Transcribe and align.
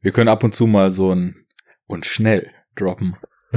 Wir 0.00 0.12
können 0.12 0.28
ab 0.28 0.44
und 0.44 0.54
zu 0.54 0.66
mal 0.66 0.90
so 0.90 1.14
ein 1.14 1.46
und 1.86 2.06
schnell 2.06 2.50
droppen. 2.76 3.16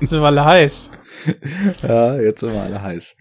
jetzt 0.00 0.10
sind 0.10 0.20
wir 0.20 0.26
alle 0.26 0.44
heiß. 0.44 0.90
Ja, 1.82 2.20
jetzt 2.20 2.40
sind 2.40 2.52
wir 2.52 2.62
alle 2.62 2.82
heiß. 2.82 3.16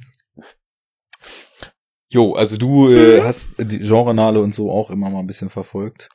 Jo, 2.09 2.33
also 2.33 2.57
du 2.57 2.89
äh, 2.89 3.21
hast 3.21 3.47
die 3.57 3.79
Genrenale 3.79 4.41
und 4.41 4.53
so 4.53 4.71
auch 4.71 4.89
immer 4.89 5.09
mal 5.09 5.19
ein 5.19 5.27
bisschen 5.27 5.49
verfolgt. 5.49 6.09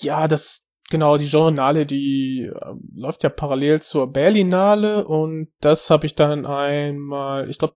Ja, 0.00 0.28
das 0.28 0.62
genau 0.88 1.16
die 1.16 1.28
Genrenale, 1.28 1.84
die 1.84 2.50
äh, 2.52 2.74
läuft 2.94 3.24
ja 3.24 3.28
parallel 3.28 3.82
zur 3.82 4.12
Berlinale 4.12 5.04
und 5.06 5.52
das 5.60 5.90
habe 5.90 6.06
ich 6.06 6.14
dann 6.14 6.46
einmal, 6.46 7.50
ich 7.50 7.58
glaube 7.58 7.74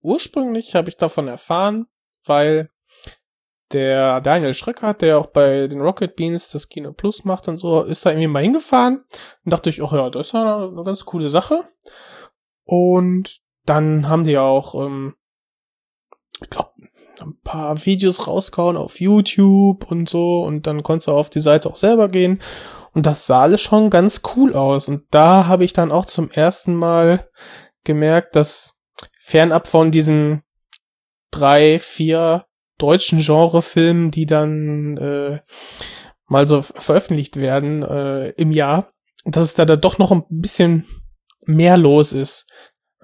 ursprünglich 0.00 0.74
habe 0.74 0.88
ich 0.88 0.96
davon 0.96 1.26
erfahren, 1.28 1.86
weil 2.24 2.70
der 3.72 4.20
Daniel 4.20 4.54
Schreckert, 4.54 5.02
der 5.02 5.18
auch 5.18 5.26
bei 5.26 5.66
den 5.66 5.80
Rocket 5.80 6.16
Beans 6.16 6.50
das 6.50 6.68
Kino 6.68 6.92
Plus 6.92 7.24
macht 7.24 7.48
und 7.48 7.56
so, 7.56 7.82
ist 7.82 8.04
da 8.04 8.10
irgendwie 8.10 8.28
mal 8.28 8.42
hingefahren. 8.42 9.04
Und 9.44 9.52
dachte 9.52 9.70
ich, 9.70 9.82
ach 9.82 9.92
ja, 9.92 10.10
das 10.10 10.28
ist 10.28 10.32
ja 10.32 10.42
eine, 10.42 10.68
eine 10.68 10.84
ganz 10.84 11.04
coole 11.04 11.28
Sache. 11.28 11.64
Und 12.64 13.40
dann 13.64 14.08
haben 14.08 14.24
die 14.24 14.38
auch, 14.38 14.74
ähm, 14.74 15.14
ich 16.40 16.50
glaube, 16.50 16.70
ein 17.20 17.38
paar 17.44 17.84
Videos 17.84 18.26
rausgehauen 18.26 18.76
auf 18.76 19.00
YouTube 19.00 19.90
und 19.90 20.08
so. 20.08 20.42
Und 20.42 20.66
dann 20.66 20.82
konntest 20.82 21.08
du 21.08 21.12
auf 21.12 21.30
die 21.30 21.40
Seite 21.40 21.68
auch 21.68 21.76
selber 21.76 22.08
gehen. 22.08 22.40
Und 22.94 23.06
das 23.06 23.26
sah 23.26 23.42
alles 23.42 23.60
schon 23.60 23.90
ganz 23.90 24.22
cool 24.36 24.54
aus. 24.54 24.88
Und 24.88 25.04
da 25.10 25.46
habe 25.46 25.64
ich 25.64 25.72
dann 25.72 25.92
auch 25.92 26.06
zum 26.06 26.30
ersten 26.30 26.74
Mal 26.74 27.28
gemerkt, 27.84 28.36
dass 28.36 28.78
fernab 29.18 29.66
von 29.66 29.90
diesen 29.90 30.42
drei, 31.30 31.78
vier 31.78 32.44
deutschen 32.82 33.20
Genrefilmen, 33.20 34.10
die 34.10 34.26
dann 34.26 34.96
äh, 34.96 35.40
mal 36.26 36.46
so 36.46 36.62
veröffentlicht 36.62 37.36
werden 37.36 37.82
äh, 37.82 38.30
im 38.30 38.52
Jahr, 38.52 38.88
dass 39.24 39.44
es 39.44 39.54
da, 39.54 39.64
da 39.64 39.76
doch 39.76 39.98
noch 39.98 40.10
ein 40.10 40.24
bisschen 40.28 40.86
mehr 41.44 41.76
los 41.76 42.12
ist. 42.12 42.46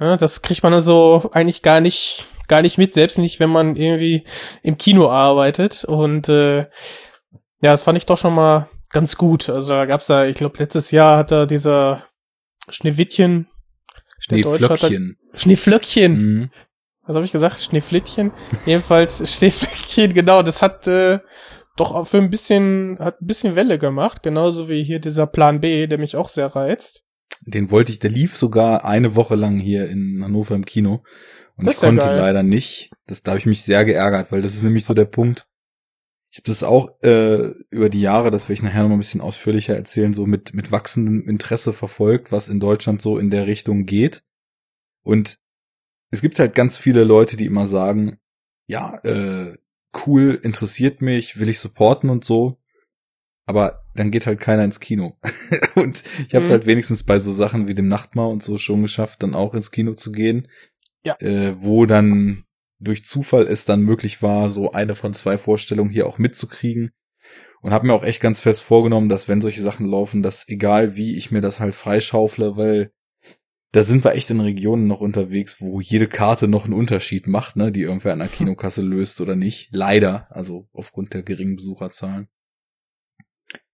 Ja, 0.01 0.17
das 0.17 0.43
kriegt 0.43 0.63
man 0.63 0.75
also 0.75 1.31
eigentlich 1.33 1.63
gar 1.63 1.81
nicht 1.81 2.27
gar 2.49 2.63
nicht 2.63 2.79
mit, 2.79 2.95
selbst 2.95 3.19
nicht, 3.19 3.41
wenn 3.41 3.51
man 3.51 3.77
irgendwie 3.77 4.25
im 4.63 4.79
Kino 4.79 5.11
arbeitet. 5.11 5.85
Und 5.85 6.29
äh, 6.29 6.61
ja, 6.61 6.69
das 7.61 7.85
fand 7.85 7.99
ich 7.99 8.07
doch 8.07 8.19
schon 8.19 8.35
mal 8.35 8.69
ganz 8.91 9.17
gut. 9.17 9.49
Also 9.49 9.71
da 9.71 9.85
gab's 9.85 10.07
da, 10.07 10.25
ich 10.25 10.37
glaube, 10.37 10.59
letztes 10.59 10.91
Jahr 10.91 11.19
hat 11.19 11.31
da 11.31 11.47
dieser 11.47 12.07
Schneewittchen, 12.69 13.49
Schneeflöckchen. 14.19 15.19
Schneeflöckchen. 15.35 16.13
Mhm. 16.13 16.51
Was 17.09 17.17
habe 17.17 17.25
ich 17.25 17.33
gesagt? 17.33 17.59
Schneeflittchen. 17.59 18.33
Jedenfalls 18.67 19.35
Schneeflöckchen, 19.35 20.13
genau, 20.13 20.43
das 20.43 20.61
hat 20.61 20.87
äh, 20.87 21.21
doch 21.77 22.07
für 22.07 22.19
ein 22.19 22.29
bisschen, 22.29 22.99
hat 23.01 23.23
ein 23.23 23.27
bisschen 23.27 23.57
Welle 23.57 23.79
gemacht, 23.79 24.23
genauso 24.23 24.69
wie 24.69 24.85
hier 24.85 24.99
dieser 25.01 25.27
Plan 25.27 25.61
B, 25.61 25.87
der 25.87 25.97
mich 25.97 26.17
auch 26.17 26.29
sehr 26.29 26.55
reizt. 26.55 27.07
Den 27.41 27.71
wollte 27.71 27.93
ich, 27.93 27.99
der 27.99 28.11
lief 28.11 28.37
sogar 28.37 28.85
eine 28.85 29.17
Woche 29.17 29.37
lang 29.37 29.59
hier 29.59 29.89
in 29.89 30.21
Hannover 30.23 30.55
im 30.55 30.67
Kino. 30.67 31.03
Und 31.57 31.67
Das 31.67 31.77
ich 31.77 31.81
konnte 31.81 32.05
geil. 32.05 32.19
leider 32.19 32.43
nicht. 32.43 32.91
Das, 33.07 33.23
da 33.23 33.31
habe 33.33 33.39
ich 33.39 33.47
mich 33.47 33.63
sehr 33.63 33.87
geärgert, 33.87 34.31
weil 34.31 34.43
das 34.43 34.55
ist 34.55 34.63
nämlich 34.63 34.85
so 34.85 34.93
der 34.93 35.07
Punkt. 35.07 35.49
Ich 36.31 36.39
habe 36.41 36.49
das 36.49 36.63
auch 36.63 36.91
äh, 37.03 37.53
über 37.71 37.89
die 37.89 38.03
Jahre, 38.03 38.31
das 38.31 38.45
werde 38.45 38.53
ich 38.53 38.63
nachher 38.63 38.83
noch 38.83 38.91
mal 38.91 38.97
ein 38.97 39.01
bisschen 39.01 39.23
ausführlicher 39.23 39.75
erzählen, 39.75 40.13
so 40.13 40.27
mit, 40.27 40.53
mit 40.53 40.71
wachsendem 40.73 41.27
Interesse 41.27 41.73
verfolgt, 41.73 42.33
was 42.33 42.51
in 42.51 42.61
Deutschland 42.61 43.01
so 43.01 43.19
in 43.19 43.31
der 43.31 43.47
Richtung 43.47 43.87
geht. 43.87 44.23
Und 45.03 45.39
es 46.11 46.23
gibt 46.23 46.39
halt 46.39 46.55
ganz 46.55 46.79
viele 46.79 47.05
Leute, 47.05 47.37
die 47.37 47.47
immer 47.47 47.67
sagen, 47.67 48.19
ja, 48.67 48.99
äh, 49.05 49.57
cool, 50.07 50.39
interessiert 50.43 51.01
mich, 51.03 51.41
will 51.41 51.49
ich 51.49 51.59
supporten 51.59 52.11
und 52.11 52.25
so. 52.25 52.59
Aber 53.47 53.81
dann 53.95 54.11
geht 54.11 54.27
halt 54.27 54.41
keiner 54.41 54.65
ins 54.65 54.81
Kino. 54.81 55.17
und 55.75 56.03
ich 56.27 56.35
habe 56.35 56.45
es 56.45 56.49
Mhm. 56.49 56.53
halt 56.53 56.67
wenigstens 56.67 57.03
bei 57.03 57.19
so 57.19 57.33
Sachen 57.33 57.67
wie 57.67 57.75
dem 57.75 57.89
Nachtmahr 57.89 58.29
und 58.29 58.43
so 58.43 58.59
schon 58.59 58.83
geschafft, 58.83 59.23
dann 59.23 59.35
auch 59.35 59.55
ins 59.55 59.71
Kino 59.71 59.95
zu 59.95 60.13
gehen. 60.13 60.49
Ja. 61.03 61.17
Äh, 61.21 61.55
wo 61.59 61.87
dann 61.87 62.45
durch 62.79 63.05
Zufall 63.05 63.47
es 63.47 63.65
dann 63.65 63.81
möglich 63.83 64.23
war, 64.23 64.51
so 64.51 64.73
eine 64.73 64.95
von 64.95 65.15
zwei 65.15 65.39
Vorstellungen 65.39 65.91
hier 65.91 66.07
auch 66.07 66.19
mitzukriegen. 66.19 66.91
Und 67.63 67.73
habe 67.73 67.87
mir 67.87 67.95
auch 67.95 68.05
echt 68.05 68.21
ganz 68.21 68.39
fest 68.39 68.63
vorgenommen, 68.63 69.09
dass 69.09 69.27
wenn 69.29 69.41
solche 69.41 69.63
Sachen 69.63 69.87
laufen, 69.87 70.23
dass 70.23 70.47
egal 70.49 70.97
wie 70.97 71.17
ich 71.17 71.31
mir 71.31 71.41
das 71.41 71.59
halt 71.59 71.75
freischaufle, 71.75 72.57
weil 72.57 72.93
da 73.73 73.83
sind 73.83 74.03
wir 74.05 74.13
echt 74.13 74.31
in 74.31 74.41
Regionen 74.41 74.87
noch 74.87 75.01
unterwegs, 75.01 75.61
wo 75.61 75.81
jede 75.81 76.09
Karte 76.09 76.49
noch 76.49 76.65
einen 76.65 76.73
Unterschied 76.75 77.27
macht, 77.27 77.57
ne, 77.57 77.71
die 77.71 77.83
irgendwer 77.83 78.13
an 78.15 78.21
der 78.21 78.29
Kinokasse 78.29 78.83
löst 78.83 79.21
oder 79.21 79.37
nicht. 79.37 79.69
Leider, 79.73 80.27
also 80.31 80.69
aufgrund 80.73 81.13
der 81.15 81.23
geringen 81.23 81.57
Besucherzahlen. 81.57 82.29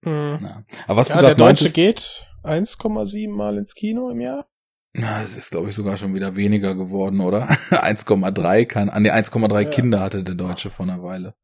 Hm. 0.04 0.38
Na. 0.40 0.64
Aber 0.86 1.00
was 1.00 1.08
Ja, 1.10 1.16
du 1.16 1.22
der 1.22 1.34
Deutsche 1.34 1.64
meintest, 1.64 1.74
geht 1.74 2.26
1,7 2.42 3.30
Mal 3.30 3.56
ins 3.58 3.74
Kino 3.74 4.10
im 4.10 4.20
Jahr. 4.20 4.46
na, 4.92 5.22
es 5.22 5.36
ist 5.36 5.50
glaube 5.50 5.70
ich 5.70 5.74
sogar 5.74 5.96
schon 5.96 6.14
wieder 6.14 6.36
weniger 6.36 6.74
geworden, 6.74 7.20
oder? 7.20 7.48
1,3 7.70 8.66
kann, 8.66 8.90
an 8.90 9.02
die 9.04 9.12
1,3 9.12 9.60
Ja. 9.62 9.70
Kinder 9.70 10.00
hatte 10.00 10.22
der 10.24 10.34
Deutsche 10.34 10.70
vor 10.70 10.86
einer 10.86 11.02
Weile. 11.02 11.34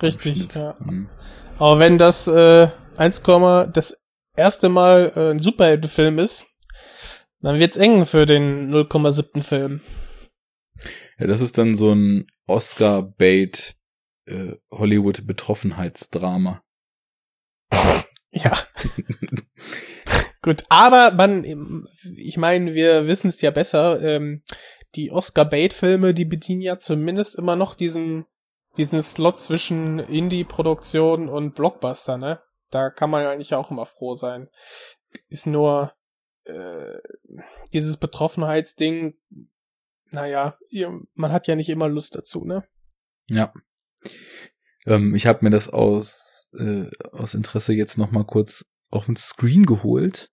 Richtig, 0.00 0.54
ja. 0.54 0.76
Mhm. 0.78 1.08
Aber 1.58 1.80
wenn 1.80 1.98
das 1.98 2.28
äh, 2.28 2.68
1, 2.96 3.22
das 3.72 3.98
erste 4.36 4.68
Mal 4.68 5.12
äh, 5.16 5.30
ein 5.32 5.40
Superheldenfilm 5.40 6.18
ist, 6.20 6.46
dann 7.40 7.58
wird's 7.58 7.76
eng 7.76 8.06
für 8.06 8.26
den 8.26 8.72
0,7. 8.72 9.42
Film. 9.42 9.80
Ja, 11.18 11.26
das 11.26 11.40
ist 11.40 11.58
dann 11.58 11.74
so 11.74 11.92
ein 11.92 12.26
Oscar-Bait 12.46 13.76
äh, 14.26 14.54
Hollywood-Betroffenheitsdrama. 14.70 16.62
Ja. 18.30 18.58
Gut, 20.42 20.62
aber 20.68 21.12
man, 21.12 21.86
ich 22.16 22.36
meine, 22.36 22.74
wir 22.74 23.08
wissen 23.08 23.28
es 23.28 23.40
ja 23.40 23.50
besser, 23.50 24.00
ähm, 24.00 24.42
die 24.94 25.10
Oscar-Bait-Filme, 25.10 26.14
die 26.14 26.24
bedienen 26.24 26.60
ja 26.60 26.78
zumindest 26.78 27.36
immer 27.36 27.56
noch 27.56 27.74
diesen, 27.74 28.26
diesen 28.76 29.02
Slot 29.02 29.38
zwischen 29.38 29.98
Indie-Produktion 29.98 31.28
und 31.28 31.54
Blockbuster, 31.54 32.16
ne? 32.16 32.40
Da 32.70 32.90
kann 32.90 33.10
man 33.10 33.22
ja 33.22 33.30
eigentlich 33.30 33.54
auch 33.54 33.70
immer 33.70 33.86
froh 33.86 34.14
sein. 34.14 34.48
Ist 35.28 35.46
nur 35.46 35.92
äh, 36.48 36.98
dieses 37.72 37.96
Betroffenheitsding, 37.96 39.14
naja, 40.10 40.58
ihr, 40.70 41.00
man 41.14 41.32
hat 41.32 41.46
ja 41.46 41.56
nicht 41.56 41.68
immer 41.68 41.88
Lust 41.88 42.14
dazu, 42.14 42.44
ne? 42.44 42.64
Ja. 43.28 43.52
Ähm, 44.86 45.14
ich 45.14 45.26
habe 45.26 45.44
mir 45.44 45.50
das 45.50 45.68
aus, 45.68 46.48
äh, 46.58 46.86
aus 47.12 47.34
Interesse 47.34 47.74
jetzt 47.74 47.98
noch 47.98 48.10
mal 48.10 48.24
kurz 48.24 48.64
auf 48.90 49.06
den 49.06 49.16
Screen 49.16 49.66
geholt. 49.66 50.30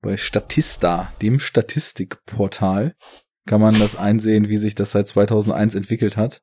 Bei 0.00 0.16
Statista, 0.16 1.12
dem 1.20 1.38
Statistikportal, 1.38 2.96
kann 3.46 3.60
man 3.60 3.78
das 3.78 3.96
einsehen, 3.96 4.48
wie 4.48 4.56
sich 4.56 4.74
das 4.74 4.92
seit 4.92 5.08
2001 5.08 5.74
entwickelt 5.74 6.16
hat. 6.16 6.42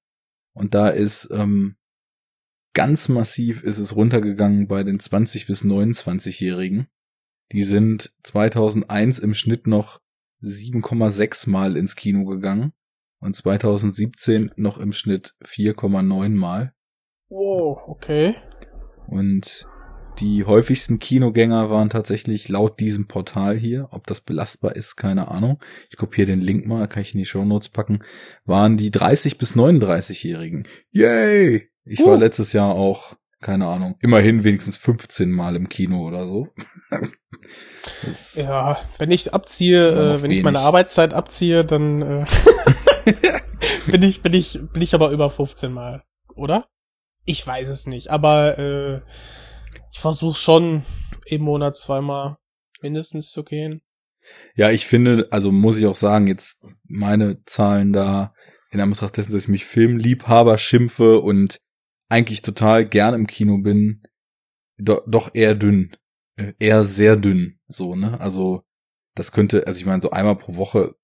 Und 0.53 0.73
da 0.73 0.89
ist 0.89 1.29
ähm, 1.31 1.77
ganz 2.73 3.09
massiv 3.09 3.63
ist 3.63 3.79
es 3.79 3.95
runtergegangen 3.95 4.67
bei 4.67 4.83
den 4.83 4.99
20 4.99 5.47
bis 5.47 5.63
29-Jährigen. 5.63 6.87
Die 7.51 7.63
sind 7.63 8.11
2001 8.23 9.19
im 9.19 9.33
Schnitt 9.33 9.67
noch 9.67 10.01
7,6 10.43 11.49
Mal 11.49 11.77
ins 11.77 11.95
Kino 11.95 12.25
gegangen 12.25 12.73
und 13.19 13.35
2017 13.35 14.51
noch 14.55 14.77
im 14.77 14.91
Schnitt 14.91 15.35
4,9 15.43 16.29
Mal. 16.29 16.73
Wow, 17.29 17.79
okay. 17.87 18.35
Und 19.07 19.67
die 20.19 20.45
häufigsten 20.45 20.99
Kinogänger 20.99 21.69
waren 21.69 21.89
tatsächlich 21.89 22.49
laut 22.49 22.79
diesem 22.79 23.07
Portal 23.07 23.55
hier, 23.57 23.89
ob 23.91 24.07
das 24.07 24.21
belastbar 24.21 24.75
ist, 24.75 24.95
keine 24.95 25.29
Ahnung. 25.29 25.59
Ich 25.89 25.97
kopiere 25.97 26.27
den 26.27 26.41
Link 26.41 26.65
mal, 26.65 26.87
kann 26.87 27.03
ich 27.03 27.13
in 27.13 27.19
die 27.19 27.25
Shownotes 27.25 27.69
packen, 27.69 27.99
waren 28.43 28.77
die 28.77 28.89
30 28.89 29.37
bis 29.37 29.55
39-Jährigen. 29.55 30.67
Yay! 30.89 31.69
Ich 31.85 31.99
war 31.99 32.15
Uh. 32.15 32.19
letztes 32.19 32.51
Jahr 32.53 32.73
auch, 32.73 33.15
keine 33.41 33.67
Ahnung, 33.67 33.95
immerhin 34.01 34.43
wenigstens 34.43 34.77
15 34.77 35.31
Mal 35.31 35.55
im 35.55 35.69
Kino 35.69 36.05
oder 36.07 36.25
so. 36.27 36.49
Ja, 38.35 38.77
wenn 38.97 39.11
ich 39.11 39.33
abziehe, 39.33 40.15
äh, 40.15 40.21
wenn 40.21 40.31
ich 40.31 40.43
meine. 40.43 40.59
Arbeitszeit 40.59 41.13
abziehe, 41.13 41.63
dann 41.63 42.01
äh, 42.01 42.25
bin 43.87 44.03
ich 44.03 44.21
bin 44.21 44.33
ich 44.33 44.59
bin 44.73 44.81
ich 44.81 44.93
aber 44.93 45.11
über 45.11 45.29
15 45.29 45.71
mal, 45.71 46.03
oder? 46.35 46.67
Ich 47.25 47.45
weiß 47.47 47.69
es 47.69 47.87
nicht, 47.87 48.09
aber 48.09 48.59
äh, 48.59 49.01
ich 49.91 49.99
versuche 49.99 50.37
schon 50.37 50.83
im 51.25 51.41
Monat 51.41 51.77
zweimal 51.77 52.37
mindestens 52.81 53.31
zu 53.31 53.43
gehen. 53.43 53.79
Ja, 54.55 54.69
ich 54.69 54.85
finde, 54.85 55.27
also 55.31 55.51
muss 55.51 55.77
ich 55.77 55.85
auch 55.85 55.95
sagen, 55.95 56.27
jetzt 56.27 56.63
meine 56.83 57.43
Zahlen 57.45 57.93
da 57.93 58.33
in 58.69 58.81
Anbetracht 58.81 59.17
dessen, 59.17 59.31
dass 59.31 59.43
ich 59.43 59.49
mich 59.49 59.65
Filmliebhaber 59.65 60.57
schimpfe 60.57 61.19
und 61.19 61.59
eigentlich 62.09 62.41
total 62.41 62.85
gern 62.85 63.13
im 63.13 63.27
Kino 63.27 63.57
bin, 63.57 64.03
do, 64.77 65.01
doch 65.07 65.33
eher 65.33 65.55
dünn. 65.55 65.95
Äh, 66.35 66.53
Eher 66.59 66.83
sehr 66.83 67.15
dünn, 67.15 67.59
so, 67.67 67.95
ne? 67.95 68.19
Also, 68.19 68.63
das 69.15 69.31
könnte, 69.31 69.65
also 69.67 69.79
ich 69.79 69.85
meine, 69.85 70.01
so 70.01 70.11
einmal 70.11 70.35
pro 70.35 70.55
Woche 70.55 70.95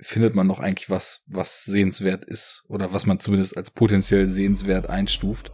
findet 0.00 0.34
man 0.34 0.46
noch 0.46 0.60
eigentlich 0.60 0.88
was, 0.88 1.24
was 1.26 1.64
sehenswert 1.64 2.24
ist 2.24 2.64
oder 2.68 2.92
was 2.92 3.04
man 3.04 3.20
zumindest 3.20 3.56
als 3.56 3.70
potenziell 3.70 4.30
sehenswert 4.30 4.88
einstuft. 4.88 5.52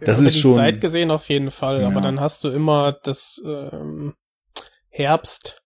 Das 0.00 0.18
Über 0.20 0.28
ist 0.28 0.36
die 0.36 0.40
schon. 0.40 0.54
Zeit 0.54 0.80
gesehen 0.80 1.10
auf 1.10 1.28
jeden 1.28 1.50
Fall, 1.50 1.80
Ja. 1.80 1.88
aber 1.88 2.00
dann 2.00 2.20
hast 2.20 2.44
du 2.44 2.48
immer 2.48 2.92
das 2.92 3.42
ähm, 3.44 4.14
Herbst 4.90 5.62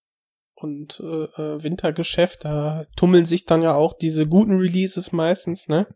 und 0.55 1.01
äh, 1.01 1.25
äh, 1.25 1.63
Wintergeschäft, 1.63 2.45
da 2.45 2.87
tummeln 2.97 3.25
sich 3.27 3.45
dann 3.45 3.61
ja 3.63 3.75
auch 3.75 3.95
diese 3.99 4.27
guten 4.27 4.59
Releases 4.59 5.13
meistens, 5.13 5.69
ne? 5.69 5.87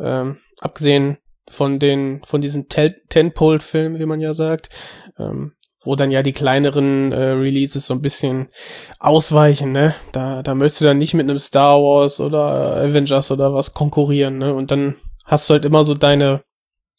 Ähm, 0.00 0.38
abgesehen 0.60 1.18
von 1.48 1.78
den, 1.78 2.22
von 2.24 2.40
diesen 2.40 2.68
Tel- 2.68 3.02
Tentpole-Filmen, 3.08 3.98
wie 3.98 4.06
man 4.06 4.20
ja 4.20 4.34
sagt, 4.34 4.70
ähm, 5.18 5.52
wo 5.82 5.96
dann 5.96 6.10
ja 6.10 6.22
die 6.22 6.32
kleineren 6.32 7.10
äh, 7.12 7.30
Releases 7.30 7.86
so 7.86 7.94
ein 7.94 8.02
bisschen 8.02 8.48
ausweichen, 8.98 9.72
ne? 9.72 9.94
Da, 10.12 10.42
da 10.42 10.54
möchtest 10.54 10.82
du 10.82 10.84
dann 10.84 10.98
nicht 10.98 11.14
mit 11.14 11.28
einem 11.28 11.38
Star 11.38 11.80
Wars 11.80 12.20
oder 12.20 12.76
Avengers 12.76 13.30
oder 13.30 13.54
was 13.54 13.72
konkurrieren, 13.72 14.38
ne? 14.38 14.54
Und 14.54 14.70
dann 14.70 14.96
hast 15.24 15.48
du 15.48 15.54
halt 15.54 15.64
immer 15.64 15.82
so 15.82 15.94
deine, 15.94 16.42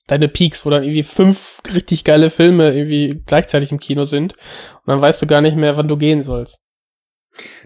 deine 0.08 0.28
Peaks, 0.28 0.66
wo 0.66 0.70
dann 0.70 0.84
irgendwie 0.84 1.04
fünf 1.04 1.62
richtig 1.74 2.04
geile 2.04 2.30
Filme 2.30 2.74
irgendwie 2.74 3.22
gleichzeitig 3.26 3.72
im 3.72 3.80
Kino 3.80 4.04
sind. 4.04 4.34
Und 4.34 4.88
dann 4.88 5.02
weißt 5.02 5.22
du 5.22 5.28
gar 5.28 5.42
nicht 5.42 5.56
mehr, 5.56 5.78
wann 5.78 5.88
du 5.88 5.98
gehen 5.98 6.24
sollst. 6.24 6.60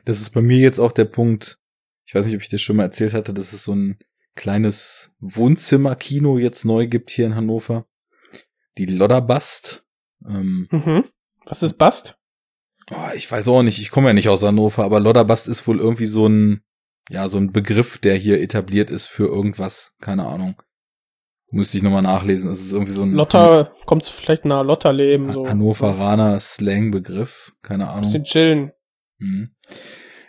Das 0.03 0.19
ist 0.19 0.31
bei 0.31 0.41
mir 0.41 0.59
jetzt 0.59 0.79
auch 0.79 0.91
der 0.91 1.05
Punkt. 1.05 1.57
Ich 2.05 2.13
weiß 2.13 2.25
nicht, 2.25 2.35
ob 2.35 2.41
ich 2.41 2.49
dir 2.49 2.59
schon 2.59 2.75
mal 2.75 2.83
erzählt 2.83 3.13
hatte, 3.13 3.33
dass 3.33 3.53
es 3.53 3.63
so 3.63 3.73
ein 3.73 3.97
kleines 4.35 5.15
Wohnzimmerkino 5.19 6.37
jetzt 6.37 6.65
neu 6.65 6.87
gibt 6.87 7.09
hier 7.11 7.25
in 7.25 7.35
Hannover. 7.35 7.85
Die 8.77 8.85
Lodderbast. 8.85 9.85
Ähm, 10.27 10.67
Mhm. 10.71 11.05
Was 11.45 11.63
ist 11.63 11.73
Bast? 11.77 12.17
oh, 12.91 13.09
ich 13.15 13.31
weiß 13.31 13.47
auch 13.47 13.63
nicht, 13.63 13.79
ich 13.79 13.89
komme 13.91 14.07
ja 14.07 14.13
nicht 14.13 14.29
aus 14.29 14.43
Hannover, 14.43 14.83
aber 14.83 14.99
Lodderbast 14.99 15.47
ist 15.47 15.67
wohl 15.67 15.79
irgendwie 15.79 16.05
so 16.05 16.27
ein, 16.27 16.61
ja, 17.09 17.29
so 17.29 17.37
ein 17.37 17.51
Begriff, 17.51 17.97
der 17.97 18.15
hier 18.15 18.41
etabliert 18.41 18.89
ist 18.89 19.07
für 19.07 19.25
irgendwas. 19.25 19.95
Keine 20.01 20.25
Ahnung. 20.27 20.61
Müsste 21.51 21.77
ich 21.77 21.83
nochmal 21.83 22.01
nachlesen. 22.01 22.51
Es 22.51 22.59
ist 22.61 22.73
irgendwie 22.73 22.91
so 22.91 23.03
ein 23.03 23.13
Lotter, 23.13 23.71
kommt 23.85 24.05
vielleicht 24.05 24.45
nahe 24.45 24.63
Lotterleben, 24.63 25.31
so. 25.31 25.43
Han 25.43 25.51
Hannoveraner 25.51 26.39
Slang-Begriff. 26.39 27.53
Keine 27.61 27.87
Ahnung. 27.89 28.01
Bisschen 28.01 28.23
chillen. 28.23 28.71
Mhm. 29.19 29.49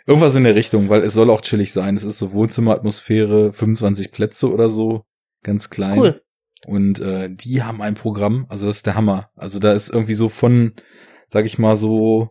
Irgendwas 0.07 0.35
in 0.35 0.45
der 0.45 0.55
Richtung, 0.55 0.87
weil 0.87 1.01
es 1.01 1.13
soll 1.13 1.29
auch 1.29 1.41
chillig 1.41 1.73
sein. 1.73 1.97
Es 1.97 2.05
ist 2.05 2.17
so 2.17 2.31
Wohnzimmeratmosphäre, 2.31 3.51
25 3.51 4.11
Plätze 4.11 4.49
oder 4.49 4.69
so, 4.69 5.03
ganz 5.43 5.69
klein. 5.69 5.99
Cool. 5.99 6.21
Und 6.65 7.01
äh, 7.01 7.29
die 7.29 7.61
haben 7.61 7.81
ein 7.81 7.93
Programm, 7.93 8.45
also 8.49 8.67
das 8.67 8.77
ist 8.77 8.85
der 8.85 8.95
Hammer. 8.95 9.29
Also 9.35 9.59
da 9.59 9.73
ist 9.73 9.89
irgendwie 9.89 10.13
so 10.13 10.29
von, 10.29 10.73
sag 11.27 11.45
ich 11.45 11.59
mal 11.59 11.75
so, 11.75 12.29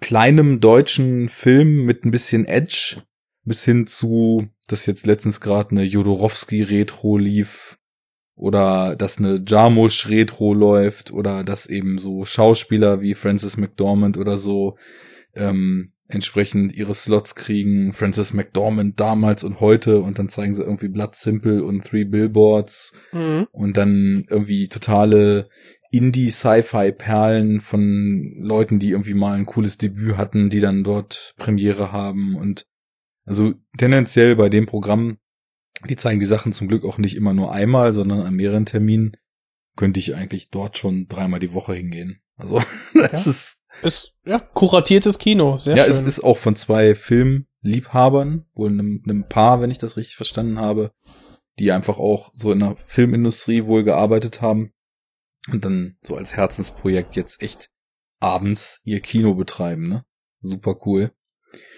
kleinem 0.00 0.60
deutschen 0.60 1.28
Film 1.28 1.84
mit 1.84 2.04
ein 2.04 2.10
bisschen 2.12 2.46
Edge 2.46 3.02
bis 3.44 3.64
hin 3.64 3.86
zu, 3.88 4.48
dass 4.68 4.86
jetzt 4.86 5.04
letztens 5.04 5.40
gerade 5.40 5.70
eine 5.70 5.82
Jodorowski-Retro 5.82 7.18
lief 7.18 7.78
oder 8.34 8.96
dass 8.96 9.18
eine 9.18 9.42
Jarmusch-Retro 9.46 10.54
läuft 10.54 11.12
oder 11.12 11.42
dass 11.42 11.66
eben 11.66 11.98
so 11.98 12.24
Schauspieler 12.24 13.00
wie 13.00 13.14
Francis 13.14 13.56
McDormand 13.56 14.16
oder 14.16 14.36
so 14.36 14.76
ähm, 15.34 15.92
entsprechend 16.12 16.74
ihre 16.74 16.94
Slots 16.94 17.34
kriegen. 17.34 17.92
Francis 17.92 18.32
McDormand 18.32 18.98
damals 19.00 19.44
und 19.44 19.60
heute 19.60 20.00
und 20.00 20.18
dann 20.18 20.28
zeigen 20.28 20.54
sie 20.54 20.62
irgendwie 20.62 20.88
Blood 20.88 21.14
Simple 21.14 21.64
und 21.64 21.84
Three 21.84 22.04
Billboards 22.04 22.92
Mhm. 23.12 23.46
und 23.52 23.76
dann 23.76 24.24
irgendwie 24.28 24.68
totale 24.68 25.48
Indie-Sci-Fi-Perlen 26.42 27.60
von 27.60 28.32
Leuten, 28.38 28.78
die 28.78 28.90
irgendwie 28.90 29.14
mal 29.14 29.34
ein 29.38 29.46
cooles 29.46 29.78
Debüt 29.78 30.16
hatten, 30.16 30.48
die 30.50 30.60
dann 30.60 30.84
dort 30.84 31.34
Premiere 31.36 31.92
haben 31.92 32.36
und 32.36 32.66
also 33.24 33.54
tendenziell 33.78 34.34
bei 34.36 34.48
dem 34.48 34.66
Programm, 34.66 35.18
die 35.88 35.96
zeigen 35.96 36.18
die 36.20 36.26
Sachen 36.26 36.52
zum 36.52 36.68
Glück 36.68 36.84
auch 36.84 36.98
nicht 36.98 37.16
immer 37.16 37.32
nur 37.34 37.52
einmal, 37.52 37.92
sondern 37.92 38.20
an 38.22 38.34
mehreren 38.34 38.66
Terminen, 38.66 39.12
könnte 39.76 40.00
ich 40.00 40.14
eigentlich 40.14 40.50
dort 40.50 40.76
schon 40.76 41.06
dreimal 41.08 41.40
die 41.40 41.54
Woche 41.54 41.74
hingehen. 41.74 42.20
Also 42.36 42.60
das 42.94 43.24
Ja. 43.26 43.30
ist 43.30 43.61
Ist, 43.82 44.14
ja, 44.24 44.38
kuratiertes 44.38 45.18
Kino. 45.18 45.58
Sehr 45.58 45.76
ja, 45.76 45.84
schön. 45.84 45.92
es 45.92 46.00
ist 46.02 46.20
auch 46.24 46.36
von 46.38 46.56
zwei 46.56 46.94
Filmliebhabern, 46.94 48.46
wohl 48.54 48.70
einem, 48.70 49.02
einem 49.04 49.28
Paar, 49.28 49.60
wenn 49.60 49.70
ich 49.70 49.78
das 49.78 49.96
richtig 49.96 50.16
verstanden 50.16 50.58
habe, 50.58 50.92
die 51.58 51.72
einfach 51.72 51.98
auch 51.98 52.30
so 52.34 52.52
in 52.52 52.60
der 52.60 52.76
Filmindustrie 52.76 53.64
wohl 53.66 53.82
gearbeitet 53.84 54.40
haben 54.40 54.72
und 55.50 55.64
dann 55.64 55.96
so 56.02 56.16
als 56.16 56.36
Herzensprojekt 56.36 57.16
jetzt 57.16 57.42
echt 57.42 57.70
abends 58.20 58.80
ihr 58.84 59.00
Kino 59.00 59.34
betreiben, 59.34 59.88
ne? 59.88 60.04
Super 60.40 60.76
cool. 60.86 61.12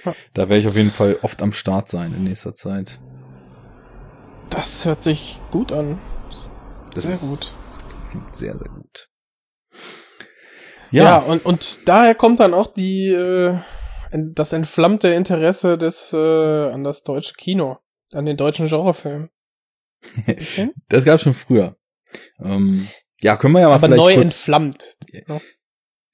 Ja. 0.05 0.15
Da 0.35 0.49
werde 0.49 0.59
ich 0.59 0.69
auf 0.69 0.77
jeden 0.77 0.91
Fall 0.91 1.19
oft 1.23 1.43
am 1.43 1.53
Start 1.53 1.89
sein 1.89 2.15
in 2.15 2.25
nächster 2.25 2.55
Zeit. 2.55 3.01
das 4.51 4.85
hört 4.85 5.03
sich 5.03 5.41
gut 5.51 5.73
an. 5.73 5.99
Das 6.95 7.05
Sehr 7.05 7.15
ist, 7.15 7.23
gut. 7.23 7.41
Das 7.41 7.81
klingt 8.11 8.37
sehr, 8.37 8.57
sehr 8.57 8.69
gut. 8.69 9.11
Ja, 10.95 11.05
Ja, 11.05 11.19
und, 11.19 11.45
und 11.45 11.89
daher 11.89 12.15
kommt 12.15 12.41
dann 12.41 12.55
auch 12.55 12.73
die, 12.73 13.09
äh, 13.09 13.57
das 14.13 14.53
entflammte 14.53 15.09
Interesse 15.09 15.77
des, 15.77 16.13
äh, 16.13 16.17
an 16.71 16.85
das 16.85 17.03
deutsche 17.03 17.35
Kino, 17.35 17.79
an 18.13 18.27
den 18.27 18.37
deutschen 18.37 18.69
Genrefilm. 18.69 19.29
Das 20.89 21.05
gab 21.05 21.21
schon 21.21 21.35
früher. 21.35 21.77
Ähm, 22.39 22.89
ja, 23.21 23.37
können 23.37 23.55
wir 23.55 23.61
ja 23.61 23.69
mal 23.69 23.75
Aber 23.75 23.87
vielleicht 23.87 23.99
neu 24.03 24.15
kurz 24.15 24.25
entflammt. 24.27 24.97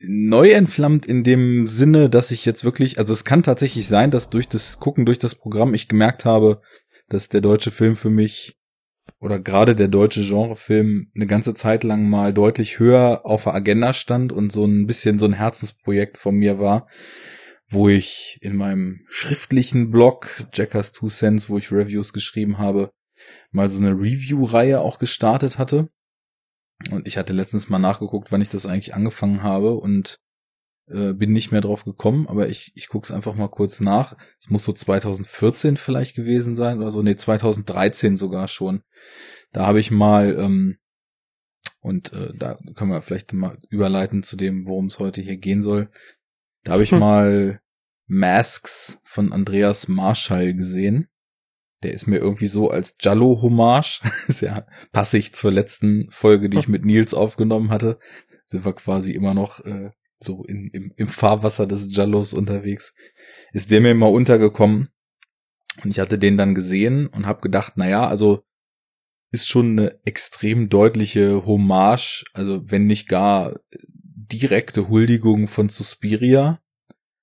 neu 0.01 0.51
entflammt 0.53 1.07
in 1.07 1.25
dem 1.25 1.67
Sinne, 1.67 2.09
dass 2.09 2.31
ich 2.31 2.45
jetzt 2.47 2.65
wirklich, 2.65 2.99
also 2.99 3.13
es 3.13 3.25
kann 3.25 3.43
tatsächlich 3.43 3.87
sein, 3.89 4.11
dass 4.11 4.31
durch 4.31 4.49
das 4.49 4.79
Gucken 4.79 5.05
durch 5.05 5.19
das 5.19 5.35
Programm 5.35 5.75
ich 5.75 5.89
gemerkt 5.89 6.25
habe, 6.25 6.63
dass 7.09 7.29
der 7.29 7.41
deutsche 7.41 7.71
Film 7.71 7.97
für 7.97 8.11
mich 8.11 8.57
oder 9.21 9.39
gerade 9.39 9.75
der 9.75 9.89
deutsche 9.89 10.23
Genrefilm 10.23 11.11
eine 11.15 11.27
ganze 11.27 11.55
Zeit 11.55 11.85
lang 11.85 12.09
mal 12.09 12.33
deutlich 12.33 12.79
höher 12.79 13.21
auf 13.25 13.45
der 13.45 13.55
Agenda 13.55 13.93
stand 13.93 14.33
und 14.33 14.51
so 14.51 14.65
ein 14.65 14.87
bisschen 14.87 15.19
so 15.19 15.27
ein 15.27 15.35
Herzensprojekt 15.35 16.17
von 16.17 16.35
mir 16.35 16.59
war, 16.59 16.89
wo 17.69 17.89
ich 17.89 18.39
in 18.41 18.57
meinem 18.57 19.05
schriftlichen 19.09 19.91
Blog 19.91 20.47
Jackers 20.53 20.93
Two 20.93 21.09
Cents, 21.09 21.51
wo 21.51 21.59
ich 21.59 21.71
Reviews 21.71 22.15
geschrieben 22.15 22.59
habe, 22.59 22.91
mal 23.51 23.69
so 23.69 23.79
eine 23.79 23.93
Review-Reihe 23.93 24.81
auch 24.81 24.99
gestartet 24.99 25.59
hatte. 25.59 25.91
Und 26.91 27.07
ich 27.07 27.19
hatte 27.19 27.35
letztens 27.35 27.69
mal 27.69 27.79
nachgeguckt, 27.79 28.33
wann 28.33 28.41
ich 28.41 28.49
das 28.49 28.65
eigentlich 28.65 28.95
angefangen 28.95 29.43
habe 29.43 29.75
und 29.75 30.19
äh, 30.91 31.13
bin 31.13 31.33
nicht 31.33 31.53
mehr 31.53 31.61
drauf 31.61 31.85
gekommen, 31.85 32.27
aber 32.27 32.49
ich, 32.49 32.73
ich 32.75 32.89
gucke 32.89 33.05
es 33.05 33.13
einfach 33.13 33.35
mal 33.35 33.49
kurz 33.49 33.81
nach. 33.81 34.17
Es 34.41 34.49
muss 34.49 34.65
so 34.65 34.73
2014 34.73 35.77
vielleicht 35.77 36.17
gewesen 36.17 36.55
sein 36.55 36.79
oder 36.79 36.91
so, 36.91 37.03
nee, 37.03 37.15
2013 37.15 38.17
sogar 38.17 38.49
schon. 38.49 38.83
Da 39.53 39.67
habe 39.67 39.81
ich 39.81 39.91
mal, 39.91 40.37
ähm, 40.39 40.79
und 41.81 42.13
äh, 42.13 42.33
da 42.37 42.59
können 42.75 42.91
wir 42.91 43.03
vielleicht 43.03 43.33
mal 43.33 43.59
überleiten 43.69 44.23
zu 44.23 44.37
dem, 44.37 44.69
worum 44.69 44.87
es 44.87 44.99
heute 44.99 45.21
hier 45.23 45.37
gehen 45.39 45.63
soll. 45.63 45.91
Da 46.65 46.73
habe 46.73 46.83
ich 46.83 46.93
Hm. 46.93 46.99
mal 46.99 47.61
Masks 48.07 49.01
von 49.05 49.33
Andreas 49.33 49.89
Marschall 49.89 50.55
gesehen. 50.55 51.09
Der 51.83 51.95
ist 51.95 52.07
mir 52.07 52.19
irgendwie 52.19 52.49
so 52.49 52.71
als 52.71 52.95
Jallo-Hommage, 53.01 54.03
ist 54.29 54.43
ja 54.43 54.67
passig 54.93 55.35
zur 55.35 55.53
letzten 55.53 56.11
Folge, 56.11 56.51
die 56.51 56.59
ich 56.59 56.69
mit 56.69 56.85
Nils 56.85 57.15
aufgenommen 57.15 57.71
hatte, 57.71 57.99
sind 58.47 58.65
wir 58.65 58.75
quasi 58.75 59.13
immer 59.13 59.33
noch 59.33 59.65
äh, 59.65 59.91
so 60.23 60.45
in, 60.45 60.69
im, 60.73 60.93
im 60.97 61.09
Fahrwasser 61.09 61.67
des 61.67 61.95
Jallos 61.97 62.35
unterwegs. 62.35 62.95
Ist 63.53 63.71
der 63.71 63.81
mir 63.81 63.95
mal 63.95 64.13
untergekommen 64.13 64.91
und 65.83 65.91
ich 65.91 66.01
hatte 66.01 66.19
den 66.19 66.37
dann 66.37 66.55
gesehen 66.55 67.07
und 67.07 67.27
habe 67.27 67.41
gedacht, 67.41 67.75
na 67.77 67.89
ja, 67.89 68.07
also 68.07 68.43
ist 69.31 69.49
schon 69.49 69.79
eine 69.79 69.99
extrem 70.05 70.69
deutliche 70.69 71.47
Hommage, 71.47 72.25
also 72.33 72.63
wenn 72.65 72.87
nicht 72.87 73.09
gar 73.09 73.61
direkte 73.73 74.89
Huldigung 74.89 75.47
von 75.47 75.69
Suspiria, 75.69 76.61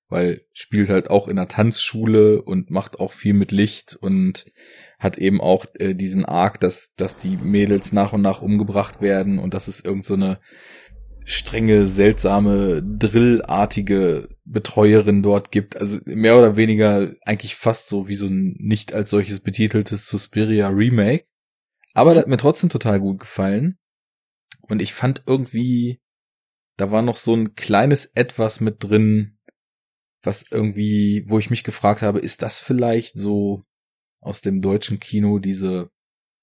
weil 0.08 0.42
spielt 0.52 0.88
halt 0.88 1.10
auch 1.10 1.28
in 1.28 1.36
der 1.36 1.48
Tanzschule 1.48 2.42
und 2.42 2.70
macht 2.70 2.98
auch 2.98 3.12
viel 3.12 3.34
mit 3.34 3.52
Licht 3.52 3.94
und 3.94 4.46
hat 4.98 5.18
eben 5.18 5.40
auch 5.40 5.66
äh, 5.74 5.94
diesen 5.94 6.24
Arc, 6.24 6.60
dass, 6.60 6.94
dass 6.96 7.16
die 7.16 7.36
Mädels 7.36 7.92
nach 7.92 8.12
und 8.12 8.22
nach 8.22 8.42
umgebracht 8.42 9.00
werden 9.00 9.38
und 9.38 9.54
dass 9.54 9.68
es 9.68 9.84
irgend 9.84 10.04
so 10.04 10.16
strenge, 11.24 11.84
seltsame, 11.84 12.82
drillartige 12.82 14.30
Betreuerin 14.46 15.22
dort 15.22 15.52
gibt. 15.52 15.76
Also 15.76 15.98
mehr 16.06 16.38
oder 16.38 16.56
weniger 16.56 17.12
eigentlich 17.26 17.54
fast 17.54 17.90
so 17.90 18.08
wie 18.08 18.14
so 18.14 18.26
ein 18.26 18.56
nicht 18.58 18.94
als 18.94 19.10
solches 19.10 19.40
betiteltes 19.40 20.08
Suspiria 20.08 20.68
Remake. 20.68 21.26
Aber 21.98 22.14
das 22.14 22.22
hat 22.22 22.28
mir 22.28 22.36
trotzdem 22.36 22.70
total 22.70 23.00
gut 23.00 23.18
gefallen. 23.18 23.76
Und 24.60 24.82
ich 24.82 24.94
fand 24.94 25.24
irgendwie, 25.26 26.00
da 26.76 26.92
war 26.92 27.02
noch 27.02 27.16
so 27.16 27.34
ein 27.34 27.56
kleines 27.56 28.06
Etwas 28.06 28.60
mit 28.60 28.84
drin, 28.84 29.36
was 30.22 30.44
irgendwie, 30.48 31.24
wo 31.26 31.40
ich 31.40 31.50
mich 31.50 31.64
gefragt 31.64 32.02
habe, 32.02 32.20
ist 32.20 32.42
das 32.42 32.60
vielleicht 32.60 33.18
so 33.18 33.64
aus 34.20 34.42
dem 34.42 34.62
deutschen 34.62 35.00
Kino 35.00 35.40
diese 35.40 35.90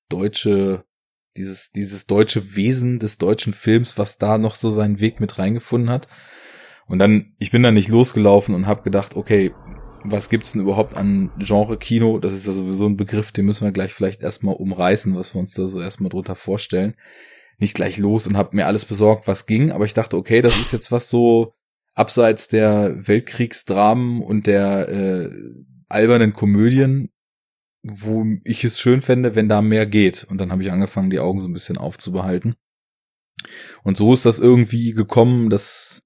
deutsche, 0.10 0.84
dieses, 1.38 1.72
dieses 1.72 2.06
deutsche 2.06 2.58
Wesen 2.58 3.00
des 3.00 3.18
deutschen 3.18 3.54
Films, 3.54 3.98
was 3.98 4.18
da 4.18 4.38
noch 4.38 4.56
so 4.56 4.72
seinen 4.72 5.00
Weg 5.00 5.22
mit 5.22 5.40
reingefunden 5.40 5.90
hat. 5.90 6.10
Und 6.86 7.00
dann, 7.00 7.34
ich 7.40 7.52
bin 7.52 7.64
da 7.64 7.72
nicht 7.72 7.88
losgelaufen 7.88 8.56
und 8.56 8.68
habe 8.68 8.84
gedacht, 8.84 9.16
okay, 9.16 9.54
was 10.12 10.30
gibt's 10.30 10.54
denn 10.54 10.62
überhaupt 10.62 10.98
an 10.98 11.32
Genre-Kino? 11.40 12.20
Das 12.20 12.34
ist 12.34 12.48
ja 12.48 12.54
sowieso 12.54 12.86
ein 12.86 12.98
Begriff, 12.98 13.32
den 13.32 13.46
müssen 13.46 13.66
wir 13.66 13.72
gleich 13.72 13.94
vielleicht 13.94 14.22
erstmal 14.22 14.56
umreißen, 14.56 15.16
was 15.16 15.34
wir 15.34 15.40
uns 15.40 15.54
da 15.54 15.68
so 15.68 15.82
erstmal 15.82 16.10
drunter 16.10 16.36
vorstellen. 16.36 16.96
nicht 17.58 17.76
gleich 17.76 17.98
los 17.98 18.28
und 18.28 18.36
habe 18.36 18.56
mir 18.56 18.68
alles 18.68 18.84
besorgt, 18.86 19.28
was 19.28 19.46
ging, 19.46 19.72
aber 19.72 19.86
ich 19.86 19.94
dachte, 19.94 20.18
okay, 20.18 20.42
das 20.42 20.60
ist 20.60 20.74
jetzt 20.74 20.92
was 20.92 21.10
so 21.10 21.54
abseits 21.94 22.50
der 22.50 23.08
Weltkriegsdramen 23.08 24.22
und 24.22 24.48
der 24.48 24.90
äh, 24.90 25.30
albernen 25.88 26.34
Komödien, 26.34 27.12
wo 27.84 28.26
ich 28.44 28.64
es 28.66 28.80
schön 28.80 29.02
fände, 29.02 29.36
wenn 29.36 29.48
da 29.48 29.62
mehr 29.62 29.86
geht. 29.86 30.26
Und 30.30 30.40
dann 30.40 30.52
habe 30.52 30.64
ich 30.64 30.72
angefangen, 30.72 31.10
die 31.10 31.20
Augen 31.20 31.40
so 31.40 31.48
ein 31.48 31.54
bisschen 31.54 31.78
aufzubehalten. 31.78 32.56
Und 33.84 33.96
so 33.96 34.12
ist 34.12 34.26
das 34.26 34.40
irgendwie 34.40 34.92
gekommen, 34.92 35.50
dass 35.50 36.04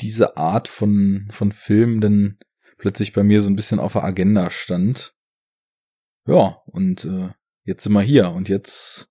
diese 0.00 0.36
Art 0.36 0.68
von, 0.68 1.28
von 1.30 1.52
Film 1.52 2.00
dann 2.00 2.38
plötzlich 2.84 3.14
bei 3.14 3.22
mir 3.22 3.40
so 3.40 3.48
ein 3.48 3.56
bisschen 3.56 3.80
auf 3.80 3.94
der 3.94 4.04
Agenda 4.04 4.50
stand. 4.50 5.14
Ja, 6.28 6.60
und 6.66 7.06
äh, 7.06 7.30
jetzt 7.64 7.82
sind 7.82 7.94
wir 7.94 8.02
hier 8.02 8.28
und 8.32 8.50
jetzt 8.50 9.08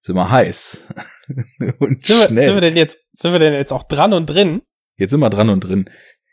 sind 0.00 0.14
wir 0.14 0.30
heiß. 0.30 0.84
und 1.80 2.06
sind 2.06 2.28
schnell. 2.28 2.36
Wir, 2.36 2.44
sind 2.44 2.54
wir 2.54 2.60
denn 2.62 2.76
jetzt, 2.78 2.98
sind 3.18 3.32
wir 3.32 3.38
denn 3.38 3.52
jetzt 3.52 3.72
auch 3.72 3.82
dran 3.82 4.14
und 4.14 4.24
drin? 4.24 4.62
Jetzt 4.96 5.10
sind 5.10 5.20
wir 5.20 5.28
dran 5.28 5.50
und 5.50 5.60
drin. 5.60 5.90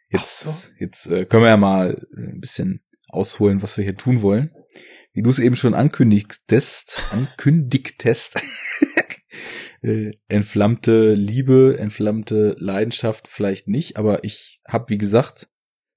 Jetzt, 0.08 0.44
so. 0.44 0.74
jetzt 0.80 1.08
äh, 1.08 1.26
können 1.26 1.44
wir 1.44 1.50
ja 1.50 1.58
mal 1.58 2.08
ein 2.16 2.40
bisschen 2.40 2.86
ausholen, 3.10 3.62
was 3.62 3.76
wir 3.76 3.84
hier 3.84 3.98
tun 3.98 4.22
wollen. 4.22 4.56
Wie 5.12 5.24
du 5.24 5.30
es 5.30 5.40
eben 5.40 5.58
schon 5.58 5.74
ankündigtest, 5.74 7.04
ankündigtest, 7.12 8.42
äh, 9.82 10.12
entflammte 10.30 11.16
Liebe, 11.16 11.76
entflammte 11.78 12.56
Leidenschaft 12.60 13.28
vielleicht 13.28 13.68
nicht, 13.68 13.98
aber 13.98 14.24
ich 14.24 14.62
habe, 14.66 14.86
wie 14.88 14.98
gesagt, 14.98 15.50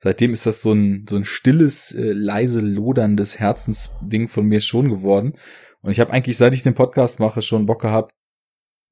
seitdem 0.02 0.32
ist 0.32 0.46
das 0.46 0.62
so 0.62 0.72
ein, 0.72 1.06
so 1.08 1.16
ein 1.16 1.24
stilles, 1.24 1.94
äh, 1.94 2.12
leise, 2.12 2.60
loderndes 2.60 3.38
Herzensding 3.38 4.28
von 4.28 4.46
mir 4.46 4.60
schon 4.60 4.88
geworden. 4.88 5.34
Und 5.82 5.92
ich 5.92 6.00
habe 6.00 6.12
eigentlich, 6.12 6.36
seit 6.36 6.54
ich 6.54 6.62
den 6.62 6.74
Podcast 6.74 7.20
mache, 7.20 7.42
schon 7.42 7.66
Bock 7.66 7.82
gehabt, 7.82 8.14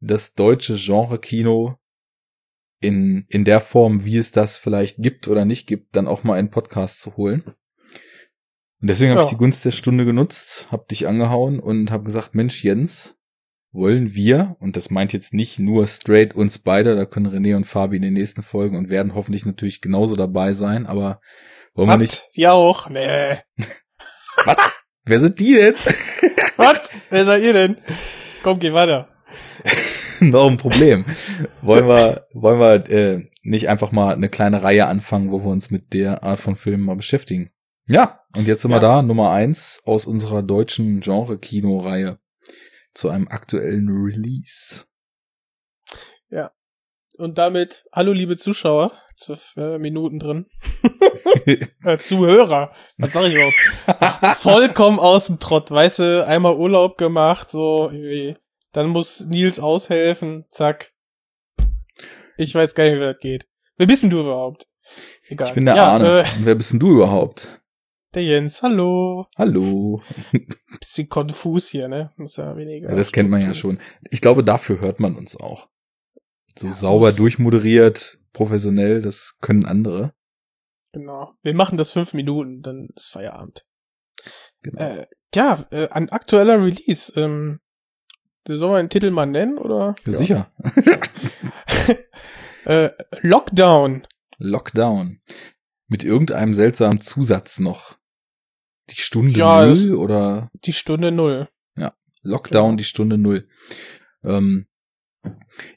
das 0.01 0.35
deutsche 0.35 0.77
Genre-Kino 0.77 1.77
in, 2.81 3.25
in 3.29 3.45
der 3.45 3.61
Form, 3.61 4.05
wie 4.05 4.19
es 4.19 4.31
das 4.31 4.57
vielleicht 4.57 4.99
gibt 4.99 5.27
oder 5.27 5.45
nicht 5.45 5.67
gibt, 5.67 5.97
dann 5.97 6.07
auch 6.07 6.23
mal 6.23 6.39
einen 6.39 6.51
Podcast 6.51 7.01
zu 7.01 7.17
holen. 7.17 7.43
Und 8.81 8.89
deswegen 8.89 9.11
habe 9.11 9.23
ja. 9.23 9.25
ich 9.25 9.31
die 9.31 9.39
Gunst 9.39 9.65
der 9.65 9.73
Stunde 9.73 10.05
genutzt, 10.05 10.69
habe 10.71 10.87
dich 10.89 11.09
angehauen 11.09 11.59
und 11.59 11.91
habe 11.91 12.05
gesagt, 12.05 12.37
Mensch, 12.37 12.63
Jens, 12.63 13.18
wollen 13.73 14.15
wir, 14.15 14.57
und 14.61 14.77
das 14.77 14.91
meint 14.91 15.13
jetzt 15.13 15.35
nicht 15.35 15.59
nur 15.59 15.87
straight 15.87 16.35
uns 16.35 16.59
beide, 16.59 16.97
da 16.97 17.05
können 17.05 17.27
René 17.27 17.57
und 17.57 17.65
Fabi 17.65 17.97
in 17.97 18.03
den 18.03 18.15
nächsten 18.15 18.43
Folgen 18.43 18.77
und 18.77 18.89
werden 18.89 19.15
hoffentlich 19.15 19.45
natürlich 19.45 19.81
genauso 19.81 20.17
dabei 20.17 20.53
sein, 20.53 20.87
aber 20.87 21.21
wollen 21.75 21.89
Was? 21.89 21.95
wir 21.95 21.99
nicht. 21.99 22.25
Ja 22.33 22.53
auch, 22.53 22.89
nee. 22.89 23.39
Was? 24.45 24.57
Wer 25.05 25.19
sind 25.21 25.39
die 25.41 25.55
denn? 25.55 25.75
Was? 26.57 26.81
Wer 27.11 27.27
seid 27.27 27.43
ihr 27.43 27.53
denn? 27.53 27.77
Komm, 28.43 28.59
geh 28.59 28.73
weiter. 28.73 29.09
Noch 30.21 30.51
ein 30.51 30.57
Problem. 30.57 31.05
Wollen 31.63 31.87
wir, 31.87 32.27
wollen 32.33 32.59
wir 32.59 32.91
äh, 32.91 33.31
nicht 33.43 33.69
einfach 33.69 33.93
mal 33.93 34.15
eine 34.15 34.29
kleine 34.29 34.63
Reihe 34.63 34.87
anfangen, 34.87 35.31
wo 35.31 35.41
wir 35.45 35.51
uns 35.51 35.71
mit 35.71 35.93
der 35.93 36.25
Art 36.25 36.41
von 36.41 36.57
Filmen 36.57 36.85
mal 36.85 36.97
beschäftigen? 36.97 37.51
Ja, 37.87 38.21
und 38.37 38.47
jetzt 38.47 38.63
sind 38.63 38.71
ja. 38.71 38.79
wir 38.79 38.81
da, 38.81 39.03
Nummer 39.03 39.31
eins 39.31 39.83
aus 39.85 40.07
unserer 40.07 40.43
deutschen 40.43 41.01
Genre-Kino-Reihe 41.01 42.19
zu 42.95 43.09
einem 43.09 43.29
aktuellen 43.29 43.89
Release. 43.89 44.85
Ja. 46.31 46.53
Und 47.17 47.39
damit, 47.39 47.85
hallo 47.93 48.13
liebe 48.13 48.37
Zuschauer, 48.37 48.93
zwölf 49.17 49.55
äh, 49.57 49.79
Minuten 49.79 50.19
drin. 50.19 50.47
äh, 51.85 51.99
Zuhörer, 51.99 52.73
was 52.97 53.13
sag 53.13 53.25
ich 53.25 53.35
überhaupt? 53.35 54.37
Vollkommen 54.39 55.01
aus 55.01 55.27
dem 55.27 55.41
Trott, 55.41 55.71
weißt 55.71 55.99
du, 55.99 56.27
einmal 56.27 56.55
Urlaub 56.55 56.97
gemacht, 56.97 57.51
so, 57.51 57.91
irgendwie. 57.91 58.37
dann 58.73 58.89
muss 58.91 59.27
Nils 59.27 59.59
aushelfen, 59.59 60.45
zack. 60.51 60.93
Ich 62.37 62.55
weiß 62.55 62.75
gar 62.75 62.85
nicht, 62.85 62.95
wie 62.95 63.01
das 63.01 63.19
geht. 63.19 63.49
Wer 63.77 63.87
bist 63.87 64.05
denn 64.05 64.11
du 64.11 64.21
überhaupt? 64.21 64.69
Egal. 65.29 65.49
Ich 65.49 65.55
bin 65.55 65.67
der 65.67 65.75
ja, 65.77 65.93
Arne. 65.93 66.21
Äh, 66.21 66.25
wer 66.41 66.55
bist 66.55 66.73
denn 66.73 66.81
du 66.81 66.93
überhaupt? 66.93 67.61
Der 68.15 68.25
Jens, 68.25 68.63
hallo. 68.63 69.27
Hallo. 69.37 70.03
Bisschen 70.81 71.11
konfus 71.11 71.69
hier, 71.69 71.89
ne? 71.89 72.11
Muss 72.17 72.37
ja 72.37 72.57
weniger. 72.57 72.89
Ja, 72.89 72.97
das 72.97 73.13
kennt 73.13 73.29
man 73.29 73.43
ja 73.43 73.53
schon. 73.53 73.79
Ich 74.11 74.23
glaube, 74.23 74.43
dafür 74.43 74.81
hört 74.81 74.99
man 74.99 75.15
uns 75.15 75.37
auch. 75.37 75.69
So 76.59 76.69
ja, 76.69 76.73
sauber 76.73 77.13
durchmoderiert, 77.13 78.19
professionell, 78.33 79.03
das 79.03 79.37
können 79.43 79.67
andere. 79.67 80.15
Genau. 80.93 81.35
Wir 81.43 81.55
machen 81.55 81.77
das 81.77 81.93
fünf 81.93 82.15
Minuten, 82.15 82.63
dann 82.63 82.89
ist 82.97 83.11
Feierabend. 83.11 83.67
Genau. 84.63 84.83
Äh, 84.83 85.07
ja, 85.35 85.67
äh, 85.71 85.89
ein 85.91 86.09
aktueller 86.09 86.65
Release. 86.65 87.13
Ähm, 87.15 87.61
sollen 88.47 88.73
wir 88.73 88.83
den 88.83 88.91
Titel 88.91 89.11
mal 89.11 89.27
nennen, 89.27 89.59
oder? 89.59 89.97
Ja, 90.07 90.13
ja. 90.13 90.19
sicher. 90.19 90.53
äh, 92.65 92.91
Lockdown. 93.21 94.07
Lockdown. 94.39 95.21
Mit 95.89 96.05
irgendeinem 96.05 96.55
seltsamen 96.55 97.03
Zusatz 97.03 97.61
noch. 97.61 97.98
Die 98.91 99.01
Stunde 99.01 99.39
ja, 99.39 99.67
Null 99.67 99.95
oder? 99.95 100.51
Die 100.65 100.73
Stunde 100.73 101.13
Null. 101.13 101.49
Ja, 101.77 101.95
Lockdown, 102.23 102.77
die 102.77 102.85
Stunde 102.85 103.19
Null. 103.19 103.49
Ähm, 104.25 104.67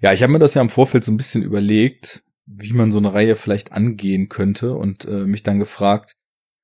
ja, 0.01 0.13
ich 0.13 0.23
habe 0.23 0.31
mir 0.31 0.39
das 0.39 0.53
ja 0.53 0.61
im 0.61 0.69
Vorfeld 0.69 1.03
so 1.03 1.11
ein 1.11 1.17
bisschen 1.17 1.43
überlegt, 1.43 2.23
wie 2.45 2.73
man 2.73 2.91
so 2.91 2.97
eine 2.97 3.13
Reihe 3.13 3.35
vielleicht 3.35 3.71
angehen 3.71 4.29
könnte 4.29 4.73
und 4.73 5.05
äh, 5.05 5.25
mich 5.25 5.43
dann 5.43 5.59
gefragt, 5.59 6.15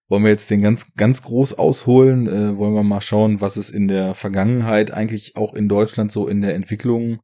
wollen 0.10 0.24
wir 0.24 0.32
jetzt 0.32 0.50
den 0.50 0.62
ganz, 0.62 0.94
ganz 0.96 1.22
groß 1.22 1.58
ausholen? 1.58 2.27
Äh, 2.27 2.58
wollen 2.58 2.74
wir 2.74 2.84
mal 2.84 3.01
schauen, 3.01 3.42
was 3.42 3.58
es 3.58 3.70
in 3.70 3.88
der 3.88 4.16
Vergangenheit 4.16 4.92
eigentlich 4.92 5.36
auch 5.36 5.54
in 5.54 5.68
Deutschland 5.68 6.12
so 6.12 6.27
in 6.27 6.42
der 6.42 6.56
Entwicklung 6.56 7.20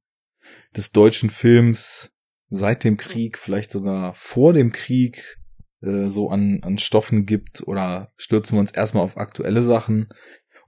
des 0.75 0.91
deutschen 0.91 1.29
Films 1.29 2.11
seit 2.49 2.83
dem 2.83 2.97
Krieg, 2.97 3.37
vielleicht 3.37 3.71
sogar 3.71 4.13
vor 4.13 4.53
dem 4.53 4.71
Krieg 4.71 5.37
äh, 5.83 6.07
so 6.09 6.29
an, 6.29 6.59
an 6.63 6.77
Stoffen 6.77 7.25
gibt 7.25 7.67
oder 7.67 8.11
stürzen 8.15 8.55
wir 8.55 8.61
uns 8.61 8.71
erstmal 8.71 9.03
auf 9.03 9.17
aktuelle 9.17 9.61
Sachen. 9.61 10.07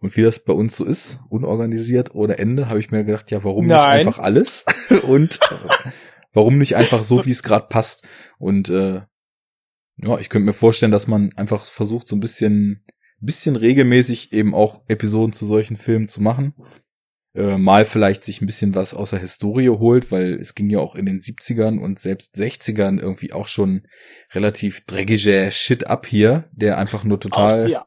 Und 0.02 0.16
wie 0.18 0.22
das 0.22 0.44
bei 0.44 0.54
uns 0.54 0.76
so 0.76 0.86
ist, 0.86 1.20
unorganisiert 1.30 2.14
oder 2.14 2.38
Ende, 2.38 2.70
habe 2.70 2.80
ich 2.80 2.92
mir 2.92 3.04
gedacht, 3.06 3.32
ja, 3.32 3.44
warum 3.44 3.68
Nein. 3.68 3.78
nicht 3.78 4.08
einfach 4.08 4.20
alles? 4.20 4.66
Und 5.08 5.40
warum 6.34 6.58
nicht 6.58 6.76
einfach 6.76 7.04
so, 7.04 7.18
so. 7.18 7.26
wie 7.26 7.32
es 7.32 7.44
gerade 7.44 7.68
passt? 7.68 8.06
Und 8.38 8.70
äh, 8.70 9.02
ja, 9.98 10.20
ich 10.20 10.30
könnte 10.30 10.46
mir 10.46 10.54
vorstellen, 10.54 10.92
dass 10.92 11.08
man 11.08 11.32
einfach 11.38 11.64
versucht, 11.64 12.08
so 12.08 12.16
ein 12.16 12.20
bisschen, 12.20 12.86
bisschen 13.20 13.56
regelmäßig 13.56 14.34
eben 14.34 14.54
auch 14.54 14.84
Episoden 14.88 15.34
zu 15.34 15.46
solchen 15.46 15.78
Filmen 15.78 16.10
zu 16.10 16.22
machen 16.22 16.54
äh, 17.36 17.58
mal 17.58 17.86
vielleicht 17.86 18.24
sich 18.24 18.42
ein 18.42 18.46
bisschen 18.46 18.76
was 18.76 18.94
aus 18.94 19.10
der 19.10 19.20
Historie 19.20 19.70
holt, 19.70 20.12
weil 20.12 20.34
es 20.36 20.56
ging 20.56 20.70
ja 20.70 20.80
auch 20.80 20.96
in 20.96 21.06
den 21.06 21.20
70ern 21.20 21.80
und 21.80 22.00
selbst 22.00 22.36
60ern 22.36 23.00
irgendwie 23.00 23.34
auch 23.34 23.48
schon 23.48 23.88
relativ 24.34 24.86
dreckiger 24.86 25.52
Shit 25.52 25.88
ab 25.88 26.06
hier, 26.06 26.50
der 26.54 26.78
einfach 26.78 27.04
nur 27.04 27.20
total 27.20 27.64
auf, 27.64 27.70
ja. 27.70 27.86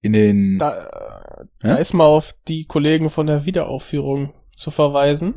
in 0.00 0.14
den 0.14 0.58
da, 0.58 1.46
ja? 1.62 1.68
da 1.68 1.76
ist 1.76 1.92
mal 1.92 2.06
auf 2.06 2.34
die 2.48 2.64
Kollegen 2.64 3.10
von 3.10 3.26
der 3.26 3.44
Wiederaufführung 3.44 4.32
zu 4.56 4.70
verweisen. 4.70 5.34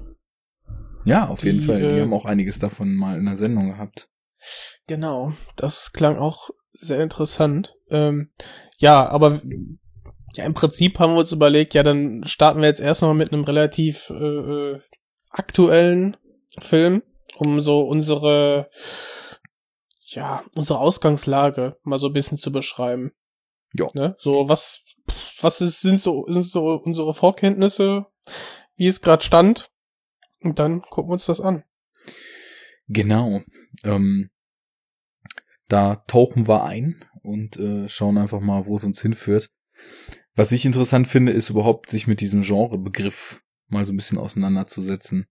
Ja, 1.03 1.27
auf 1.27 1.41
die, 1.41 1.47
jeden 1.47 1.61
Fall. 1.63 1.79
Die 1.79 1.97
äh, 1.97 2.01
haben 2.01 2.13
auch 2.13 2.25
einiges 2.25 2.59
davon 2.59 2.95
mal 2.95 3.17
in 3.17 3.25
der 3.25 3.35
Sendung 3.35 3.69
gehabt. 3.69 4.07
Genau, 4.87 5.33
das 5.57 5.91
klang 5.91 6.17
auch 6.17 6.49
sehr 6.71 7.01
interessant. 7.03 7.75
Ähm, 7.89 8.31
ja, 8.77 9.09
aber 9.09 9.41
ja, 10.33 10.45
im 10.45 10.53
Prinzip 10.53 10.99
haben 10.99 11.13
wir 11.13 11.19
uns 11.19 11.31
überlegt, 11.31 11.73
ja, 11.73 11.83
dann 11.83 12.23
starten 12.25 12.61
wir 12.61 12.67
jetzt 12.67 12.81
erstmal 12.81 13.13
mit 13.13 13.33
einem 13.33 13.43
relativ 13.43 14.09
äh, 14.09 14.13
äh, 14.13 14.79
aktuellen 15.29 16.17
Film, 16.59 17.03
um 17.37 17.59
so 17.59 17.81
unsere, 17.81 18.69
ja, 20.07 20.43
unsere 20.55 20.79
Ausgangslage 20.79 21.77
mal 21.83 21.99
so 21.99 22.07
ein 22.07 22.13
bisschen 22.13 22.37
zu 22.37 22.51
beschreiben. 22.51 23.11
Ja. 23.73 23.87
Ne? 23.93 24.15
So, 24.17 24.49
was, 24.49 24.81
was 25.41 25.61
ist, 25.61 25.81
sind 25.81 26.01
so, 26.01 26.25
sind 26.27 26.45
so 26.45 26.81
unsere 26.83 27.13
Vorkenntnisse, 27.13 28.05
wie 28.75 28.87
es 28.87 29.01
gerade 29.01 29.23
stand? 29.23 29.71
Und 30.41 30.59
dann 30.59 30.81
gucken 30.81 31.09
wir 31.09 31.13
uns 31.13 31.25
das 31.25 31.41
an. 31.41 31.63
Genau. 32.87 33.41
Ähm, 33.83 34.31
da 35.67 35.97
tauchen 36.07 36.47
wir 36.47 36.63
ein 36.63 37.05
und 37.21 37.57
äh, 37.57 37.87
schauen 37.89 38.17
einfach 38.17 38.39
mal, 38.39 38.65
wo 38.65 38.75
es 38.75 38.83
uns 38.83 39.01
hinführt. 39.01 39.51
Was 40.39 40.53
ich 40.53 40.65
interessant 40.65 41.05
finde, 41.05 41.33
ist 41.33 41.49
überhaupt, 41.49 41.89
sich 41.89 42.07
mit 42.07 42.21
diesem 42.21 42.43
Genrebegriff 42.43 43.43
mal 43.67 43.85
so 43.85 43.91
ein 43.91 43.97
bisschen 43.97 44.17
auseinanderzusetzen. 44.17 45.25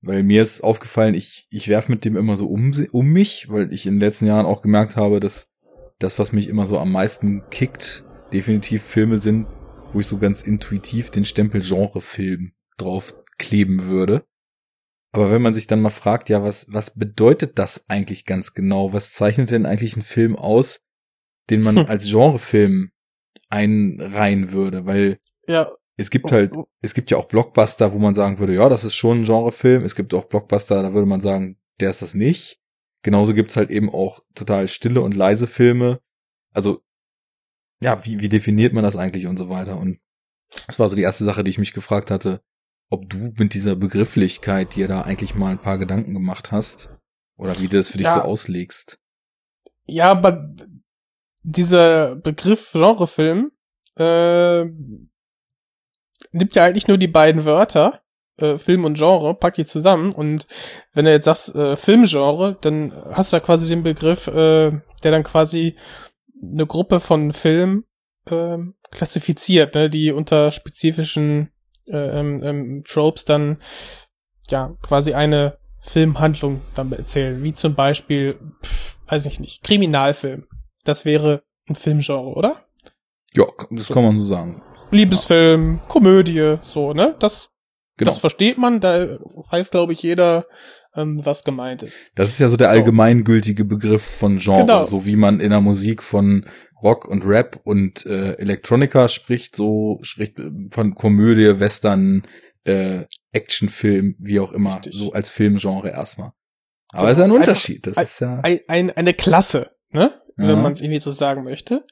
Weil 0.00 0.24
mir 0.24 0.42
ist 0.42 0.60
aufgefallen, 0.60 1.14
ich, 1.14 1.46
ich 1.50 1.68
werf 1.68 1.88
mit 1.88 2.04
dem 2.04 2.16
immer 2.16 2.36
so 2.36 2.48
um, 2.48 2.72
um 2.90 3.06
mich, 3.06 3.48
weil 3.48 3.72
ich 3.72 3.86
in 3.86 3.94
den 3.94 4.00
letzten 4.00 4.26
Jahren 4.26 4.44
auch 4.44 4.60
gemerkt 4.60 4.96
habe, 4.96 5.20
dass 5.20 5.52
das, 6.00 6.18
was 6.18 6.32
mich 6.32 6.48
immer 6.48 6.66
so 6.66 6.80
am 6.80 6.90
meisten 6.90 7.48
kickt, 7.50 8.02
definitiv 8.32 8.82
Filme 8.82 9.18
sind, 9.18 9.46
wo 9.92 10.00
ich 10.00 10.08
so 10.08 10.18
ganz 10.18 10.42
intuitiv 10.42 11.12
den 11.12 11.24
Stempel 11.24 11.60
Genrefilm 11.60 12.54
drauf 12.76 13.14
kleben 13.38 13.84
würde. 13.84 14.26
Aber 15.12 15.30
wenn 15.30 15.42
man 15.42 15.54
sich 15.54 15.68
dann 15.68 15.80
mal 15.80 15.90
fragt, 15.90 16.28
ja, 16.28 16.42
was, 16.42 16.66
was 16.72 16.98
bedeutet 16.98 17.56
das 17.60 17.88
eigentlich 17.88 18.24
ganz 18.24 18.52
genau? 18.52 18.92
Was 18.92 19.12
zeichnet 19.12 19.52
denn 19.52 19.64
eigentlich 19.64 19.94
einen 19.94 20.02
Film 20.02 20.34
aus, 20.34 20.80
den 21.50 21.62
man 21.62 21.78
als 21.86 22.10
Genrefilm 22.10 22.90
einreihen 23.50 24.52
würde, 24.52 24.86
weil 24.86 25.18
ja, 25.46 25.70
es 25.96 26.10
gibt 26.10 26.32
halt, 26.32 26.52
es 26.80 26.94
gibt 26.94 27.10
ja 27.10 27.18
auch 27.18 27.26
Blockbuster, 27.26 27.92
wo 27.92 27.98
man 27.98 28.14
sagen 28.14 28.38
würde, 28.38 28.54
ja, 28.54 28.68
das 28.68 28.84
ist 28.84 28.94
schon 28.94 29.20
ein 29.20 29.24
Genrefilm. 29.24 29.84
Es 29.84 29.94
gibt 29.94 30.12
auch 30.14 30.24
Blockbuster, 30.24 30.82
da 30.82 30.92
würde 30.92 31.06
man 31.06 31.20
sagen, 31.20 31.56
der 31.80 31.90
ist 31.90 32.02
das 32.02 32.14
nicht. 32.14 32.58
Genauso 33.02 33.34
gibt's 33.34 33.56
halt 33.56 33.70
eben 33.70 33.90
auch 33.90 34.20
total 34.34 34.66
stille 34.66 35.02
und 35.02 35.14
leise 35.14 35.46
Filme. 35.46 36.00
Also, 36.52 36.82
ja, 37.80 38.04
wie, 38.04 38.20
wie 38.20 38.28
definiert 38.28 38.72
man 38.72 38.82
das 38.82 38.96
eigentlich 38.96 39.26
und 39.26 39.36
so 39.36 39.48
weiter? 39.50 39.78
Und 39.78 40.00
das 40.66 40.78
war 40.78 40.88
so 40.88 40.96
die 40.96 41.02
erste 41.02 41.24
Sache, 41.24 41.44
die 41.44 41.50
ich 41.50 41.58
mich 41.58 41.72
gefragt 41.72 42.10
hatte, 42.10 42.42
ob 42.90 43.08
du 43.10 43.32
mit 43.36 43.54
dieser 43.54 43.76
Begrifflichkeit 43.76 44.74
dir 44.74 44.88
da 44.88 45.02
eigentlich 45.02 45.34
mal 45.34 45.52
ein 45.52 45.60
paar 45.60 45.78
Gedanken 45.78 46.14
gemacht 46.14 46.50
hast. 46.50 46.90
Oder 47.36 47.58
wie 47.60 47.68
du 47.68 47.76
das 47.76 47.88
für 47.88 47.98
dich 47.98 48.06
Ja. 48.06 48.14
so 48.14 48.20
auslegst. 48.22 48.98
Ja, 49.86 50.10
aber 50.10 50.54
dieser 51.44 52.16
Begriff 52.16 52.72
Genrefilm 52.72 53.52
äh, 53.96 54.64
nimmt 56.32 56.54
ja 56.54 56.64
eigentlich 56.64 56.88
nur 56.88 56.98
die 56.98 57.08
beiden 57.08 57.44
Wörter, 57.44 58.00
äh, 58.38 58.58
Film 58.58 58.84
und 58.84 58.98
Genre, 58.98 59.34
packt 59.34 59.58
die 59.58 59.64
zusammen 59.64 60.12
und 60.12 60.46
wenn 60.94 61.04
du 61.04 61.12
jetzt 61.12 61.26
sagst 61.26 61.54
äh, 61.54 61.76
Filmgenre, 61.76 62.56
dann 62.60 62.92
hast 63.12 63.32
du 63.32 63.36
ja 63.36 63.40
quasi 63.40 63.68
den 63.68 63.82
Begriff, 63.82 64.26
äh, 64.26 64.70
der 65.02 65.10
dann 65.12 65.22
quasi 65.22 65.76
eine 66.42 66.66
Gruppe 66.66 66.98
von 66.98 67.32
Filmen 67.32 67.84
äh, 68.26 68.58
klassifiziert, 68.90 69.74
ne, 69.74 69.90
die 69.90 70.10
unter 70.12 70.50
spezifischen 70.50 71.50
äh, 71.86 72.18
ähm, 72.18 72.42
ähm, 72.42 72.84
Tropes 72.86 73.24
dann 73.24 73.58
ja 74.48 74.74
quasi 74.82 75.14
eine 75.14 75.58
Filmhandlung 75.80 76.62
dann 76.74 76.90
erzählen, 76.92 77.42
wie 77.44 77.52
zum 77.52 77.74
Beispiel, 77.74 78.38
pff, 78.62 78.96
weiß 79.08 79.26
ich 79.26 79.38
nicht, 79.40 79.62
Kriminalfilm. 79.62 80.46
Das 80.84 81.04
wäre 81.04 81.42
ein 81.68 81.74
Filmgenre, 81.74 82.26
oder? 82.34 82.64
Ja, 83.34 83.46
das 83.70 83.88
kann 83.88 84.02
man 84.04 84.18
so 84.18 84.26
sagen. 84.26 84.62
Liebesfilm, 84.90 85.80
Komödie, 85.88 86.56
so, 86.62 86.92
ne? 86.92 87.16
Das, 87.18 87.50
Genau. 87.96 88.10
das 88.10 88.18
versteht 88.18 88.58
man, 88.58 88.80
da 88.80 89.18
weiß, 89.50 89.70
glaube 89.70 89.92
ich, 89.92 90.02
jeder, 90.02 90.46
ähm, 90.96 91.24
was 91.24 91.44
gemeint 91.44 91.82
ist. 91.82 92.10
Das 92.16 92.28
ist 92.30 92.38
ja 92.40 92.48
so 92.48 92.56
der 92.56 92.68
So. 92.68 92.72
allgemeingültige 92.72 93.64
Begriff 93.64 94.02
von 94.02 94.38
Genre, 94.38 94.60
Genau. 94.62 94.84
so 94.84 95.06
wie 95.06 95.14
man 95.16 95.38
in 95.40 95.50
der 95.50 95.60
Musik 95.60 96.02
von 96.02 96.46
Rock 96.82 97.06
und 97.08 97.24
Rap 97.24 97.60
und 97.64 98.04
äh, 98.06 98.32
Elektronika 98.34 99.06
spricht, 99.08 99.54
so 99.56 99.98
spricht 100.02 100.38
äh, 100.38 100.50
von 100.70 100.94
Komödie, 100.96 101.58
Western, 101.60 102.26
äh, 102.64 103.04
Actionfilm, 103.32 104.16
wie 104.18 104.40
auch 104.40 104.52
immer, 104.52 104.74
Richtig. 104.76 104.94
so 104.94 105.12
als 105.12 105.28
Filmgenre 105.28 105.90
erstmal. 105.90 106.32
Aber 106.88 107.02
Genau. 107.02 107.10
es 107.10 107.12
ist 107.12 107.18
ja 107.18 107.24
ein 107.24 107.30
Unterschied. 107.32 107.86
Das 107.86 107.96
ein- 107.96 108.04
ist 108.04 108.20
ja 108.20 108.40
Ein, 108.42 108.60
ein, 108.68 108.90
eine 108.90 109.14
Klasse, 109.14 109.70
ne? 109.90 110.20
Ja. 110.36 110.48
Wenn 110.48 110.62
man 110.62 110.72
es 110.72 110.80
irgendwie 110.80 111.00
so 111.00 111.10
sagen 111.10 111.44
möchte. 111.44 111.84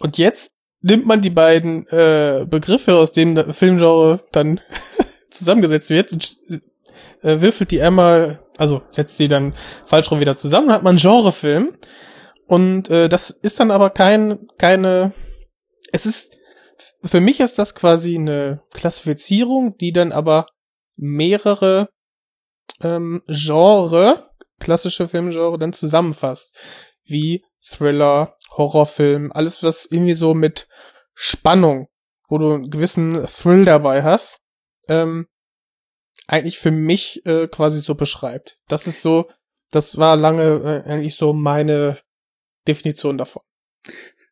Und 0.00 0.18
jetzt 0.18 0.52
nimmt 0.80 1.06
man 1.06 1.22
die 1.22 1.30
beiden 1.30 1.86
äh, 1.88 2.46
Begriffe, 2.48 2.96
aus 2.96 3.12
denen 3.12 3.34
der 3.34 3.54
Filmgenre 3.54 4.24
dann 4.32 4.60
zusammengesetzt 5.30 5.90
wird, 5.90 6.12
und 6.12 6.38
äh, 7.22 7.40
würfelt 7.40 7.70
die 7.70 7.80
einmal, 7.80 8.40
also 8.58 8.82
setzt 8.90 9.16
sie 9.16 9.28
dann 9.28 9.54
falsch 9.86 10.10
rum 10.10 10.20
wieder 10.20 10.36
zusammen, 10.36 10.68
dann 10.68 10.76
hat 10.76 10.82
man 10.82 10.92
einen 10.92 11.00
Genrefilm. 11.00 11.76
Und 12.46 12.90
äh, 12.90 13.08
das 13.08 13.30
ist 13.30 13.58
dann 13.58 13.70
aber 13.70 13.90
kein, 13.90 14.46
keine, 14.58 15.14
es 15.90 16.04
ist, 16.04 16.36
für 17.02 17.20
mich 17.20 17.40
ist 17.40 17.58
das 17.58 17.74
quasi 17.74 18.16
eine 18.16 18.62
Klassifizierung, 18.74 19.76
die 19.78 19.92
dann 19.92 20.12
aber 20.12 20.46
mehrere 20.96 21.88
ähm, 22.82 23.22
Genre, 23.26 24.30
klassische 24.60 25.08
Filmgenre, 25.08 25.58
dann 25.58 25.72
zusammenfasst. 25.72 26.54
Wie 27.04 27.42
Thriller, 27.66 28.36
Horrorfilm, 28.50 29.32
alles 29.32 29.62
was 29.62 29.86
irgendwie 29.86 30.14
so 30.14 30.34
mit 30.34 30.68
Spannung, 31.14 31.88
wo 32.28 32.38
du 32.38 32.54
einen 32.54 32.70
gewissen 32.70 33.26
Thrill 33.26 33.64
dabei 33.64 34.02
hast, 34.02 34.40
ähm, 34.88 35.26
eigentlich 36.26 36.58
für 36.58 36.70
mich 36.70 37.24
äh, 37.26 37.48
quasi 37.48 37.80
so 37.80 37.94
beschreibt. 37.94 38.58
Das 38.68 38.86
ist 38.86 39.02
so, 39.02 39.30
das 39.70 39.96
war 39.98 40.16
lange 40.16 40.84
äh, 40.86 40.90
eigentlich 40.90 41.16
so 41.16 41.32
meine 41.32 41.98
Definition 42.66 43.18
davon. 43.18 43.42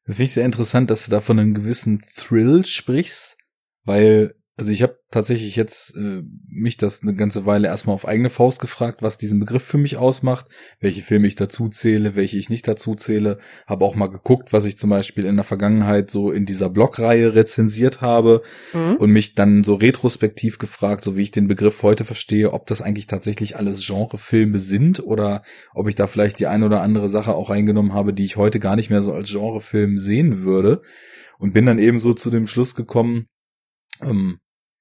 Das 0.05 0.17
finde 0.17 0.25
ich 0.25 0.33
sehr 0.33 0.45
interessant, 0.45 0.91
dass 0.91 1.05
du 1.05 1.11
da 1.11 1.21
von 1.21 1.39
einem 1.39 1.55
gewissen 1.55 2.03
Thrill 2.17 2.65
sprichst, 2.65 3.39
weil, 3.85 4.35
also 4.57 4.71
ich 4.71 4.83
habe 4.83 4.99
tatsächlich 5.11 5.57
jetzt 5.57 5.97
äh, 5.97 6.23
mich 6.47 6.77
das 6.77 7.03
eine 7.03 7.15
ganze 7.15 7.47
Weile 7.47 7.69
erstmal 7.69 7.95
auf 7.95 8.07
eigene 8.07 8.29
Faust 8.29 8.61
gefragt, 8.61 9.01
was 9.01 9.17
diesen 9.17 9.41
Begriff 9.41 9.63
für 9.63 9.79
mich 9.79 9.97
ausmacht, 9.97 10.47
welche 10.79 11.03
Filme 11.03 11.27
ich 11.27 11.37
dazu 11.37 11.69
zähle, 11.69 12.17
welche 12.17 12.39
ich 12.39 12.51
nicht 12.51 12.69
dazu 12.69 12.95
zähle, 12.95 13.39
habe 13.67 13.85
auch 13.85 13.95
mal 13.95 14.09
geguckt, 14.09 14.53
was 14.53 14.67
ich 14.67 14.77
zum 14.77 14.91
Beispiel 14.91 15.25
in 15.25 15.37
der 15.37 15.45
Vergangenheit 15.45 16.11
so 16.11 16.31
in 16.31 16.45
dieser 16.45 16.69
Blogreihe 16.69 17.35
rezensiert 17.35 18.01
habe 18.03 18.43
Mhm. 18.75 18.97
und 18.97 19.11
mich 19.11 19.35
dann 19.35 19.63
so 19.63 19.75
retrospektiv 19.75 20.59
gefragt, 20.59 21.03
so 21.03 21.17
wie 21.17 21.23
ich 21.23 21.31
den 21.31 21.49
Begriff 21.49 21.83
heute 21.83 22.05
verstehe, 22.05 22.53
ob 22.53 22.67
das 22.67 22.83
eigentlich 22.83 23.07
tatsächlich 23.07 23.57
alles 23.57 23.87
Genrefilme 23.87 24.59
sind 24.59 25.03
oder 25.03 25.43
ob 25.75 25.89
ich 25.89 25.95
da 25.95 26.07
vielleicht 26.07 26.41
die 26.41 26.47
eine 26.47 26.67
oder 26.67 26.83
andere 26.83 27.09
Sache 27.09 27.35
auch 27.35 27.49
eingenommen 27.51 27.95
habe, 27.95 28.13
die 28.13 28.25
ich 28.25 28.37
heute 28.37 28.61
gar 28.61 28.77
nicht 28.77 28.91
mehr 28.91 29.03
so 29.03 29.13
als 29.13 29.31
Genrefilm 29.31 29.99
sehen 29.99 30.43
würde. 30.43 30.83
Und 31.39 31.55
bin 31.55 31.67
dann 31.67 31.81
eben 31.81 31.99
so 31.99 32.13
zu 32.13 32.31
dem 32.31 32.47
Schluss 32.47 32.77
gekommen, 32.77 33.27
ähm, 34.01 34.39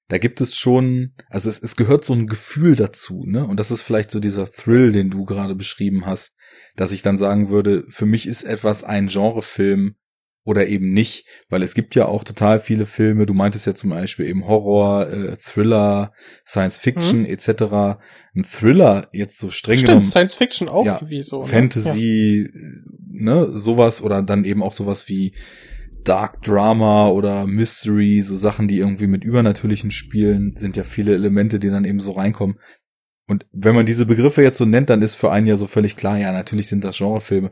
da 0.07 0.17
gibt 0.17 0.41
es 0.41 0.57
schon, 0.57 1.13
also 1.29 1.49
es, 1.49 1.59
es 1.59 1.77
gehört 1.77 2.03
so 2.03 2.13
ein 2.13 2.27
Gefühl 2.27 2.75
dazu, 2.75 3.23
ne? 3.25 3.45
Und 3.47 3.59
das 3.59 3.71
ist 3.71 3.81
vielleicht 3.81 4.11
so 4.11 4.19
dieser 4.19 4.45
Thrill, 4.51 4.91
den 4.91 5.09
du 5.09 5.23
gerade 5.23 5.55
beschrieben 5.55 6.05
hast, 6.05 6.35
dass 6.75 6.91
ich 6.91 7.01
dann 7.01 7.17
sagen 7.17 7.49
würde, 7.49 7.85
für 7.87 8.05
mich 8.05 8.27
ist 8.27 8.43
etwas 8.43 8.83
ein 8.83 9.07
Genrefilm 9.07 9.95
oder 10.43 10.67
eben 10.67 10.91
nicht, 10.91 11.27
weil 11.49 11.61
es 11.63 11.75
gibt 11.75 11.95
ja 11.95 12.07
auch 12.07 12.23
total 12.23 12.59
viele 12.59 12.85
Filme, 12.85 13.25
du 13.25 13.33
meintest 13.33 13.67
ja 13.67 13.75
zum 13.75 13.91
Beispiel 13.91 14.25
eben 14.25 14.47
Horror, 14.47 15.07
äh, 15.07 15.37
Thriller, 15.37 16.13
Science 16.45 16.77
Fiction 16.77 17.25
etc. 17.25 17.99
Ein 18.35 18.43
Thriller 18.43 19.07
jetzt 19.13 19.37
so 19.39 19.49
streng 19.49 19.75
Stimmt, 19.75 19.87
genommen, 19.87 20.03
Science 20.03 20.35
Fiction 20.35 20.67
auch 20.67 20.85
Ja, 20.85 20.95
irgendwie 20.95 21.23
so. 21.23 21.41
ne? 21.41 21.47
Fantasy, 21.47 22.49
ne, 23.07 23.51
sowas 23.53 24.01
oder 24.01 24.21
dann 24.23 24.43
eben 24.43 24.63
auch 24.63 24.73
sowas 24.73 25.07
wie 25.07 25.35
Dark 26.03 26.41
Drama 26.41 27.09
oder 27.09 27.47
Mystery, 27.47 28.21
so 28.21 28.35
Sachen, 28.35 28.67
die 28.67 28.79
irgendwie 28.79 29.07
mit 29.07 29.23
übernatürlichen 29.23 29.91
Spielen, 29.91 30.55
sind 30.57 30.77
ja 30.77 30.83
viele 30.83 31.13
Elemente, 31.13 31.59
die 31.59 31.69
dann 31.69 31.85
eben 31.85 31.99
so 31.99 32.11
reinkommen. 32.11 32.59
Und 33.27 33.45
wenn 33.51 33.75
man 33.75 33.85
diese 33.85 34.05
Begriffe 34.05 34.41
jetzt 34.41 34.57
so 34.57 34.65
nennt, 34.65 34.89
dann 34.89 35.01
ist 35.01 35.15
für 35.15 35.31
einen 35.31 35.47
ja 35.47 35.55
so 35.55 35.67
völlig 35.67 35.95
klar, 35.95 36.17
ja, 36.17 36.31
natürlich 36.31 36.67
sind 36.67 36.83
das 36.83 36.97
Genrefilme. 36.97 37.51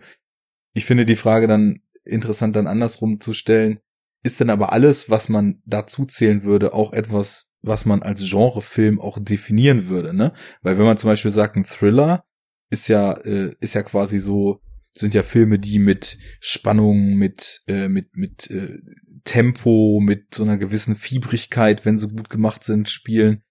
Ich 0.74 0.86
finde 0.86 1.06
die 1.06 1.16
Frage 1.16 1.48
dann 1.48 1.82
interessant, 2.04 2.56
dann 2.56 2.68
andersrum 2.68 3.20
zu 3.20 3.34
stellen. 3.34 3.80
Ist 4.22 4.40
denn 4.40 4.50
aber 4.50 4.74
alles, 4.74 5.10
was 5.10 5.30
man 5.30 5.62
dazu 5.66 6.06
zählen 6.06 6.44
würde, 6.44 6.74
auch 6.74 6.92
etwas, 6.92 7.50
was 7.62 7.86
man 7.86 8.04
als 8.04 8.30
Genrefilm 8.30 9.00
auch 9.00 9.18
definieren 9.22 9.88
würde, 9.88 10.14
ne? 10.14 10.34
Weil 10.62 10.78
wenn 10.78 10.86
man 10.86 10.98
zum 10.98 11.10
Beispiel 11.10 11.32
sagt, 11.32 11.56
ein 11.56 11.64
Thriller 11.64 12.26
ist 12.70 12.90
ja, 12.90 13.14
äh, 13.14 13.56
ist 13.62 13.76
ja 13.76 13.84
quasi 13.84 14.20
so, 14.20 14.62
sind 15.00 15.14
ja 15.14 15.24
Filme, 15.24 15.60
die 15.60 15.80
mit 15.80 16.18
Spannung, 16.42 17.16
mit, 17.16 17.64
äh, 17.68 17.88
mit, 17.88 18.16
mit 18.18 18.52
äh, 18.52 18.78
Tempo, 19.24 20.00
mit 20.02 20.34
so 20.34 20.44
einer 20.44 20.58
gewissen 20.58 20.96
Fiebrigkeit, 20.96 21.86
wenn 21.86 21.98
sie 21.98 22.10
gut 22.10 22.30
gemacht 22.30 22.64
sind, 22.64 22.90
spielen. 22.90 23.44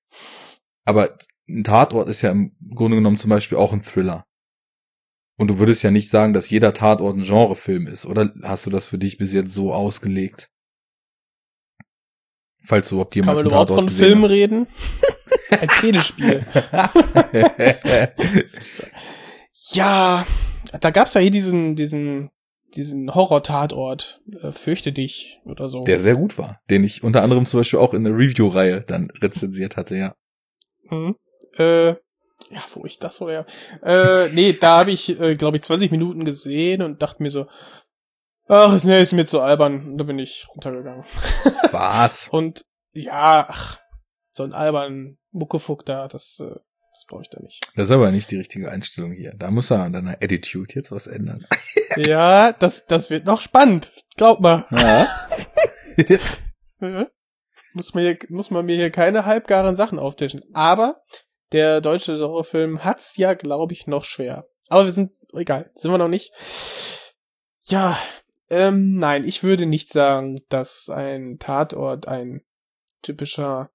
Aber 0.85 1.09
ein 1.49 1.65
Tatort 1.65 2.09
ist 2.09 2.23
ja 2.23 2.31
im 2.31 2.55
Grunde 2.75 2.99
genommen 2.99 3.19
zum 3.19 3.31
Beispiel 3.31 3.57
auch 3.57 3.73
ein 3.73 3.83
Thriller. 3.83 4.27
Und 5.39 5.49
du 5.49 5.59
würdest 5.59 5.83
ja 5.83 5.91
nicht 5.91 6.11
sagen, 6.11 6.33
dass 6.33 6.51
jeder 6.51 6.75
Tatort 6.75 7.17
ein 7.17 7.25
Genrefilm 7.25 7.87
ist, 7.87 8.05
oder 8.05 8.35
hast 8.43 8.67
du 8.67 8.71
das 8.71 8.87
für 8.87 8.99
dich 8.99 9.19
bis 9.19 9.33
jetzt 9.33 9.55
so 9.55 9.73
ausgelegt? 9.73 10.51
Falls 12.65 12.89
du 12.89 12.97
überhaupt 12.97 13.15
Kann 13.15 13.23
jemals 13.23 13.37
man 13.37 13.45
einen 13.45 13.51
überhaupt 13.51 13.69
Tatort 13.69 13.91
von 13.91 13.97
Film 13.97 14.23
hast. 14.23 14.31
reden? 14.31 14.67
Ein 15.51 15.69
Telespiel. 15.69 16.45
Ja, 19.71 20.27
da 20.81 20.91
gab's 20.91 21.15
ja 21.15 21.21
hier 21.21 21.31
diesen, 21.31 21.77
diesen, 21.77 22.31
diesen 22.75 23.15
Horror-Tatort, 23.15 24.21
äh, 24.41 24.53
fürchte 24.53 24.93
dich 24.93 25.41
oder 25.45 25.69
so. 25.69 25.81
Der 25.83 25.99
sehr 25.99 26.17
gut 26.17 26.39
war, 26.39 26.61
den 26.71 26.85
ich 26.85 27.03
unter 27.03 27.23
anderem 27.23 27.47
zum 27.47 27.61
Beispiel 27.61 27.79
auch 27.79 27.95
in 27.95 28.05
der 28.05 28.15
Review-Reihe 28.15 28.81
dann 28.81 29.11
rezensiert 29.23 29.77
hatte, 29.77 29.97
ja. 29.97 30.15
Hm. 30.89 31.17
Äh, 31.57 31.95
ja, 32.51 32.63
wo 32.75 32.85
ich 32.85 32.99
das 32.99 33.21
wohl 33.21 33.33
ja. 33.33 33.47
Äh, 33.83 34.31
nee, 34.33 34.53
da 34.53 34.81
habe 34.81 34.93
ich, 34.93 35.21
äh, 35.21 35.35
glaube 35.35 35.57
ich, 35.57 35.63
20 35.63 35.91
Minuten 35.91 36.25
gesehen 36.25 36.83
und 36.83 37.03
dachte 37.03 37.23
mir 37.23 37.31
so, 37.31 37.47
ach, 38.47 38.83
nee, 38.85 39.03
ist 39.03 39.13
mir 39.13 39.27
zu 39.27 39.41
albern. 39.41 39.93
Und 39.93 39.99
da 39.99 40.05
bin 40.05 40.19
ich 40.19 40.47
runtergegangen. 40.55 41.05
Was? 41.73 42.29
Und 42.33 42.63
ja, 42.93 43.47
ach, 43.49 43.79
so 44.33 44.45
ein 44.45 44.53
albern 44.53 45.19
Muckefuck 45.31 45.85
da, 45.85 46.09
das, 46.09 46.41
äh, 46.41 46.55
das 46.55 46.63
brauche 47.09 47.23
ich 47.23 47.31
da 47.31 47.41
nicht. 47.41 47.61
Das 47.75 47.89
ist 47.89 47.91
aber 47.91 48.13
nicht 48.13 48.31
die 48.31 48.37
richtige 48.37 48.71
Einstellung 48.71 49.13
hier. 49.13 49.35
Da 49.37 49.51
muss 49.51 49.71
er 49.71 49.83
an 49.83 49.93
deiner 49.93 50.23
Attitude 50.23 50.75
jetzt 50.75 50.93
was 50.93 51.09
ändern. 51.09 51.45
ja, 51.97 52.53
das, 52.53 52.87
das 52.87 53.11
wird 53.11 53.27
noch 53.27 53.41
spannend. 53.41 54.05
Glaub 54.17 54.41
mal. 54.41 54.67
Ja. 54.71 55.09
Muss, 57.75 57.95
man 57.95 58.03
hier, 58.03 58.19
muss 58.29 58.51
man 58.51 58.67
mir 58.67 58.77
hier 58.77 58.91
keine 58.91 59.25
halbgaren 59.25 59.75
Sachen 59.75 59.99
auftischen. 59.99 60.43
Aber 60.55 61.03
der 61.53 61.81
deutsche 61.81 62.17
Genrefilm 62.17 62.85
hat's 62.85 63.17
ja, 63.17 63.35
glaube 63.35 63.73
ich, 63.73 63.87
noch 63.87 64.05
schwer. 64.05 64.49
Aber 64.69 64.85
wir 64.85 64.93
sind, 64.93 65.13
egal, 65.33 65.71
sind 65.75 65.91
wir 65.91 65.99
noch 65.99 66.09
nicht. 66.09 66.33
Ja, 67.65 67.99
ähm, 68.51 68.97
nein, 68.97 69.25
ich 69.25 69.43
würde 69.43 69.67
nicht 69.67 69.93
sagen, 69.93 70.41
dass 70.49 70.89
ein 70.89 71.39
Tatort 71.39 72.09
ein 72.09 72.43
typischer 73.03 73.71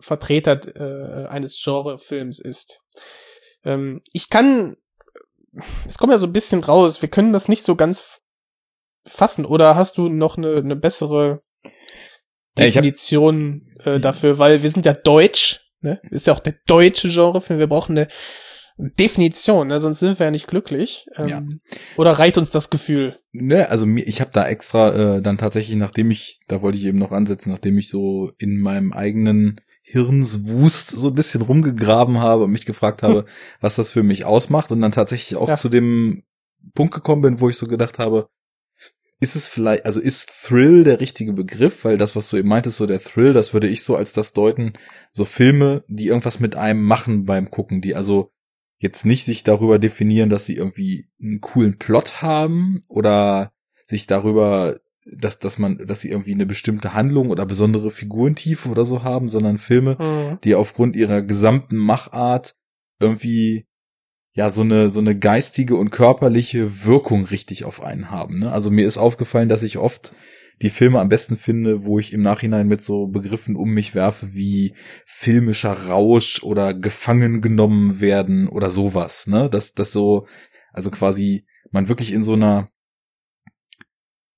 Vertreter 0.00 0.60
äh, 0.76 1.26
eines 1.28 1.60
Genrefilms 1.62 2.40
ist. 2.40 2.80
Ähm, 3.64 4.02
ich 4.12 4.30
kann, 4.30 4.76
es 5.86 5.98
kommt 5.98 6.12
ja 6.12 6.18
so 6.18 6.26
ein 6.26 6.32
bisschen 6.32 6.62
raus, 6.62 7.02
wir 7.02 7.08
können 7.08 7.32
das 7.32 7.48
nicht 7.48 7.64
so 7.64 7.76
ganz 7.76 8.20
fassen. 9.06 9.44
Oder 9.44 9.76
hast 9.76 9.98
du 9.98 10.08
noch 10.08 10.36
eine, 10.36 10.56
eine 10.56 10.76
bessere 10.76 11.42
Definition 12.58 13.62
ja, 13.84 13.94
äh, 13.94 14.00
dafür? 14.00 14.38
Weil 14.38 14.62
wir 14.62 14.70
sind 14.70 14.86
ja 14.86 14.92
deutsch, 14.92 15.70
ne? 15.80 16.00
Ist 16.10 16.26
ja 16.26 16.34
auch 16.34 16.40
der 16.40 16.56
deutsche 16.66 17.08
Genrefilm. 17.08 17.58
Wir 17.58 17.68
brauchen 17.68 17.96
eine 17.96 18.08
Definition, 18.98 19.68
ne? 19.68 19.78
sonst 19.78 20.00
sind 20.00 20.18
wir 20.18 20.26
ja 20.26 20.30
nicht 20.30 20.46
glücklich. 20.46 21.06
Ähm, 21.16 21.28
ja. 21.28 21.42
Oder 21.96 22.12
reicht 22.12 22.38
uns 22.38 22.50
das 22.50 22.70
Gefühl? 22.70 23.18
Ne, 23.32 23.68
also 23.68 23.86
mir, 23.86 24.06
ich 24.06 24.20
habe 24.20 24.30
da 24.32 24.46
extra 24.46 25.16
äh, 25.16 25.22
dann 25.22 25.38
tatsächlich, 25.38 25.76
nachdem 25.76 26.10
ich, 26.10 26.40
da 26.48 26.62
wollte 26.62 26.78
ich 26.78 26.84
eben 26.86 26.98
noch 26.98 27.12
ansetzen, 27.12 27.50
nachdem 27.50 27.78
ich 27.78 27.88
so 27.88 28.32
in 28.38 28.58
meinem 28.58 28.92
eigenen 28.92 29.60
Hirnswust 29.90 30.90
so 30.90 31.08
ein 31.08 31.14
bisschen 31.14 31.42
rumgegraben 31.42 32.20
habe 32.20 32.44
und 32.44 32.52
mich 32.52 32.66
gefragt 32.66 33.02
habe, 33.02 33.24
was 33.60 33.74
das 33.74 33.90
für 33.90 34.02
mich 34.02 34.24
ausmacht 34.24 34.70
und 34.70 34.80
dann 34.80 34.92
tatsächlich 34.92 35.36
auch 35.36 35.48
ja. 35.48 35.56
zu 35.56 35.68
dem 35.68 36.22
Punkt 36.74 36.94
gekommen 36.94 37.22
bin, 37.22 37.40
wo 37.40 37.48
ich 37.48 37.56
so 37.56 37.66
gedacht 37.66 37.98
habe, 37.98 38.28
ist 39.18 39.36
es 39.36 39.48
vielleicht, 39.48 39.84
also 39.84 40.00
ist 40.00 40.30
Thrill 40.46 40.84
der 40.84 41.00
richtige 41.00 41.32
Begriff? 41.32 41.84
Weil 41.84 41.98
das, 41.98 42.16
was 42.16 42.30
du 42.30 42.38
eben 42.38 42.48
meintest, 42.48 42.78
so 42.78 42.86
der 42.86 43.00
Thrill, 43.00 43.32
das 43.32 43.52
würde 43.52 43.68
ich 43.68 43.82
so 43.82 43.96
als 43.96 44.12
das 44.12 44.32
deuten, 44.32 44.72
so 45.12 45.24
Filme, 45.24 45.84
die 45.88 46.06
irgendwas 46.06 46.40
mit 46.40 46.56
einem 46.56 46.82
machen 46.82 47.24
beim 47.26 47.50
Gucken, 47.50 47.82
die 47.82 47.94
also 47.94 48.32
jetzt 48.78 49.04
nicht 49.04 49.26
sich 49.26 49.44
darüber 49.44 49.78
definieren, 49.78 50.30
dass 50.30 50.46
sie 50.46 50.56
irgendwie 50.56 51.08
einen 51.20 51.40
coolen 51.40 51.78
Plot 51.78 52.22
haben 52.22 52.80
oder 52.88 53.52
sich 53.84 54.06
darüber, 54.06 54.80
dass, 55.16 55.38
dass 55.38 55.58
man, 55.58 55.78
dass 55.78 56.00
sie 56.00 56.10
irgendwie 56.10 56.34
eine 56.34 56.46
bestimmte 56.46 56.94
Handlung 56.94 57.30
oder 57.30 57.46
besondere 57.46 57.90
Figurentiefe 57.90 58.68
oder 58.68 58.84
so 58.84 59.02
haben, 59.02 59.28
sondern 59.28 59.58
Filme, 59.58 59.96
mhm. 59.98 60.38
die 60.44 60.54
aufgrund 60.54 60.96
ihrer 60.96 61.22
gesamten 61.22 61.76
Machart 61.76 62.54
irgendwie 63.00 63.66
ja 64.32 64.50
so 64.50 64.62
eine 64.62 64.90
so 64.90 65.00
eine 65.00 65.18
geistige 65.18 65.74
und 65.76 65.90
körperliche 65.90 66.84
Wirkung 66.84 67.24
richtig 67.24 67.64
auf 67.64 67.82
einen 67.82 68.10
haben. 68.10 68.40
Ne? 68.40 68.52
Also 68.52 68.70
mir 68.70 68.86
ist 68.86 68.98
aufgefallen, 68.98 69.48
dass 69.48 69.62
ich 69.62 69.78
oft 69.78 70.12
die 70.62 70.70
Filme 70.70 71.00
am 71.00 71.08
besten 71.08 71.36
finde, 71.36 71.84
wo 71.84 71.98
ich 71.98 72.12
im 72.12 72.20
Nachhinein 72.20 72.68
mit 72.68 72.82
so 72.82 73.06
Begriffen 73.06 73.56
um 73.56 73.70
mich 73.70 73.94
werfe 73.94 74.34
wie 74.34 74.74
filmischer 75.06 75.72
Rausch 75.72 76.42
oder 76.42 76.74
gefangen 76.74 77.40
genommen 77.40 78.00
werden 78.00 78.46
oder 78.46 78.68
sowas, 78.68 79.26
ne? 79.26 79.48
Dass 79.48 79.72
das 79.72 79.92
so, 79.92 80.26
also 80.72 80.90
quasi 80.90 81.46
man 81.70 81.88
wirklich 81.88 82.12
in 82.12 82.22
so 82.22 82.34
einer, 82.34 82.68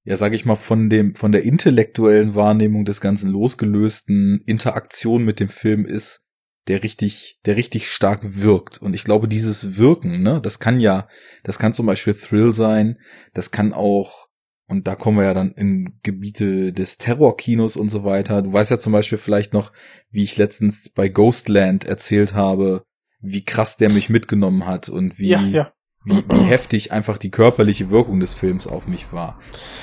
ja, 0.05 0.17
sag 0.17 0.33
ich 0.33 0.45
mal, 0.45 0.57
von 0.57 0.89
dem, 0.89 1.15
von 1.15 1.33
der 1.33 1.45
intellektuellen 1.45 2.35
Wahrnehmung 2.35 2.85
des 2.85 3.01
Ganzen 3.01 3.31
losgelösten 3.31 4.43
Interaktion 4.47 5.25
mit 5.25 5.41
dem 5.41 5.49
Film 5.49 5.85
ist, 5.85 6.23
der 6.69 6.83
richtig, 6.83 7.41
der 7.45 7.57
richtig 7.57 7.91
stark 7.91 8.21
wirkt. 8.23 8.79
Und 8.79 8.95
ich 8.95 9.05
glaube, 9.05 9.29
dieses 9.29 9.77
Wirken, 9.77 10.23
ne, 10.23 10.41
das 10.43 10.59
kann 10.59 10.81
ja, 10.81 11.09
das 11.45 11.59
kann 11.59 11.73
zum 11.73 11.87
Beispiel 11.87 12.15
Thrill 12.15 12.55
sein, 12.55 12.99
das 13.35 13.51
kann 13.51 13.73
auch 13.73 14.29
und 14.73 14.87
da 14.87 14.95
kommen 14.95 15.19
wir 15.19 15.25
ja 15.25 15.35
dann 15.35 15.53
in 15.53 15.99
Gebiete 16.03 16.73
des 16.73 16.97
Terrorkinos 16.97 17.77
und 17.77 17.91
so 17.91 18.05
weiter. 18.05 18.41
Du 18.41 18.53
weißt 18.53 18.71
ja 18.71 18.79
zum 18.79 18.95
Beispiel 18.95 19.19
vielleicht 19.19 19.53
noch, 19.53 19.71
wie 20.11 20.23
ich 20.23 20.39
letztens 20.39 20.89
bei 20.89 21.09
Ghostland 21.09 21.85
erzählt 21.85 22.33
habe, 22.33 22.85
wie 23.21 23.45
krass 23.45 23.77
der 23.77 23.93
mich 23.93 24.09
mitgenommen 24.09 24.65
hat 24.65 24.89
und 24.89 25.19
wie, 25.19 25.29
ja, 25.29 25.43
ja. 25.43 25.73
Wie, 26.05 26.25
wie 26.29 26.45
heftig 26.49 26.93
einfach 26.93 27.19
die 27.19 27.31
körperliche 27.31 27.91
Wirkung 27.91 28.21
des 28.21 28.35
Films 28.35 28.67
auf 28.67 28.87
mich 28.87 29.13
war. 29.13 29.39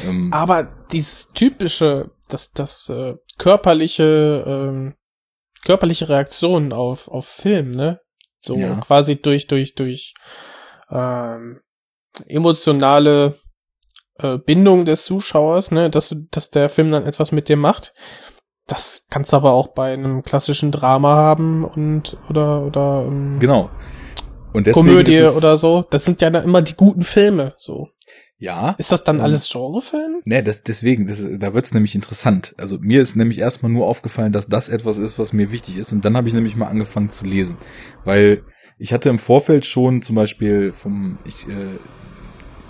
Ähm, 0.08 0.32
Aber 0.34 0.70
dieses 0.92 1.30
typische, 1.34 2.12
das, 2.28 2.52
das 2.52 2.90
äh, 2.90 3.16
körperliche, 3.38 4.44
ähm, 4.46 4.96
körperliche 5.64 6.10
Reaktion 6.10 6.74
auf, 6.74 7.08
auf 7.08 7.28
Film, 7.28 7.72
ne? 7.72 8.00
So 8.42 8.56
ja. 8.56 8.76
quasi 8.76 9.22
durch, 9.22 9.48
durch, 9.48 9.76
durch 9.76 10.14
ähm, 10.90 11.60
emotionale 12.28 13.38
äh, 14.18 14.38
Bindung 14.38 14.86
des 14.86 15.06
Zuschauers, 15.06 15.72
ne, 15.72 15.90
dass, 15.90 16.16
dass 16.32 16.50
der 16.50 16.70
Film 16.70 16.92
dann 16.92 17.06
etwas 17.06 17.32
mit 17.32 17.50
dir 17.50 17.58
macht. 17.58 17.94
Das 18.68 19.06
kannst 19.10 19.34
du 19.34 19.38
aber 19.38 19.52
auch 19.52 19.70
bei 19.70 19.94
einem 19.94 20.24
klassischen 20.24 20.72
Drama 20.72 21.16
haben 21.16 21.66
und 21.66 22.18
oder 22.30 22.64
oder 22.64 23.06
ähm, 23.08 23.40
genau 23.40 23.70
Komödie 24.52 25.24
oder 25.24 25.58
so. 25.58 25.86
Das 25.90 26.06
sind 26.06 26.22
ja 26.22 26.30
dann 26.30 26.44
immer 26.44 26.62
die 26.62 26.76
guten 26.76 27.04
Filme. 27.04 27.54
So 27.58 27.90
ja. 28.40 28.72
Ist 28.78 28.92
das 28.92 29.04
dann 29.04 29.18
ähm, 29.18 29.24
alles 29.24 29.50
Genrefilm? 29.50 30.22
Nee, 30.26 30.42
das, 30.42 30.64
deswegen, 30.64 31.08
das, 31.08 31.24
da 31.38 31.54
wird's 31.54 31.74
nämlich 31.74 31.94
interessant. 31.94 32.56
Also 32.58 32.78
mir 32.80 33.02
ist 33.02 33.16
nämlich 33.16 33.40
erstmal 33.40 33.72
nur 33.72 33.86
aufgefallen, 33.86 34.32
dass 34.32 34.48
das 34.48 34.70
etwas 34.70 34.98
ist, 34.98 35.20
was 35.20 35.34
mir 35.34 35.52
wichtig 35.52 35.78
ist. 35.78 35.92
Und 35.92 36.06
dann 36.06 36.16
habe 36.16 36.28
ich 36.28 36.34
nämlich 36.34 36.56
mal 36.56 36.68
angefangen 36.68 37.10
zu 37.10 37.26
lesen. 37.26 37.58
Weil 38.06 38.44
ich 38.78 38.94
hatte 38.94 39.10
im 39.10 39.20
Vorfeld 39.20 39.66
schon 39.66 40.02
zum 40.02 40.16
Beispiel 40.16 40.72
vom, 40.72 41.20
ich, 41.26 41.48
äh, 41.48 41.78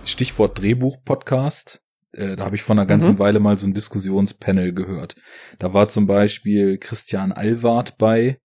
Stichwort 0.03 0.59
Drehbuch-Podcast. 0.59 1.83
Äh, 2.13 2.35
da 2.35 2.45
habe 2.45 2.55
ich 2.55 2.63
vor 2.63 2.73
einer 2.75 2.87
ganzen 2.87 3.13
mhm. 3.13 3.19
Weile 3.19 3.39
mal 3.39 3.57
so 3.57 3.67
ein 3.67 3.75
Diskussionspanel 3.75 4.73
gehört. 4.73 5.15
Da 5.59 5.71
war 5.71 5.87
zum 5.87 6.07
Beispiel 6.07 6.79
Christian 6.79 7.31
Alward 7.31 7.99
bei, 7.99 8.39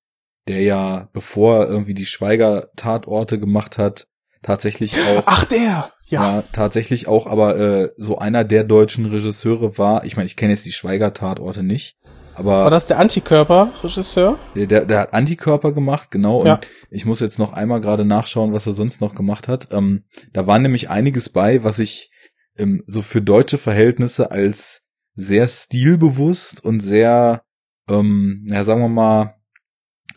der 0.48 0.62
ja, 0.62 1.09
bevor 1.12 1.61
er 1.61 1.68
irgendwie 1.68 1.94
die 1.94 2.07
Schweiger-Tatorte 2.07 3.38
gemacht 3.38 3.78
hat, 3.78 4.07
tatsächlich 4.42 4.96
auch. 5.00 5.22
Ach, 5.26 5.44
der! 5.44 5.90
Ja. 6.07 6.37
ja 6.37 6.44
tatsächlich 6.52 7.09
auch, 7.09 7.26
aber 7.26 7.59
äh, 7.59 7.90
so 7.96 8.18
einer 8.18 8.44
der 8.44 8.64
deutschen 8.64 9.07
Regisseure 9.07 9.78
war, 9.78 10.04
ich 10.04 10.16
meine, 10.16 10.26
ich 10.26 10.37
kenne 10.37 10.52
jetzt 10.52 10.66
die 10.66 10.72
Schweiger-Tatorte 10.72 11.62
nicht, 11.62 11.96
aber 12.35 12.64
War 12.64 12.70
das 12.70 12.87
der 12.87 12.98
Antikörper-Regisseur? 12.98 14.38
Der, 14.57 14.85
der 14.85 14.98
hat 14.98 15.14
Antikörper 15.14 15.72
gemacht, 15.72 16.11
genau. 16.11 16.44
Ja. 16.44 16.54
Und 16.54 16.68
ich 16.90 17.04
muss 17.04 17.20
jetzt 17.20 17.38
noch 17.38 17.52
einmal 17.52 17.80
gerade 17.80 18.04
nachschauen, 18.04 18.52
was 18.52 18.66
er 18.66 18.72
sonst 18.72 19.00
noch 19.00 19.14
gemacht 19.14 19.46
hat. 19.48 19.68
Ähm, 19.72 20.04
da 20.33 20.46
war 20.46 20.59
nämlich 20.59 20.90
einiges 20.90 21.28
bei, 21.28 21.62
was 21.62 21.78
ich 21.78 22.11
ähm, 22.57 22.83
so 22.87 23.02
für 23.02 23.22
deutsche 23.22 23.59
Verhältnisse 23.59 24.30
als 24.30 24.83
sehr 25.14 25.46
stilbewusst 25.46 26.64
und 26.64 26.80
sehr, 26.80 27.44
ähm, 27.88 28.46
ja, 28.50 28.64
sagen 28.64 28.80
wir 28.80 28.88
mal, 28.88 29.37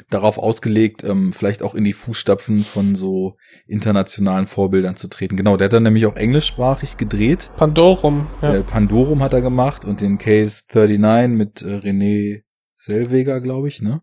darauf 0.09 0.37
ausgelegt, 0.37 1.03
ähm, 1.03 1.33
vielleicht 1.33 1.63
auch 1.63 1.75
in 1.75 1.83
die 1.83 1.93
Fußstapfen 1.93 2.63
von 2.63 2.95
so 2.95 3.35
internationalen 3.65 4.47
Vorbildern 4.47 4.95
zu 4.95 5.07
treten. 5.07 5.35
Genau, 5.35 5.57
der 5.57 5.65
hat 5.65 5.73
dann 5.73 5.83
nämlich 5.83 6.05
auch 6.05 6.15
englischsprachig 6.15 6.97
gedreht. 6.97 7.51
Pandorum, 7.57 8.27
ja. 8.41 8.55
Äh, 8.55 8.63
Pandorum 8.63 9.23
hat 9.23 9.33
er 9.33 9.41
gemacht 9.41 9.85
und 9.85 10.01
den 10.01 10.17
Case 10.17 10.63
39 10.73 11.37
mit 11.37 11.61
äh, 11.61 11.77
René 11.79 12.43
Selweger, 12.73 13.41
glaube 13.41 13.67
ich, 13.67 13.81
ne? 13.81 14.01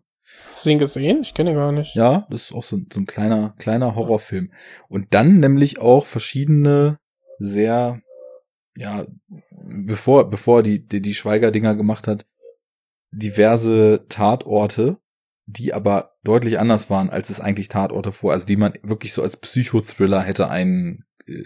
Hast 0.49 0.65
du 0.65 0.69
ihn 0.69 0.79
gesehen? 0.79 1.19
Ich 1.21 1.33
kenne 1.33 1.51
ihn 1.51 1.55
gar 1.55 1.71
nicht. 1.71 1.95
Ja, 1.95 2.27
das 2.29 2.43
ist 2.43 2.53
auch 2.53 2.63
so, 2.63 2.79
so 2.91 2.99
ein 2.99 3.05
kleiner, 3.05 3.55
kleiner 3.57 3.95
Horrorfilm. 3.95 4.51
Und 4.89 5.13
dann 5.13 5.39
nämlich 5.39 5.79
auch 5.79 6.05
verschiedene 6.05 6.99
sehr, 7.37 8.01
ja, 8.75 9.05
bevor, 9.51 10.29
bevor 10.29 10.61
die, 10.61 10.85
die, 10.85 11.01
die 11.01 11.13
Schweiger-Dinger 11.13 11.75
gemacht 11.75 12.07
hat, 12.07 12.25
diverse 13.11 14.05
Tatorte 14.09 14.97
die 15.47 15.73
aber 15.73 16.15
deutlich 16.23 16.59
anders 16.59 16.89
waren, 16.89 17.09
als 17.09 17.29
es 17.29 17.39
eigentlich 17.39 17.67
Tatorte 17.67 18.11
vor, 18.11 18.33
also 18.33 18.45
die 18.45 18.55
man 18.55 18.73
wirklich 18.81 19.13
so 19.13 19.21
als 19.21 19.37
Psychothriller 19.37 20.21
hätte 20.21 20.49
ein, 20.49 21.05
äh, 21.27 21.43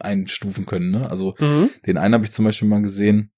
einstufen 0.00 0.66
können. 0.66 0.90
Ne? 0.90 1.10
Also 1.10 1.34
mhm. 1.38 1.70
den 1.86 1.98
einen 1.98 2.14
habe 2.14 2.24
ich 2.24 2.32
zum 2.32 2.44
Beispiel 2.44 2.68
mal 2.68 2.82
gesehen, 2.82 3.32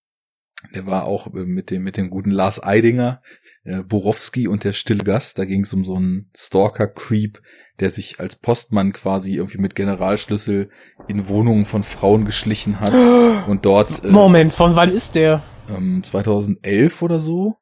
der 0.74 0.86
war 0.86 1.04
auch 1.04 1.26
äh, 1.34 1.46
mit 1.46 1.70
dem 1.70 1.82
mit 1.82 1.96
dem 1.96 2.10
guten 2.10 2.30
Lars 2.30 2.62
Eidinger, 2.62 3.22
äh, 3.64 3.82
Borowski 3.82 4.46
und 4.46 4.64
der 4.64 4.72
stille 4.72 5.04
Gast. 5.04 5.38
Da 5.38 5.44
ging 5.44 5.62
es 5.62 5.72
um 5.72 5.84
so 5.84 5.96
einen 5.96 6.30
Stalker-Creep, 6.36 7.40
der 7.80 7.90
sich 7.90 8.20
als 8.20 8.36
Postmann 8.36 8.92
quasi 8.92 9.36
irgendwie 9.36 9.58
mit 9.58 9.74
Generalschlüssel 9.74 10.70
in 11.08 11.28
Wohnungen 11.28 11.64
von 11.64 11.82
Frauen 11.82 12.24
geschlichen 12.24 12.80
hat 12.80 12.94
und 13.48 13.64
dort. 13.64 14.04
Äh, 14.04 14.08
Moment, 14.08 14.52
von 14.52 14.76
wann 14.76 14.90
ist 14.90 15.14
der? 15.14 15.42
Ähm, 15.68 16.02
2011 16.02 17.02
oder 17.02 17.18
so. 17.18 17.56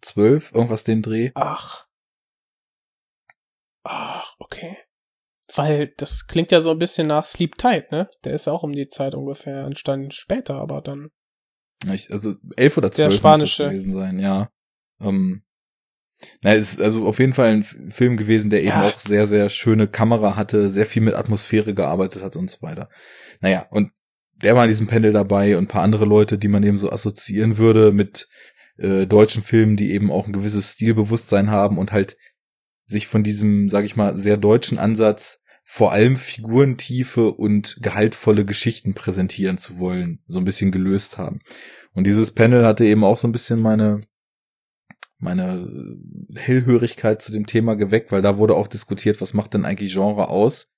12, 0.00 0.52
irgendwas 0.52 0.84
den 0.84 1.02
Dreh. 1.02 1.30
Ach. 1.34 1.86
Ach, 3.84 4.34
okay. 4.38 4.76
Weil 5.54 5.94
das 5.96 6.26
klingt 6.26 6.52
ja 6.52 6.60
so 6.60 6.70
ein 6.70 6.78
bisschen 6.78 7.06
nach 7.06 7.24
Sleep 7.24 7.56
Tight, 7.56 7.90
ne? 7.90 8.10
Der 8.24 8.34
ist 8.34 8.46
ja 8.46 8.52
auch 8.52 8.62
um 8.62 8.72
die 8.72 8.88
Zeit 8.88 9.14
ungefähr 9.14 9.64
entstanden 9.64 10.10
später, 10.10 10.56
aber 10.56 10.82
dann. 10.82 11.10
Ich, 11.92 12.10
also 12.10 12.34
elf 12.56 12.76
oder 12.76 12.92
zwölf 12.92 13.10
der 13.10 13.18
spanische. 13.18 13.64
muss 13.64 13.72
gewesen 13.72 13.92
sein, 13.92 14.18
ja. 14.18 14.50
Ähm, 15.00 15.42
na, 16.42 16.52
ist 16.52 16.82
also 16.82 17.06
auf 17.06 17.18
jeden 17.18 17.32
Fall 17.32 17.48
ein 17.48 17.62
Film 17.64 18.16
gewesen, 18.16 18.50
der 18.50 18.60
eben 18.60 18.70
ja. 18.70 18.88
auch 18.88 18.98
sehr, 18.98 19.26
sehr 19.26 19.48
schöne 19.48 19.86
Kamera 19.86 20.36
hatte, 20.36 20.68
sehr 20.68 20.86
viel 20.86 21.02
mit 21.02 21.14
Atmosphäre 21.14 21.74
gearbeitet 21.74 22.22
hat 22.22 22.36
und 22.36 22.50
so 22.50 22.60
weiter. 22.60 22.88
Naja, 23.40 23.66
und 23.70 23.92
der 24.42 24.56
war 24.56 24.64
in 24.64 24.70
diesem 24.70 24.86
Panel 24.86 25.12
dabei 25.12 25.56
und 25.56 25.64
ein 25.64 25.68
paar 25.68 25.82
andere 25.82 26.04
Leute, 26.04 26.38
die 26.38 26.48
man 26.48 26.62
eben 26.62 26.78
so 26.78 26.90
assoziieren 26.90 27.58
würde 27.58 27.92
mit 27.92 28.28
äh, 28.78 29.06
deutschen 29.06 29.42
Filmen, 29.42 29.76
die 29.76 29.92
eben 29.92 30.10
auch 30.10 30.26
ein 30.26 30.32
gewisses 30.32 30.72
Stilbewusstsein 30.72 31.50
haben 31.50 31.78
und 31.78 31.92
halt 31.92 32.16
sich 32.86 33.06
von 33.06 33.22
diesem, 33.22 33.68
sag 33.68 33.84
ich 33.84 33.96
mal, 33.96 34.16
sehr 34.16 34.36
deutschen 34.36 34.78
Ansatz 34.78 35.42
vor 35.70 35.92
allem 35.92 36.16
Figurentiefe 36.16 37.30
und 37.30 37.76
gehaltvolle 37.82 38.46
Geschichten 38.46 38.94
präsentieren 38.94 39.58
zu 39.58 39.78
wollen, 39.78 40.22
so 40.26 40.40
ein 40.40 40.46
bisschen 40.46 40.72
gelöst 40.72 41.18
haben. 41.18 41.40
Und 41.92 42.06
dieses 42.06 42.32
Panel 42.32 42.64
hatte 42.64 42.86
eben 42.86 43.04
auch 43.04 43.18
so 43.18 43.28
ein 43.28 43.32
bisschen 43.32 43.60
meine, 43.60 44.00
meine 45.18 45.68
Hellhörigkeit 46.34 47.20
zu 47.20 47.32
dem 47.32 47.46
Thema 47.46 47.74
geweckt, 47.74 48.12
weil 48.12 48.22
da 48.22 48.38
wurde 48.38 48.56
auch 48.56 48.66
diskutiert, 48.66 49.20
was 49.20 49.34
macht 49.34 49.52
denn 49.52 49.66
eigentlich 49.66 49.92
Genre 49.92 50.28
aus 50.28 50.72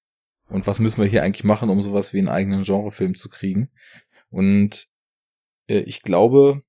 und 0.49 0.67
was 0.67 0.81
müssen 0.81 1.01
wir 1.01 1.09
hier 1.09 1.23
eigentlich 1.23 1.45
machen, 1.45 1.71
um 1.71 1.81
sowas 1.83 2.13
wie 2.13 2.19
einen 2.19 2.29
eigenen 2.29 2.65
Genrefilm 2.65 3.15
zu 3.15 3.29
kriegen. 3.29 3.71
Und 4.29 4.89
äh, 5.69 5.81
ich 5.81 6.03
glaube, 6.03 6.65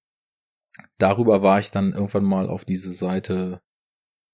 darüber 0.98 1.42
war 1.42 1.60
ich 1.60 1.72
dann 1.72 1.94
irgendwann 1.94 2.24
mal 2.24 2.50
auf 2.50 2.66
diese 2.66 2.92
Seite 2.92 3.62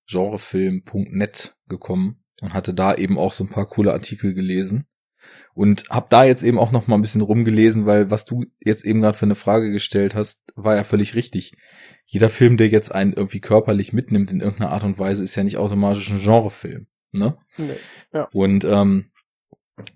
genrefilm.net 0.10 1.57
gekommen 1.67 2.23
und 2.41 2.53
hatte 2.53 2.73
da 2.73 2.95
eben 2.95 3.17
auch 3.17 3.33
so 3.33 3.43
ein 3.43 3.49
paar 3.49 3.67
coole 3.67 3.93
Artikel 3.93 4.33
gelesen 4.33 4.88
und 5.53 5.89
hab 5.89 6.10
da 6.10 6.23
jetzt 6.23 6.43
eben 6.43 6.60
auch 6.60 6.71
noch 6.71 6.88
mal 6.88 6.95
ein 6.95 7.01
bisschen 7.01 7.21
rumgelesen, 7.21 7.86
weil 7.86 8.12
was 8.12 8.25
du 8.25 8.45
jetzt 8.60 8.86
eben 8.86 9.01
gerade 9.01 9.17
für 9.17 9.25
eine 9.25 9.36
Frage 9.36 9.71
gestellt 9.71 10.13
hast, 10.15 10.43
war 10.55 10.75
ja 10.75 10.83
völlig 10.83 11.15
richtig. 11.15 11.53
Jeder 12.05 12.29
Film, 12.29 12.57
der 12.57 12.67
jetzt 12.67 12.93
einen 12.93 13.13
irgendwie 13.13 13.41
körperlich 13.41 13.91
mitnimmt 13.91 14.31
in 14.31 14.39
irgendeiner 14.39 14.71
Art 14.71 14.83
und 14.83 14.99
Weise, 14.99 15.23
ist 15.23 15.36
ja 15.36 15.43
nicht 15.43 15.57
automatisch 15.57 16.12
ein 16.12 16.19
Genrefilm, 16.19 16.88
ne? 17.12 17.38
Nee, 17.57 17.77
ja. 18.13 18.27
Und 18.31 18.65
ähm, 18.65 19.12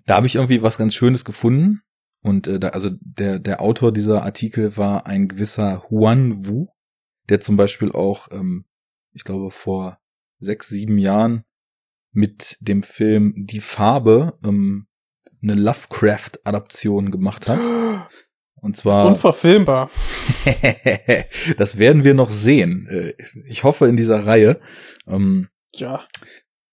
da 0.06 0.16
habe 0.16 0.26
ich 0.26 0.34
irgendwie 0.34 0.62
was 0.62 0.78
ganz 0.78 0.94
Schönes 0.94 1.24
gefunden. 1.24 1.82
Und 2.22 2.46
äh, 2.46 2.60
da, 2.60 2.68
also 2.68 2.90
der 3.00 3.38
der 3.38 3.60
Autor 3.60 3.92
dieser 3.92 4.22
Artikel 4.22 4.76
war 4.76 5.06
ein 5.06 5.28
gewisser 5.28 5.84
Huan 5.90 6.46
Wu, 6.46 6.68
der 7.28 7.40
zum 7.40 7.56
Beispiel 7.56 7.92
auch, 7.92 8.28
ähm, 8.30 8.64
ich 9.12 9.24
glaube 9.24 9.50
vor 9.50 9.98
sechs 10.38 10.68
sieben 10.68 10.98
Jahren 10.98 11.44
mit 12.12 12.58
dem 12.60 12.82
Film 12.82 13.34
Die 13.36 13.60
Farbe 13.60 14.38
ähm, 14.44 14.86
eine 15.42 15.54
Lovecraft-Adaption 15.54 17.10
gemacht 17.10 17.48
hat. 17.48 17.60
Und 18.60 18.76
zwar. 18.76 19.06
Unverfilmbar. 19.06 19.90
das 21.58 21.78
werden 21.78 22.04
wir 22.04 22.14
noch 22.14 22.30
sehen. 22.30 22.86
Äh, 22.88 23.14
ich 23.46 23.64
hoffe 23.64 23.88
in 23.88 23.96
dieser 23.96 24.24
Reihe. 24.24 24.60
Ähm, 25.08 25.48
ja. 25.74 26.06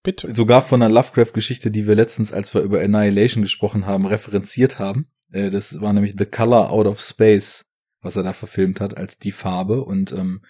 Bitte. 0.04 0.34
Sogar 0.36 0.62
von 0.62 0.84
einer 0.84 0.94
Lovecraft-Geschichte, 0.94 1.72
die 1.72 1.88
wir 1.88 1.96
letztens, 1.96 2.32
als 2.32 2.54
wir 2.54 2.62
über 2.62 2.80
Annihilation 2.80 3.42
gesprochen 3.42 3.88
haben, 3.88 4.06
referenziert 4.06 4.78
haben. 4.78 5.10
Äh, 5.32 5.50
das 5.50 5.82
war 5.82 5.94
nämlich 5.94 6.16
The 6.18 6.26
Color 6.26 6.72
Out 6.72 6.88
of 6.88 7.00
Space, 7.00 7.66
was 8.02 8.16
er 8.16 8.24
da 8.24 8.34
verfilmt 8.34 8.82
hat, 8.82 8.98
als 8.98 9.18
die 9.18 9.32
Farbe. 9.32 9.84
Und 9.84 10.12
ähm, 10.12 10.42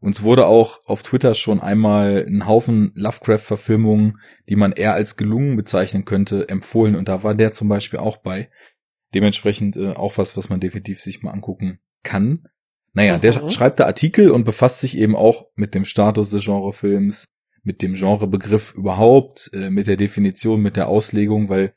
uns 0.00 0.22
wurde 0.22 0.46
auch 0.46 0.80
auf 0.86 1.02
Twitter 1.02 1.34
schon 1.34 1.60
einmal 1.60 2.26
ein 2.28 2.46
Haufen 2.46 2.92
Lovecraft-Verfilmungen, 2.94 4.18
die 4.48 4.56
man 4.56 4.72
eher 4.72 4.94
als 4.94 5.16
gelungen 5.16 5.56
bezeichnen 5.56 6.04
könnte, 6.04 6.48
empfohlen. 6.48 6.96
Und 6.96 7.08
da 7.08 7.22
war 7.22 7.34
der 7.34 7.52
zum 7.52 7.68
Beispiel 7.68 7.98
auch 7.98 8.18
bei. 8.18 8.50
Dementsprechend 9.14 9.76
äh, 9.76 9.90
auch 9.90 10.18
was, 10.18 10.36
was 10.36 10.48
man 10.48 10.60
definitiv 10.60 11.00
sich 11.00 11.22
mal 11.22 11.30
angucken 11.30 11.78
kann. 12.02 12.48
Naja, 12.92 13.16
mhm. 13.16 13.20
der 13.20 13.50
schreibt 13.50 13.80
da 13.80 13.86
Artikel 13.86 14.30
und 14.30 14.44
befasst 14.44 14.80
sich 14.80 14.96
eben 14.96 15.16
auch 15.16 15.46
mit 15.54 15.74
dem 15.74 15.84
Status 15.84 16.30
des 16.30 16.44
Genrefilms, 16.44 17.26
mit 17.62 17.82
dem 17.82 17.94
Genrebegriff 17.94 18.74
überhaupt, 18.74 19.50
äh, 19.52 19.70
mit 19.70 19.86
der 19.86 19.96
Definition, 19.96 20.60
mit 20.60 20.76
der 20.76 20.88
Auslegung, 20.88 21.48
weil 21.48 21.74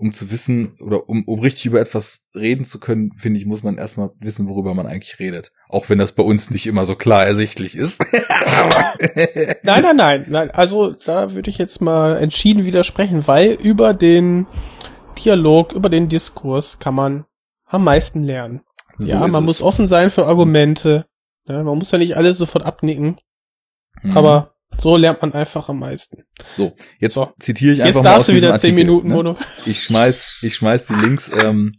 um 0.00 0.12
zu 0.12 0.30
wissen 0.30 0.76
oder 0.80 1.08
um, 1.08 1.24
um 1.24 1.40
richtig 1.40 1.66
über 1.66 1.80
etwas 1.80 2.22
reden 2.34 2.64
zu 2.64 2.80
können, 2.80 3.12
finde 3.12 3.38
ich, 3.38 3.44
muss 3.44 3.62
man 3.62 3.76
erstmal 3.76 4.10
wissen, 4.18 4.48
worüber 4.48 4.72
man 4.72 4.86
eigentlich 4.86 5.18
redet. 5.18 5.52
Auch 5.68 5.90
wenn 5.90 5.98
das 5.98 6.12
bei 6.12 6.22
uns 6.22 6.50
nicht 6.50 6.66
immer 6.66 6.86
so 6.86 6.96
klar 6.96 7.24
ersichtlich 7.26 7.76
ist. 7.76 8.02
nein, 9.62 9.82
nein, 9.82 9.96
nein, 9.96 10.26
nein. 10.28 10.50
Also 10.52 10.92
da 10.92 11.34
würde 11.34 11.50
ich 11.50 11.58
jetzt 11.58 11.82
mal 11.82 12.16
entschieden 12.16 12.64
widersprechen, 12.64 13.28
weil 13.28 13.52
über 13.52 13.92
den 13.92 14.46
Dialog, 15.22 15.74
über 15.74 15.90
den 15.90 16.08
Diskurs 16.08 16.78
kann 16.78 16.94
man 16.94 17.26
am 17.66 17.84
meisten 17.84 18.24
lernen. 18.24 18.62
So 18.96 19.06
ja, 19.06 19.20
man 19.20 19.42
es. 19.42 19.48
muss 19.48 19.62
offen 19.62 19.86
sein 19.86 20.10
für 20.10 20.26
Argumente. 20.26 21.06
Ja, 21.46 21.58
ne? 21.58 21.64
man 21.64 21.78
muss 21.78 21.90
ja 21.90 21.98
nicht 21.98 22.16
alles 22.16 22.38
sofort 22.38 22.64
abnicken. 22.64 23.20
Mhm. 24.02 24.16
Aber 24.16 24.54
so 24.78 24.96
lernt 24.96 25.20
man 25.22 25.32
einfach 25.32 25.68
am 25.68 25.78
meisten. 25.80 26.24
So, 26.56 26.74
jetzt 26.98 27.14
so. 27.14 27.32
zitiere 27.38 27.72
ich 27.72 27.82
einfach 27.82 27.86
jetzt 27.86 28.04
mal 28.04 28.10
darfst 28.10 28.20
aus 28.20 28.26
du 28.26 28.34
wieder 28.34 28.56
zehn 28.56 28.74
Minuten 28.74 29.08
ne? 29.08 29.14
Mono. 29.14 29.36
Ich 29.66 29.82
schmeiß, 29.84 30.38
ich 30.42 30.54
schmeiß 30.56 30.86
die 30.86 30.94
Links 30.94 31.30
ähm, 31.36 31.76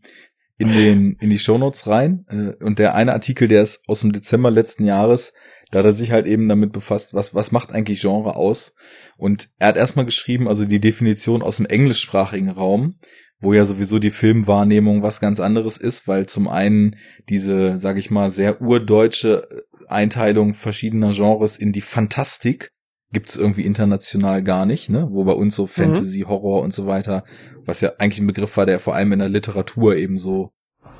in 0.58 0.69
den 0.69 1.17
in 1.19 1.30
die 1.30 1.39
Shownotes 1.39 1.88
rein 1.88 2.23
äh, 2.30 2.63
und 2.63 2.80
der 2.80 2.93
eine 2.93 3.13
Artikel, 3.13 3.47
der 3.47 3.63
ist 3.63 3.82
aus 3.88 4.01
dem 4.01 4.12
Dezember 4.12 4.51
letzten 4.51 4.86
Jahres, 4.86 5.34
da 5.71 5.80
hat 5.80 5.86
er 5.86 5.91
sich 5.91 6.12
halt 6.12 6.27
eben 6.27 6.47
damit 6.47 6.71
befasst, 6.71 7.13
was 7.13 7.34
was 7.34 7.51
macht 7.51 7.71
eigentlich 7.71 8.01
Genre 8.01 8.36
aus? 8.36 8.75
Und 9.17 9.49
er 9.58 9.69
hat 9.69 9.77
erstmal 9.77 10.06
geschrieben, 10.06 10.47
also 10.47 10.65
die 10.65 10.80
Definition 10.80 11.41
aus 11.41 11.58
dem 11.58 11.65
englischsprachigen 11.65 12.49
Raum, 12.49 12.99
wo 13.39 13.54
ja 13.54 13.65
sowieso 13.65 13.97
die 13.97 14.12
Filmwahrnehmung 14.12 15.01
was 15.01 15.19
ganz 15.19 15.39
anderes 15.39 15.77
ist, 15.77 16.08
weil 16.08 16.27
zum 16.27 16.47
einen 16.47 16.97
diese, 17.27 17.80
sag 17.80 17.97
ich 17.97 18.12
mal, 18.12 18.30
sehr 18.30 18.62
urdeutsche 18.62 19.47
Einteilung 19.88 20.54
verschiedener 20.54 21.12
Genres 21.12 21.58
in 21.58 21.71
die 21.71 21.82
Fantastik 21.82 22.71
gibt's 23.12 23.36
irgendwie 23.36 23.65
international 23.65 24.43
gar 24.43 24.65
nicht, 24.65 24.89
ne? 24.89 25.08
Wo 25.10 25.24
bei 25.24 25.34
uns 25.34 25.56
so 25.56 25.63
mhm. 25.63 25.67
Fantasy, 25.69 26.24
mhm. 26.24 26.30
Horror 26.30 26.62
und 26.62 26.74
so 26.74 26.88
weiter, 26.88 27.24
was 27.65 27.82
ja 27.82 27.93
eigentlich 27.97 28.19
ein 28.19 28.28
Begriff 28.28 28.56
war, 28.58 28.65
der 28.65 28.80
vor 28.80 28.95
allem 28.95 29.12
in 29.12 29.19
der 29.19 29.30
Literatur 29.30 29.95
eben 29.95 30.17
so 30.17 30.52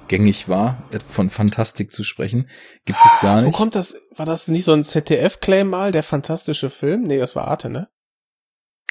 gängig 0.08 0.50
war, 0.50 0.84
von 1.08 1.30
Fantastik 1.30 1.94
zu 1.94 2.04
sprechen, 2.04 2.50
gibt 2.86 3.00
es 3.06 3.22
gar 3.22 3.42
nicht. 3.42 3.54
Wo 3.54 3.58
kommt 3.58 3.76
das? 3.76 3.96
War 4.16 4.26
das 4.26 4.50
nicht 4.50 4.66
so 4.66 4.74
ein 4.74 4.84
ZDF-Claim 4.84 5.70
mal, 5.70 5.94
der 5.94 6.04
fantastische 6.04 6.70
Film? 6.70 7.04
Nee, 7.04 7.18
das 7.18 7.36
war 7.36 7.48
Arte, 7.48 7.70
ne? 7.70 7.88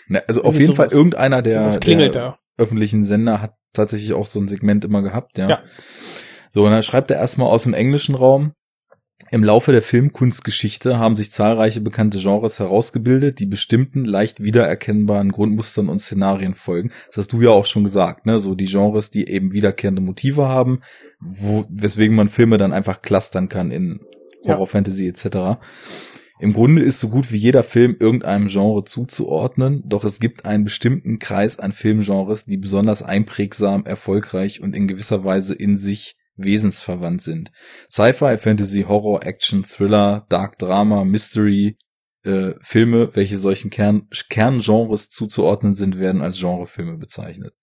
ne 0.09 0.27
also 0.27 0.43
auf 0.43 0.59
jeden 0.59 0.75
Fall 0.75 0.89
irgendeiner 0.91 1.43
der, 1.43 1.69
der 1.69 2.39
öffentlichen 2.57 3.05
Sender 3.05 3.43
hat 3.43 3.55
tatsächlich 3.75 4.15
auch 4.15 4.27
so 4.27 4.41
ein 4.41 4.49
Segment 4.49 4.85
immer 4.85 5.03
gehabt, 5.03 5.37
ja. 5.37 5.49
ja. 5.49 5.63
So, 6.49 6.65
und 6.65 6.73
dann 6.73 6.83
schreibt 6.83 7.11
er 7.11 7.19
erstmal 7.19 7.49
aus 7.49 7.63
dem 7.65 7.75
englischen 7.75 8.15
Raum, 8.15 8.55
im 9.31 9.45
Laufe 9.45 9.71
der 9.71 9.83
Filmkunstgeschichte 9.83 10.99
haben 10.99 11.15
sich 11.15 11.31
zahlreiche 11.31 11.81
bekannte 11.81 12.19
Genres 12.19 12.59
herausgebildet, 12.59 13.39
die 13.39 13.47
bestimmten, 13.47 14.05
leicht 14.05 14.43
wiedererkennbaren 14.43 15.31
Grundmustern 15.31 15.89
und 15.89 16.01
Szenarien 16.01 16.55
folgen. 16.55 16.91
Das 17.07 17.19
hast 17.19 17.33
du 17.33 17.41
ja 17.41 17.51
auch 17.51 17.67
schon 17.67 17.85
gesagt, 17.85 18.27
ne? 18.27 18.41
So 18.41 18.55
die 18.55 18.65
Genres, 18.65 19.11
die 19.11 19.29
eben 19.29 19.53
wiederkehrende 19.53 20.03
Motive 20.03 20.49
haben, 20.49 20.81
wo, 21.21 21.65
weswegen 21.69 22.17
man 22.17 22.29
Filme 22.29 22.57
dann 22.57 22.73
einfach 22.73 23.03
clustern 23.03 23.49
kann 23.49 23.71
in 23.71 24.01
Horror, 24.45 24.61
ja. 24.61 24.67
Fantasy 24.67 25.07
etc. 25.07 25.61
Im 26.41 26.55
Grunde 26.55 26.83
ist 26.83 27.01
so 27.01 27.11
gut 27.11 27.31
wie 27.31 27.37
jeder 27.37 27.63
Film 27.63 27.97
irgendeinem 28.01 28.49
Genre 28.49 28.83
zuzuordnen, 28.85 29.85
doch 29.87 30.05
es 30.05 30.21
gibt 30.21 30.47
einen 30.47 30.65
bestimmten 30.65 31.19
Kreis 31.19 31.59
an 31.59 31.73
Filmgenres, 31.73 32.47
die 32.47 32.57
besonders 32.57 33.03
einprägsam, 33.03 33.85
erfolgreich 33.85 34.63
und 34.63 34.75
in 34.75 34.89
gewisser 34.89 35.23
Weise 35.23 35.55
in 35.55 35.77
sich 35.77 36.17
wesensverwandt 36.43 37.23
sind. 37.23 37.51
Sci-Fi, 37.91 38.37
Fantasy, 38.37 38.83
Horror, 38.83 39.25
Action, 39.25 39.65
Thriller, 39.65 40.27
Dark 40.29 40.59
Drama, 40.59 41.05
Mystery, 41.05 41.77
äh, 42.23 42.55
Filme, 42.61 43.15
welche 43.15 43.39
solchen 43.39 43.71
Kern 43.71 44.09
Kerngenres 44.29 45.09
zuzuordnen 45.09 45.75
sind, 45.75 45.99
werden 45.99 46.23
als 46.23 46.39
Genrefilme 46.39 46.99
bezeichnet. 46.99 47.55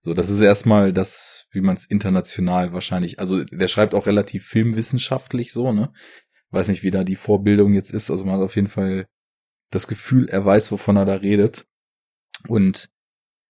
So, 0.00 0.14
das 0.14 0.30
ist 0.30 0.40
erstmal 0.40 0.92
das, 0.92 1.46
wie 1.50 1.60
man 1.60 1.76
es 1.76 1.86
international 1.86 2.72
wahrscheinlich, 2.72 3.18
also 3.18 3.44
der 3.44 3.68
schreibt 3.68 3.94
auch 3.94 4.06
relativ 4.06 4.46
filmwissenschaftlich 4.46 5.52
so, 5.52 5.72
ne? 5.72 5.92
Weiß 6.50 6.68
nicht, 6.68 6.82
wie 6.82 6.90
da 6.90 7.04
die 7.04 7.16
Vorbildung 7.16 7.74
jetzt 7.74 7.92
ist, 7.92 8.10
also 8.10 8.24
man 8.24 8.36
hat 8.36 8.42
auf 8.42 8.56
jeden 8.56 8.68
Fall 8.68 9.06
das 9.70 9.86
Gefühl, 9.86 10.28
er 10.28 10.44
weiß, 10.44 10.72
wovon 10.72 10.96
er 10.96 11.04
da 11.04 11.14
redet. 11.16 11.66
Und 12.46 12.88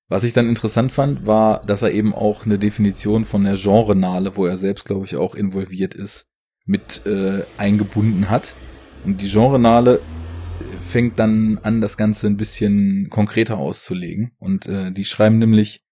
was 0.08 0.24
ich 0.24 0.32
dann 0.32 0.48
interessant 0.48 0.90
fand, 0.90 1.26
war, 1.26 1.64
dass 1.66 1.82
er 1.82 1.92
eben 1.92 2.14
auch 2.14 2.46
eine 2.46 2.58
Definition 2.58 3.24
von 3.24 3.44
der 3.44 3.54
Genrenale, 3.54 4.36
wo 4.36 4.46
er 4.46 4.56
selbst, 4.56 4.86
glaube 4.86 5.04
ich, 5.04 5.16
auch 5.16 5.34
involviert 5.34 5.94
ist, 5.94 6.28
mit 6.64 7.04
äh, 7.06 7.44
eingebunden 7.58 8.30
hat. 8.30 8.54
Und 9.04 9.20
die 9.20 9.28
Genrenale 9.28 10.00
fängt 10.88 11.18
dann 11.18 11.58
an, 11.62 11.80
das 11.80 11.96
Ganze 11.96 12.26
ein 12.26 12.38
bisschen 12.38 13.08
konkreter 13.10 13.58
auszulegen. 13.58 14.32
Und 14.38 14.66
äh, 14.66 14.90
die 14.92 15.04
schreiben 15.04 15.38
nämlich, 15.38 15.84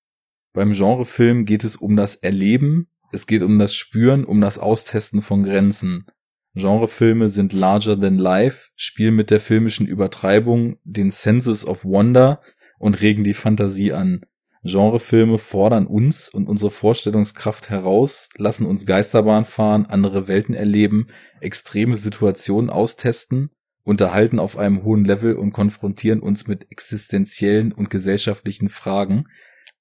beim 0.55 0.73
Genrefilm 0.73 1.45
geht 1.45 1.65
es 1.65 1.77
um 1.77 1.97
das 1.97 2.17
Erleben, 2.17 2.89
es 3.13 3.27
geht 3.27 3.43
um 3.43 3.59
das 3.59 3.75
Spüren, 3.75 4.25
um 4.25 4.41
das 4.41 4.59
Austesten 4.59 5.21
von 5.21 5.43
Grenzen. 5.43 6.07
Genrefilme 6.55 7.29
sind 7.29 7.53
larger 7.53 8.01
than 8.01 8.17
life, 8.17 8.71
spielen 8.77 9.15
mit 9.15 9.31
der 9.31 9.41
filmischen 9.41 9.87
Übertreibung, 9.87 10.79
den 10.85 11.11
Senses 11.11 11.67
of 11.67 11.85
Wonder, 11.85 12.41
und 12.79 13.01
regen 13.01 13.25
die 13.25 13.35
Fantasie 13.35 13.93
an. 13.93 14.21
Genrefilme 14.67 15.39
fordern 15.39 15.87
uns 15.87 16.29
und 16.29 16.49
unsere 16.49 16.71
Vorstellungskraft 16.71 17.71
heraus, 17.71 18.29
lassen 18.37 18.67
uns 18.67 18.85
Geisterbahn 18.85 19.45
fahren, 19.45 19.87
andere 19.87 20.29
Welten 20.29 20.55
erleben, 20.55 21.09
extreme 21.41 21.97
Situationen 21.97 22.69
austesten, 22.69 23.51
unterhalten 23.85 24.41
auf 24.41 24.59
einem 24.59 24.83
hohen 24.83 25.05
Level 25.05 25.37
und 25.37 25.53
konfrontieren 25.53 26.21
uns 26.21 26.49
mit 26.49 26.71
existenziellen 26.71 27.73
und 27.73 27.91
gesellschaftlichen 27.91 28.69
Fragen, 28.69 29.25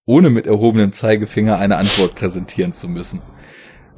ohne 0.06 0.30
mit 0.30 0.46
erhobenem 0.46 0.92
Zeigefinger 0.92 1.58
eine 1.58 1.78
Antwort 1.78 2.14
präsentieren 2.16 2.74
zu 2.74 2.88
müssen. 2.88 3.22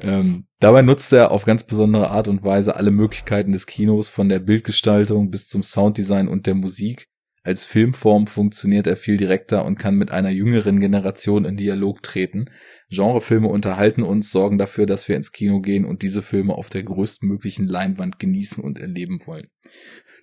Ähm, 0.02 0.44
dabei 0.60 0.82
nutzt 0.82 1.12
er 1.12 1.30
auf 1.30 1.44
ganz 1.44 1.64
besondere 1.64 2.10
Art 2.10 2.28
und 2.28 2.44
Weise 2.44 2.76
alle 2.76 2.90
Möglichkeiten 2.90 3.52
des 3.52 3.66
Kinos, 3.66 4.08
von 4.08 4.28
der 4.28 4.38
Bildgestaltung 4.38 5.30
bis 5.30 5.48
zum 5.48 5.62
Sounddesign 5.62 6.28
und 6.28 6.46
der 6.46 6.54
Musik, 6.54 7.07
als 7.42 7.64
Filmform 7.64 8.26
funktioniert 8.26 8.86
er 8.86 8.96
viel 8.96 9.16
direkter 9.16 9.64
und 9.64 9.78
kann 9.78 9.94
mit 9.94 10.10
einer 10.10 10.30
jüngeren 10.30 10.80
Generation 10.80 11.44
in 11.44 11.56
Dialog 11.56 12.02
treten. 12.02 12.50
Genrefilme 12.90 13.48
unterhalten 13.48 14.02
uns, 14.02 14.30
sorgen 14.30 14.58
dafür, 14.58 14.86
dass 14.86 15.08
wir 15.08 15.16
ins 15.16 15.32
Kino 15.32 15.60
gehen 15.60 15.84
und 15.84 16.02
diese 16.02 16.22
Filme 16.22 16.54
auf 16.54 16.68
der 16.68 16.82
größtmöglichen 16.82 17.66
Leinwand 17.66 18.18
genießen 18.18 18.62
und 18.62 18.78
erleben 18.78 19.20
wollen. 19.26 19.48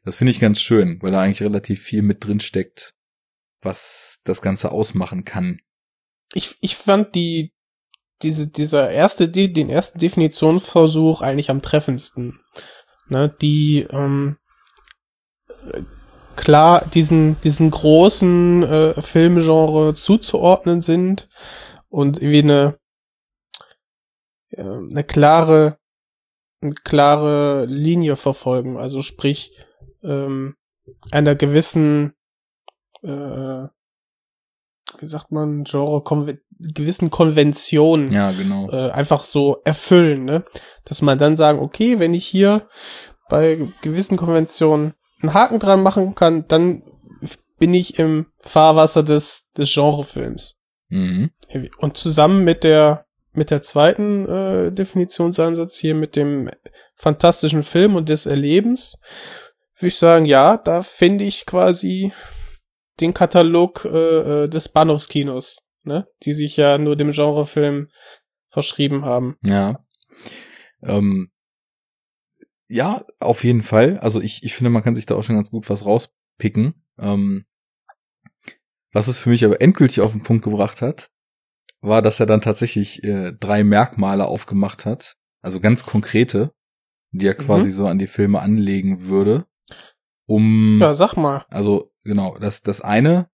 Das 0.03 0.15
finde 0.15 0.31
ich 0.31 0.39
ganz 0.39 0.59
schön, 0.59 1.01
weil 1.01 1.11
da 1.11 1.21
eigentlich 1.21 1.41
relativ 1.41 1.81
viel 1.81 2.03
mit 2.03 2.23
drin 2.23 2.39
steckt, 2.39 2.93
was 3.61 4.21
das 4.23 4.41
Ganze 4.41 4.71
ausmachen 4.71 5.25
kann. 5.25 5.59
Ich, 6.33 6.57
ich 6.61 6.75
fand 6.75 7.15
die, 7.15 7.53
diese, 8.21 8.47
dieser 8.47 8.91
erste, 8.91 9.29
den 9.29 9.69
ersten 9.69 9.99
Definitionsversuch 9.99 11.21
eigentlich 11.21 11.49
am 11.49 11.61
treffendsten. 11.61 12.39
Ne, 13.07 13.35
die, 13.41 13.85
ähm, 13.91 14.37
klar 16.35 16.85
diesen, 16.87 17.39
diesen 17.41 17.71
großen 17.71 18.63
äh, 18.63 19.01
Filmgenre 19.01 19.93
zuzuordnen 19.93 20.81
sind 20.81 21.29
und 21.89 22.21
irgendwie 22.21 22.39
eine, 22.39 22.77
äh, 24.49 24.61
eine 24.61 25.03
klare, 25.03 25.77
eine 26.61 26.73
klare 26.73 27.65
Linie 27.65 28.15
verfolgen. 28.15 28.77
Also 28.77 29.01
sprich, 29.01 29.51
ähm, 30.03 30.55
einer 31.11 31.35
gewissen, 31.35 32.13
äh, 33.01 33.67
wie 34.99 35.05
sagt 35.07 35.31
man, 35.31 35.63
Genre, 35.63 36.03
Konven 36.03 36.39
gewissen 36.57 37.09
Konventionen 37.09 38.13
ja, 38.13 38.31
genau. 38.31 38.69
äh, 38.69 38.91
einfach 38.91 39.23
so 39.23 39.57
erfüllen, 39.65 40.23
ne? 40.23 40.45
Dass 40.85 41.01
man 41.01 41.17
dann 41.17 41.35
sagen, 41.35 41.59
okay, 41.59 41.99
wenn 41.99 42.13
ich 42.13 42.25
hier 42.25 42.69
bei 43.29 43.73
gewissen 43.81 44.15
Konventionen 44.15 44.93
einen 45.27 45.33
Haken 45.33 45.59
dran 45.59 45.83
machen 45.83 46.15
kann, 46.15 46.47
dann 46.47 46.83
bin 47.57 47.73
ich 47.73 47.99
im 47.99 48.27
Fahrwasser 48.39 49.03
des, 49.03 49.51
des 49.57 49.73
Genrefilms. 49.73 50.57
Mhm. 50.89 51.31
Und 51.77 51.97
zusammen 51.97 52.43
mit 52.43 52.63
der, 52.63 53.05
mit 53.33 53.49
der 53.49 53.61
zweiten 53.61 54.27
äh, 54.27 54.71
Definitionsansatz 54.71 55.77
hier, 55.77 55.95
mit 55.95 56.15
dem 56.15 56.49
fantastischen 56.95 57.63
Film 57.63 57.95
und 57.95 58.09
des 58.09 58.25
Erlebens, 58.25 58.97
würde 59.77 59.87
ich 59.87 59.97
sagen, 59.97 60.25
ja, 60.25 60.57
da 60.57 60.83
finde 60.83 61.23
ich 61.25 61.45
quasi 61.45 62.13
den 62.99 63.13
Katalog 63.13 63.85
äh, 63.85 64.43
äh, 64.43 64.47
des 64.47 64.69
Bahnhofskinos, 64.69 65.59
ne? 65.83 66.07
Die 66.23 66.33
sich 66.33 66.55
ja 66.55 66.77
nur 66.77 66.95
dem 66.95 67.11
Genrefilm 67.11 67.89
verschrieben 68.47 69.03
haben. 69.03 69.37
Ja. 69.43 69.83
Ähm, 70.81 71.29
ja, 72.67 73.05
auf 73.19 73.43
jeden 73.43 73.61
Fall. 73.61 73.99
Also 73.99 74.21
ich, 74.21 74.43
ich 74.43 74.55
finde, 74.55 74.69
man 74.69 74.83
kann 74.83 74.95
sich 74.95 75.05
da 75.05 75.15
auch 75.15 75.23
schon 75.23 75.35
ganz 75.35 75.51
gut 75.51 75.69
was 75.69 75.85
rauspicken. 75.85 76.85
Ähm, 76.97 77.45
was 78.91 79.07
es 79.07 79.19
für 79.19 79.29
mich 79.29 79.43
aber 79.43 79.61
endgültig 79.61 80.01
auf 80.01 80.13
den 80.13 80.23
Punkt 80.23 80.43
gebracht 80.43 80.81
hat, 80.81 81.09
war, 81.81 82.01
dass 82.01 82.19
er 82.19 82.25
dann 82.25 82.41
tatsächlich 82.41 83.03
äh, 83.03 83.33
drei 83.33 83.63
Merkmale 83.63 84.25
aufgemacht 84.25 84.85
hat, 84.85 85.17
also 85.41 85.59
ganz 85.59 85.85
konkrete, 85.85 86.53
die 87.11 87.27
er 87.27 87.35
quasi 87.35 87.67
mhm. 87.67 87.71
so 87.71 87.87
an 87.87 87.99
die 87.99 88.07
Filme 88.07 88.41
anlegen 88.41 89.03
würde, 89.03 89.45
um. 90.25 90.79
Ja, 90.81 90.93
sag 90.93 91.15
mal. 91.15 91.45
Also 91.49 91.91
genau, 92.03 92.37
das 92.39 92.61
das 92.63 92.81
eine 92.81 93.29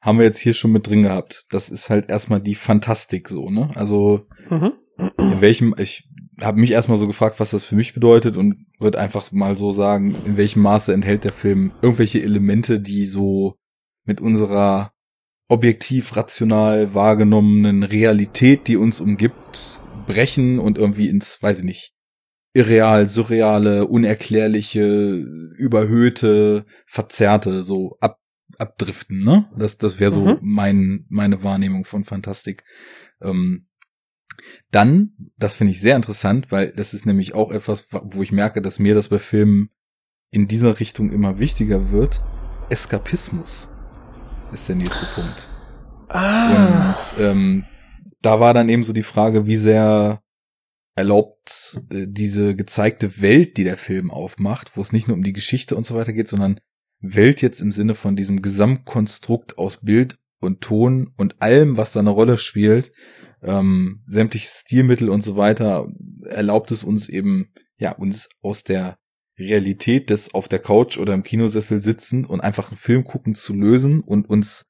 haben 0.00 0.18
wir 0.18 0.24
jetzt 0.24 0.38
hier 0.38 0.54
schon 0.54 0.72
mit 0.72 0.86
drin 0.86 1.02
gehabt. 1.02 1.46
Das 1.50 1.68
ist 1.68 1.90
halt 1.90 2.08
erstmal 2.08 2.40
die 2.40 2.54
Fantastik 2.54 3.28
so, 3.28 3.50
ne? 3.50 3.70
Also 3.74 4.26
mhm. 4.48 4.72
in 5.18 5.40
welchem 5.40 5.74
ich 5.76 6.08
habe 6.42 6.60
mich 6.60 6.70
erstmal 6.70 6.98
so 6.98 7.06
gefragt, 7.06 7.40
was 7.40 7.50
das 7.50 7.64
für 7.64 7.76
mich 7.76 7.94
bedeutet 7.94 8.36
und 8.36 8.66
würde 8.78 8.98
einfach 8.98 9.32
mal 9.32 9.54
so 9.54 9.72
sagen, 9.72 10.16
in 10.24 10.36
welchem 10.36 10.62
Maße 10.62 10.92
enthält 10.92 11.24
der 11.24 11.32
Film 11.32 11.72
irgendwelche 11.82 12.22
Elemente, 12.22 12.80
die 12.80 13.04
so 13.04 13.56
mit 14.04 14.20
unserer 14.20 14.92
objektiv 15.48 16.16
rational 16.16 16.94
wahrgenommenen 16.94 17.82
Realität, 17.82 18.68
die 18.68 18.76
uns 18.76 19.00
umgibt, 19.00 19.82
brechen 20.06 20.58
und 20.58 20.78
irgendwie 20.78 21.08
ins, 21.08 21.42
weiß 21.42 21.60
ich 21.60 21.64
nicht, 21.64 21.94
irreal, 22.52 23.08
surreale, 23.08 23.86
unerklärliche, 23.86 25.24
überhöhte, 25.56 26.64
verzerrte 26.86 27.62
so 27.62 27.96
ab, 28.00 28.18
abdriften, 28.58 29.24
ne? 29.24 29.48
Das, 29.56 29.78
das 29.78 30.00
wäre 30.00 30.10
so 30.10 30.24
mhm. 30.24 30.38
mein, 30.40 31.06
meine 31.08 31.42
Wahrnehmung 31.42 31.84
von 31.84 32.04
Fantastik. 32.04 32.64
Ähm, 33.20 33.66
dann, 34.70 35.12
das 35.36 35.54
finde 35.54 35.72
ich 35.72 35.80
sehr 35.80 35.96
interessant, 35.96 36.50
weil 36.50 36.72
das 36.72 36.94
ist 36.94 37.06
nämlich 37.06 37.34
auch 37.34 37.50
etwas, 37.50 37.88
wo 37.90 38.22
ich 38.22 38.32
merke, 38.32 38.62
dass 38.62 38.78
mir 38.78 38.94
das 38.94 39.08
bei 39.08 39.18
Filmen 39.18 39.70
in 40.30 40.48
dieser 40.48 40.80
Richtung 40.80 41.10
immer 41.10 41.38
wichtiger 41.38 41.90
wird. 41.90 42.20
Eskapismus 42.68 43.68
ist 44.52 44.68
der 44.68 44.76
nächste 44.76 45.06
Punkt. 45.14 45.48
Ah. 46.08 46.94
Und 46.94 47.20
ähm, 47.22 47.64
da 48.22 48.40
war 48.40 48.54
dann 48.54 48.68
eben 48.68 48.84
so 48.84 48.92
die 48.92 49.02
Frage, 49.02 49.46
wie 49.46 49.56
sehr 49.56 50.22
erlaubt 50.96 51.80
äh, 51.90 52.06
diese 52.06 52.54
gezeigte 52.54 53.20
Welt, 53.22 53.56
die 53.56 53.64
der 53.64 53.76
Film 53.76 54.10
aufmacht, 54.10 54.76
wo 54.76 54.80
es 54.80 54.92
nicht 54.92 55.08
nur 55.08 55.16
um 55.16 55.22
die 55.22 55.32
Geschichte 55.32 55.76
und 55.76 55.86
so 55.86 55.94
weiter 55.94 56.12
geht, 56.12 56.28
sondern 56.28 56.60
Welt 57.00 57.42
jetzt 57.42 57.60
im 57.60 57.72
Sinne 57.72 57.94
von 57.94 58.16
diesem 58.16 58.42
Gesamtkonstrukt 58.42 59.56
aus 59.58 59.78
Bild 59.82 60.16
und 60.40 60.60
Ton 60.60 61.12
und 61.16 61.40
allem, 61.40 61.76
was 61.76 61.92
da 61.92 62.00
eine 62.00 62.10
Rolle 62.10 62.36
spielt, 62.36 62.92
ähm, 63.42 64.02
sämtliche 64.06 64.48
Stilmittel 64.48 65.08
und 65.08 65.22
so 65.22 65.36
weiter, 65.36 65.88
erlaubt 66.24 66.70
es 66.72 66.84
uns 66.84 67.08
eben, 67.08 67.52
ja, 67.76 67.92
uns 67.92 68.28
aus 68.42 68.64
der 68.64 68.98
Realität 69.38 70.10
des 70.10 70.34
auf 70.34 70.48
der 70.48 70.58
Couch 70.58 70.98
oder 70.98 71.14
im 71.14 71.22
Kinosessel 71.22 71.80
sitzen 71.80 72.26
und 72.26 72.40
einfach 72.40 72.68
einen 72.68 72.76
Film 72.76 73.04
gucken 73.04 73.34
zu 73.34 73.54
lösen 73.54 74.00
und 74.00 74.28
uns 74.28 74.66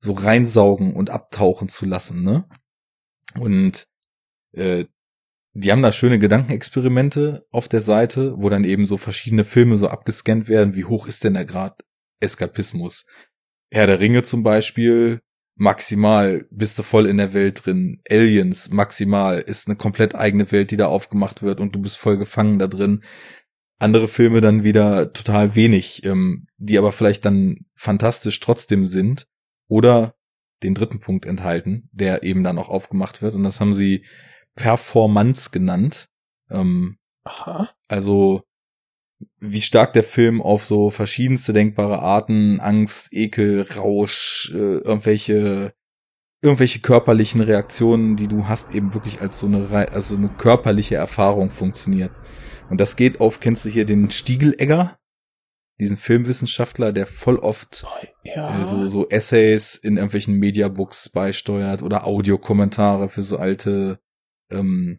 so 0.00 0.12
reinsaugen 0.12 0.94
und 0.94 1.10
abtauchen 1.10 1.68
zu 1.68 1.86
lassen, 1.86 2.22
ne? 2.22 2.48
Und 3.38 3.86
äh, 4.52 4.86
die 5.54 5.70
haben 5.70 5.82
da 5.82 5.92
schöne 5.92 6.18
Gedankenexperimente 6.18 7.46
auf 7.50 7.68
der 7.68 7.80
Seite, 7.80 8.34
wo 8.36 8.48
dann 8.48 8.64
eben 8.64 8.86
so 8.86 8.96
verschiedene 8.96 9.44
Filme 9.44 9.76
so 9.76 9.88
abgescannt 9.88 10.48
werden, 10.48 10.74
wie 10.74 10.84
hoch 10.84 11.06
ist 11.06 11.24
denn 11.24 11.34
der 11.34 11.44
Grad 11.44 11.84
Eskapismus. 12.20 13.06
Herr 13.70 13.86
der 13.86 14.00
Ringe 14.00 14.22
zum 14.22 14.42
Beispiel, 14.42 15.20
maximal 15.54 16.46
bist 16.50 16.78
du 16.78 16.82
voll 16.82 17.06
in 17.06 17.16
der 17.16 17.34
Welt 17.34 17.64
drin. 17.64 18.00
Aliens, 18.08 18.70
maximal, 18.70 19.38
ist 19.38 19.68
eine 19.68 19.76
komplett 19.76 20.14
eigene 20.14 20.50
Welt, 20.52 20.70
die 20.70 20.76
da 20.76 20.86
aufgemacht 20.86 21.42
wird 21.42 21.60
und 21.60 21.74
du 21.74 21.80
bist 21.80 21.96
voll 21.96 22.18
gefangen 22.18 22.58
da 22.58 22.66
drin. 22.66 23.02
Andere 23.78 24.08
Filme 24.08 24.40
dann 24.40 24.64
wieder 24.64 25.12
total 25.12 25.54
wenig, 25.54 26.04
ähm, 26.04 26.46
die 26.56 26.78
aber 26.78 26.92
vielleicht 26.92 27.24
dann 27.24 27.66
fantastisch 27.74 28.38
trotzdem 28.40 28.86
sind 28.86 29.26
oder 29.68 30.14
den 30.62 30.74
dritten 30.74 31.00
Punkt 31.00 31.26
enthalten, 31.26 31.88
der 31.92 32.22
eben 32.22 32.44
dann 32.44 32.58
auch 32.58 32.68
aufgemacht 32.68 33.22
wird 33.22 33.34
und 33.34 33.42
das 33.42 33.60
haben 33.60 33.74
sie 33.74 34.04
Performance 34.54 35.50
genannt. 35.50 36.08
Ähm, 36.50 36.98
Aha. 37.24 37.70
Also 37.88 38.42
wie 39.38 39.60
stark 39.60 39.92
der 39.92 40.04
Film 40.04 40.40
auf 40.40 40.64
so 40.64 40.90
verschiedenste 40.90 41.52
denkbare 41.52 42.00
Arten, 42.00 42.60
Angst, 42.60 43.12
Ekel, 43.12 43.66
Rausch, 43.76 44.52
äh, 44.54 44.78
irgendwelche 44.78 45.74
irgendwelche 46.42 46.80
körperlichen 46.80 47.40
Reaktionen, 47.40 48.16
die 48.16 48.26
du 48.26 48.48
hast, 48.48 48.74
eben 48.74 48.94
wirklich 48.94 49.20
als 49.20 49.38
so 49.38 49.46
eine 49.46 49.68
also 49.92 50.16
eine 50.16 50.28
körperliche 50.28 50.96
Erfahrung 50.96 51.50
funktioniert. 51.50 52.10
Und 52.68 52.80
das 52.80 52.96
geht 52.96 53.20
auf, 53.20 53.38
kennst 53.38 53.64
du 53.64 53.68
hier 53.68 53.84
den 53.84 54.10
Stiegelegger? 54.10 54.98
Diesen 55.78 55.96
Filmwissenschaftler, 55.96 56.92
der 56.92 57.06
voll 57.06 57.36
oft 57.36 57.86
ja. 58.24 58.60
äh, 58.60 58.64
so, 58.64 58.88
so 58.88 59.08
Essays 59.08 59.76
in 59.76 59.96
irgendwelchen 59.96 60.34
Mediabooks 60.34 61.08
beisteuert 61.10 61.82
oder 61.82 62.06
Audiokommentare 62.06 63.08
für 63.08 63.22
so 63.22 63.36
alte 63.36 64.00
ähm, 64.50 64.98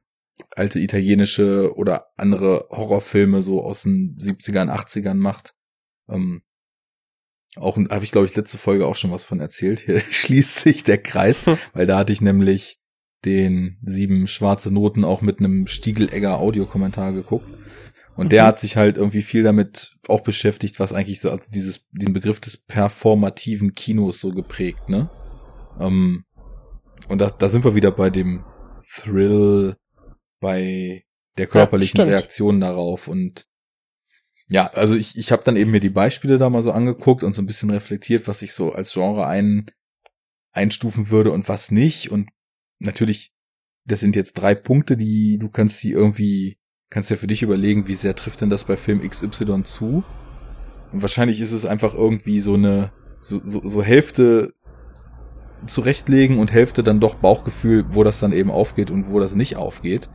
alte 0.52 0.80
italienische 0.80 1.76
oder 1.76 2.08
andere 2.18 2.68
Horrorfilme 2.70 3.42
so 3.42 3.62
aus 3.62 3.84
den 3.84 4.18
70ern, 4.18 4.72
80ern 4.72 5.16
macht. 5.16 5.54
Ähm, 6.10 6.44
auch 7.56 7.78
habe 7.78 8.04
ich 8.04 8.12
glaube 8.12 8.26
ich 8.26 8.36
letzte 8.36 8.58
Folge 8.58 8.88
auch 8.88 8.96
schon 8.96 9.12
was 9.12 9.24
von 9.24 9.40
erzählt. 9.40 9.82
Hier 9.82 10.00
schließt 10.10 10.56
sich 10.56 10.84
der 10.84 10.98
Kreis, 10.98 11.44
weil 11.74 11.86
da 11.86 12.00
hatte 12.00 12.14
ich 12.14 12.22
nämlich 12.22 12.80
den 13.26 13.78
sieben 13.84 14.28
schwarze 14.28 14.74
Noten 14.74 15.06
auch 15.06 15.22
mit 15.22 15.40
einem 15.40 15.68
Stiegelegger 15.68 16.40
Audiokommentar 16.40 17.14
geguckt. 17.14 17.48
Und 18.16 18.32
der 18.32 18.44
mhm. 18.44 18.48
hat 18.48 18.60
sich 18.60 18.78
halt 18.78 18.98
irgendwie 18.98 19.22
viel 19.22 19.44
damit 19.44 19.98
auch 20.08 20.22
beschäftigt, 20.22 20.80
was 20.80 20.94
eigentlich 20.94 21.20
so, 21.20 21.32
also 21.32 21.50
dieses, 21.52 21.88
diesen 21.92 22.14
Begriff 22.14 22.40
des 22.40 22.58
performativen 22.58 23.74
Kinos 23.74 24.22
so 24.22 24.32
geprägt, 24.32 24.90
ne? 24.90 25.10
Ähm, 25.80 26.26
und 27.10 27.20
da, 27.20 27.28
da 27.28 27.50
sind 27.50 27.66
wir 27.66 27.76
wieder 27.76 27.92
bei 27.92 28.10
dem 28.10 28.44
Thrill, 28.88 29.76
bei 30.44 31.06
der 31.38 31.48
körperlichen 31.48 32.02
ja, 32.02 32.06
Reaktion 32.06 32.60
darauf 32.60 33.08
und 33.08 33.48
ja, 34.50 34.68
also 34.68 34.94
ich, 34.94 35.18
ich 35.18 35.32
habe 35.32 35.44
dann 35.44 35.56
eben 35.56 35.72
mir 35.72 35.80
die 35.80 35.90
Beispiele 35.90 36.38
da 36.38 36.50
mal 36.50 36.62
so 36.62 36.74
angeguckt 36.74 37.24
und 37.24 37.34
so 37.34 37.42
ein 37.42 37.46
bisschen 37.46 37.72
reflektiert, 37.72 38.28
was 38.28 38.42
ich 38.42 38.54
so 38.54 38.74
als 38.74 38.94
Genre 38.94 39.26
ein, 39.26 39.72
einstufen 40.52 41.10
würde 41.10 41.32
und 41.32 41.48
was 41.48 41.72
nicht. 41.72 42.12
Und 42.12 42.30
natürlich, 42.78 43.32
das 43.86 44.02
sind 44.02 44.18
jetzt 44.18 44.34
drei 44.34 44.54
Punkte, 44.54 44.98
die 44.98 45.38
du 45.40 45.50
kannst 45.50 45.80
sie 45.80 45.92
irgendwie, 45.92 46.60
kannst 46.90 47.10
ja 47.10 47.16
für 47.16 47.26
dich 47.26 47.42
überlegen, 47.42 47.88
wie 47.88 47.94
sehr 47.94 48.16
trifft 48.16 48.42
denn 48.42 48.50
das 48.50 48.66
bei 48.66 48.76
Film 48.76 49.02
XY 49.10 49.64
zu. 49.64 50.04
Und 50.92 51.02
wahrscheinlich 51.02 51.40
ist 51.40 51.54
es 51.54 51.66
einfach 51.66 51.96
irgendwie 51.96 52.42
so 52.42 52.56
eine, 52.56 52.92
so, 53.22 53.42
so, 53.44 53.66
so 53.66 53.82
Hälfte 53.82 54.54
zurechtlegen 55.66 56.40
und 56.40 56.52
Hälfte 56.52 56.84
dann 56.84 57.00
doch 57.00 57.16
Bauchgefühl, 57.16 57.86
wo 57.90 58.04
das 58.04 58.20
dann 58.20 58.34
eben 58.34 58.52
aufgeht 58.52 58.92
und 58.92 59.10
wo 59.10 59.20
das 59.20 59.36
nicht 59.36 59.56
aufgeht. 59.56 60.10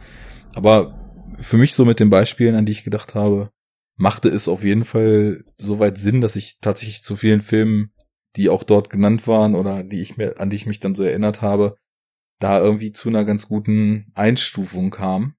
Aber 0.55 0.99
für 1.36 1.57
mich 1.57 1.74
so 1.74 1.84
mit 1.84 2.01
den 2.01 2.11
Beispielen, 2.11 2.55
an 2.55 2.66
die 2.66 2.72
ich 2.72 2.84
gedacht 2.84 3.14
habe, 3.14 3.51
machte 3.96 4.28
es 4.28 4.49
auf 4.49 4.64
jeden 4.64 4.84
Fall 4.84 5.44
soweit 5.59 5.99
Sinn, 5.99 6.20
dass 6.20 6.36
ich 6.36 6.59
tatsächlich 6.61 7.03
zu 7.03 7.16
vielen 7.16 7.40
Filmen, 7.40 7.92
die 8.36 8.49
auch 8.49 8.62
dort 8.62 8.90
genannt 8.90 9.26
waren 9.26 9.55
oder 9.55 9.82
die 9.82 10.01
ich 10.01 10.16
mir, 10.16 10.40
an 10.40 10.51
die 10.51 10.57
ich 10.57 10.66
mich 10.66 10.80
dann 10.80 10.94
so 10.94 11.03
erinnert 11.03 11.42
habe, 11.42 11.76
da 12.38 12.61
irgendwie 12.61 12.92
zu 12.92 13.09
einer 13.09 13.24
ganz 13.24 13.49
guten 13.49 14.12
Einstufung 14.14 14.90
kam. 14.90 15.34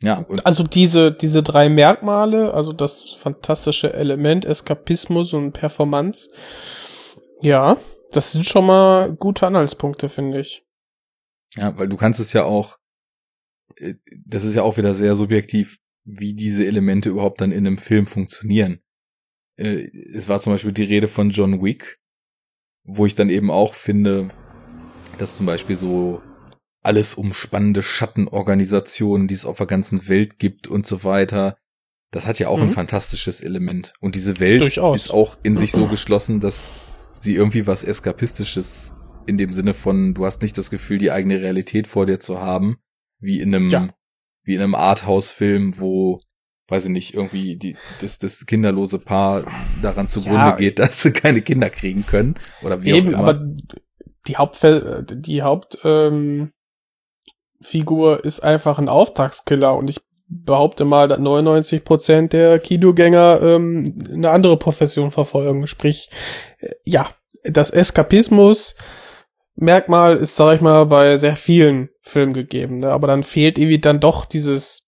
Ja. 0.00 0.24
also 0.44 0.62
diese, 0.62 1.10
diese 1.10 1.42
drei 1.42 1.68
Merkmale, 1.68 2.54
also 2.54 2.72
das 2.72 3.16
fantastische 3.18 3.92
Element, 3.94 4.44
Eskapismus 4.44 5.32
und 5.32 5.52
Performance, 5.52 6.30
ja, 7.40 7.78
das 8.12 8.32
sind 8.32 8.46
schon 8.46 8.66
mal 8.66 9.14
gute 9.14 9.46
Anhaltspunkte, 9.46 10.08
finde 10.08 10.40
ich. 10.40 10.64
Ja, 11.56 11.76
weil 11.78 11.88
du 11.88 11.96
kannst 11.96 12.20
es 12.20 12.32
ja 12.32 12.44
auch, 12.44 12.78
äh, 13.76 13.94
das 14.26 14.44
ist 14.44 14.54
ja 14.54 14.62
auch 14.62 14.76
wieder 14.76 14.94
sehr 14.94 15.14
subjektiv, 15.16 15.78
wie 16.04 16.34
diese 16.34 16.66
Elemente 16.66 17.10
überhaupt 17.10 17.40
dann 17.40 17.52
in 17.52 17.66
einem 17.66 17.78
Film 17.78 18.06
funktionieren. 18.06 18.80
Äh, 19.56 19.88
es 20.14 20.28
war 20.28 20.40
zum 20.40 20.54
Beispiel 20.54 20.72
die 20.72 20.84
Rede 20.84 21.08
von 21.08 21.30
John 21.30 21.62
Wick, 21.62 22.00
wo 22.84 23.06
ich 23.06 23.14
dann 23.14 23.30
eben 23.30 23.50
auch 23.50 23.74
finde, 23.74 24.30
dass 25.18 25.36
zum 25.36 25.46
Beispiel 25.46 25.76
so 25.76 26.22
alles 26.82 27.14
umspannende 27.14 27.82
Schattenorganisationen, 27.82 29.28
die 29.28 29.34
es 29.34 29.44
auf 29.44 29.58
der 29.58 29.66
ganzen 29.66 30.08
Welt 30.08 30.38
gibt 30.38 30.68
und 30.68 30.86
so 30.86 31.04
weiter, 31.04 31.56
das 32.10 32.26
hat 32.26 32.38
ja 32.38 32.48
auch 32.48 32.58
mhm. 32.58 32.64
ein 32.64 32.70
fantastisches 32.70 33.40
Element. 33.42 33.92
Und 34.00 34.14
diese 34.14 34.40
Welt 34.40 34.62
Durchaus. 34.62 35.06
ist 35.06 35.10
auch 35.10 35.36
in 35.42 35.56
sich 35.56 35.72
so 35.72 35.88
geschlossen, 35.88 36.40
dass 36.40 36.72
sie 37.18 37.34
irgendwie 37.34 37.66
was 37.66 37.84
Eskapistisches 37.84 38.94
in 39.26 39.36
dem 39.36 39.52
Sinne 39.52 39.74
von, 39.74 40.14
du 40.14 40.24
hast 40.24 40.40
nicht 40.40 40.56
das 40.56 40.70
Gefühl, 40.70 40.98
die 40.98 41.10
eigene 41.10 41.40
Realität 41.40 41.86
vor 41.86 42.06
dir 42.06 42.18
zu 42.18 42.40
haben, 42.40 42.78
wie 43.20 43.40
in 43.40 43.54
einem, 43.54 43.68
ja. 43.68 43.88
wie 44.42 44.54
in 44.54 44.62
einem 44.62 44.74
Arthouse-Film, 44.74 45.78
wo, 45.78 46.18
weiß 46.68 46.86
ich 46.86 46.90
nicht, 46.90 47.14
irgendwie 47.14 47.56
die, 47.56 47.76
das, 48.00 48.18
das 48.18 48.46
kinderlose 48.46 48.98
Paar 48.98 49.44
daran 49.82 50.08
zugrunde 50.08 50.38
ja, 50.38 50.56
geht, 50.56 50.78
dass 50.78 51.02
sie 51.02 51.12
keine 51.12 51.42
Kinder 51.42 51.68
kriegen 51.68 52.06
können. 52.06 52.36
Oder 52.62 52.82
wie 52.82 52.92
eben, 52.92 53.14
auch 53.14 53.20
immer. 53.20 53.28
aber 53.28 53.46
die 54.26 54.36
Hauptfel 54.36 55.04
die 55.10 55.42
Haupt, 55.42 55.78
ähm, 55.84 56.52
Figur 57.60 58.24
ist 58.24 58.40
einfach 58.40 58.78
ein 58.78 58.88
Auftragskiller 58.88 59.76
und 59.76 59.90
ich 59.90 60.00
behaupte 60.28 60.84
mal, 60.84 61.08
dass 61.08 61.18
99 61.18 61.84
Prozent 61.84 62.32
der 62.32 62.58
Kinogänger 62.58 63.40
ähm, 63.42 64.06
eine 64.12 64.30
andere 64.30 64.56
Profession 64.56 65.10
verfolgen. 65.10 65.66
Sprich, 65.66 66.10
äh, 66.58 66.70
ja, 66.84 67.08
das 67.44 67.70
Eskapismus 67.70 68.76
Merkmal 69.60 70.16
ist, 70.16 70.36
sag 70.36 70.54
ich 70.54 70.60
mal, 70.60 70.86
bei 70.86 71.16
sehr 71.16 71.34
vielen 71.34 71.88
Filmen 72.00 72.32
gegeben, 72.32 72.78
ne? 72.78 72.92
aber 72.92 73.08
dann 73.08 73.24
fehlt 73.24 73.58
irgendwie 73.58 73.80
dann 73.80 73.98
doch 73.98 74.24
dieses 74.24 74.84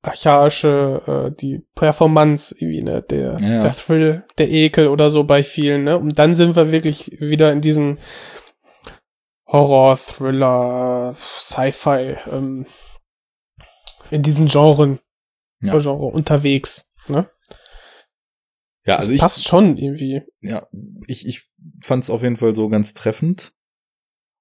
archaische, 0.00 1.02
äh, 1.06 1.36
die 1.36 1.66
Performance, 1.74 2.54
irgendwie, 2.58 2.82
ne, 2.82 3.02
der, 3.02 3.36
ja. 3.40 3.60
der 3.60 3.72
Thrill, 3.72 4.24
der 4.38 4.48
Ekel 4.48 4.88
oder 4.88 5.10
so 5.10 5.24
bei 5.24 5.42
vielen, 5.42 5.84
ne? 5.84 5.98
Und 5.98 6.18
dann 6.18 6.36
sind 6.36 6.56
wir 6.56 6.72
wirklich 6.72 7.10
wieder 7.20 7.52
in 7.52 7.60
diesen 7.60 7.98
Horror, 9.46 9.96
Thriller, 9.96 11.14
Sci-Fi, 11.16 12.16
ähm, 12.32 12.66
in 14.10 14.22
diesen 14.22 14.46
Genren, 14.46 14.98
ja. 15.60 15.78
Genre 15.78 16.06
unterwegs, 16.06 16.92
ne? 17.08 17.28
Ja, 18.84 18.96
also 18.96 19.08
das 19.08 19.14
ich 19.14 19.20
passt 19.20 19.48
schon 19.48 19.76
irgendwie. 19.76 20.22
Ja, 20.40 20.68
ich 21.06 21.26
ich 21.26 21.50
fand 21.82 22.04
es 22.04 22.10
auf 22.10 22.22
jeden 22.22 22.36
Fall 22.36 22.54
so 22.54 22.68
ganz 22.68 22.94
treffend 22.94 23.52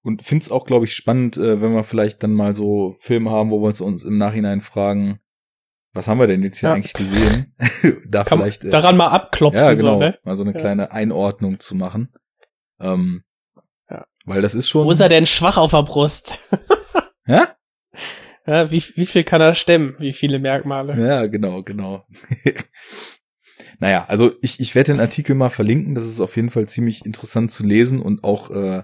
und 0.03 0.24
find's 0.24 0.51
auch, 0.51 0.66
glaube 0.66 0.86
ich, 0.86 0.93
spannend, 0.93 1.38
äh, 1.38 1.61
wenn 1.61 1.74
wir 1.74 1.84
vielleicht 1.84 2.22
dann 2.22 2.34
mal 2.34 2.53
so 2.53 2.95
Filme 2.99 3.32
haben, 3.32 3.49
wo 3.49 3.59
wir 3.61 3.82
uns 3.82 4.03
im 4.03 4.16
Nachhinein 4.18 4.61
fragen, 4.61 5.20
was 5.93 6.07
haben 6.07 6.20
wir 6.20 6.28
denn 6.28 6.43
jetzt 6.43 6.59
hier 6.59 6.70
ja. 6.70 6.76
eigentlich 6.76 6.93
gesehen? 6.93 7.55
da 8.07 8.24
Kann 8.24 8.39
vielleicht 8.39 8.66
äh, 8.66 8.70
daran 8.70 8.97
mal 8.97 9.07
abklopfen, 9.07 9.59
ja, 9.59 9.74
genau, 9.74 9.97
so, 9.97 10.05
ne? 10.05 10.20
mal 10.24 10.36
so 10.36 10.43
eine 10.43 10.53
ja. 10.53 10.59
kleine 10.59 10.91
Einordnung 10.91 11.59
zu 11.59 11.74
machen. 11.74 12.13
Ähm, 12.80 13.24
ja. 13.89 14.05
Weil 14.26 14.41
das 14.41 14.53
ist 14.53 14.70
schon. 14.70 14.86
Wo 14.86 14.91
ist 14.91 14.99
er 14.99 15.09
denn 15.09 15.26
schwach 15.26 15.57
auf 15.57 15.72
der 15.72 15.84
Brust? 15.84 16.39
ja? 17.26 17.47
Ja, 18.47 18.69
wie, 18.71 18.83
wie 18.95 19.05
viel 19.05 19.23
kann 19.23 19.41
er 19.41 19.55
stemmen? 19.55 19.95
Wie 19.97 20.13
viele 20.13 20.39
Merkmale? 20.39 20.99
Ja, 20.99 21.25
genau, 21.25 21.63
genau. 21.63 22.05
naja, 23.79 24.05
also 24.07 24.33
ich, 24.41 24.59
ich 24.59 24.75
werde 24.75 24.93
den 24.93 24.99
Artikel 24.99 25.35
mal 25.35 25.49
verlinken. 25.49 25.95
Das 25.95 26.05
ist 26.05 26.21
auf 26.21 26.35
jeden 26.35 26.51
Fall 26.51 26.67
ziemlich 26.67 27.05
interessant 27.05 27.51
zu 27.51 27.65
lesen 27.65 28.01
und 28.01 28.23
auch 28.23 28.51
äh, 28.51 28.83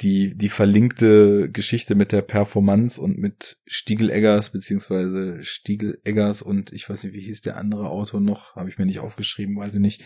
die, 0.00 0.36
die 0.36 0.48
verlinkte 0.48 1.50
Geschichte 1.50 1.96
mit 1.96 2.12
der 2.12 2.22
Performance 2.22 3.00
und 3.00 3.18
mit 3.18 3.58
Stiegeleggers, 3.66 4.50
beziehungsweise 4.50 5.42
Stiegeleggers 5.42 6.40
und 6.42 6.72
ich 6.72 6.88
weiß 6.88 7.02
nicht, 7.02 7.14
wie 7.14 7.20
hieß 7.20 7.40
der 7.40 7.56
andere 7.56 7.88
Autor 7.88 8.20
noch, 8.20 8.54
habe 8.54 8.68
ich 8.68 8.78
mir 8.78 8.86
nicht 8.86 9.00
aufgeschrieben, 9.00 9.56
weiß 9.56 9.74
ich 9.74 9.80
nicht. 9.80 10.04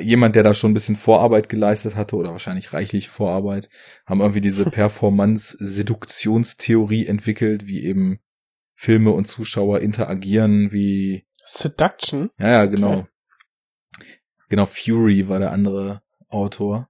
Jemand, 0.00 0.34
der 0.34 0.42
da 0.42 0.52
schon 0.54 0.72
ein 0.72 0.74
bisschen 0.74 0.96
Vorarbeit 0.96 1.48
geleistet 1.48 1.94
hatte 1.94 2.16
oder 2.16 2.32
wahrscheinlich 2.32 2.72
reichlich 2.72 3.08
Vorarbeit, 3.08 3.68
haben 4.06 4.20
irgendwie 4.20 4.40
diese 4.40 4.64
Performance-Seduktionstheorie 4.70 7.06
entwickelt, 7.06 7.68
wie 7.68 7.84
eben 7.84 8.18
Filme 8.74 9.12
und 9.12 9.26
Zuschauer 9.26 9.78
interagieren, 9.80 10.72
wie 10.72 11.28
Seduction? 11.44 12.30
Ja, 12.40 12.48
ja, 12.48 12.66
genau. 12.66 12.98
Okay. 12.98 13.06
Genau, 14.48 14.66
Fury 14.66 15.28
war 15.28 15.38
der 15.38 15.52
andere 15.52 16.02
Autor 16.28 16.88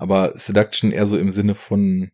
aber 0.00 0.36
Seduction 0.38 0.92
eher 0.92 1.04
so 1.04 1.18
im 1.18 1.30
Sinne 1.30 1.54
von 1.54 2.10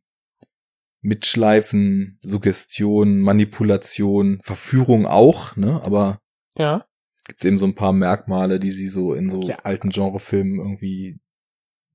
Mitschleifen, 1.02 2.18
Suggestion, 2.20 3.20
Manipulation, 3.20 4.40
Verführung 4.42 5.06
auch, 5.06 5.54
ne? 5.56 5.80
Aber 5.84 6.20
ja. 6.58 6.84
gibt 7.26 7.40
es 7.40 7.46
eben 7.46 7.60
so 7.60 7.66
ein 7.66 7.76
paar 7.76 7.92
Merkmale, 7.92 8.58
die 8.58 8.70
sie 8.70 8.88
so 8.88 9.14
in 9.14 9.30
so 9.30 9.40
ja. 9.42 9.58
alten 9.62 9.90
Genrefilmen 9.90 10.58
irgendwie 10.58 11.20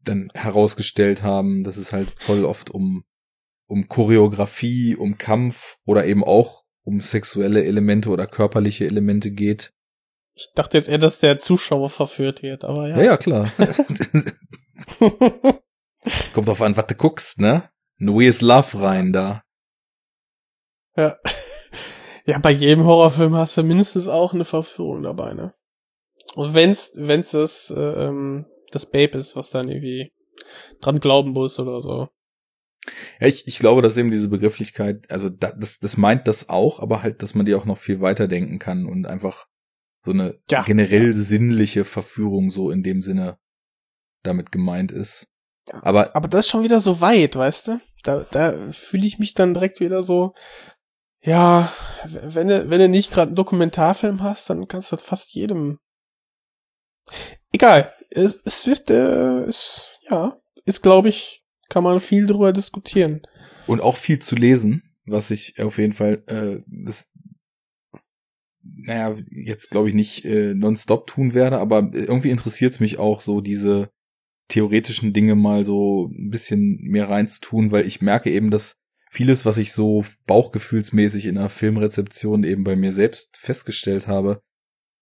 dann 0.02 0.32
herausgestellt 0.34 1.24
haben, 1.24 1.66
dass 1.66 1.76
es 1.76 1.92
halt 1.92 2.14
voll 2.18 2.46
oft 2.46 2.70
um 2.70 3.04
um 3.68 3.88
Choreografie, 3.88 4.96
um 4.96 5.18
Kampf 5.18 5.78
oder 5.86 6.06
eben 6.06 6.24
auch 6.24 6.64
um 6.84 7.00
sexuelle 7.00 7.64
Elemente 7.64 8.10
oder 8.10 8.28
körperliche 8.28 8.86
Elemente 8.86 9.32
geht. 9.32 9.74
Ich 10.36 10.52
dachte 10.56 10.78
jetzt 10.78 10.89
eher, 10.89 10.98
dass 10.98 11.20
der 11.20 11.38
Zuschauer 11.38 11.89
verführt 11.89 12.44
wird, 12.44 12.64
aber 12.64 12.88
ja. 12.88 12.98
Ja, 12.98 13.04
ja, 13.04 13.18
klar. 13.18 13.52
Kommt 16.34 16.47
drauf 16.47 16.62
an, 16.62 16.76
was 16.78 16.88
du 16.88 16.95
guckst, 16.95 17.39
ne? 17.39 17.70
Louis 17.97 18.41
Love 18.41 18.82
rein 18.82 19.14
da. 19.14 19.43
Ja. 20.95 21.18
Ja, 22.24 22.38
bei 22.38 22.52
jedem 22.52 22.86
Horrorfilm 22.86 23.36
hast 23.36 23.58
du 23.58 23.64
mindestens 23.64 24.08
auch 24.08 24.36
eine 24.36 24.45
Verführung 24.45 25.02
dabei, 25.02 25.34
ne? 25.34 25.56
Und 26.36 26.54
wenn's, 26.54 26.91
wenn's 26.95 27.32
das, 27.32 27.72
äh, 27.76 28.06
ähm, 28.06 28.45
das 28.70 28.86
Babe 28.86 29.18
ist, 29.18 29.36
was 29.36 29.49
dann 29.49 29.70
irgendwie 29.70 30.14
dran 30.82 30.99
glauben 30.99 31.32
muss 31.32 31.60
oder 31.60 31.82
so. 31.82 32.10
Ja, 33.20 33.28
ich, 33.28 33.47
ich 33.47 33.60
glaube, 33.60 33.82
dass 33.82 33.97
eben 33.97 34.12
diese 34.12 34.30
Begrifflichkeit, 34.30 35.10
also 35.12 35.30
das, 35.30 35.80
das 35.80 35.97
meint 35.97 36.28
das 36.28 36.49
auch, 36.49 36.80
aber 36.80 37.04
halt, 37.04 37.22
dass 37.22 37.36
man 37.36 37.45
die 37.45 37.56
auch 37.56 37.66
noch 37.66 37.78
viel 37.78 38.02
weiter 38.02 38.28
denken 38.28 38.60
kann 38.60 38.86
und 38.86 39.06
einfach 39.06 39.47
so 39.99 40.12
eine 40.12 40.39
ja. 40.49 40.64
generell 40.64 41.14
sinnliche 41.14 41.86
Verführung 41.86 42.49
so 42.49 42.72
in 42.72 42.82
dem 42.82 43.02
Sinne 43.02 43.38
damit 44.24 44.52
gemeint 44.52 44.91
ist. 44.91 45.28
Aber, 45.70 46.16
aber 46.16 46.28
das 46.28 46.45
ist 46.45 46.51
schon 46.51 46.64
wieder 46.64 46.80
so 46.80 47.01
weit, 47.01 47.36
weißt 47.36 47.68
du? 47.68 47.82
Da, 48.03 48.26
da 48.32 48.72
fühle 48.72 49.05
ich 49.05 49.20
mich 49.20 49.34
dann 49.34 49.53
direkt 49.53 49.80
wieder 49.80 50.01
so, 50.01 50.34
ja, 51.24 51.72
wenn 52.05 52.47
du, 52.47 52.70
wenn 52.70 52.80
du 52.80 52.89
nicht 52.89 53.12
gerade 53.12 53.28
einen 53.28 53.36
Dokumentarfilm 53.36 54.24
hast, 54.24 54.49
dann 54.49 54.68
kannst 54.68 54.91
du 54.91 54.95
das 54.95 55.05
fast 55.05 55.34
jedem. 55.34 55.78
Egal. 57.51 57.93
Es, 58.09 58.39
es 58.43 58.66
ist, 58.66 58.89
äh, 58.89 59.45
ist, 59.45 59.88
ja, 60.09 60.38
ist, 60.66 60.82
glaube 60.82 61.09
ich, 61.09 61.45
kann 61.70 61.84
man 61.84 61.99
viel 61.99 62.26
drüber 62.26 62.51
diskutieren. 62.53 63.22
Und 63.68 63.82
auch 63.82 63.97
viel 63.97 64.20
zu 64.20 64.36
lesen, 64.36 64.84
was 65.05 65.32
ich 65.32 65.62
auf 65.62 65.78
jeden 65.78 65.93
Fall, 65.93 66.24
äh, 66.28 66.64
das, 66.68 67.09
naja, 68.64 69.16
jetzt 69.30 69.70
glaube 69.70 69.89
ich 69.89 69.95
nicht 69.95 70.26
äh, 70.26 70.53
nonstop 70.53 71.07
tun 71.07 71.34
werde, 71.34 71.59
aber 71.59 71.91
irgendwie 71.93 72.32
interessiert 72.32 72.74
es 72.74 72.80
mich 72.80 72.99
auch 72.99 73.22
so 73.22 73.41
diese 73.41 73.91
theoretischen 74.48 75.14
Dinge 75.14 75.36
mal 75.36 75.66
so 75.66 76.08
ein 76.08 76.30
bisschen 76.30 76.78
mehr 76.82 77.10
reinzutun, 77.10 77.72
weil 77.72 77.86
ich 77.86 78.02
merke 78.02 78.30
eben, 78.30 78.52
dass 78.52 78.76
vieles, 79.10 79.46
was 79.46 79.58
ich 79.58 79.74
so 79.74 80.06
bauchgefühlsmäßig 80.26 81.26
in 81.26 81.38
einer 81.38 81.50
Filmrezeption 81.50 82.44
eben 82.44 82.64
bei 82.64 82.76
mir 82.76 82.94
selbst 82.94 83.38
festgestellt 83.38 84.08
habe, 84.08 84.42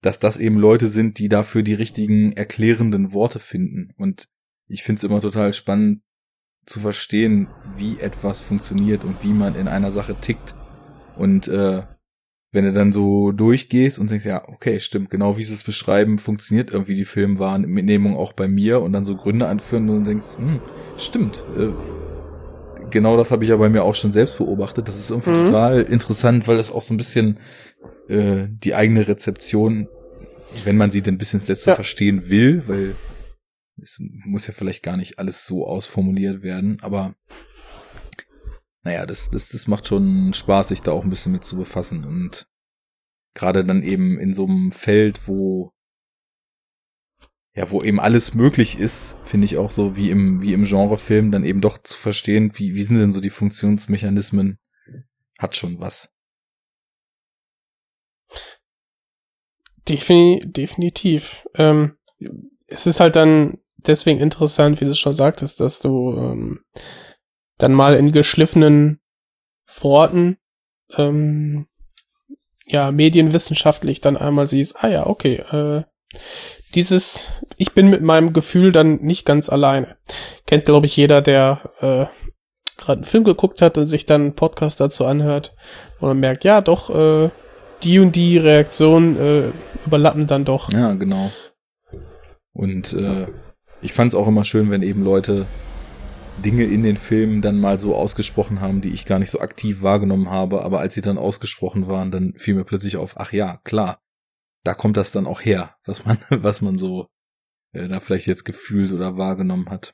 dass 0.01 0.19
das 0.19 0.37
eben 0.37 0.57
Leute 0.57 0.87
sind, 0.87 1.19
die 1.19 1.29
dafür 1.29 1.61
die 1.61 1.73
richtigen 1.73 2.33
erklärenden 2.33 3.13
Worte 3.13 3.39
finden. 3.39 3.93
Und 3.97 4.27
ich 4.67 4.83
finde 4.83 4.97
es 4.97 5.03
immer 5.03 5.21
total 5.21 5.53
spannend 5.53 6.01
zu 6.65 6.79
verstehen, 6.79 7.47
wie 7.75 7.99
etwas 7.99 8.39
funktioniert 8.39 9.03
und 9.03 9.23
wie 9.23 9.33
man 9.33 9.55
in 9.55 9.67
einer 9.67 9.91
Sache 9.91 10.15
tickt. 10.19 10.55
Und 11.17 11.47
äh, 11.47 11.83
wenn 12.51 12.65
du 12.65 12.73
dann 12.73 12.91
so 12.91 13.31
durchgehst 13.31 13.99
und 13.99 14.09
denkst, 14.09 14.25
ja, 14.25 14.47
okay, 14.47 14.79
stimmt, 14.79 15.09
genau 15.09 15.37
wie 15.37 15.43
sie 15.43 15.53
es 15.53 15.63
beschreiben, 15.63 16.17
funktioniert 16.17 16.71
irgendwie 16.71 16.95
die 16.95 17.05
Filmwahrnehmung 17.05 18.17
auch 18.17 18.33
bei 18.33 18.47
mir 18.47 18.81
und 18.81 18.91
dann 18.93 19.05
so 19.05 19.15
Gründe 19.15 19.47
anführen 19.47 19.89
und 19.89 20.05
denkst, 20.05 20.37
hm, 20.37 20.59
stimmt, 20.97 21.45
äh, 21.57 21.69
genau 22.89 23.17
das 23.17 23.31
habe 23.31 23.43
ich 23.43 23.51
ja 23.51 23.57
bei 23.57 23.69
mir 23.69 23.83
auch 23.83 23.95
schon 23.95 24.11
selbst 24.11 24.37
beobachtet. 24.37 24.87
Das 24.87 24.97
ist 24.97 25.11
irgendwie 25.11 25.31
mhm. 25.31 25.45
total 25.45 25.81
interessant, 25.83 26.47
weil 26.47 26.57
es 26.57 26.71
auch 26.71 26.81
so 26.81 26.93
ein 26.93 26.97
bisschen 26.97 27.37
äh, 28.07 28.47
die 28.49 28.73
eigene 28.73 29.07
Rezeption, 29.07 29.87
wenn 30.63 30.77
man 30.77 30.89
sie 30.89 31.01
denn 31.01 31.19
bis 31.19 31.33
ins 31.35 31.47
Letzte 31.47 31.71
ja. 31.71 31.75
verstehen 31.75 32.29
will, 32.29 32.63
weil 32.67 32.95
es 33.81 34.01
muss 34.25 34.47
ja 34.47 34.53
vielleicht 34.53 34.83
gar 34.83 34.97
nicht 34.97 35.19
alles 35.19 35.45
so 35.45 35.65
ausformuliert 35.65 36.41
werden, 36.41 36.77
aber 36.81 37.13
naja, 38.89 39.05
das, 39.05 39.29
das, 39.29 39.49
das 39.49 39.67
macht 39.67 39.87
schon 39.87 40.33
Spaß, 40.33 40.69
sich 40.69 40.81
da 40.81 40.91
auch 40.91 41.03
ein 41.03 41.11
bisschen 41.11 41.31
mit 41.31 41.43
zu 41.43 41.57
befassen 41.57 42.05
und 42.05 42.47
gerade 43.35 43.63
dann 43.63 43.83
eben 43.83 44.17
in 44.17 44.33
so 44.33 44.47
einem 44.47 44.71
Feld, 44.71 45.27
wo 45.27 45.71
ja, 47.55 47.69
wo 47.69 47.83
eben 47.83 47.99
alles 47.99 48.33
möglich 48.33 48.79
ist, 48.79 49.15
finde 49.25 49.45
ich 49.45 49.57
auch 49.57 49.69
so 49.69 49.95
wie 49.95 50.09
im, 50.09 50.41
wie 50.41 50.53
im 50.53 50.63
Genrefilm, 50.63 51.29
dann 51.29 51.43
eben 51.43 51.61
doch 51.61 51.77
zu 51.77 51.95
verstehen, 51.95 52.51
wie, 52.55 52.73
wie 52.73 52.81
sind 52.81 52.97
denn 52.97 53.11
so 53.11 53.21
die 53.21 53.29
Funktionsmechanismen, 53.29 54.57
hat 55.37 55.55
schon 55.55 55.79
was. 55.79 56.09
Defini 59.87 60.41
definitiv. 60.45 61.47
Ähm, 61.53 61.97
es 62.65 62.87
ist 62.87 62.99
halt 62.99 63.15
dann 63.15 63.59
deswegen 63.77 64.19
interessant, 64.19 64.81
wie 64.81 64.85
du 64.85 64.95
schon 64.95 65.13
sagtest, 65.13 65.59
dass 65.59 65.79
du 65.79 66.15
ähm, 66.17 66.61
dann 67.59 67.73
mal 67.73 67.95
in 67.95 68.11
geschliffenen 68.11 68.99
Worten 69.81 70.37
ähm, 70.95 71.67
ja 72.65 72.91
medienwissenschaftlich 72.91 74.01
dann 74.01 74.17
einmal 74.17 74.47
siehst, 74.47 74.83
ah 74.83 74.87
ja, 74.87 75.05
okay, 75.05 75.43
äh, 75.51 75.83
dieses, 76.75 77.31
ich 77.57 77.73
bin 77.73 77.89
mit 77.89 78.01
meinem 78.01 78.33
Gefühl 78.33 78.71
dann 78.71 78.97
nicht 79.01 79.25
ganz 79.25 79.49
alleine. 79.49 79.97
Kennt, 80.45 80.65
glaube 80.65 80.85
ich, 80.85 80.95
jeder, 80.95 81.21
der 81.21 81.71
äh, 81.79 82.05
gerade 82.77 82.99
einen 82.99 83.05
Film 83.05 83.23
geguckt 83.23 83.61
hat 83.61 83.77
und 83.77 83.85
sich 83.85 84.05
dann 84.05 84.21
einen 84.21 84.35
Podcast 84.35 84.79
dazu 84.79 85.05
anhört, 85.05 85.55
wo 85.99 86.07
man 86.07 86.19
merkt, 86.19 86.43
ja, 86.43 86.61
doch, 86.61 86.89
äh, 86.89 87.29
die 87.83 87.99
und 87.99 88.15
die 88.15 88.37
Reaktionen 88.37 89.17
äh, 89.17 89.51
überlappen 89.85 90.27
dann 90.27 90.45
doch. 90.45 90.71
Ja, 90.71 90.93
genau. 90.93 91.31
Und 92.53 92.93
äh, 92.93 93.27
ich 93.81 93.93
fand 93.93 94.11
es 94.11 94.15
auch 94.17 94.27
immer 94.27 94.43
schön, 94.43 94.69
wenn 94.69 94.83
eben 94.83 95.03
Leute 95.03 95.45
Dinge 96.39 96.65
in 96.65 96.83
den 96.83 96.97
Filmen 96.97 97.41
dann 97.41 97.59
mal 97.59 97.79
so 97.79 97.95
ausgesprochen 97.95 98.61
haben, 98.61 98.81
die 98.81 98.89
ich 98.89 99.05
gar 99.05 99.19
nicht 99.19 99.29
so 99.29 99.39
aktiv 99.39 99.81
wahrgenommen 99.81 100.29
habe, 100.29 100.63
aber 100.63 100.79
als 100.79 100.93
sie 100.93 101.01
dann 101.01 101.17
ausgesprochen 101.17 101.87
waren, 101.87 102.11
dann 102.11 102.33
fiel 102.37 102.55
mir 102.55 102.65
plötzlich 102.65 102.97
auf, 102.97 103.17
ach 103.17 103.31
ja, 103.31 103.59
klar, 103.63 104.01
da 104.63 104.73
kommt 104.73 104.97
das 104.97 105.11
dann 105.11 105.27
auch 105.27 105.41
her, 105.41 105.75
was 105.85 106.05
man, 106.05 106.17
was 106.29 106.61
man 106.61 106.77
so 106.77 107.07
äh, 107.73 107.87
da 107.87 107.99
vielleicht 107.99 108.27
jetzt 108.27 108.45
gefühlt 108.45 108.91
oder 108.91 109.17
wahrgenommen 109.17 109.69
hat. 109.69 109.93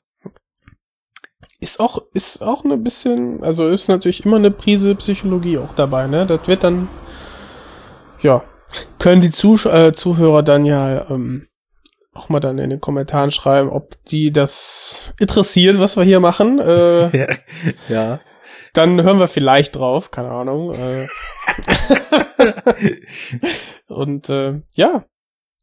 Ist 1.58 1.80
auch, 1.80 2.02
ist 2.12 2.42
auch 2.42 2.64
ein 2.64 2.82
bisschen, 2.82 3.42
also 3.42 3.68
ist 3.68 3.88
natürlich 3.88 4.24
immer 4.24 4.36
eine 4.36 4.50
Prise 4.50 4.94
Psychologie 4.94 5.58
auch 5.58 5.74
dabei, 5.74 6.06
ne? 6.06 6.26
Das 6.26 6.46
wird 6.48 6.64
dann, 6.64 6.88
ja, 8.20 8.42
können 8.98 9.20
die 9.20 9.30
Zuh 9.30 9.56
äh, 9.68 9.92
Zuhörer 9.92 10.42
dann 10.42 10.66
ja 10.66 11.10
ähm, 11.10 11.48
auch 12.16 12.28
mal 12.28 12.40
dann 12.40 12.58
in 12.58 12.70
den 12.70 12.80
Kommentaren 12.80 13.30
schreiben, 13.30 13.68
ob 13.70 13.92
die 14.06 14.32
das 14.32 15.12
interessiert, 15.18 15.78
was 15.78 15.96
wir 15.96 16.04
hier 16.04 16.20
machen. 16.20 16.58
Äh, 16.58 17.28
ja. 17.88 18.20
Dann 18.72 19.02
hören 19.02 19.18
wir 19.18 19.28
vielleicht 19.28 19.76
drauf, 19.76 20.10
keine 20.10 20.30
Ahnung. 20.30 20.74
Äh. 20.74 21.06
Und 23.88 24.28
äh, 24.28 24.60
ja, 24.74 25.06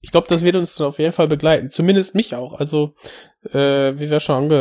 ich 0.02 0.12
glaube, 0.12 0.28
das 0.28 0.44
wird 0.44 0.56
uns 0.56 0.76
dann 0.76 0.88
auf 0.88 1.00
jeden 1.00 1.14
Fall 1.14 1.28
begleiten. 1.28 1.70
Zumindest 1.70 2.16
mich 2.16 2.36
auch. 2.36 2.54
Also, 2.54 2.96
äh, 3.52 3.94
wie 4.00 4.10
wir 4.10 4.20
schon 4.20 4.52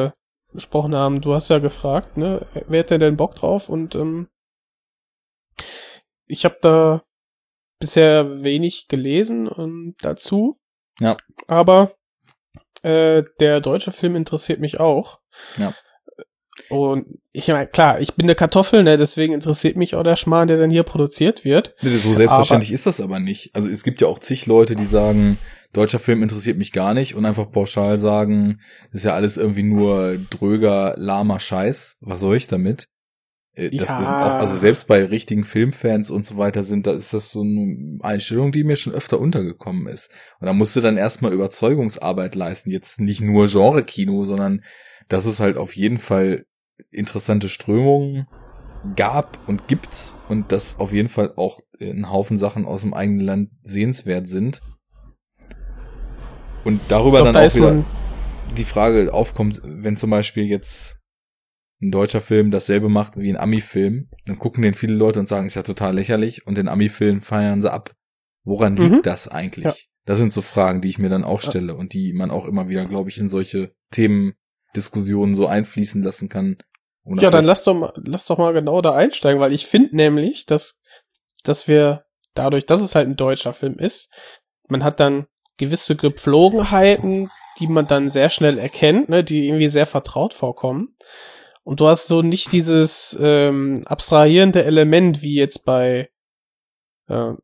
angesprochen 0.53 0.95
haben, 0.95 1.21
du 1.21 1.35
hast 1.35 1.49
ja 1.49 1.59
gefragt, 1.59 2.17
ne, 2.17 2.47
wer 2.69 2.81
hat 2.81 2.91
denn 2.91 3.17
Bock 3.17 3.35
drauf? 3.35 3.69
Und 3.69 3.95
ähm, 3.95 4.29
ich 6.27 6.45
habe 6.45 6.59
da 6.61 7.03
bisher 7.81 8.45
wenig 8.45 8.87
gelesen 8.87 9.49
und 9.49 9.97
dazu. 10.03 10.62
Ja. 11.01 11.17
Aber 11.47 11.95
äh, 12.83 13.23
der 13.41 13.61
deutsche 13.61 13.93
Film 13.93 14.17
interessiert 14.17 14.61
mich 14.61 14.81
auch. 14.81 15.21
Ja. 15.57 15.75
Und 16.69 17.07
ich 17.33 17.49
meine, 17.49 17.67
klar, 17.67 18.01
ich 18.01 18.15
bin 18.15 18.27
eine 18.27 18.35
Kartoffel, 18.35 18.83
ne, 18.83 18.97
deswegen 18.97 19.33
interessiert 19.33 19.77
mich 19.77 19.95
auch 19.95 20.03
der 20.03 20.17
Schmarrn, 20.17 20.49
der 20.49 20.59
dann 20.59 20.71
hier 20.71 20.83
produziert 20.83 21.45
wird. 21.45 21.75
Nee, 21.81 21.91
so 21.91 22.15
selbstverständlich 22.15 22.71
aber, 22.71 22.75
ist 22.75 22.87
das 22.87 23.01
aber 23.01 23.21
nicht. 23.21 23.55
Also 23.55 23.69
es 23.69 23.83
gibt 23.83 24.01
ja 24.01 24.07
auch 24.07 24.19
zig 24.19 24.47
Leute, 24.47 24.77
die 24.77 24.85
sagen, 24.85 25.39
deutscher 25.73 25.99
Film 25.99 26.23
interessiert 26.23 26.59
mich 26.59 26.73
gar 26.73 26.93
nicht 26.93 27.15
und 27.15 27.25
einfach 27.25 27.51
pauschal 27.51 27.97
sagen, 27.99 28.61
das 28.91 29.01
ist 29.01 29.05
ja 29.05 29.15
alles 29.15 29.39
irgendwie 29.39 29.63
nur 29.63 30.19
dröger, 30.31 30.95
lahmer 30.99 31.41
Scheiß. 31.41 31.99
Was 32.03 32.21
soll 32.21 32.37
ich 32.37 32.49
damit? 32.49 32.89
Äh, 33.55 33.71
das, 33.71 33.89
ja. 33.89 34.27
auch, 34.27 34.41
also 34.41 34.57
selbst 34.57 34.87
bei 34.87 35.05
richtigen 35.05 35.45
Filmfans 35.45 36.11
und 36.11 36.25
so 36.25 36.37
weiter 36.37 36.65
sind, 36.65 36.87
da 36.87 36.93
ist 36.93 37.13
das 37.13 37.31
so 37.31 37.43
eine 37.43 37.99
Einstellung, 38.01 38.53
die 38.53 38.65
mir 38.65 38.77
schon 38.77 38.95
öfter 38.95 39.21
untergekommen 39.21 39.87
ist. 39.87 40.11
Und 40.41 40.47
da 40.47 40.53
musst 40.53 40.75
du 40.77 40.81
dann 40.81 40.97
erstmal 40.97 41.33
Überzeugungsarbeit 41.33 42.35
leisten. 42.35 42.71
Jetzt 42.71 43.01
nicht 43.01 43.21
nur 43.21 43.47
Genre-Kino, 43.47 44.25
sondern 44.25 44.63
dass 45.09 45.27
es 45.27 45.41
halt 45.41 45.59
auf 45.59 45.77
jeden 45.77 45.99
Fall 45.99 46.47
interessante 46.91 47.49
Strömungen 47.49 48.27
gab 48.97 49.39
und 49.47 49.69
gibt 49.69 50.15
und 50.29 50.51
dass 50.51 50.79
auf 50.79 50.93
jeden 50.93 51.09
Fall 51.09 51.33
auch 51.37 51.61
ein 51.81 52.11
Haufen 52.11 52.37
Sachen 52.37 52.65
aus 52.65 52.81
dem 52.81 52.95
eigenen 52.95 53.21
Land 53.21 53.51
sehenswert 53.63 54.27
sind. 54.27 54.61
Und 56.65 56.81
darüber 56.89 57.23
glaub, 57.23 57.33
dann 57.33 57.35
da 57.35 57.47
auch 57.47 57.55
wieder 57.55 57.85
die 58.57 58.65
Frage 58.65 59.13
aufkommt, 59.13 59.61
wenn 59.65 59.97
zum 59.97 60.11
Beispiel 60.11 60.45
jetzt 60.45 61.02
ein 61.83 61.91
deutscher 61.91 62.21
Film 62.21 62.51
dasselbe 62.51 62.89
macht 62.89 63.19
wie 63.19 63.31
ein 63.31 63.37
Ami-Film, 63.37 64.09
dann 64.25 64.39
gucken 64.39 64.63
den 64.63 64.75
viele 64.75 64.95
Leute 64.95 65.21
und 65.21 65.27
sagen, 65.27 65.47
ist 65.47 65.57
ja 65.57 65.63
total 65.63 65.95
lächerlich 65.95 66.47
und 66.47 66.57
den 66.57 66.69
Ami-Film 66.69 67.21
feiern 67.21 67.61
sie 67.61 67.73
ab. 67.73 67.95
Woran 68.45 68.75
mhm. 68.75 68.95
liegt 68.95 69.07
das 69.07 69.29
eigentlich? 69.29 69.65
Ja. 69.65 69.75
Das 70.05 70.19
sind 70.19 70.33
so 70.33 70.43
Fragen, 70.43 70.81
die 70.81 70.89
ich 70.89 70.99
mir 70.99 71.11
dann 71.11 71.25
auch 71.25 71.41
stelle 71.41 71.75
und 71.75 71.93
die 71.93 72.13
man 72.13 72.31
auch 72.31 72.47
immer 72.47 72.69
wieder, 72.69 72.87
glaube 72.87 73.11
ich, 73.11 73.19
in 73.19 73.29
solche 73.29 73.73
Themendiskussionen 73.93 75.35
so 75.35 75.47
einfließen 75.47 76.03
lassen 76.03 76.29
kann. 76.29 76.57
Ja, 77.05 77.31
dann 77.31 77.45
lass 77.45 77.65
doch 77.65 77.75
mal, 77.75 77.93
lass 78.05 78.27
doch 78.27 78.39
mal 78.39 78.53
genau 78.53 78.81
da 78.81 78.95
einsteigen, 78.95 79.41
weil 79.41 79.53
ich 79.53 79.67
finde 79.67 79.95
nämlich, 79.95 80.47
dass, 80.47 80.81
dass 81.45 81.69
wir 81.69 82.05
dadurch, 82.35 82.67
dass 82.67 82.81
es 82.81 82.95
halt 82.95 83.09
ein 83.09 83.17
deutscher 83.17 83.53
Film 83.53 83.79
ist, 83.79 84.13
man 84.69 84.83
hat 84.85 85.01
dann 85.01 85.27
gewisse 85.57 85.97
Gepflogenheiten, 85.97 87.31
die 87.59 87.67
man 87.67 87.87
dann 87.87 88.09
sehr 88.09 88.31
schnell 88.31 88.59
erkennt, 88.59 89.09
ne, 89.09 89.23
die 89.23 89.47
irgendwie 89.47 89.69
sehr 89.69 89.87
vertraut 89.87 90.35
vorkommen. 90.35 90.97
Und 91.65 91.81
du 91.81 91.87
hast 91.87 92.09
so 92.09 92.23
nicht 92.23 92.53
dieses 92.53 93.17
ähm, 93.21 93.83
abstrahierende 93.87 94.65
Element 94.65 95.23
wie 95.23 95.37
jetzt 95.37 95.65
bei. 95.65 96.11
Äh, 97.09 97.35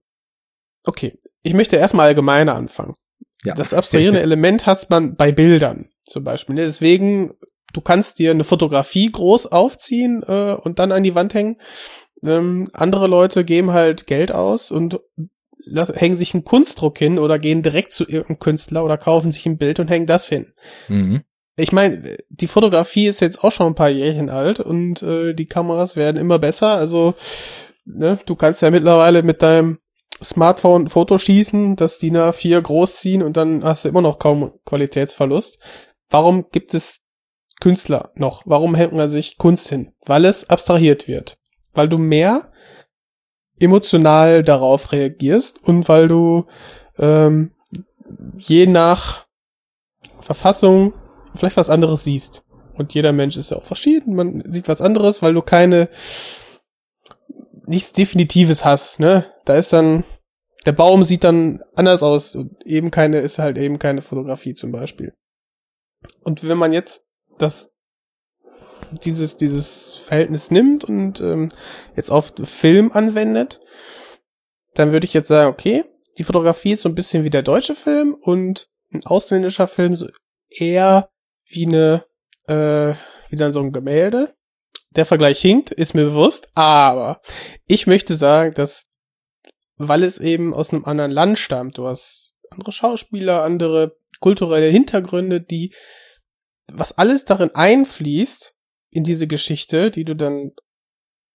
okay, 0.85 1.19
ich 1.43 1.55
möchte 1.55 1.77
erstmal 1.77 2.09
allgemeiner 2.09 2.55
anfangen. 2.55 2.95
Ja. 3.45 3.55
Das 3.55 3.75
abstrahierende 3.75 4.21
Element 4.23 4.67
hast 4.67 4.91
man 4.91 5.17
bei 5.17 5.31
Bildern 5.31 5.91
zum 6.05 6.25
Beispiel. 6.25 6.57
Ne? 6.57 6.63
Deswegen, 6.63 7.35
du 7.73 7.81
kannst 7.81 8.19
dir 8.19 8.33
eine 8.33 8.45
Fotografie 8.45 9.11
groß 9.11 9.47
aufziehen 9.47 10.25
äh, 10.27 10.55
und 10.55 10.81
dann 10.81 10.91
an 10.91 11.05
die 11.05 11.15
Wand 11.15 11.35
hängen. 11.35 11.61
Ähm, 12.25 12.69
andere 12.73 13.07
Leute 13.07 13.45
geben 13.45 13.73
halt 13.73 14.09
Geld 14.09 14.33
aus 14.33 14.73
und 14.73 15.01
lass, 15.65 15.91
hängen 15.91 16.17
sich 16.17 16.35
einen 16.35 16.43
Kunstdruck 16.43 16.99
hin 16.99 17.21
oder 17.21 17.39
gehen 17.39 17.63
direkt 17.63 17.93
zu 17.93 18.03
irgendeinem 18.03 18.41
Künstler 18.41 18.85
oder 18.85 18.99
kaufen 18.99 19.31
sich 19.31 19.47
ein 19.47 19.59
Bild 19.59 19.79
und 19.79 19.89
hängen 19.89 20.07
das 20.07 20.29
hin. 20.29 20.53
Mhm 20.89 21.23
ich 21.59 21.73
meine, 21.73 22.17
die 22.29 22.47
Fotografie 22.47 23.09
ist 23.09 23.21
jetzt 23.21 23.43
auch 23.43 23.51
schon 23.51 23.69
ein 23.69 23.75
paar 23.75 23.89
Jährchen 23.89 24.31
alt 24.31 24.61
und 24.61 25.03
äh, 25.03 25.35
die 25.35 25.47
Kameras 25.47 25.97
werden 25.97 26.17
immer 26.17 26.39
besser. 26.39 26.69
Also, 26.77 27.15
ne, 27.85 28.19
du 28.27 28.37
kannst 28.37 28.63
ja 28.63 28.71
mittlerweile 28.71 29.23
mit 29.25 29.43
deinem 29.43 29.79
Smartphone 30.23 30.89
Foto 30.89 31.19
schießen, 31.19 31.77
das 31.77 31.99
DIN 31.99 32.17
A4 32.17 32.61
groß 32.61 32.97
ziehen 32.97 33.23
und 33.23 33.37
dann 33.37 33.65
hast 33.65 33.85
du 33.85 33.89
immer 33.89 34.03
noch 34.03 34.19
kaum 34.19 34.53
Qualitätsverlust. 34.65 35.59
Warum 36.09 36.47
gibt 36.51 36.75
es 36.75 37.01
Künstler 37.61 38.11
noch? 38.15 38.43
Warum 38.47 38.75
hängt 38.75 38.93
man 38.93 39.09
sich 39.09 39.37
Kunst 39.37 39.69
hin? 39.69 39.93
Weil 40.07 40.25
es 40.25 40.49
abstrahiert 40.49 41.09
wird. 41.09 41.39
Weil 41.73 41.89
du 41.89 41.99
mehr 41.99 42.53
emotional 43.61 44.45
darauf 44.45 44.93
reagierst 44.93 45.63
und 45.65 45.89
weil 45.89 46.07
du 46.07 46.47
ähm, 46.99 47.53
je 48.39 48.67
nach 48.67 49.27
Verfassung 50.21 50.95
vielleicht 51.35 51.57
was 51.57 51.71
anderes 51.71 52.05
siehst. 52.05 52.45
Und 52.75 52.95
jeder 52.95 53.13
Mensch 53.13 53.37
ist 53.37 53.51
ja 53.51 53.57
auch 53.57 53.65
verschieden. 53.65 54.15
Man 54.15 54.45
sieht 54.51 54.69
was 54.69 54.81
anderes, 54.81 55.21
weil 55.23 55.35
du 55.35 55.43
keine 55.43 55.89
nichts 57.67 57.93
Definitives 57.93 58.65
hast, 58.65 58.99
ne? 59.01 59.27
Da 59.45 59.57
ist 59.57 59.73
dann, 59.73 60.05
der 60.65 60.73
Baum 60.73 61.05
sieht 61.05 61.25
dann 61.25 61.63
anders 61.75 62.03
aus 62.03 62.35
und 62.35 62.65
eben 62.65 62.91
keine, 62.91 63.19
ist 63.21 63.39
halt 63.39 63.59
eben 63.59 63.79
keine 63.79 64.01
Fotografie 64.01 64.55
zum 64.55 64.73
Beispiel. 64.73 65.13
Und 66.23 66.49
wenn 66.49 66.57
man 66.57 66.73
jetzt 66.73 67.05
das, 67.39 67.71
dieses, 69.05 69.37
dieses 69.37 69.97
Verhältnis 69.97 70.51
nimmt 70.51 70.85
und 70.85 71.21
ähm, 71.21 71.51
jetzt 71.95 72.11
auf 72.11 72.33
Film 72.45 72.91
anwendet, 72.93 73.61
dann 74.75 74.93
würde 74.93 75.07
ich 75.07 75.15
jetzt 75.15 75.29
sagen, 75.29 75.51
okay, 75.51 75.85
die 76.17 76.25
Fotografie 76.25 76.73
ist 76.73 76.83
so 76.83 76.89
ein 76.89 76.95
bisschen 76.95 77.25
wie 77.25 77.31
der 77.31 77.43
deutsche 77.43 77.75
Film 77.75 78.15
und 78.15 78.69
ein 78.93 79.05
ausländischer 79.05 79.67
Film 79.67 79.95
so 79.95 80.09
eher 80.51 81.11
wie 81.49 81.67
eine, 81.67 82.05
äh, 82.47 82.95
wie 83.31 83.37
dann 83.37 83.53
so 83.53 83.61
ein 83.61 83.73
Gemälde. 83.73 84.35
der 84.91 85.05
Vergleich 85.05 85.41
hinkt, 85.41 85.71
ist 85.71 85.95
mir 85.95 86.07
bewusst, 86.07 86.49
aber 86.55 87.21
ich 87.67 87.87
möchte 87.87 88.15
sagen, 88.15 88.55
dass, 88.55 88.87
weil 89.77 90.03
es 90.03 90.19
eben 90.19 90.55
aus 90.55 90.73
einem 90.73 90.87
anderen 90.87 91.11
Land 91.11 91.39
stammt, 91.39 91.77
du 91.77 91.87
hast 91.87 92.35
andere 92.51 92.73
Schauspieler, 92.73 93.43
andere 93.43 93.97
kulturelle 94.21 94.69
Hintergründe, 94.69 95.41
die, 95.43 95.75
was 96.73 96.97
alles 96.97 97.27
darin 97.27 97.55
einfließt, 97.55 98.55
in 98.91 99.05
diese 99.05 99.27
Geschichte, 99.27 99.91
die 99.91 100.05
du 100.05 100.17
dann 100.17 100.53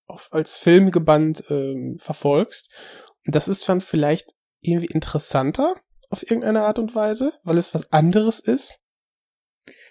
auf, 0.08 0.30
als 0.32 0.58
Film 0.58 0.92
gebannt 0.92 1.44
ähm, 1.50 1.98
verfolgst. 2.00 2.72
Und 3.26 3.36
das 3.36 3.48
ist 3.48 3.70
dann 3.70 3.82
vielleicht 3.82 4.34
irgendwie 4.62 4.88
interessanter 4.88 5.76
auf 6.10 6.24
irgendeine 6.24 6.66
Art 6.66 6.80
und 6.80 6.96
Weise, 6.96 7.34
weil 7.44 7.58
es 7.58 7.74
was 7.74 7.92
anderes 7.92 8.40
ist. 8.40 8.80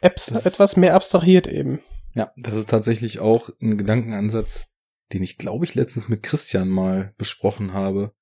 Apps 0.01 0.29
etwas 0.29 0.77
mehr 0.77 0.95
abstrahiert 0.95 1.47
eben. 1.47 1.81
Ja, 2.15 2.33
das 2.37 2.59
ist 2.59 2.69
tatsächlich 2.69 3.21
auch 3.21 3.51
ein 3.61 3.79
Gedankenansatz, 3.79 4.69
den 5.13 5.23
ich 5.23 5.39
glaube 5.39 5.65
ich 5.65 5.75
letztens 5.75 6.09
mit 6.09 6.23
Christian 6.23 6.69
mal 6.69 7.15
besprochen 7.17 7.73
habe. 7.73 8.13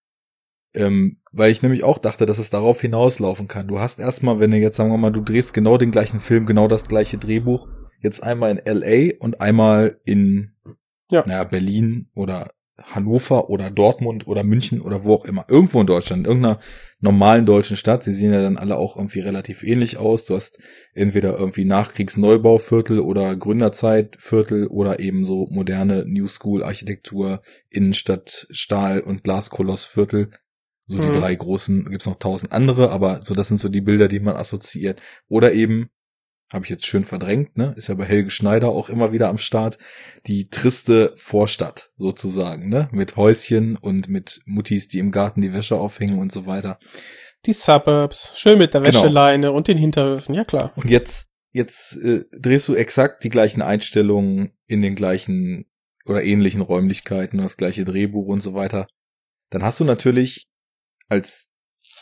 Ähm, 0.73 1.21
weil 1.33 1.51
ich 1.51 1.63
nämlich 1.63 1.83
auch 1.83 1.99
dachte, 1.99 2.27
dass 2.27 2.39
es 2.39 2.51
darauf 2.51 2.81
hinauslaufen 2.81 3.49
kann. 3.49 3.67
Du 3.67 3.81
hast 3.81 3.99
erstmal, 3.99 4.39
wenn 4.39 4.53
du 4.53 4.59
jetzt 4.59 4.77
sagen 4.77 4.91
wir 4.91 4.99
mal, 4.99 5.11
du 5.11 5.21
drehst 5.21 5.53
genau 5.53 5.77
den 5.79 5.91
gleichen 5.91 6.21
Film, 6.21 6.47
genau 6.47 6.69
das 6.69 6.87
gleiche 6.87 7.19
Drehbuch, 7.19 7.67
jetzt 8.01 8.23
einmal 8.23 8.57
in 8.57 8.79
LA 8.79 9.17
und 9.19 9.41
einmal 9.41 10.01
in 10.05 10.53
ja. 11.11 11.25
naja, 11.27 11.43
Berlin 11.43 12.09
oder 12.15 12.53
Hannover 12.83 13.51
oder 13.51 13.71
Dortmund 13.71 14.27
oder 14.27 14.45
München 14.45 14.81
oder 14.81 15.05
wo 15.05 15.15
auch 15.15 15.25
immer. 15.25 15.45
Irgendwo 15.49 15.81
in 15.81 15.87
Deutschland, 15.87 16.21
in 16.21 16.27
irgendeiner 16.27 16.61
normalen 17.01 17.47
deutschen 17.47 17.77
Stadt. 17.77 18.03
Sie 18.03 18.13
sehen 18.13 18.33
ja 18.33 18.43
dann 18.43 18.57
alle 18.57 18.77
auch 18.77 18.97
irgendwie 18.97 19.21
relativ 19.21 19.63
ähnlich 19.63 19.97
aus. 19.97 20.25
Du 20.25 20.35
hast 20.35 20.61
entweder 20.95 21.39
irgendwie 21.39 21.65
Nachkriegsneubauviertel 21.65 23.01
oder 23.01 23.37
Gründerzeitviertel 23.37 24.67
oder 24.67 25.01
eben 25.01 25.25
so 25.25 25.47
moderne 25.51 26.05
New 26.07 26.29
School 26.29 26.63
Architektur, 26.63 27.43
Innenstadt, 27.69 28.47
Stahl- 28.51 29.01
und 29.01 29.25
Glaskolossviertel. 29.25 30.31
So 30.87 30.99
die 30.99 31.07
mhm. 31.07 31.13
drei 31.13 31.35
großen, 31.35 31.85
gibt's 31.89 32.07
noch 32.07 32.19
tausend 32.19 32.53
andere, 32.53 32.91
aber 32.91 33.21
so 33.23 33.35
das 33.35 33.49
sind 33.49 33.61
so 33.61 33.69
die 33.69 33.81
Bilder, 33.81 34.09
die 34.09 34.21
man 34.21 34.37
assoziiert. 34.37 35.01
Oder 35.29 35.53
eben 35.53 35.91
habe 36.53 36.65
ich 36.65 36.71
jetzt 36.71 36.87
schön 36.87 37.05
verdrängt, 37.05 37.57
ne? 37.57 37.75
Ist 37.77 37.89
ja 37.89 37.95
bei 37.95 38.05
Helge 38.05 38.31
Schneider 38.31 38.69
auch 38.71 38.89
immer 38.89 39.13
wieder 39.13 39.29
am 39.29 39.39
Start. 39.39 39.79
Die 40.27 40.49
triste 40.49 41.13
Vorstadt 41.17 41.93
sozusagen, 41.97 42.69
ne? 42.69 42.89
Mit 42.93 43.17
Häuschen 43.17 43.77
und 43.77 44.09
mit 44.09 44.41
Muttis, 44.47 44.89
die 44.89 44.99
im 44.99 45.13
Garten 45.13 45.41
die 45.41 45.53
Wäsche 45.53 45.77
aufhängen 45.77 46.19
und 46.19 46.33
so 46.33 46.47
weiter. 46.47 46.79
Die 47.47 47.53
Suburbs, 47.53 48.33
schön 48.37 48.59
mit 48.59 48.75
der 48.75 48.83
genau. 48.83 49.03
Wäscheleine 49.03 49.53
und 49.53 49.69
den 49.69 49.79
Hinterhöfen, 49.79 50.35
ja 50.35 50.45
klar. 50.45 50.73
Und 50.77 50.91
jetzt, 50.91 51.31
jetzt 51.53 51.97
äh, 51.97 52.25
drehst 52.33 52.69
du 52.69 52.75
exakt 52.75 53.25
die 53.25 53.31
gleichen 53.31 53.63
Einstellungen 53.63 54.53
in 54.67 54.83
den 54.83 54.95
gleichen 54.95 55.67
oder 56.05 56.23
ähnlichen 56.25 56.61
Räumlichkeiten, 56.61 57.39
das 57.39 57.57
gleiche 57.57 57.85
Drehbuch 57.85 58.27
und 58.27 58.43
so 58.43 58.55
weiter. 58.55 58.87
Dann 59.51 59.63
hast 59.63 59.81
du 59.81 59.85
natürlich 59.85 60.49
als 61.09 61.50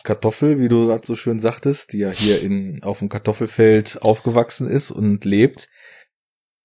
Kartoffel, 0.04 0.58
wie 0.58 0.68
du 0.68 0.86
gerade 0.86 1.06
so 1.06 1.14
schön 1.14 1.40
sagtest, 1.40 1.92
die 1.92 1.98
ja 1.98 2.10
hier 2.10 2.40
in, 2.40 2.82
auf 2.82 3.00
dem 3.00 3.08
Kartoffelfeld 3.08 4.02
aufgewachsen 4.02 4.68
ist 4.68 4.90
und 4.90 5.24
lebt. 5.24 5.68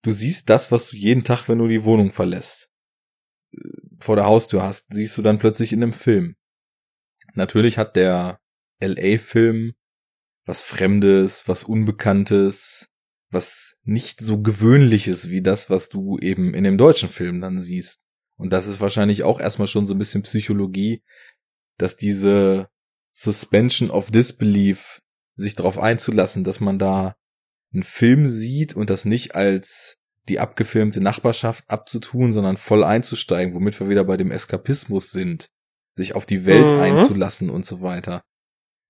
Du 0.04 0.12
siehst 0.12 0.50
das, 0.50 0.72
was 0.72 0.90
du 0.90 0.98
jeden 0.98 1.24
Tag, 1.24 1.48
wenn 1.48 1.60
du 1.60 1.68
die 1.68 1.84
Wohnung 1.84 2.12
verlässt, 2.12 2.72
vor 4.00 4.16
der 4.16 4.26
Haustür 4.26 4.64
hast, 4.64 4.94
siehst 4.94 5.18
du 5.18 5.22
dann 5.22 5.40
plötzlich 5.40 5.74
in 5.74 5.82
einem 5.82 5.94
Film. 5.94 6.36
Natürlich 7.34 7.78
hat 7.78 7.96
der 7.96 8.40
LA-Film 8.82 9.74
was 10.46 10.62
Fremdes, 10.62 11.48
was 11.48 11.64
Unbekanntes, 11.64 12.90
was 13.30 13.78
nicht 13.84 14.20
so 14.20 14.42
gewöhnliches 14.42 15.30
wie 15.30 15.42
das, 15.42 15.70
was 15.70 15.90
du 15.90 16.18
eben 16.20 16.54
in 16.54 16.64
dem 16.64 16.78
deutschen 16.78 17.10
Film 17.10 17.42
dann 17.42 17.60
siehst. 17.60 18.02
Und 18.36 18.52
das 18.52 18.68
ist 18.68 18.82
wahrscheinlich 18.82 19.24
auch 19.24 19.40
erstmal 19.40 19.68
schon 19.68 19.88
so 19.88 19.94
ein 19.94 20.00
bisschen 20.00 20.24
Psychologie, 20.24 21.04
dass 21.78 21.96
diese 21.96 22.68
Suspension 23.14 23.92
of 23.92 24.12
Disbelief, 24.12 25.02
sich 25.36 25.56
darauf 25.56 25.80
einzulassen, 25.80 26.44
dass 26.44 26.60
man 26.60 26.80
da 26.80 27.16
einen 27.74 27.84
Film 27.84 28.28
sieht 28.28 28.76
und 28.76 28.90
das 28.90 29.06
nicht 29.06 29.36
als 29.36 29.96
die 30.30 30.40
abgefilmte 30.40 31.00
Nachbarschaft 31.00 31.64
abzutun, 31.70 32.34
sondern 32.34 32.58
voll 32.58 32.84
einzusteigen, 32.84 33.54
womit 33.54 33.80
wir 33.80 33.90
wieder 33.90 34.04
bei 34.04 34.18
dem 34.18 34.32
Eskapismus 34.32 35.12
sind, 35.12 35.50
sich 35.96 36.16
auf 36.16 36.26
die 36.26 36.46
Welt 36.46 36.70
mhm. 36.70 36.80
einzulassen 36.80 37.50
und 37.50 37.66
so 37.66 37.82
weiter. 37.82 38.24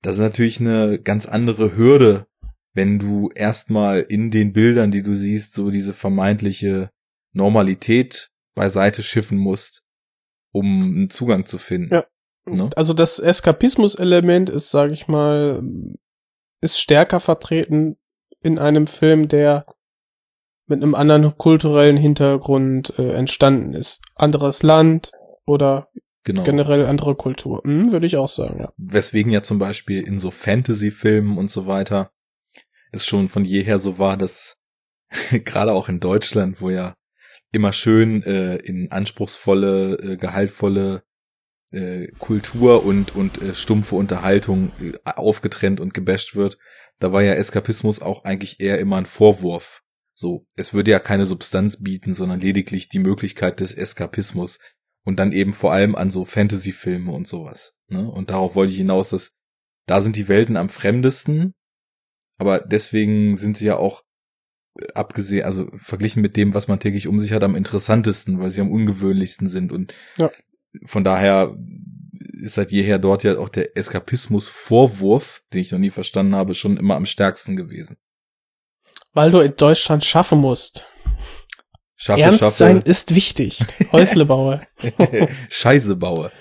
Das 0.01 0.15
ist 0.15 0.21
natürlich 0.21 0.59
eine 0.59 0.99
ganz 0.99 1.25
andere 1.25 1.75
Hürde, 1.75 2.27
wenn 2.73 2.99
du 2.99 3.29
erstmal 3.33 4.01
in 4.01 4.31
den 4.31 4.53
Bildern, 4.53 4.91
die 4.91 5.03
du 5.03 5.15
siehst, 5.15 5.53
so 5.53 5.71
diese 5.71 5.93
vermeintliche 5.93 6.89
Normalität 7.33 8.27
beiseite 8.55 9.01
schiffen 9.01 9.37
musst, 9.37 9.81
um 10.51 10.83
einen 10.83 11.09
Zugang 11.09 11.45
zu 11.45 11.57
finden. 11.57 11.93
Ja. 11.93 12.05
Ne? 12.45 12.69
Also 12.75 12.93
das 12.93 13.19
Eskapismus-Element 13.19 14.49
ist, 14.49 14.69
sage 14.69 14.93
ich 14.93 15.07
mal, 15.07 15.61
ist 16.61 16.79
stärker 16.79 17.19
vertreten 17.19 17.97
in 18.41 18.59
einem 18.59 18.87
Film, 18.87 19.27
der 19.27 19.65
mit 20.67 20.81
einem 20.81 20.95
anderen 20.95 21.37
kulturellen 21.37 21.97
Hintergrund 21.97 22.97
äh, 22.97 23.13
entstanden 23.13 23.73
ist. 23.73 24.01
Anderes 24.15 24.63
Land 24.63 25.11
oder 25.45 25.89
genau. 26.23 26.43
generell 26.43 26.85
andere 26.85 27.15
Kultur, 27.15 27.61
hm, 27.63 27.91
würde 27.91 28.07
ich 28.07 28.17
auch 28.17 28.29
sagen, 28.29 28.59
ja. 28.59 28.71
Weswegen 28.77 29.31
ja 29.31 29.43
zum 29.43 29.59
Beispiel 29.59 30.01
in 30.01 30.19
so 30.19 30.31
Fantasy-Filmen 30.31 31.37
und 31.37 31.51
so 31.51 31.67
weiter 31.67 32.11
es 32.93 33.05
schon 33.05 33.27
von 33.27 33.43
jeher 33.43 33.79
so 33.79 33.97
war, 33.97 34.15
dass 34.15 34.61
gerade 35.31 35.73
auch 35.73 35.89
in 35.89 35.99
Deutschland, 35.99 36.61
wo 36.61 36.69
ja 36.69 36.95
immer 37.51 37.73
schön 37.73 38.23
äh, 38.23 38.55
in 38.57 38.91
anspruchsvolle, 38.91 39.95
äh, 39.95 40.17
gehaltvolle 40.17 41.03
äh, 41.73 42.07
Kultur 42.19 42.85
und, 42.85 43.15
und 43.15 43.41
äh, 43.41 43.53
stumpfe 43.53 43.95
Unterhaltung 43.95 44.71
äh, 44.79 44.93
aufgetrennt 45.05 45.79
und 45.79 45.93
gebasht 45.93 46.35
wird, 46.35 46.57
da 46.99 47.11
war 47.11 47.23
ja 47.23 47.33
Eskapismus 47.33 48.01
auch 48.01 48.23
eigentlich 48.23 48.59
eher 48.59 48.79
immer 48.79 48.97
ein 48.97 49.05
Vorwurf. 49.05 49.81
So, 50.13 50.45
es 50.55 50.73
würde 50.73 50.91
ja 50.91 50.99
keine 50.99 51.25
Substanz 51.25 51.81
bieten, 51.81 52.13
sondern 52.13 52.39
lediglich 52.39 52.89
die 52.89 52.99
Möglichkeit 52.99 53.59
des 53.59 53.73
Eskapismus. 53.73 54.59
Und 55.05 55.17
dann 55.17 55.33
eben 55.33 55.51
vor 55.51 55.73
allem 55.73 55.95
an 55.95 56.11
so 56.11 56.23
Fantasy-Filme 56.23 57.11
und 57.11 57.27
sowas. 57.27 57.77
Ne? 57.87 58.09
Und 58.09 58.29
darauf 58.29 58.55
wollte 58.55 58.71
ich 58.71 58.77
hinaus, 58.77 59.09
dass 59.09 59.35
da 59.85 59.99
sind 59.99 60.15
die 60.15 60.29
Welten 60.29 60.55
am 60.55 60.69
fremdesten, 60.69 61.53
aber 62.37 62.59
deswegen 62.59 63.35
sind 63.35 63.57
sie 63.57 63.65
ja 63.65 63.75
auch 63.75 64.03
äh, 64.79 64.87
abgesehen, 64.93 65.43
also 65.43 65.67
verglichen 65.75 66.21
mit 66.21 66.37
dem, 66.37 66.53
was 66.53 66.69
man 66.69 66.79
täglich 66.79 67.09
um 67.09 67.19
sich 67.19 67.33
hat, 67.33 67.43
am 67.43 67.55
interessantesten, 67.55 68.39
weil 68.39 68.49
sie 68.49 68.61
am 68.61 68.71
ungewöhnlichsten 68.71 69.49
sind. 69.49 69.73
Und 69.73 69.93
ja 70.15 70.31
von 70.85 71.03
daher 71.03 71.55
ist 72.41 72.55
seit 72.55 72.71
jeher 72.71 72.99
dort 72.99 73.23
ja 73.23 73.37
auch 73.37 73.49
der 73.49 73.77
Eskapismus-Vorwurf, 73.77 75.43
den 75.53 75.61
ich 75.61 75.71
noch 75.71 75.79
nie 75.79 75.89
verstanden 75.89 76.35
habe, 76.35 76.53
schon 76.53 76.77
immer 76.77 76.95
am 76.95 77.05
stärksten 77.05 77.55
gewesen. 77.55 77.97
Weil 79.13 79.31
du 79.31 79.39
in 79.39 79.55
Deutschland 79.55 80.03
schaffen 80.03 80.39
musst. 80.39 80.85
Schaffe, 81.95 82.21
Ernst 82.21 82.39
schaffe. 82.39 82.57
sein 82.57 82.81
ist 82.81 83.15
wichtig. 83.15 83.59
Häusle 83.91 84.25
baue. 84.25 84.61
Scheiße 85.49 85.95
baue. 85.95 86.31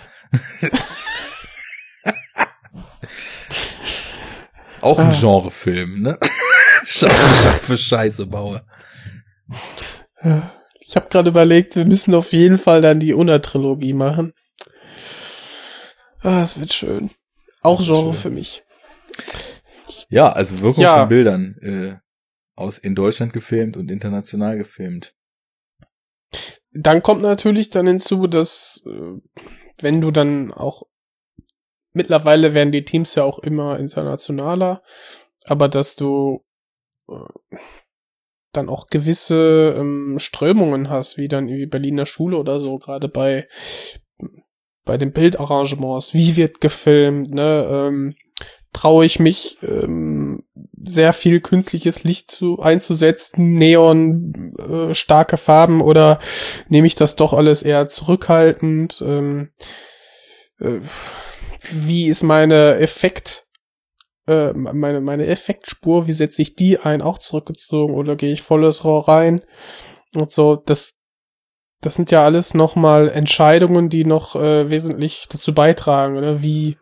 Auch 4.80 4.99
ein 4.99 5.11
ah. 5.11 5.16
Genrefilm, 5.20 6.03
ne? 6.03 6.18
schaffe, 6.87 7.43
schaffe, 7.43 7.78
Scheiße 7.78 8.26
baue. 8.26 8.64
Ja. 10.24 10.61
Ich 10.93 10.97
habe 10.97 11.09
gerade 11.09 11.30
überlegt, 11.30 11.74
wir 11.74 11.86
müssen 11.86 12.14
auf 12.14 12.34
jeden 12.34 12.59
Fall 12.59 12.82
dann 12.82 13.01
die 13.01 13.14
Una-Trilogie 13.14 13.95
machen. 13.95 14.34
Ah, 16.20 16.43
es 16.43 16.61
wird 16.61 16.74
schön. 16.74 17.09
Auch 17.62 17.82
Genre 17.82 18.12
schön. 18.12 18.20
für 18.20 18.28
mich. 18.28 18.62
Ja, 20.11 20.30
also 20.30 20.61
Wirkung 20.61 20.84
ja. 20.84 20.99
von 20.99 21.09
Bildern 21.09 21.57
äh, 21.62 21.97
aus 22.57 22.76
in 22.76 22.95
Deutschland 22.95 23.32
gefilmt 23.32 23.78
und 23.78 23.90
international 23.90 24.59
gefilmt. 24.59 25.14
Dann 26.72 27.03
kommt 27.03 27.22
natürlich 27.22 27.70
dann 27.70 27.86
hinzu, 27.86 28.26
dass 28.26 28.82
äh, 28.84 29.18
wenn 29.80 30.03
du 30.03 30.11
dann 30.11 30.53
auch 30.53 30.82
mittlerweile 31.95 32.53
werden 32.53 32.70
die 32.70 32.84
Teams 32.84 33.14
ja 33.14 33.24
auch 33.24 33.38
immer 33.38 33.78
internationaler, 33.78 34.82
aber 35.47 35.70
dass 35.70 35.97
du 35.97 36.45
äh, 37.09 37.57
dann 38.53 38.68
auch 38.68 38.88
gewisse 38.88 39.74
ähm, 39.78 40.18
Strömungen 40.18 40.90
hast, 40.90 41.16
wie 41.16 41.28
dann 41.28 41.48
irgendwie 41.48 41.66
Berliner 41.66 42.07
Schule 42.07 42.36
oder 42.38 42.61
so, 42.61 42.78
gerade 42.78 43.09
bei 43.09 43.48
bei 44.84 44.98
den 44.98 45.12
Bildarrangements, 45.12 46.12
wie 46.12 46.36
wird 46.36 46.61
gefilmt, 46.61 47.32
ne, 47.32 47.66
ähm, 47.70 48.14
traue 48.72 49.05
ich 49.05 49.18
mich 49.18 49.59
ähm, 49.62 50.44
sehr 50.82 51.12
viel 51.12 51.40
künstliches 51.40 52.05
Licht 52.05 52.30
zu 52.30 52.61
einzusetzen, 52.61 53.55
Neon, 53.55 54.55
äh, 54.59 54.94
starke 54.94 55.36
Farben 55.36 55.80
oder 55.80 56.18
nehme 56.68 56.86
ich 56.86 56.94
das 56.94 57.16
doch 57.16 57.32
alles 57.32 57.62
eher 57.62 57.86
zurückhaltend? 57.86 59.03
Ähm, 59.07 59.50
äh, 60.59 60.80
wie 61.70 62.09
ist 62.09 62.22
meine 62.22 62.78
Effekt 62.78 63.46
äh, 64.27 64.53
meine, 64.53 65.01
meine 65.01 65.27
Effektspur, 65.27 66.07
wie 66.07 66.12
setze 66.12 66.43
ich 66.43 66.57
die 66.57 66.79
ein, 66.79 67.03
auch 67.03 67.18
zurückgezogen 67.18 67.95
oder 67.95 68.16
gehe 68.16 68.33
ich 68.33 68.43
volles 68.43 68.85
Rohr 68.85 69.09
rein 69.09 69.43
und 70.14 70.31
so, 70.31 70.57
das 70.57 70.95
das 71.83 71.97
sind 71.97 72.12
ja 72.12 72.25
alles 72.25 72.55
nochmal 72.55 73.09
Entscheidungen, 73.09 73.89
die 73.89 74.05
noch 74.05 74.37
äh, 74.37 74.70
wesentlich 74.70 75.27
dazu 75.29 75.53
beitragen, 75.53 76.16
oder 76.16 76.41
wie, 76.41 76.79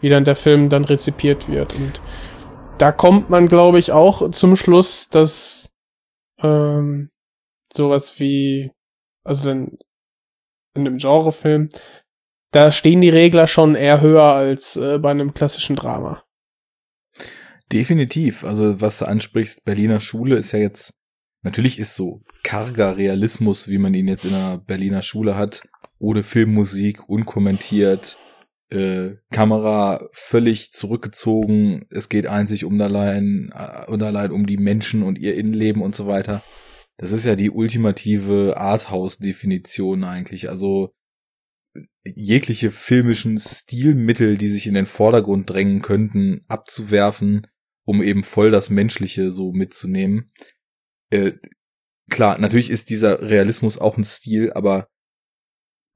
wie 0.00 0.10
dann 0.10 0.24
der 0.24 0.36
Film 0.36 0.68
dann 0.68 0.84
rezipiert 0.84 1.48
wird. 1.48 1.74
Und 1.74 2.02
da 2.78 2.92
kommt 2.92 3.30
man, 3.30 3.48
glaube 3.48 3.78
ich, 3.78 3.92
auch 3.92 4.30
zum 4.30 4.56
Schluss, 4.56 5.08
dass 5.08 5.70
ähm, 6.42 7.10
sowas 7.74 8.20
wie, 8.20 8.70
also 9.24 9.44
dann 9.44 9.78
in 10.74 10.86
einem 10.86 10.98
Genrefilm, 10.98 11.70
da 12.52 12.72
stehen 12.72 13.00
die 13.00 13.08
Regler 13.08 13.46
schon 13.46 13.74
eher 13.74 14.02
höher 14.02 14.24
als 14.24 14.76
äh, 14.76 14.98
bei 14.98 15.10
einem 15.10 15.32
klassischen 15.32 15.76
Drama. 15.76 16.22
Definitiv. 17.72 18.44
Also 18.44 18.80
was 18.80 18.98
du 18.98 19.06
ansprichst, 19.06 19.64
Berliner 19.64 20.00
Schule 20.00 20.36
ist 20.36 20.52
ja 20.52 20.58
jetzt, 20.58 20.94
natürlich 21.42 21.78
ist 21.78 21.94
so 21.94 22.22
karger 22.42 22.96
Realismus, 22.96 23.68
wie 23.68 23.78
man 23.78 23.94
ihn 23.94 24.08
jetzt 24.08 24.24
in 24.24 24.34
einer 24.34 24.58
Berliner 24.58 25.02
Schule 25.02 25.36
hat, 25.36 25.62
ohne 25.98 26.22
Filmmusik, 26.22 27.08
unkommentiert, 27.08 28.18
äh, 28.70 29.16
Kamera 29.30 30.08
völlig 30.12 30.72
zurückgezogen, 30.72 31.86
es 31.90 32.08
geht 32.08 32.26
einzig 32.26 32.64
um 32.64 32.80
allein, 32.80 33.52
äh, 33.54 33.86
und 33.90 34.02
allein 34.02 34.32
um 34.32 34.46
die 34.46 34.56
Menschen 34.56 35.02
und 35.02 35.18
ihr 35.18 35.36
Innenleben 35.36 35.82
und 35.82 35.94
so 35.94 36.06
weiter. 36.06 36.42
Das 36.96 37.12
ist 37.12 37.24
ja 37.24 37.36
die 37.36 37.50
ultimative 37.50 38.56
Arthouse-Definition 38.56 40.04
eigentlich. 40.04 40.50
Also 40.50 40.92
jegliche 42.04 42.70
filmischen 42.70 43.38
Stilmittel, 43.38 44.36
die 44.36 44.48
sich 44.48 44.66
in 44.66 44.74
den 44.74 44.86
Vordergrund 44.86 45.48
drängen 45.48 45.82
könnten, 45.82 46.44
abzuwerfen, 46.48 47.46
um 47.90 48.02
eben 48.02 48.22
voll 48.22 48.52
das 48.52 48.70
Menschliche 48.70 49.32
so 49.32 49.50
mitzunehmen. 49.52 50.30
Äh, 51.10 51.32
klar, 52.08 52.38
natürlich 52.38 52.70
ist 52.70 52.88
dieser 52.88 53.20
Realismus 53.20 53.78
auch 53.78 53.98
ein 53.98 54.04
Stil, 54.04 54.52
aber 54.52 54.86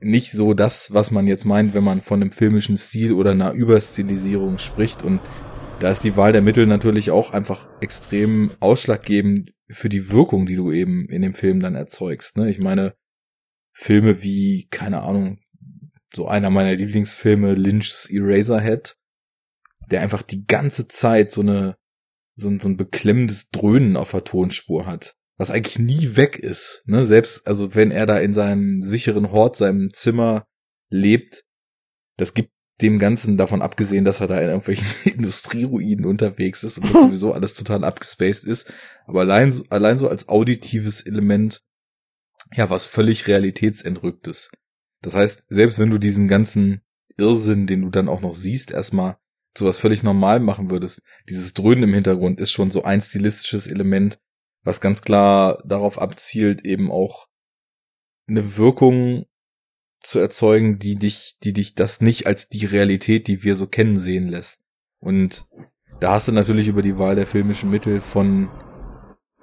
nicht 0.01 0.33
so 0.33 0.55
das, 0.55 0.93
was 0.93 1.13
man 1.13 1.29
jetzt 1.29 1.45
meint, 1.45 1.73
wenn 1.73 1.85
man 1.85 2.03
von 2.03 2.21
einem 2.21 2.33
filmischen 2.33 2.79
Stil 2.79 3.13
oder 3.13 3.31
einer 3.31 3.53
Überstilisierung 3.53 4.59
spricht. 4.59 5.05
Und 5.05 5.21
da 5.79 5.89
ist 5.93 6.03
die 6.03 6.17
Wahl 6.17 6.33
der 6.33 6.43
Mittel 6.43 6.67
natürlich 6.67 7.13
auch 7.13 7.33
einfach 7.33 7.69
extrem 7.81 8.51
ausschlaggebend 8.59 9.53
für 9.69 9.89
die 9.89 10.11
Wirkung, 10.11 10.47
die 10.47 10.57
du 10.57 10.73
eben 10.73 11.09
in 11.09 11.23
dem 11.23 11.35
Film 11.35 11.61
dann 11.61 11.77
erzeugst. 11.77 12.37
Ne? 12.37 12.51
Ich 12.51 12.59
meine, 12.59 12.97
Filme 13.73 14.21
wie, 14.25 14.67
keine 14.69 15.03
Ahnung, 15.03 15.39
so 16.13 16.27
einer 16.27 16.51
meiner 16.51 16.75
Lieblingsfilme, 16.75 17.55
Lynch's 17.55 18.11
Eraserhead, 18.11 18.97
der 19.91 20.01
einfach 20.01 20.23
die 20.23 20.45
ganze 20.47 20.89
Zeit 20.89 21.31
so 21.31 21.41
eine, 21.41 21.77
so 22.37 22.49
ein, 22.49 22.61
so 22.61 22.69
ein 22.69 22.77
beklemmendes 22.77 23.51
Dröhnen 23.51 23.97
auf 23.97 24.11
der 24.11 24.25
Tonspur 24.25 24.87
hat 24.87 25.17
was 25.37 25.51
eigentlich 25.51 25.79
nie 25.79 26.17
weg 26.17 26.39
ist. 26.39 26.83
Ne? 26.87 27.05
Selbst, 27.07 27.47
also 27.47 27.75
wenn 27.75 27.91
er 27.91 28.07
da 28.07 28.19
in 28.19 28.33
seinem 28.33 28.83
sicheren 28.83 29.33
Hort, 29.33 29.57
seinem 29.57 29.93
Zimmer 29.93 30.47
lebt, 30.91 31.45
das 32.17 32.35
gibt 32.35 32.53
dem 32.81 32.99
Ganzen 32.99 33.37
davon 33.37 33.63
abgesehen, 33.63 34.05
dass 34.05 34.21
er 34.21 34.27
da 34.27 34.41
in 34.41 34.49
irgendwelchen 34.49 34.87
Industrieruinen 35.13 36.05
unterwegs 36.05 36.63
ist 36.63 36.79
und 36.79 36.93
das 36.93 37.03
sowieso 37.03 37.33
alles 37.33 37.55
total 37.55 37.85
abgespaced 37.85 38.45
ist. 38.45 38.73
Aber 39.07 39.21
allein, 39.21 39.53
so, 39.53 39.65
allein 39.71 39.99
so 39.99 40.09
als 40.09 40.29
auditives 40.29 41.03
Element, 41.03 41.61
ja, 42.55 42.71
was 42.71 42.85
völlig 42.85 43.27
realitätsentrücktes. 43.27 44.51
Das 45.03 45.15
heißt, 45.15 45.47
selbst 45.49 45.79
wenn 45.79 45.91
du 45.91 45.99
diesen 45.99 46.29
ganzen 46.29 46.81
Irrsinn, 47.17 47.67
den 47.67 47.83
du 47.83 47.91
dann 47.91 48.09
auch 48.09 48.21
noch 48.21 48.35
siehst, 48.35 48.71
erstmal 48.71 49.19
zu 49.55 49.65
was 49.65 49.79
völlig 49.79 50.03
normal 50.03 50.41
machen 50.41 50.71
würdest, 50.71 51.03
dieses 51.29 51.55
Dröhnen 51.55 51.85
im 51.85 51.95
Hintergrund 51.95 52.41
ist 52.41 52.53
schon 52.53 52.71
so 52.71 52.83
ein 52.83 53.01
stilistisches 53.01 53.67
Element, 53.67 54.19
was 54.65 54.81
ganz 54.81 55.03
klar 55.03 55.63
darauf 55.65 55.99
abzielt, 55.99 56.65
eben 56.65 56.91
auch 56.91 57.29
eine 58.27 58.57
Wirkung 58.57 59.27
zu 60.01 60.19
erzeugen, 60.19 60.79
die 60.79 60.97
dich, 60.97 61.39
die 61.43 61.53
dich 61.53 61.75
das 61.75 62.01
nicht 62.01 62.27
als 62.27 62.49
die 62.49 62.67
Realität, 62.67 63.29
die 63.29 63.43
wir 63.43 63.55
so 63.55 63.67
kennen, 63.67 63.99
sehen 63.99 64.29
lässt. 64.29 64.61
Und 64.99 65.47
da 66.01 66.13
hast 66.13 66.29
du 66.29 66.33
natürlich 66.33 66.69
über 66.69 66.83
die 66.83 66.99
Wahl 66.99 67.15
der 67.15 67.27
filmischen 67.27 67.71
Mittel 67.71 68.01
von 68.01 68.51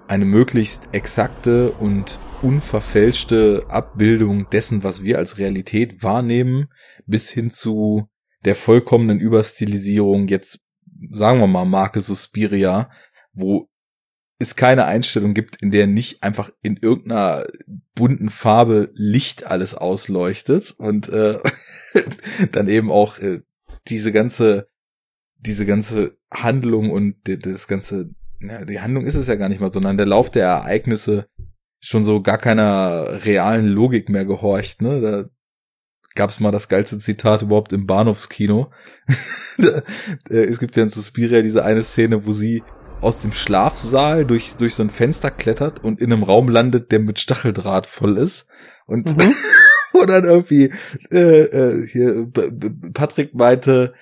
eine 0.08 0.26
möglichst 0.26 0.90
exakte 0.92 1.72
und 1.72 2.20
unverfälschte 2.42 3.66
Abbildung 3.70 4.50
dessen, 4.50 4.84
was 4.84 5.04
wir 5.04 5.18
als 5.18 5.38
Realität 5.38 6.04
wahrnehmen, 6.04 6.68
bis 7.06 7.30
hin 7.30 7.50
zu 7.50 8.11
der 8.46 8.56
vollkommenen 8.56 9.20
Überstilisierung 9.20 10.28
jetzt, 10.28 10.60
sagen 11.12 11.40
wir 11.40 11.48
mal, 11.48 11.66
Marke 11.66 12.02
Suspiria, 12.02 12.90
wo 13.34 13.70
es 14.40 14.56
keine 14.56 14.86
Einstellung 14.86 15.34
gibt, 15.34 15.62
in 15.62 15.70
der 15.70 15.86
nicht 15.86 16.24
einfach 16.24 16.52
in 16.64 16.78
irgendeiner 16.78 17.46
bunten 17.94 18.30
Farbe 18.30 18.90
Licht 18.94 19.46
alles 19.46 19.76
ausleuchtet 19.76 20.74
und 20.78 21.10
äh, 21.10 21.38
dann 22.52 22.68
eben 22.68 22.92
auch 22.92 23.20
äh, 23.20 23.42
diese 23.88 24.12
ganze 24.12 24.68
diese 25.38 25.66
ganze 25.66 26.18
Handlung 26.32 26.92
und 26.92 27.16
das 27.26 27.68
ganze 27.68 28.12
ja, 28.40 28.66
die 28.66 28.80
Handlung 28.80 29.06
ist 29.06 29.16
es 29.16 29.28
ja 29.28 29.36
gar 29.36 29.50
nicht 29.50 29.62
mal, 29.62 29.72
sondern 29.72 29.98
der 29.98 30.06
Lauf 30.06 30.32
der 30.32 30.48
Ereignisse 30.48 31.28
schon 31.80 32.04
so 32.04 32.22
gar 32.22 32.38
keiner 32.38 33.26
realen 33.26 33.68
Logik 33.68 34.10
mehr 34.10 34.26
gehorcht, 34.26 34.82
ne? 34.82 35.02
Da 35.02 35.30
gab's 36.16 36.40
mal 36.40 36.52
das 36.52 36.70
geilste 36.70 36.98
Zitat 36.98 37.42
überhaupt 37.42 37.74
im 37.74 37.86
Bahnhofskino. 37.88 38.72
äh, 39.58 40.36
es 40.36 40.60
gibt 40.60 40.76
ja 40.76 40.84
in 40.84 40.90
Suspiria 40.90 41.42
diese 41.42 41.64
eine 41.64 41.84
Szene, 41.84 42.26
wo 42.26 42.32
sie 42.32 42.64
aus 43.02 43.20
dem 43.20 43.34
Schlafsaal 43.34 44.26
durch, 44.26 44.56
durch 44.58 44.76
so 44.76 44.84
ein 44.84 44.90
Fenster 44.90 45.32
klettert 45.32 45.84
und 45.84 46.00
in 46.00 46.14
einem 46.14 46.24
Raum 46.24 46.50
landet, 46.50 46.92
der 46.92 47.00
mit 47.00 47.20
Stacheldraht 47.20 47.88
voll 47.88 48.18
ist. 48.18 48.48
Und 48.86 49.18
mhm. 49.18 49.34
wo 49.94 50.06
dann 50.06 50.24
irgendwie 50.24 50.72
äh, 51.12 51.42
äh, 51.42 51.88
hier 51.88 52.28
Patrick 52.94 53.34
meinte, 53.34 53.94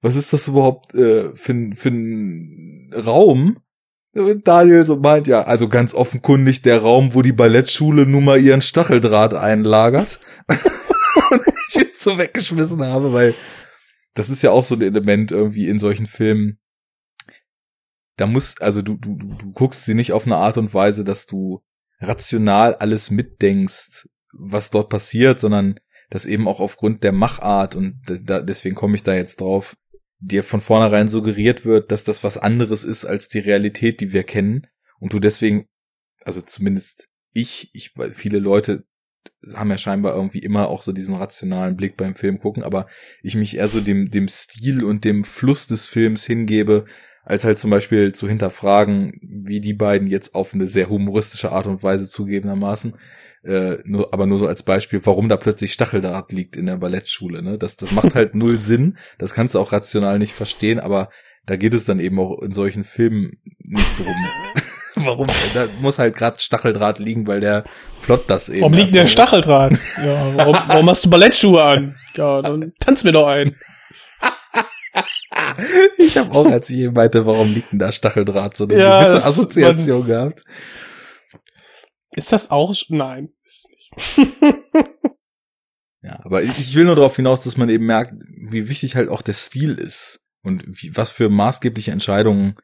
was 0.00 0.16
ist 0.16 0.32
das 0.32 0.48
überhaupt 0.48 0.94
äh, 0.94 1.34
für, 1.34 1.70
für 1.74 1.88
ein 1.88 2.92
Raum? 2.94 3.58
Und 4.14 4.46
Daniel 4.46 4.86
so 4.86 4.96
meint, 4.96 5.26
ja, 5.26 5.42
also 5.42 5.68
ganz 5.68 5.92
offenkundig 5.92 6.62
der 6.62 6.82
Raum, 6.82 7.14
wo 7.14 7.22
die 7.22 7.32
Ballettschule 7.32 8.06
nun 8.06 8.24
mal 8.24 8.40
ihren 8.40 8.60
Stacheldraht 8.60 9.34
einlagert. 9.34 10.20
und 11.30 11.42
ich 11.46 11.96
so 11.96 12.18
weggeschmissen 12.18 12.82
habe, 12.82 13.12
weil 13.12 13.34
das 14.14 14.28
ist 14.30 14.42
ja 14.42 14.50
auch 14.50 14.64
so 14.64 14.76
ein 14.76 14.82
Element 14.82 15.32
irgendwie 15.32 15.68
in 15.68 15.78
solchen 15.78 16.06
Filmen. 16.06 16.58
Da 18.16 18.26
muss, 18.26 18.60
also 18.60 18.80
du, 18.80 18.96
du, 18.96 19.16
du 19.16 19.52
guckst 19.52 19.84
sie 19.84 19.94
nicht 19.94 20.12
auf 20.12 20.26
eine 20.26 20.36
Art 20.36 20.56
und 20.56 20.72
Weise, 20.72 21.02
dass 21.02 21.26
du 21.26 21.62
rational 21.98 22.76
alles 22.76 23.10
mitdenkst, 23.10 24.08
was 24.32 24.70
dort 24.70 24.88
passiert, 24.88 25.40
sondern 25.40 25.80
dass 26.10 26.26
eben 26.26 26.46
auch 26.46 26.60
aufgrund 26.60 27.02
der 27.02 27.12
Machart 27.12 27.74
und 27.74 28.00
da, 28.06 28.40
deswegen 28.40 28.76
komme 28.76 28.94
ich 28.94 29.02
da 29.02 29.14
jetzt 29.14 29.40
drauf, 29.40 29.76
dir 30.20 30.44
von 30.44 30.60
vornherein 30.60 31.08
suggeriert 31.08 31.64
wird, 31.64 31.90
dass 31.90 32.04
das 32.04 32.22
was 32.22 32.38
anderes 32.38 32.84
ist 32.84 33.04
als 33.04 33.28
die 33.28 33.40
Realität, 33.40 34.00
die 34.00 34.12
wir 34.12 34.22
kennen. 34.22 34.66
Und 35.00 35.12
du 35.12 35.18
deswegen, 35.18 35.66
also 36.24 36.40
zumindest 36.40 37.08
ich, 37.32 37.70
ich, 37.74 37.96
weil 37.96 38.12
viele 38.12 38.38
Leute 38.38 38.86
haben 39.54 39.70
ja 39.70 39.78
scheinbar 39.78 40.14
irgendwie 40.14 40.38
immer 40.38 40.68
auch 40.68 40.82
so 40.82 40.92
diesen 40.92 41.14
rationalen 41.14 41.76
Blick 41.76 41.96
beim 41.96 42.14
Film 42.14 42.38
gucken, 42.38 42.62
aber 42.62 42.86
ich 43.22 43.34
mich 43.34 43.56
eher 43.56 43.68
so 43.68 43.80
dem, 43.80 44.10
dem 44.10 44.28
Stil 44.28 44.84
und 44.84 45.04
dem 45.04 45.24
Fluss 45.24 45.66
des 45.66 45.86
Films 45.86 46.24
hingebe, 46.24 46.84
als 47.24 47.44
halt 47.44 47.58
zum 47.58 47.70
Beispiel 47.70 48.12
zu 48.12 48.28
hinterfragen, 48.28 49.18
wie 49.22 49.60
die 49.60 49.74
beiden 49.74 50.08
jetzt 50.08 50.34
auf 50.34 50.54
eine 50.54 50.68
sehr 50.68 50.88
humoristische 50.88 51.52
Art 51.52 51.66
und 51.66 51.82
Weise 51.82 52.08
zugegebenermaßen, 52.08 52.94
äh, 53.44 53.78
nur, 53.84 54.12
aber 54.12 54.26
nur 54.26 54.38
so 54.38 54.46
als 54.46 54.62
Beispiel, 54.62 55.00
warum 55.04 55.28
da 55.28 55.36
plötzlich 55.36 55.72
Stacheldraht 55.72 56.32
liegt 56.32 56.56
in 56.56 56.66
der 56.66 56.76
Ballettschule. 56.76 57.42
Ne? 57.42 57.58
Das, 57.58 57.76
das 57.76 57.92
macht 57.92 58.14
halt 58.14 58.34
null 58.34 58.56
Sinn. 58.60 58.96
Das 59.18 59.34
kannst 59.34 59.54
du 59.54 59.58
auch 59.58 59.72
rational 59.72 60.18
nicht 60.18 60.32
verstehen, 60.32 60.80
aber 60.80 61.08
da 61.46 61.56
geht 61.56 61.74
es 61.74 61.84
dann 61.84 62.00
eben 62.00 62.18
auch 62.18 62.40
in 62.42 62.52
solchen 62.52 62.84
Filmen 62.84 63.38
nicht 63.58 63.98
drum. 63.98 64.14
warum? 64.96 65.26
Da 65.54 65.66
muss 65.80 65.98
halt 65.98 66.16
gerade 66.16 66.38
Stacheldraht 66.38 66.98
liegen, 66.98 67.26
weil 67.26 67.40
der 67.40 67.64
Plot 68.02 68.24
das 68.28 68.48
eben. 68.48 68.62
Warum 68.62 68.74
liegt 68.74 68.94
der 68.94 69.06
Stacheldraht? 69.06 69.72
ja, 70.04 70.36
warum, 70.36 70.56
warum 70.68 70.90
hast 70.90 71.04
du 71.04 71.10
Ballettschuhe 71.10 71.62
an? 71.62 71.94
Ja, 72.14 72.42
dann 72.42 72.72
tanz 72.80 73.04
mir 73.04 73.12
doch 73.12 73.26
ein. 73.26 73.56
ich 75.98 76.16
habe 76.16 76.32
auch, 76.32 76.46
als 76.46 76.70
ich 76.70 76.78
eben 76.78 76.94
meinte, 76.94 77.26
warum 77.26 77.52
liegt 77.52 77.72
denn 77.72 77.78
da 77.78 77.92
Stacheldraht, 77.92 78.56
so 78.56 78.64
eine 78.64 78.78
ja, 78.78 79.00
gewisse 79.00 79.24
Assoziation 79.24 80.00
man, 80.00 80.08
gehabt. 80.08 80.44
Ist 82.14 82.32
das 82.32 82.50
auch? 82.50 82.72
Nein, 82.88 83.30
ist 83.44 83.68
nicht. 83.70 83.92
ja, 86.02 86.20
aber 86.24 86.42
ich 86.42 86.74
will 86.74 86.84
nur 86.84 86.96
darauf 86.96 87.16
hinaus, 87.16 87.40
dass 87.40 87.56
man 87.56 87.68
eben 87.68 87.86
merkt, 87.86 88.12
wie 88.28 88.68
wichtig 88.68 88.94
halt 88.94 89.08
auch 89.08 89.22
der 89.22 89.32
Stil 89.32 89.74
ist 89.74 90.20
und 90.42 90.62
wie, 90.66 90.96
was 90.96 91.10
für 91.10 91.28
maßgebliche 91.28 91.90
Entscheidungen 91.90 92.56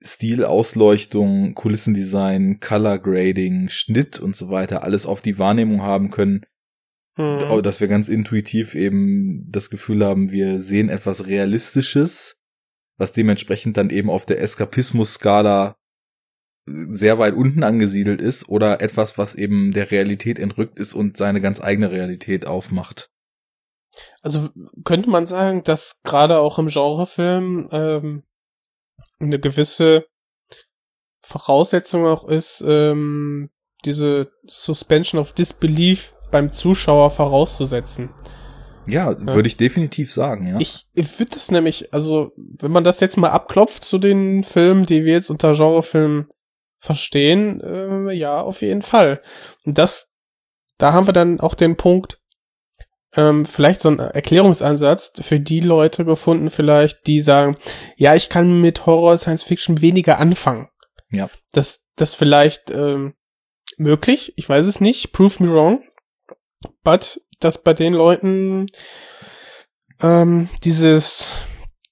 Stil, 0.00 0.44
Ausleuchtung, 0.44 1.54
Kulissendesign, 1.54 2.60
Color 2.60 2.98
Grading, 2.98 3.68
Schnitt 3.68 4.20
und 4.20 4.36
so 4.36 4.48
weiter 4.48 4.84
alles 4.84 5.06
auf 5.06 5.22
die 5.22 5.38
Wahrnehmung 5.38 5.82
haben 5.82 6.10
können, 6.10 6.44
Mhm. 7.18 7.62
Dass 7.62 7.80
wir 7.80 7.88
ganz 7.88 8.08
intuitiv 8.08 8.74
eben 8.76 9.50
das 9.50 9.70
Gefühl 9.70 10.04
haben, 10.04 10.30
wir 10.30 10.60
sehen 10.60 10.88
etwas 10.88 11.26
Realistisches, 11.26 12.40
was 12.96 13.12
dementsprechend 13.12 13.76
dann 13.76 13.90
eben 13.90 14.08
auf 14.08 14.24
der 14.24 14.40
Eskapismus-Skala 14.40 15.76
sehr 16.66 17.18
weit 17.18 17.34
unten 17.34 17.64
angesiedelt 17.64 18.20
ist 18.20 18.48
oder 18.48 18.80
etwas, 18.80 19.18
was 19.18 19.34
eben 19.34 19.72
der 19.72 19.90
Realität 19.90 20.38
entrückt 20.38 20.78
ist 20.78 20.94
und 20.94 21.16
seine 21.16 21.40
ganz 21.40 21.60
eigene 21.60 21.90
Realität 21.90 22.46
aufmacht. 22.46 23.10
Also 24.20 24.50
könnte 24.84 25.10
man 25.10 25.26
sagen, 25.26 25.64
dass 25.64 26.02
gerade 26.04 26.38
auch 26.38 26.58
im 26.58 26.68
Genrefilm 26.68 27.68
ähm, 27.72 28.22
eine 29.20 29.38
gewisse 29.38 30.06
Voraussetzung 31.22 32.06
auch 32.06 32.26
ist, 32.26 32.64
ähm, 32.66 33.50
diese 33.84 34.30
Suspension 34.46 35.20
of 35.20 35.32
Disbelief 35.32 36.14
beim 36.30 36.50
Zuschauer 36.52 37.10
vorauszusetzen. 37.10 38.10
Ja, 38.86 39.12
ja. 39.12 39.34
würde 39.34 39.48
ich 39.48 39.56
definitiv 39.56 40.12
sagen, 40.12 40.46
ja. 40.46 40.56
Ich, 40.58 40.86
ich 40.94 41.18
würde 41.18 41.32
das 41.34 41.50
nämlich, 41.50 41.92
also, 41.92 42.32
wenn 42.36 42.72
man 42.72 42.84
das 42.84 43.00
jetzt 43.00 43.18
mal 43.18 43.30
abklopft 43.30 43.84
zu 43.84 43.98
den 43.98 44.44
Filmen, 44.44 44.86
die 44.86 45.04
wir 45.04 45.12
jetzt 45.12 45.30
unter 45.30 45.52
Genrefilm 45.52 46.26
verstehen, 46.80 47.60
äh, 47.60 48.12
ja, 48.12 48.40
auf 48.40 48.62
jeden 48.62 48.82
Fall. 48.82 49.20
Und 49.64 49.76
das, 49.76 50.08
da 50.78 50.92
haben 50.92 51.06
wir 51.06 51.12
dann 51.12 51.40
auch 51.40 51.54
den 51.54 51.76
Punkt, 51.76 52.17
ähm, 53.14 53.46
vielleicht 53.46 53.80
so 53.80 53.88
ein 53.88 53.98
Erklärungsansatz 53.98 55.12
für 55.20 55.40
die 55.40 55.60
Leute 55.60 56.04
gefunden, 56.04 56.50
vielleicht, 56.50 57.06
die 57.06 57.20
sagen, 57.20 57.56
ja, 57.96 58.14
ich 58.14 58.28
kann 58.28 58.60
mit 58.60 58.86
Horror 58.86 59.16
Science 59.16 59.42
Fiction 59.42 59.80
weniger 59.80 60.18
anfangen. 60.18 60.68
Ja. 61.10 61.30
Das, 61.52 61.86
das 61.96 62.14
vielleicht 62.14 62.70
ähm, 62.70 63.14
möglich, 63.76 64.34
ich 64.36 64.48
weiß 64.48 64.66
es 64.66 64.80
nicht, 64.80 65.12
prove 65.12 65.42
me 65.42 65.50
wrong. 65.50 65.82
But 66.82 67.20
dass 67.40 67.62
bei 67.62 67.72
den 67.72 67.94
Leuten 67.94 68.66
ähm, 70.00 70.48
dieses 70.64 71.32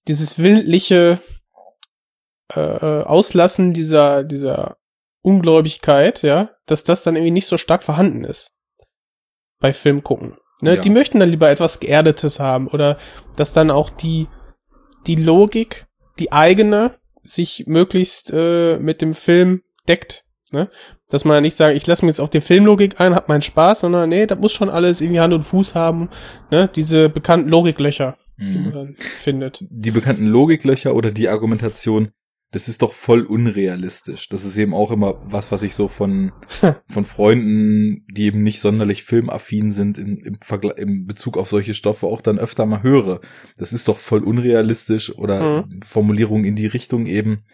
dieses 0.08 0.38
willentliche 0.38 1.20
äh, 2.52 2.60
äh, 2.60 3.04
Auslassen 3.04 3.72
dieser 3.72 4.24
dieser 4.24 4.76
Ungläubigkeit, 5.22 6.22
ja, 6.22 6.50
dass 6.66 6.84
das 6.84 7.02
dann 7.02 7.16
irgendwie 7.16 7.32
nicht 7.32 7.46
so 7.46 7.58
stark 7.58 7.82
vorhanden 7.82 8.24
ist 8.24 8.52
bei 9.58 9.72
Film 9.72 10.02
gucken. 10.02 10.36
Ne, 10.62 10.76
ja. 10.76 10.80
Die 10.80 10.90
möchten 10.90 11.20
dann 11.20 11.28
lieber 11.28 11.50
etwas 11.50 11.80
Geerdetes 11.80 12.40
haben 12.40 12.68
oder 12.68 12.96
dass 13.36 13.52
dann 13.52 13.70
auch 13.70 13.90
die 13.90 14.26
die 15.06 15.16
Logik, 15.16 15.86
die 16.18 16.32
eigene, 16.32 16.98
sich 17.22 17.64
möglichst 17.66 18.30
äh, 18.32 18.78
mit 18.78 19.02
dem 19.02 19.14
Film 19.14 19.62
deckt. 19.88 20.24
Ne? 20.52 20.68
Dass 21.08 21.24
man 21.24 21.42
nicht 21.42 21.56
sagt, 21.56 21.76
ich 21.76 21.86
lasse 21.86 22.04
mir 22.04 22.10
jetzt 22.10 22.20
auf 22.20 22.30
die 22.30 22.40
Filmlogik 22.40 23.00
ein, 23.00 23.14
hab 23.14 23.28
meinen 23.28 23.42
Spaß, 23.42 23.80
sondern 23.80 24.08
nee, 24.08 24.26
da 24.26 24.36
muss 24.36 24.52
schon 24.52 24.70
alles 24.70 25.00
irgendwie 25.00 25.20
Hand 25.20 25.34
und 25.34 25.42
Fuß 25.42 25.74
haben. 25.74 26.08
Ne? 26.50 26.68
Diese 26.74 27.08
bekannten 27.08 27.48
Logiklöcher, 27.48 28.16
mhm. 28.36 28.46
die 28.46 28.58
man 28.58 28.72
dann 28.72 28.94
findet. 28.96 29.64
Die 29.68 29.90
bekannten 29.90 30.26
Logiklöcher 30.26 30.94
oder 30.94 31.10
die 31.10 31.28
Argumentation, 31.28 32.10
das 32.52 32.68
ist 32.68 32.82
doch 32.82 32.92
voll 32.92 33.22
unrealistisch. 33.22 34.28
Das 34.28 34.44
ist 34.44 34.56
eben 34.56 34.72
auch 34.72 34.92
immer 34.92 35.20
was, 35.24 35.50
was 35.50 35.62
ich 35.62 35.74
so 35.74 35.88
von, 35.88 36.32
von 36.88 37.04
Freunden, 37.04 38.06
die 38.10 38.26
eben 38.26 38.42
nicht 38.42 38.60
sonderlich 38.60 39.04
filmaffin 39.04 39.72
sind, 39.72 39.98
im, 39.98 40.18
im, 40.18 40.36
Vergleich, 40.40 40.78
im 40.78 41.06
Bezug 41.06 41.36
auf 41.36 41.48
solche 41.48 41.74
Stoffe 41.74 42.06
auch 42.06 42.20
dann 42.20 42.38
öfter 42.38 42.64
mal 42.66 42.82
höre. 42.82 43.20
Das 43.58 43.72
ist 43.72 43.88
doch 43.88 43.98
voll 43.98 44.22
unrealistisch 44.22 45.16
oder 45.16 45.66
mhm. 45.66 45.82
Formulierungen 45.82 46.44
in 46.44 46.56
die 46.56 46.66
Richtung 46.66 47.06
eben, 47.06 47.44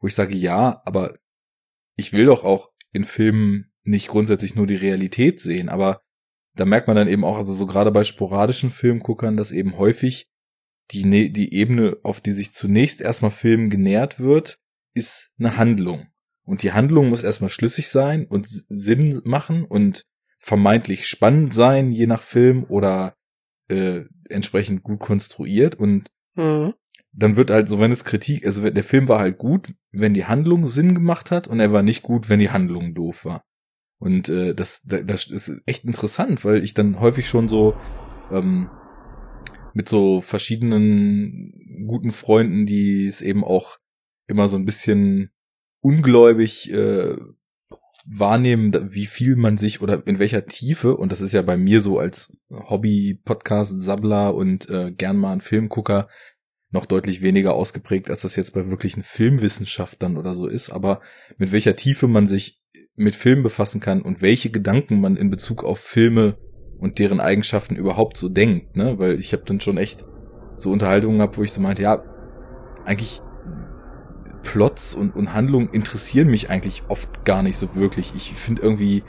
wo 0.00 0.06
ich 0.06 0.14
sage, 0.14 0.36
ja, 0.36 0.82
aber 0.84 1.14
ich 1.96 2.12
will 2.12 2.26
doch 2.26 2.44
auch 2.44 2.70
in 2.92 3.04
Filmen 3.04 3.72
nicht 3.84 4.08
grundsätzlich 4.08 4.54
nur 4.54 4.66
die 4.66 4.76
Realität 4.76 5.40
sehen, 5.40 5.68
aber 5.68 6.02
da 6.54 6.66
merkt 6.66 6.86
man 6.86 6.96
dann 6.96 7.08
eben 7.08 7.24
auch, 7.24 7.38
also 7.38 7.54
so 7.54 7.66
gerade 7.66 7.90
bei 7.90 8.04
sporadischen 8.04 8.70
Filmguckern, 8.70 9.36
dass 9.36 9.52
eben 9.52 9.78
häufig 9.78 10.31
die, 10.90 11.04
ne, 11.04 11.30
die 11.30 11.54
Ebene, 11.54 11.96
auf 12.02 12.20
die 12.20 12.32
sich 12.32 12.52
zunächst 12.52 13.00
erstmal 13.00 13.30
Film 13.30 13.70
genährt 13.70 14.20
wird, 14.20 14.58
ist 14.94 15.30
eine 15.38 15.56
Handlung. 15.56 16.08
Und 16.44 16.62
die 16.62 16.72
Handlung 16.72 17.08
muss 17.08 17.22
erstmal 17.22 17.50
schlüssig 17.50 17.88
sein 17.88 18.26
und 18.26 18.46
Sinn 18.46 19.20
machen 19.24 19.64
und 19.64 20.04
vermeintlich 20.38 21.06
spannend 21.06 21.54
sein, 21.54 21.92
je 21.92 22.06
nach 22.06 22.22
Film 22.22 22.64
oder 22.64 23.14
äh, 23.68 24.02
entsprechend 24.28 24.82
gut 24.82 25.00
konstruiert. 25.00 25.76
Und 25.76 26.10
mhm 26.34 26.74
dann 27.12 27.36
wird 27.36 27.50
halt 27.50 27.68
so, 27.68 27.78
wenn 27.78 27.92
es 27.92 28.04
Kritik, 28.04 28.46
also 28.46 28.68
der 28.68 28.84
Film 28.84 29.08
war 29.08 29.20
halt 29.20 29.38
gut, 29.38 29.74
wenn 29.90 30.14
die 30.14 30.24
Handlung 30.24 30.66
Sinn 30.66 30.94
gemacht 30.94 31.30
hat 31.30 31.46
und 31.46 31.60
er 31.60 31.72
war 31.72 31.82
nicht 31.82 32.02
gut, 32.02 32.28
wenn 32.28 32.40
die 32.40 32.50
Handlung 32.50 32.94
doof 32.94 33.24
war. 33.24 33.44
Und 33.98 34.28
äh, 34.28 34.54
das, 34.54 34.82
das 34.82 35.30
ist 35.30 35.52
echt 35.66 35.84
interessant, 35.84 36.44
weil 36.44 36.64
ich 36.64 36.74
dann 36.74 36.98
häufig 36.98 37.28
schon 37.28 37.48
so 37.48 37.76
ähm, 38.30 38.70
mit 39.74 39.88
so 39.88 40.20
verschiedenen 40.20 41.84
guten 41.86 42.10
Freunden, 42.10 42.66
die 42.66 43.06
es 43.06 43.22
eben 43.22 43.44
auch 43.44 43.78
immer 44.26 44.48
so 44.48 44.56
ein 44.56 44.64
bisschen 44.64 45.30
ungläubig 45.80 46.72
äh, 46.72 47.16
wahrnehmen, 48.06 48.72
wie 48.94 49.06
viel 49.06 49.36
man 49.36 49.58
sich 49.58 49.80
oder 49.80 50.06
in 50.06 50.18
welcher 50.18 50.46
Tiefe, 50.46 50.96
und 50.96 51.12
das 51.12 51.20
ist 51.20 51.32
ja 51.32 51.42
bei 51.42 51.56
mir 51.56 51.80
so 51.80 51.98
als 51.98 52.36
Hobby-Podcast-Sabbler 52.50 54.34
und 54.34 54.68
äh, 54.68 54.90
gern 54.92 55.16
mal 55.16 55.32
ein 55.32 55.40
Filmgucker, 55.40 56.08
noch 56.70 56.86
deutlich 56.86 57.22
weniger 57.22 57.54
ausgeprägt, 57.54 58.10
als 58.10 58.22
das 58.22 58.34
jetzt 58.34 58.54
bei 58.54 58.70
wirklichen 58.70 59.02
Filmwissenschaftlern 59.02 60.16
oder 60.16 60.34
so 60.34 60.46
ist, 60.46 60.70
aber 60.70 61.00
mit 61.36 61.52
welcher 61.52 61.76
Tiefe 61.76 62.08
man 62.08 62.26
sich 62.26 62.60
mit 62.94 63.14
Filmen 63.14 63.42
befassen 63.42 63.80
kann 63.80 64.02
und 64.02 64.22
welche 64.22 64.50
Gedanken 64.50 65.00
man 65.00 65.16
in 65.16 65.30
Bezug 65.30 65.64
auf 65.64 65.78
Filme 65.78 66.38
und 66.82 66.98
deren 66.98 67.20
Eigenschaften 67.20 67.76
überhaupt 67.76 68.16
so 68.16 68.28
denkt, 68.28 68.76
ne? 68.76 68.98
Weil 68.98 69.20
ich 69.20 69.32
habe 69.32 69.44
dann 69.46 69.60
schon 69.60 69.78
echt 69.78 70.02
so 70.56 70.72
Unterhaltungen 70.72 71.18
gehabt, 71.18 71.38
wo 71.38 71.44
ich 71.44 71.52
so 71.52 71.60
meinte, 71.60 71.82
ja, 71.82 72.02
eigentlich 72.84 73.22
Plots 74.42 74.92
und, 74.92 75.14
und 75.14 75.32
Handlungen 75.32 75.68
interessieren 75.68 76.28
mich 76.28 76.50
eigentlich 76.50 76.82
oft 76.88 77.24
gar 77.24 77.44
nicht 77.44 77.56
so 77.56 77.76
wirklich. 77.76 78.12
Ich 78.16 78.34
finde 78.34 78.62
irgendwie 78.62 79.04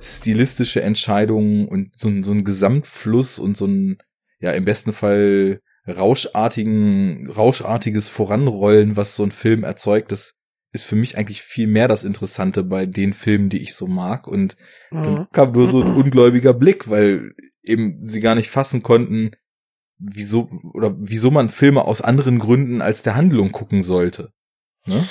stilistische 0.00 0.80
Entscheidungen 0.80 1.68
und 1.68 1.90
so, 1.94 2.10
so 2.22 2.32
ein 2.32 2.42
Gesamtfluss 2.42 3.38
und 3.38 3.54
so 3.54 3.66
ein, 3.66 3.98
ja, 4.40 4.52
im 4.52 4.64
besten 4.64 4.94
Fall 4.94 5.60
rauschartigen, 5.86 7.30
rauschartiges 7.30 8.08
Voranrollen, 8.08 8.96
was 8.96 9.14
so 9.14 9.24
ein 9.24 9.30
Film 9.30 9.62
erzeugt, 9.62 10.10
das 10.10 10.36
ist 10.74 10.82
für 10.82 10.96
mich 10.96 11.16
eigentlich 11.16 11.40
viel 11.40 11.68
mehr 11.68 11.86
das 11.86 12.02
Interessante 12.02 12.64
bei 12.64 12.84
den 12.84 13.12
Filmen, 13.12 13.48
die 13.48 13.62
ich 13.62 13.76
so 13.76 13.86
mag. 13.86 14.26
Und 14.26 14.56
mhm. 14.90 15.02
dann 15.04 15.30
kam 15.30 15.52
nur 15.52 15.70
so 15.70 15.80
ein 15.80 15.94
ungläubiger 15.94 16.52
Blick, 16.52 16.90
weil 16.90 17.32
eben 17.62 18.04
sie 18.04 18.20
gar 18.20 18.34
nicht 18.34 18.50
fassen 18.50 18.82
konnten, 18.82 19.30
wieso 19.98 20.50
oder 20.72 20.92
wieso 20.98 21.30
man 21.30 21.48
Filme 21.48 21.84
aus 21.84 22.02
anderen 22.02 22.40
Gründen 22.40 22.82
als 22.82 23.04
der 23.04 23.14
Handlung 23.14 23.52
gucken 23.52 23.84
sollte. 23.84 24.32
Ne? 24.84 25.08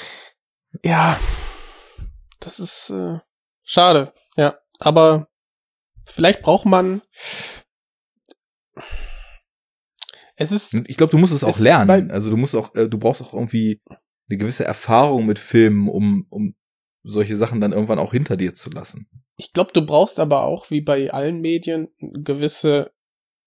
Ja, 0.83 1.17
das 2.41 2.59
ist 2.59 2.89
äh, 2.89 3.19
schade. 3.63 4.13
Ja, 4.35 4.57
aber 4.79 5.29
vielleicht 6.05 6.41
braucht 6.41 6.65
man 6.65 7.01
es 10.35 10.51
ist. 10.51 10.73
Ich 10.87 10.97
glaube, 10.97 11.11
du 11.11 11.17
musst 11.17 11.33
es 11.33 11.45
auch 11.45 11.59
lernen. 11.59 12.11
Also 12.11 12.29
du 12.29 12.35
musst 12.35 12.55
auch, 12.55 12.75
äh, 12.75 12.89
du 12.89 12.97
brauchst 12.97 13.21
auch 13.21 13.33
irgendwie 13.33 13.81
eine 14.33 14.39
gewisse 14.39 14.65
Erfahrung 14.65 15.25
mit 15.25 15.39
Filmen, 15.39 15.87
um, 15.87 16.25
um 16.29 16.55
solche 17.03 17.35
Sachen 17.35 17.61
dann 17.61 17.73
irgendwann 17.73 17.99
auch 17.99 18.11
hinter 18.11 18.37
dir 18.37 18.53
zu 18.53 18.69
lassen. 18.69 19.07
Ich 19.37 19.53
glaube, 19.53 19.71
du 19.73 19.85
brauchst 19.85 20.19
aber 20.19 20.45
auch, 20.45 20.69
wie 20.69 20.81
bei 20.81 21.11
allen 21.11 21.41
Medien, 21.41 21.89
gewisse 21.99 22.91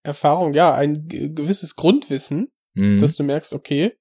Erfahrung, 0.03 0.53
ja, 0.53 0.75
ein 0.75 1.09
gewisses 1.09 1.77
Grundwissen, 1.77 2.49
mhm. 2.75 3.01
dass 3.01 3.17
du 3.17 3.25
merkst, 3.25 3.53
okay, 3.53 3.93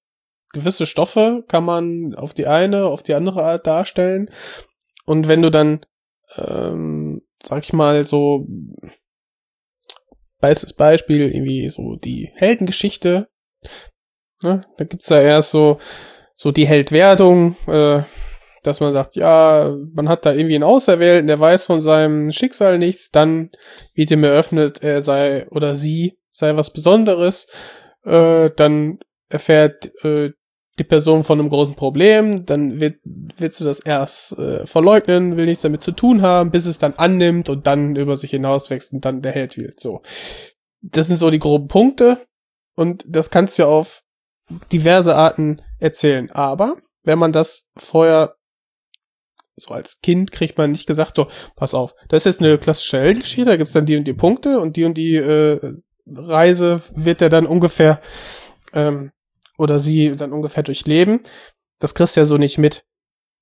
gewisse 0.53 0.85
Stoffe 0.85 1.43
kann 1.47 1.65
man 1.65 2.15
auf 2.15 2.33
die 2.33 2.47
eine, 2.47 2.85
auf 2.85 3.03
die 3.03 3.13
andere 3.13 3.43
Art 3.43 3.67
darstellen. 3.67 4.29
Und 5.05 5.27
wenn 5.27 5.41
du 5.41 5.51
dann, 5.51 5.85
ähm, 6.37 7.21
sag 7.43 7.63
ich 7.63 7.73
mal, 7.73 8.03
so 8.03 8.47
Bestes 10.45 10.73
Beispiel, 10.73 11.21
irgendwie 11.21 11.69
so 11.69 11.95
die 11.95 12.29
Heldengeschichte. 12.35 13.29
Ne? 14.43 14.61
Da 14.77 14.83
gibt's 14.83 15.07
da 15.07 15.19
erst 15.19 15.51
so, 15.51 15.79
so 16.35 16.51
die 16.51 16.67
Heldwerdung, 16.67 17.55
äh, 17.67 18.01
dass 18.61 18.79
man 18.79 18.93
sagt, 18.93 19.15
ja, 19.15 19.75
man 19.93 20.09
hat 20.09 20.25
da 20.25 20.33
irgendwie 20.33 20.55
einen 20.55 20.63
Auserwählten, 20.63 21.27
der 21.27 21.39
weiß 21.39 21.65
von 21.65 21.81
seinem 21.81 22.31
Schicksal 22.31 22.77
nichts, 22.77 23.09
dann 23.11 23.51
wird 23.93 24.11
ihm 24.11 24.23
eröffnet, 24.23 24.83
er 24.83 25.01
sei 25.01 25.47
oder 25.49 25.75
sie 25.75 26.17
sei 26.31 26.55
was 26.55 26.71
Besonderes, 26.71 27.47
äh, 28.03 28.49
dann 28.55 28.99
erfährt 29.29 29.91
äh, 30.03 30.31
die 30.77 30.83
Person 30.83 31.23
von 31.23 31.39
einem 31.39 31.49
großen 31.49 31.75
Problem, 31.75 32.45
dann 32.45 32.81
wird, 32.81 32.97
willst 33.03 33.61
du 33.61 33.63
das 33.63 33.79
erst 33.79 34.37
äh, 34.37 34.65
verleugnen, 34.65 35.37
will 35.37 35.45
nichts 35.45 35.63
damit 35.63 35.81
zu 35.81 35.93
tun 35.93 36.21
haben, 36.21 36.51
bis 36.51 36.65
es 36.65 36.77
dann 36.77 36.95
annimmt 36.95 37.49
und 37.49 37.65
dann 37.65 37.95
über 37.95 38.17
sich 38.17 38.31
hinauswächst 38.31 38.91
und 38.91 39.05
dann 39.05 39.21
der 39.21 39.31
Held 39.31 39.57
wird. 39.57 39.79
So. 39.79 40.01
Das 40.81 41.07
sind 41.07 41.17
so 41.17 41.29
die 41.29 41.39
groben 41.39 41.69
Punkte 41.69 42.19
und 42.75 43.05
das 43.07 43.29
kannst 43.29 43.57
du 43.57 43.65
auf 43.65 44.03
diverse 44.71 45.15
Arten 45.15 45.61
erzählen. 45.79 46.31
Aber 46.31 46.77
wenn 47.03 47.19
man 47.19 47.31
das 47.31 47.65
vorher 47.77 48.35
so 49.57 49.73
als 49.73 50.01
Kind 50.01 50.31
kriegt 50.31 50.57
man 50.57 50.71
nicht 50.71 50.87
gesagt, 50.87 51.15
so, 51.15 51.27
pass 51.55 51.73
auf, 51.73 51.95
das 52.09 52.25
ist 52.25 52.33
jetzt 52.33 52.41
eine 52.41 52.57
klassische 52.57 52.99
Heldengeschichte, 52.99 53.45
da 53.45 53.55
gibt's 53.55 53.71
dann 53.71 53.85
die 53.85 53.95
und 53.95 54.05
die 54.05 54.13
Punkte 54.13 54.59
und 54.59 54.75
die 54.75 54.83
und 54.83 54.97
die 54.97 55.15
äh, 55.15 55.75
Reise 56.07 56.81
wird 56.93 57.21
er 57.21 57.29
dann 57.29 57.47
ungefähr 57.47 58.01
ähm, 58.73 59.11
oder 59.57 59.79
sie 59.79 60.15
dann 60.15 60.33
ungefähr 60.33 60.63
durchleben. 60.63 61.21
Das 61.79 61.95
kriegst 61.95 62.15
du 62.15 62.21
ja 62.21 62.25
so 62.25 62.37
nicht 62.37 62.57
mit. 62.57 62.85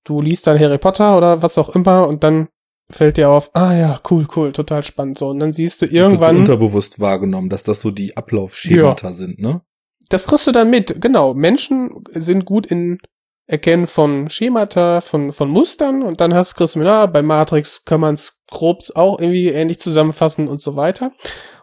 du 0.03 0.21
liest 0.21 0.47
dann 0.47 0.59
Harry 0.59 0.77
Potter 0.77 1.17
oder 1.17 1.41
was 1.41 1.57
auch 1.57 1.69
immer 1.75 2.07
und 2.07 2.23
dann 2.23 2.49
fällt 2.89 3.17
dir 3.17 3.29
auf, 3.29 3.49
ah 3.55 3.73
ja, 3.73 3.99
cool, 4.11 4.27
cool, 4.35 4.51
total 4.51 4.83
spannend 4.83 5.17
so. 5.17 5.29
Und 5.29 5.39
dann 5.39 5.53
siehst 5.53 5.81
du 5.81 5.85
irgendwann. 5.85 6.19
Das 6.19 6.19
wird 6.19 6.47
so 6.47 6.53
unterbewusst 6.53 6.99
wahrgenommen, 6.99 7.49
dass 7.49 7.63
das 7.63 7.81
so 7.81 7.89
die 7.89 8.15
Ablaufschemata 8.15 9.07
ja. 9.07 9.13
sind, 9.13 9.39
ne? 9.39 9.61
Das 10.09 10.27
kriegst 10.27 10.47
du 10.47 10.51
dann 10.51 10.69
mit, 10.69 11.01
genau. 11.01 11.33
Menschen 11.33 12.03
sind 12.11 12.45
gut 12.45 12.65
in 12.65 12.99
Erkennen 13.45 13.87
von 13.87 14.29
Schemata, 14.29 15.01
von, 15.01 15.33
von 15.33 15.49
Mustern 15.49 16.01
und 16.01 16.21
dann 16.21 16.33
hast 16.33 16.57
du 16.57 16.79
mit, 16.79 16.87
ah, 16.87 17.07
bei 17.07 17.21
Matrix 17.21 17.83
kann 17.83 17.99
man 17.99 18.13
es 18.13 18.41
grob 18.49 18.83
auch 18.95 19.19
irgendwie 19.19 19.49
ähnlich 19.49 19.79
zusammenfassen 19.79 20.47
und 20.47 20.61
so 20.61 20.75
weiter. 20.75 21.11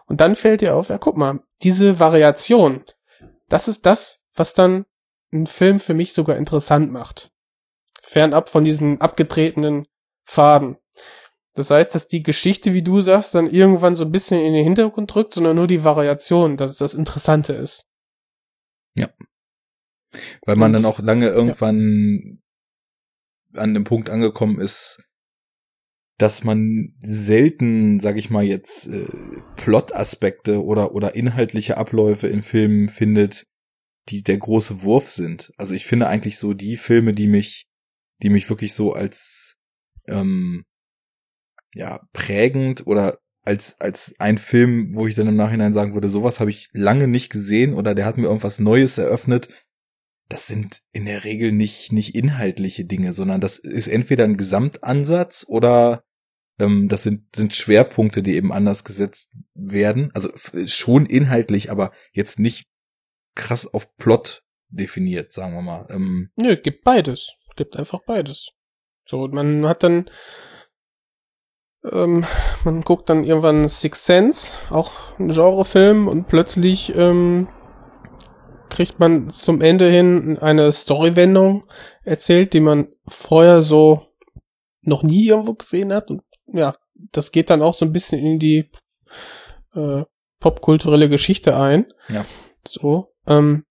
Und 0.05 0.21
dann 0.21 0.35
fällt 0.35 0.61
dir 0.61 0.75
auf, 0.75 0.89
ja, 0.89 0.97
guck 0.97 1.17
mal, 1.17 1.39
diese 1.63 1.99
Variation, 1.99 2.83
das 3.49 3.67
ist 3.67 3.85
das, 3.85 4.25
was 4.35 4.53
dann 4.53 4.85
einen 5.31 5.47
Film 5.47 5.79
für 5.79 5.93
mich 5.93 6.13
sogar 6.13 6.37
interessant 6.37 6.91
macht. 6.91 7.31
Fernab 8.01 8.49
von 8.49 8.63
diesen 8.63 8.99
abgetretenen 9.01 9.87
Faden. 10.25 10.77
Das 11.55 11.69
heißt, 11.69 11.95
dass 11.95 12.07
die 12.07 12.23
Geschichte, 12.23 12.73
wie 12.73 12.81
du 12.81 13.01
sagst, 13.01 13.35
dann 13.35 13.47
irgendwann 13.47 13.95
so 13.95 14.05
ein 14.05 14.11
bisschen 14.11 14.39
in 14.39 14.53
den 14.53 14.63
Hintergrund 14.63 15.13
drückt, 15.13 15.33
sondern 15.33 15.55
nur 15.55 15.67
die 15.67 15.83
Variation, 15.83 16.57
dass 16.57 16.71
es 16.71 16.77
das 16.77 16.93
Interessante 16.93 17.53
ist. 17.53 17.87
Ja. 18.95 19.09
Weil 20.45 20.55
man 20.55 20.75
Und, 20.75 20.81
dann 20.81 20.85
auch 20.85 20.99
lange 20.99 21.29
irgendwann 21.29 22.39
ja. 23.53 23.61
an 23.61 23.73
dem 23.73 23.83
Punkt 23.83 24.09
angekommen 24.09 24.59
ist, 24.59 25.03
dass 26.17 26.43
man 26.43 26.93
selten, 27.01 27.99
sag 27.99 28.17
ich 28.17 28.29
mal 28.29 28.43
jetzt, 28.43 28.87
äh, 28.87 29.07
Plot-Aspekte 29.55 30.63
oder, 30.63 30.93
oder 30.93 31.15
inhaltliche 31.15 31.77
Abläufe 31.77 32.27
in 32.27 32.43
Filmen 32.43 32.89
findet, 32.89 33.45
die 34.09 34.21
der 34.21 34.37
große 34.37 34.83
Wurf 34.83 35.07
sind. 35.07 35.51
Also 35.57 35.73
ich 35.73 35.85
finde 35.85 36.07
eigentlich 36.07 36.37
so 36.37 36.53
die 36.53 36.77
Filme, 36.77 37.13
die 37.13 37.27
mich, 37.27 37.65
die 38.21 38.29
mich 38.29 38.49
wirklich 38.49 38.73
so 38.73 38.93
als 38.93 39.57
ähm, 40.07 40.63
ja 41.73 42.01
prägend 42.13 42.85
oder 42.85 43.17
als 43.43 43.79
als 43.79 44.15
ein 44.19 44.37
Film, 44.37 44.95
wo 44.95 45.07
ich 45.07 45.15
dann 45.15 45.27
im 45.27 45.35
Nachhinein 45.35 45.73
sagen 45.73 45.93
würde, 45.93 46.09
sowas 46.09 46.39
habe 46.39 46.51
ich 46.51 46.69
lange 46.73 47.07
nicht 47.07 47.29
gesehen 47.29 47.73
oder 47.73 47.95
der 47.95 48.05
hat 48.05 48.17
mir 48.17 48.27
irgendwas 48.27 48.59
Neues 48.59 48.97
eröffnet. 48.97 49.49
Das 50.29 50.47
sind 50.47 50.81
in 50.91 51.05
der 51.05 51.23
Regel 51.23 51.51
nicht 51.51 51.91
nicht 51.91 52.15
inhaltliche 52.15 52.85
Dinge, 52.85 53.13
sondern 53.13 53.41
das 53.41 53.59
ist 53.59 53.87
entweder 53.87 54.23
ein 54.23 54.37
Gesamtansatz 54.37 55.45
oder 55.47 56.03
ähm, 56.59 56.87
das 56.87 57.03
sind 57.03 57.35
sind 57.35 57.55
Schwerpunkte, 57.55 58.23
die 58.23 58.35
eben 58.35 58.51
anders 58.51 58.83
gesetzt 58.83 59.31
werden. 59.53 60.11
Also 60.13 60.29
schon 60.67 61.05
inhaltlich, 61.05 61.71
aber 61.71 61.91
jetzt 62.13 62.39
nicht 62.39 62.67
krass 63.35 63.71
auf 63.71 63.95
Plot 63.97 64.43
definiert, 64.69 65.33
sagen 65.33 65.53
wir 65.53 65.61
mal. 65.61 65.87
Ähm, 65.89 66.29
Nö, 66.35 66.55
gibt 66.55 66.83
beides. 66.83 67.33
Gibt 67.55 67.75
einfach 67.75 67.99
beides. 68.05 68.51
So, 69.05 69.27
man 69.27 69.67
hat 69.67 69.83
dann, 69.83 70.09
ähm, 71.89 72.25
man 72.63 72.81
guckt 72.81 73.09
dann 73.09 73.23
irgendwann 73.23 73.67
Six 73.67 74.05
Sense, 74.05 74.53
auch 74.69 74.91
ein 75.19 75.29
Genrefilm, 75.29 76.07
und 76.07 76.27
plötzlich 76.27 76.95
ähm, 76.95 77.47
kriegt 78.69 78.99
man 78.99 79.29
zum 79.29 79.61
Ende 79.61 79.89
hin 79.89 80.37
eine 80.39 80.71
Storywendung 80.71 81.67
erzählt, 82.03 82.53
die 82.53 82.61
man 82.61 82.87
vorher 83.07 83.61
so 83.61 84.07
noch 84.81 85.03
nie 85.03 85.27
irgendwo 85.27 85.53
gesehen 85.53 85.93
hat. 85.93 86.09
Und 86.09 86.21
ja, 86.47 86.75
das 87.11 87.31
geht 87.31 87.49
dann 87.49 87.61
auch 87.61 87.73
so 87.73 87.85
ein 87.85 87.91
bisschen 87.91 88.19
in 88.19 88.39
die 88.39 88.69
äh, 89.73 90.03
popkulturelle 90.39 91.09
Geschichte 91.09 91.57
ein. 91.57 91.91
Ja. 92.09 92.25
So. 92.67 93.13
Ähm, 93.27 93.65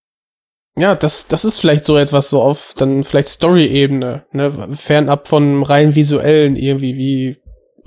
ja, 0.78 0.94
das, 0.94 1.26
das 1.26 1.44
ist 1.44 1.58
vielleicht 1.58 1.84
so 1.84 1.96
etwas 1.96 2.30
so 2.30 2.40
auf 2.40 2.74
dann 2.76 3.04
vielleicht 3.04 3.28
Story-Ebene, 3.28 4.26
ne, 4.32 4.68
fernab 4.76 5.28
von 5.28 5.62
rein 5.62 5.94
visuellen 5.94 6.56
irgendwie 6.56 6.96
wie, 6.96 7.39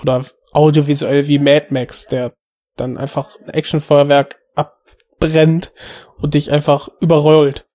oder 0.03 0.25
audiovisuell 0.51 1.27
wie 1.27 1.39
Mad 1.39 1.67
Max, 1.69 2.07
der 2.07 2.33
dann 2.75 2.97
einfach 2.97 3.39
ein 3.41 3.49
Actionfeuerwerk 3.49 4.35
abbrennt 4.55 5.71
und 6.17 6.33
dich 6.33 6.51
einfach 6.51 6.89
überrollt. 7.01 7.67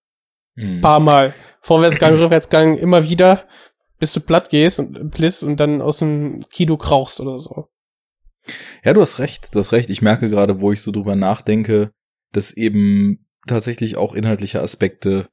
Mhm. 0.54 0.80
Paar 0.80 1.00
Mal. 1.00 1.34
Vorwärtsgang, 1.60 2.14
Rückwärtsgang, 2.18 2.78
immer 2.78 3.04
wieder, 3.04 3.46
bis 3.98 4.12
du 4.12 4.20
platt 4.20 4.50
gehst 4.50 4.78
und 4.78 5.10
bliss 5.10 5.42
und 5.42 5.58
dann 5.58 5.82
aus 5.82 5.98
dem 5.98 6.44
Kino 6.50 6.76
krauchst 6.76 7.20
oder 7.20 7.38
so. 7.38 7.66
Ja, 8.84 8.92
du 8.92 9.00
hast 9.00 9.18
recht, 9.18 9.54
du 9.54 9.58
hast 9.58 9.72
recht. 9.72 9.90
Ich 9.90 10.02
merke 10.02 10.28
gerade, 10.28 10.60
wo 10.60 10.72
ich 10.72 10.82
so 10.82 10.92
drüber 10.92 11.16
nachdenke, 11.16 11.92
dass 12.32 12.52
eben 12.52 13.26
tatsächlich 13.46 13.96
auch 13.96 14.14
inhaltliche 14.14 14.62
Aspekte 14.62 15.28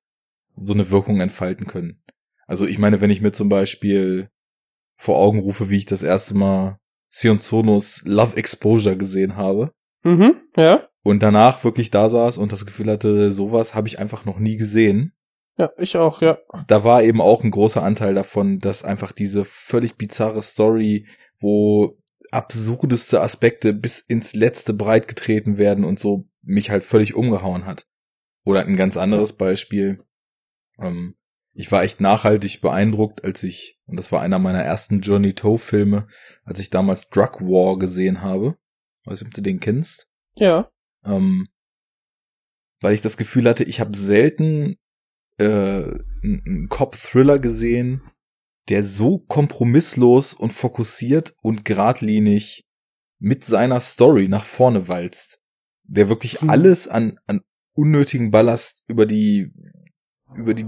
so 0.58 0.74
eine 0.74 0.90
Wirkung 0.90 1.22
entfalten 1.22 1.68
können. 1.68 2.02
Also 2.48 2.66
ich 2.66 2.78
meine, 2.78 3.02
wenn 3.02 3.10
ich 3.10 3.22
mir 3.22 3.32
zum 3.32 3.50
Beispiel 3.50 4.30
vor 4.98 5.18
Augen 5.18 5.40
rufe, 5.40 5.70
wie 5.70 5.78
ich 5.78 5.86
das 5.86 6.04
erste 6.04 6.36
Mal 6.36 6.80
Sion 7.16 7.40
Sonos 7.40 8.02
Love 8.06 8.36
Exposure 8.36 8.98
gesehen 8.98 9.38
habe. 9.38 9.72
Mhm, 10.04 10.36
ja. 10.58 10.90
Und 11.02 11.24
danach 11.24 11.64
wirklich 11.64 11.90
da 11.90 12.10
saß 12.10 12.38
und 12.38 12.52
das 12.52 12.66
Gefühl 12.66 12.92
hatte, 12.92 13.32
sowas 13.32 13.74
habe 13.74 13.88
ich 13.88 14.00
einfach 14.00 14.26
noch 14.26 14.38
nie 14.38 14.58
gesehen. 14.58 15.14
Ja, 15.58 15.70
ich 15.78 15.96
auch, 15.96 16.22
ja. 16.22 16.38
Da 16.68 16.84
war 16.84 17.04
eben 17.04 17.22
auch 17.22 17.46
ein 17.46 17.52
großer 17.52 17.82
Anteil 17.82 18.16
davon, 18.16 18.60
dass 18.60 18.84
einfach 18.84 19.14
diese 19.14 19.46
völlig 19.46 19.96
bizarre 19.96 20.42
Story, 20.42 21.08
wo 21.40 21.98
absurdeste 22.32 23.22
Aspekte 23.22 23.72
bis 23.72 24.02
ins 24.02 24.34
letzte 24.34 24.74
breit 24.74 25.08
getreten 25.08 25.58
werden 25.58 25.86
und 25.86 26.00
so 26.00 26.28
mich 26.42 26.70
halt 26.70 26.84
völlig 26.84 27.16
umgehauen 27.16 27.66
hat. 27.66 27.88
Oder 28.44 28.66
ein 28.66 28.76
ganz 28.76 28.98
anderes 28.98 29.32
Beispiel. 29.34 30.04
Ähm, 30.82 31.16
ich 31.56 31.72
war 31.72 31.84
echt 31.84 32.02
nachhaltig 32.02 32.60
beeindruckt, 32.60 33.24
als 33.24 33.42
ich, 33.44 33.80
und 33.86 33.98
das 33.98 34.12
war 34.12 34.22
einer 34.22 34.40
meiner 34.40 34.62
ersten 34.62 35.00
Johnny 35.00 35.34
Toe 35.34 35.58
Filme, 35.58 36.08
als 36.44 36.60
ich 36.60 36.70
damals 36.70 37.10
Drug 37.10 37.40
War 37.40 37.80
gesehen 37.80 38.22
habe. 38.22 38.58
Weiß 39.06 39.22
nicht, 39.22 39.30
ob 39.30 39.34
du 39.34 39.42
den 39.42 39.62
kennst. 39.62 40.08
Ja. 40.36 40.70
Ähm, 41.06 41.48
weil 42.82 42.94
ich 42.94 43.02
das 43.02 43.16
Gefühl 43.16 43.48
hatte, 43.48 43.64
ich 43.64 43.80
habe 43.80 43.98
selten 43.98 44.76
äh, 45.38 45.98
einen 46.24 46.68
Cop-Thriller 46.68 47.40
gesehen, 47.40 48.02
der 48.68 48.84
so 48.84 49.20
kompromisslos 49.20 50.34
und 50.34 50.52
fokussiert 50.52 51.36
und 51.42 51.64
geradlinig 51.64 52.66
mit 53.18 53.46
seiner 53.46 53.80
Story 53.80 54.28
nach 54.28 54.44
vorne 54.44 54.90
walzt. 54.90 55.40
Der 55.84 56.10
wirklich 56.10 56.42
hm. 56.42 56.50
alles 56.50 56.90
an, 56.90 57.18
an 57.28 57.42
unnötigen 57.74 58.32
Ballast 58.32 58.84
über 58.88 59.06
die 59.06 59.54
über 60.34 60.54
die 60.54 60.66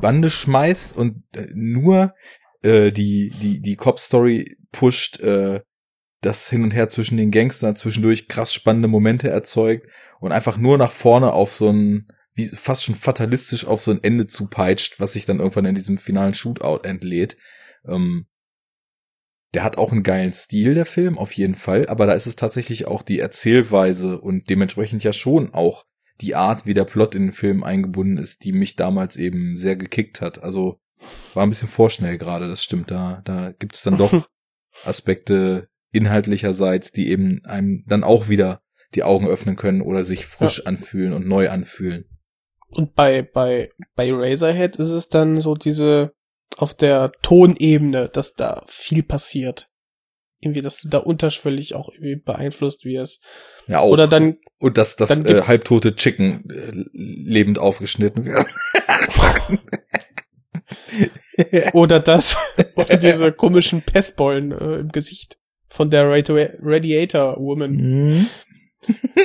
Bande 0.00 0.30
schmeißt 0.30 0.96
und 0.96 1.24
äh, 1.34 1.46
nur 1.54 2.14
äh, 2.62 2.92
die 2.92 3.30
die 3.42 3.60
die 3.60 3.76
Cop 3.76 3.98
Story 3.98 4.56
pusht, 4.72 5.20
äh, 5.20 5.60
das 6.20 6.50
hin 6.50 6.64
und 6.64 6.72
her 6.72 6.88
zwischen 6.88 7.16
den 7.16 7.30
Gangstern 7.30 7.76
zwischendurch 7.76 8.28
krass 8.28 8.52
spannende 8.52 8.88
Momente 8.88 9.28
erzeugt 9.28 9.86
und 10.20 10.32
einfach 10.32 10.56
nur 10.56 10.78
nach 10.78 10.92
vorne 10.92 11.32
auf 11.32 11.52
so 11.52 11.70
ein 11.70 12.08
wie 12.34 12.46
fast 12.46 12.84
schon 12.84 12.94
fatalistisch 12.94 13.66
auf 13.66 13.80
so 13.80 13.90
ein 13.90 14.02
Ende 14.02 14.28
zupeitscht, 14.28 15.00
was 15.00 15.12
sich 15.12 15.26
dann 15.26 15.40
irgendwann 15.40 15.64
in 15.64 15.74
diesem 15.74 15.98
finalen 15.98 16.34
Shootout 16.34 16.84
entlädt. 16.84 17.36
Ähm, 17.84 18.28
der 19.54 19.64
hat 19.64 19.76
auch 19.76 19.90
einen 19.90 20.04
geilen 20.04 20.32
Stil, 20.32 20.74
der 20.74 20.86
Film, 20.86 21.18
auf 21.18 21.32
jeden 21.32 21.56
Fall, 21.56 21.88
aber 21.88 22.06
da 22.06 22.12
ist 22.12 22.26
es 22.26 22.36
tatsächlich 22.36 22.86
auch 22.86 23.02
die 23.02 23.18
Erzählweise 23.18 24.20
und 24.20 24.50
dementsprechend 24.50 25.02
ja 25.02 25.12
schon 25.12 25.52
auch 25.52 25.84
die 26.20 26.34
Art, 26.34 26.66
wie 26.66 26.74
der 26.74 26.84
Plot 26.84 27.14
in 27.14 27.26
den 27.26 27.32
Film 27.32 27.62
eingebunden 27.62 28.18
ist, 28.18 28.44
die 28.44 28.52
mich 28.52 28.76
damals 28.76 29.16
eben 29.16 29.56
sehr 29.56 29.76
gekickt 29.76 30.20
hat. 30.20 30.42
Also 30.42 30.80
war 31.34 31.44
ein 31.44 31.50
bisschen 31.50 31.68
vorschnell 31.68 32.18
gerade, 32.18 32.48
das 32.48 32.62
stimmt. 32.62 32.90
Da, 32.90 33.22
da 33.24 33.52
gibt 33.52 33.76
es 33.76 33.82
dann 33.82 33.96
doch 33.96 34.28
Aspekte 34.84 35.68
inhaltlicherseits, 35.92 36.92
die 36.92 37.10
eben 37.10 37.44
einem 37.44 37.84
dann 37.86 38.04
auch 38.04 38.28
wieder 38.28 38.62
die 38.94 39.04
Augen 39.04 39.28
öffnen 39.28 39.56
können 39.56 39.80
oder 39.80 40.02
sich 40.02 40.26
frisch 40.26 40.58
ja. 40.58 40.66
anfühlen 40.66 41.12
und 41.12 41.26
neu 41.26 41.50
anfühlen. 41.50 42.06
Und 42.70 42.94
bei, 42.94 43.22
bei, 43.22 43.70
bei 43.94 44.12
Razorhead 44.12 44.76
ist 44.76 44.90
es 44.90 45.08
dann 45.08 45.40
so 45.40 45.54
diese 45.54 46.12
auf 46.56 46.74
der 46.74 47.12
Tonebene, 47.22 48.08
dass 48.08 48.34
da 48.34 48.64
viel 48.66 49.02
passiert 49.02 49.67
irgendwie, 50.40 50.60
dass 50.60 50.80
du 50.80 50.88
da 50.88 50.98
unterschwellig 50.98 51.74
auch 51.74 51.88
irgendwie 51.88 52.16
beeinflusst 52.16 52.84
wirst. 52.84 53.22
Ja, 53.66 53.80
auch. 53.80 53.90
Oder 53.90 54.06
dann. 54.06 54.38
Und 54.58 54.78
dass 54.78 54.96
das 54.96 55.10
äh, 55.10 55.42
halbtote 55.42 55.96
Chicken 55.96 56.48
äh, 56.50 56.72
lebend 56.92 57.58
aufgeschnitten 57.58 58.24
wird. 58.24 58.46
oder 61.72 62.00
das. 62.00 62.36
Oder 62.76 62.96
diese 62.96 63.32
komischen 63.32 63.82
Pestbeulen 63.82 64.52
äh, 64.52 64.78
im 64.80 64.88
Gesicht 64.88 65.38
von 65.68 65.90
der 65.90 66.08
Radi 66.08 66.48
Radiator 66.60 67.36
Woman. 67.38 67.72
Mhm. 67.72 68.26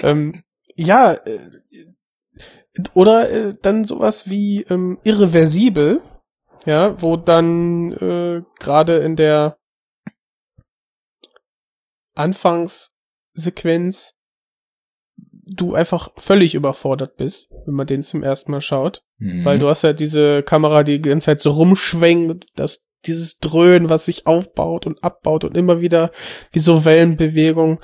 ähm, 0.03 0.43
ja, 0.75 1.13
äh, 1.13 1.39
oder 2.93 3.29
äh, 3.29 3.53
dann 3.61 3.83
sowas 3.83 4.29
wie 4.29 4.65
ähm, 4.69 4.97
irreversibel, 5.03 6.01
ja, 6.65 6.99
wo 7.01 7.17
dann 7.17 7.91
äh, 7.93 8.41
gerade 8.59 8.97
in 8.97 9.15
der 9.15 9.57
Anfangssequenz 12.15 14.13
du 15.45 15.75
einfach 15.75 16.11
völlig 16.17 16.55
überfordert 16.55 17.17
bist, 17.17 17.49
wenn 17.65 17.75
man 17.75 17.87
den 17.87 18.03
zum 18.03 18.23
ersten 18.23 18.51
Mal 18.51 18.61
schaut. 18.61 19.03
Mhm. 19.17 19.43
Weil 19.43 19.59
du 19.59 19.67
hast 19.67 19.83
ja 19.83 19.93
diese 19.93 20.41
Kamera, 20.43 20.83
die 20.83 21.01
die 21.01 21.09
ganze 21.09 21.25
Zeit 21.25 21.41
so 21.41 21.51
rumschwenkt, 21.51 22.47
dass 22.55 22.81
dieses 23.05 23.39
Dröhnen, 23.39 23.89
was 23.89 24.05
sich 24.05 24.27
aufbaut 24.27 24.85
und 24.85 25.03
abbaut 25.03 25.43
und 25.43 25.57
immer 25.57 25.81
wieder 25.81 26.11
wie 26.51 26.59
so 26.59 26.85
Wellenbewegung 26.85 27.81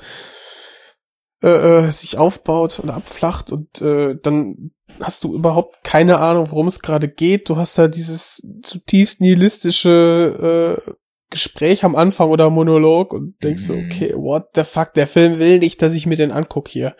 äh, 1.42 1.48
äh, 1.48 1.90
sich 1.90 2.16
aufbaut 2.18 2.80
und 2.80 2.90
abflacht 2.90 3.52
und 3.52 3.80
äh, 3.82 4.16
dann 4.22 4.72
hast 5.00 5.24
du 5.24 5.34
überhaupt 5.34 5.84
keine 5.84 6.18
Ahnung, 6.18 6.50
worum 6.50 6.66
es 6.66 6.80
gerade 6.80 7.08
geht. 7.08 7.48
Du 7.48 7.56
hast 7.56 7.78
da 7.78 7.88
dieses 7.88 8.46
zutiefst 8.62 9.20
nihilistische 9.20 10.82
äh, 10.86 10.92
Gespräch 11.30 11.84
am 11.84 11.94
Anfang 11.96 12.28
oder 12.28 12.50
Monolog 12.50 13.12
und 13.14 13.34
denkst 13.42 13.62
so, 13.62 13.74
Mhm. 13.76 13.86
okay, 13.86 14.14
what 14.14 14.48
the 14.54 14.64
fuck, 14.64 14.92
der 14.94 15.06
Film 15.06 15.38
will 15.38 15.58
nicht, 15.60 15.80
dass 15.82 15.94
ich 15.94 16.06
mir 16.06 16.16
den 16.16 16.32
anguck 16.32 16.68
hier. 16.68 16.96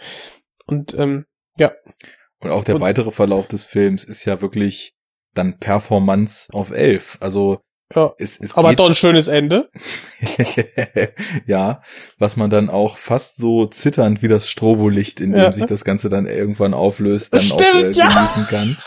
Und 0.66 0.94
ähm, 0.94 1.24
ja, 1.56 1.72
Und 2.40 2.50
auch 2.52 2.64
der 2.64 2.76
Und- 2.76 2.80
weitere 2.80 3.10
Verlauf 3.10 3.48
des 3.48 3.64
Films 3.64 4.04
ist 4.04 4.24
ja 4.24 4.40
wirklich 4.40 4.94
dann 5.34 5.58
Performance 5.58 6.48
auf 6.52 6.70
elf. 6.70 7.18
Also 7.20 7.58
ja. 7.94 8.12
es, 8.18 8.40
es 8.40 8.56
Aber 8.56 8.74
doch 8.74 8.86
ein 8.88 8.94
schönes 8.94 9.28
Ende. 9.28 9.68
ja, 11.46 11.82
was 12.18 12.36
man 12.36 12.50
dann 12.50 12.68
auch 12.70 12.96
fast 12.96 13.36
so 13.36 13.66
zitternd 13.66 14.22
wie 14.22 14.28
das 14.28 14.48
Strobolicht, 14.48 15.20
in 15.20 15.32
dem 15.32 15.40
Ja. 15.40 15.52
sich 15.52 15.66
das 15.66 15.84
Ganze 15.84 16.08
dann 16.08 16.26
irgendwann 16.26 16.74
auflöst, 16.74 17.34
dann 17.34 17.40
Stimmt, 17.40 17.62
auch 17.62 17.74
äh, 17.82 17.90
ja. 17.90 18.08
genießen 18.08 18.46
kann. 18.46 18.76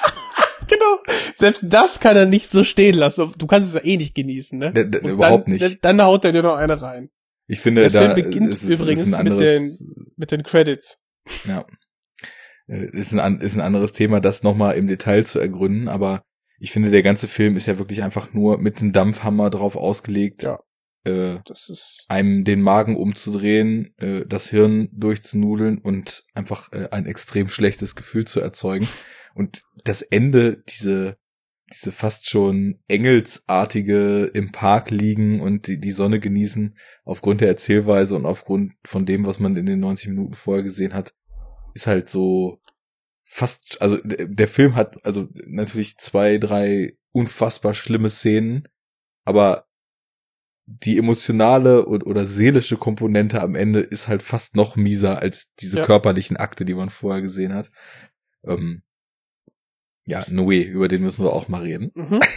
Selbst 1.36 1.66
das 1.68 1.99
kann 1.99 2.16
er 2.18 2.26
nicht 2.26 2.51
so 2.51 2.64
stehen 2.64 2.95
lassen. 2.95 3.32
Du 3.38 3.47
kannst 3.47 3.70
es 3.70 3.82
ja 3.82 3.88
eh 3.88 3.97
nicht 3.97 4.16
genießen, 4.16 4.58
ne? 4.60 4.72
D- 4.74 5.10
überhaupt 5.10 5.47
dann, 5.47 5.54
nicht. 5.54 5.84
Dann 5.84 6.01
haut 6.01 6.26
er 6.26 6.32
dir 6.32 6.43
noch 6.43 6.56
eine 6.56 6.82
rein. 6.82 7.10
Ich 7.47 7.60
finde, 7.60 7.82
Der 7.82 7.89
da 7.91 8.14
Film 8.14 8.16
beginnt 8.26 8.49
ist, 8.54 8.64
übrigens 8.64 9.08
ist 9.08 9.14
ein 9.14 9.24
mit 9.26 9.34
anderes, 9.34 9.84
Mit 10.16 10.32
den 10.32 10.43
Credits. 10.43 10.97
ja, 11.45 11.66
Äh, 12.68 12.88
ist 12.97 13.14
ein, 13.14 13.41
ist 13.41 13.56
ein 13.56 13.62
anderes 13.62 13.91
Thema, 13.91 14.22
das 14.22 14.43
nochmal 14.43 14.76
im 14.78 14.88
Detail 14.88 15.26
zu 15.26 15.39
ergründen, 15.39 15.89
aber 15.89 16.24
ich 16.60 16.72
finde, 16.72 16.91
der 16.91 17.04
ganze 17.04 17.28
Film 17.28 17.58
ist 17.58 17.66
ja 17.66 17.78
wirklich 17.78 18.01
einfach 18.04 18.34
nur 18.34 18.58
mit 18.58 18.80
dem 18.80 18.93
Dampfhammer 18.93 19.49
drauf 19.49 19.76
ausgelegt, 19.76 20.43
Ja. 20.43 20.60
äh, 21.06 21.39
einem 22.08 22.45
den 22.45 22.62
Magen 22.62 22.95
umzudrehen, 22.95 23.93
äh, 23.97 24.26
das 24.26 24.49
Hirn 24.49 24.88
durchzunudeln 24.93 25.80
und 25.80 26.24
einfach 26.34 26.72
äh, 26.72 26.88
ein 26.91 27.06
extrem 27.06 27.49
schlechtes 27.49 27.95
Gefühl 27.95 28.26
zu 28.26 28.39
erzeugen. 28.39 28.88
Und 29.34 29.64
das 29.84 30.02
Ende, 30.02 30.64
diese, 30.70 31.18
diese 31.72 31.92
fast 31.92 32.30
schon 32.30 32.80
engelsartige 32.88 34.26
im 34.34 34.52
Park 34.52 34.92
liegen 34.92 35.42
und 35.42 35.68
die, 35.68 35.80
die 35.80 35.92
Sonne 35.92 36.20
genießen, 36.20 36.78
aufgrund 37.04 37.42
der 37.42 37.48
Erzählweise 37.48 38.16
und 38.16 38.26
aufgrund 38.26 38.74
von 38.86 39.06
dem, 39.06 39.26
was 39.26 39.40
man 39.40 39.56
in 39.56 39.66
den 39.66 39.80
90 39.80 40.10
Minuten 40.10 40.34
vorher 40.34 40.64
gesehen 40.64 40.94
hat, 40.94 41.16
ist 41.74 41.88
halt 41.88 42.10
so 42.10 42.62
fast, 43.24 43.82
also 43.82 43.98
der 44.04 44.48
Film 44.48 44.76
hat 44.76 45.04
also 45.06 45.28
natürlich 45.48 45.98
zwei, 45.98 46.38
drei 46.38 46.98
unfassbar 47.12 47.74
schlimme 47.74 48.10
Szenen, 48.10 48.68
aber 49.26 49.66
die 50.66 50.98
emotionale 50.98 51.86
und, 51.86 52.06
oder 52.06 52.26
seelische 52.26 52.78
Komponente 52.78 53.42
am 53.42 53.56
Ende 53.56 53.82
ist 53.82 54.08
halt 54.08 54.24
fast 54.24 54.56
noch 54.56 54.76
mieser 54.76 55.20
als 55.20 55.54
diese 55.56 55.80
Ja. 55.80 55.86
körperlichen 55.86 56.38
Akte, 56.38 56.64
die 56.64 56.74
man 56.74 56.90
vorher 56.90 57.22
gesehen 57.22 57.54
hat. 57.54 57.70
Ähm, 58.46 58.84
ja, 60.06 60.24
Noé, 60.30 60.64
über 60.64 60.88
den 60.88 61.01
müssen 61.04 61.24
wir 61.24 61.34
auch 61.34 61.47
mal 61.47 61.62
reden. 61.64 61.91
Mhm. 61.95 62.20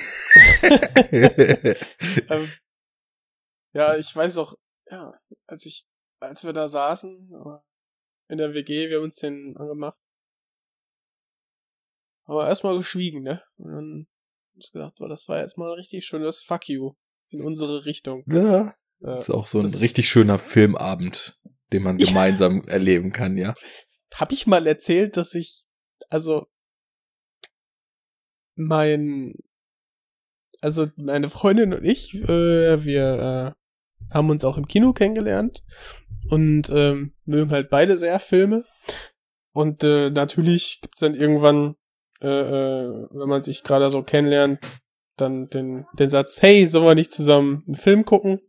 ähm, 2.31 2.53
ja, 3.73 3.97
ich 3.97 4.15
weiß 4.15 4.37
auch, 4.39 4.55
ja, 4.91 5.13
als 5.47 5.67
ich, 5.67 5.85
als 6.21 6.45
wir 6.45 6.53
da 6.53 6.69
saßen 6.69 7.31
in 8.29 8.39
der 8.39 8.55
WG, 8.55 8.89
wir 8.89 8.97
haben 8.99 9.05
uns 9.05 9.17
den 9.17 9.57
angemacht, 9.57 9.97
aber 12.25 12.49
erstmal 12.49 12.77
geschwiegen, 12.77 13.23
ne? 13.23 13.43
Und 13.57 13.67
dann 13.69 13.77
haben 13.77 14.09
wir 14.53 14.57
uns 14.57 14.73
gedacht, 14.73 14.95
boah, 14.99 15.09
das 15.09 15.29
war 15.29 15.39
jetzt 15.41 15.59
mal 15.59 15.69
ein 15.69 15.75
richtig 15.79 16.05
schönes 16.07 16.43
Fuck 16.43 16.69
you 16.69 16.95
in 17.31 17.43
unsere 17.45 17.85
Richtung. 17.85 18.25
ja. 18.27 18.69
Äh, 18.69 18.73
Das 19.01 19.21
ist 19.29 19.31
auch 19.31 19.47
so 19.47 19.61
ein 19.61 19.67
richtig 19.67 20.09
schöner 20.09 20.39
Filmabend, 20.39 21.39
den 21.73 21.83
man 21.83 21.99
Ja. 21.99 22.07
gemeinsam 22.07 22.67
erleben 22.67 23.13
kann, 23.13 23.37
ja. 23.37 23.55
Hab 24.15 24.33
ich 24.33 24.47
mal 24.47 24.67
erzählt, 24.67 25.17
dass 25.17 25.35
ich, 25.35 25.65
also, 26.09 26.47
mein, 28.57 29.35
also 30.61 30.89
meine 30.97 31.29
Freundin 31.29 31.73
und 31.73 31.85
ich, 31.85 32.15
äh, 32.15 32.85
wir 32.85 33.55
äh, 33.55 34.15
haben 34.15 34.31
uns 34.31 34.45
auch 34.45 34.59
im 34.59 34.67
Kino 34.67 34.93
kennengelernt 34.93 35.63
und 36.29 36.71
ähm, 36.71 37.13
mögen 37.25 37.51
halt 37.51 37.71
beide 37.71 37.97
sehr 37.97 38.19
Filme. 38.19 38.65
Und 39.53 39.85
äh, 39.85 40.11
natürlich 40.11 40.81
gibt's 40.83 41.01
dann 41.01 41.15
irgendwann, 41.15 41.77
äh, 42.21 42.29
äh, 42.29 43.09
wenn 43.11 43.29
man 43.29 43.43
sich 43.43 43.63
gerade 43.63 43.91
so 43.91 44.03
kennenlernt, 44.03 44.61
dann 45.17 45.49
den, 45.49 45.87
den 45.99 46.09
Satz, 46.09 46.43
hey, 46.43 46.67
sollen 46.67 46.85
wir 46.85 46.95
nicht 46.95 47.13
zusammen 47.13 47.65
einen 47.67 47.77
Film 47.77 48.05
gucken? 48.05 48.41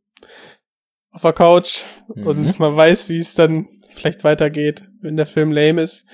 Auf 1.14 1.22
der 1.22 1.34
Couch. 1.34 1.84
Mhm. 2.14 2.28
Und 2.28 2.60
man 2.60 2.76
weiß, 2.76 3.10
wie 3.10 3.20
es 3.20 3.36
dann 3.36 3.70
vielleicht 3.90 4.24
weitergeht, 4.24 4.84
wenn 5.02 5.16
der 5.18 5.26
Film 5.26 5.52
lame 5.52 5.82
ist. 5.82 6.06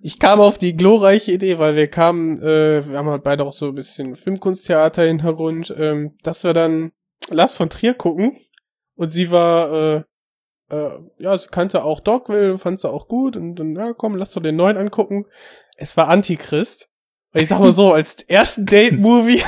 Ich 0.00 0.18
kam 0.18 0.40
auf 0.40 0.58
die 0.58 0.76
glorreiche 0.76 1.32
Idee, 1.32 1.58
weil 1.58 1.74
wir 1.74 1.88
kamen, 1.88 2.38
äh, 2.40 2.88
wir 2.88 2.98
haben 2.98 3.08
halt 3.08 3.24
beide 3.24 3.44
auch 3.44 3.52
so 3.52 3.68
ein 3.68 3.74
bisschen 3.74 4.14
Filmkunsttheater 4.14 5.02
Hintergrund, 5.02 5.74
ähm, 5.76 6.16
dass 6.22 6.44
wir 6.44 6.54
dann 6.54 6.92
Lars 7.30 7.56
von 7.56 7.68
Trier 7.68 7.94
gucken. 7.94 8.38
Und 8.94 9.08
sie 9.08 9.30
war, 9.30 9.72
äh, 9.72 10.02
äh, 10.70 10.98
ja, 11.18 11.36
sie 11.36 11.48
kannte 11.48 11.82
auch 11.82 12.00
Dogville, 12.00 12.58
fand 12.58 12.78
sie 12.78 12.88
auch 12.88 13.08
gut. 13.08 13.36
Und 13.36 13.56
dann, 13.56 13.74
ja, 13.74 13.92
komm, 13.92 14.16
lass 14.16 14.32
doch 14.32 14.42
den 14.42 14.56
neuen 14.56 14.76
angucken. 14.76 15.26
Es 15.76 15.96
war 15.96 16.08
Antichrist. 16.08 16.88
Und 17.34 17.40
ich 17.40 17.48
sag 17.48 17.58
mal 17.60 17.72
so, 17.72 17.92
als 17.94 18.22
ersten 18.22 18.66
Date-Movie 18.66 19.42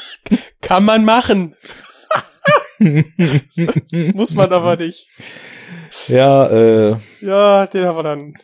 kann 0.60 0.84
man 0.84 1.04
machen. 1.04 1.54
Muss 4.14 4.34
man 4.34 4.52
aber 4.52 4.76
nicht. 4.76 5.08
Ja, 6.08 6.48
äh, 6.48 6.96
Ja, 7.20 7.66
den 7.66 7.84
haben 7.84 7.96
wir 7.98 8.02
dann. 8.02 8.34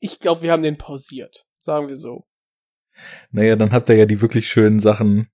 Ich 0.00 0.18
glaube, 0.20 0.42
wir 0.42 0.52
haben 0.52 0.62
den 0.62 0.78
pausiert. 0.78 1.46
Sagen 1.58 1.88
wir 1.88 1.96
so. 1.96 2.26
naja, 3.30 3.56
dann 3.56 3.72
habt 3.72 3.88
ihr 3.88 3.96
ja 3.96 4.06
die 4.06 4.20
wirklich 4.22 4.48
schönen 4.48 4.80
Sachen 4.80 5.28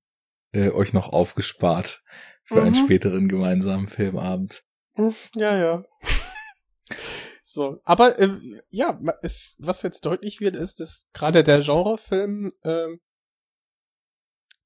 äh, 0.52 0.70
euch 0.70 0.92
noch 0.92 1.08
aufgespart 1.12 2.02
für 2.44 2.60
einen 2.62 2.70
Mhm. 2.72 2.84
späteren 2.86 3.28
gemeinsamen 3.28 3.88
Filmabend. 3.88 4.64
Hm, 4.94 5.14
Ja, 5.36 5.56
ja. 5.56 5.84
so, 7.44 7.80
aber 7.84 8.18
ähm, 8.18 8.60
ja, 8.70 9.00
es, 9.22 9.56
was 9.58 9.82
jetzt 9.82 10.04
deutlich 10.06 10.40
wird, 10.40 10.56
ist, 10.56 10.80
dass 10.80 11.06
gerade 11.12 11.42
der 11.44 11.60
Genrefilm 11.60 12.52
ähm, 12.64 13.00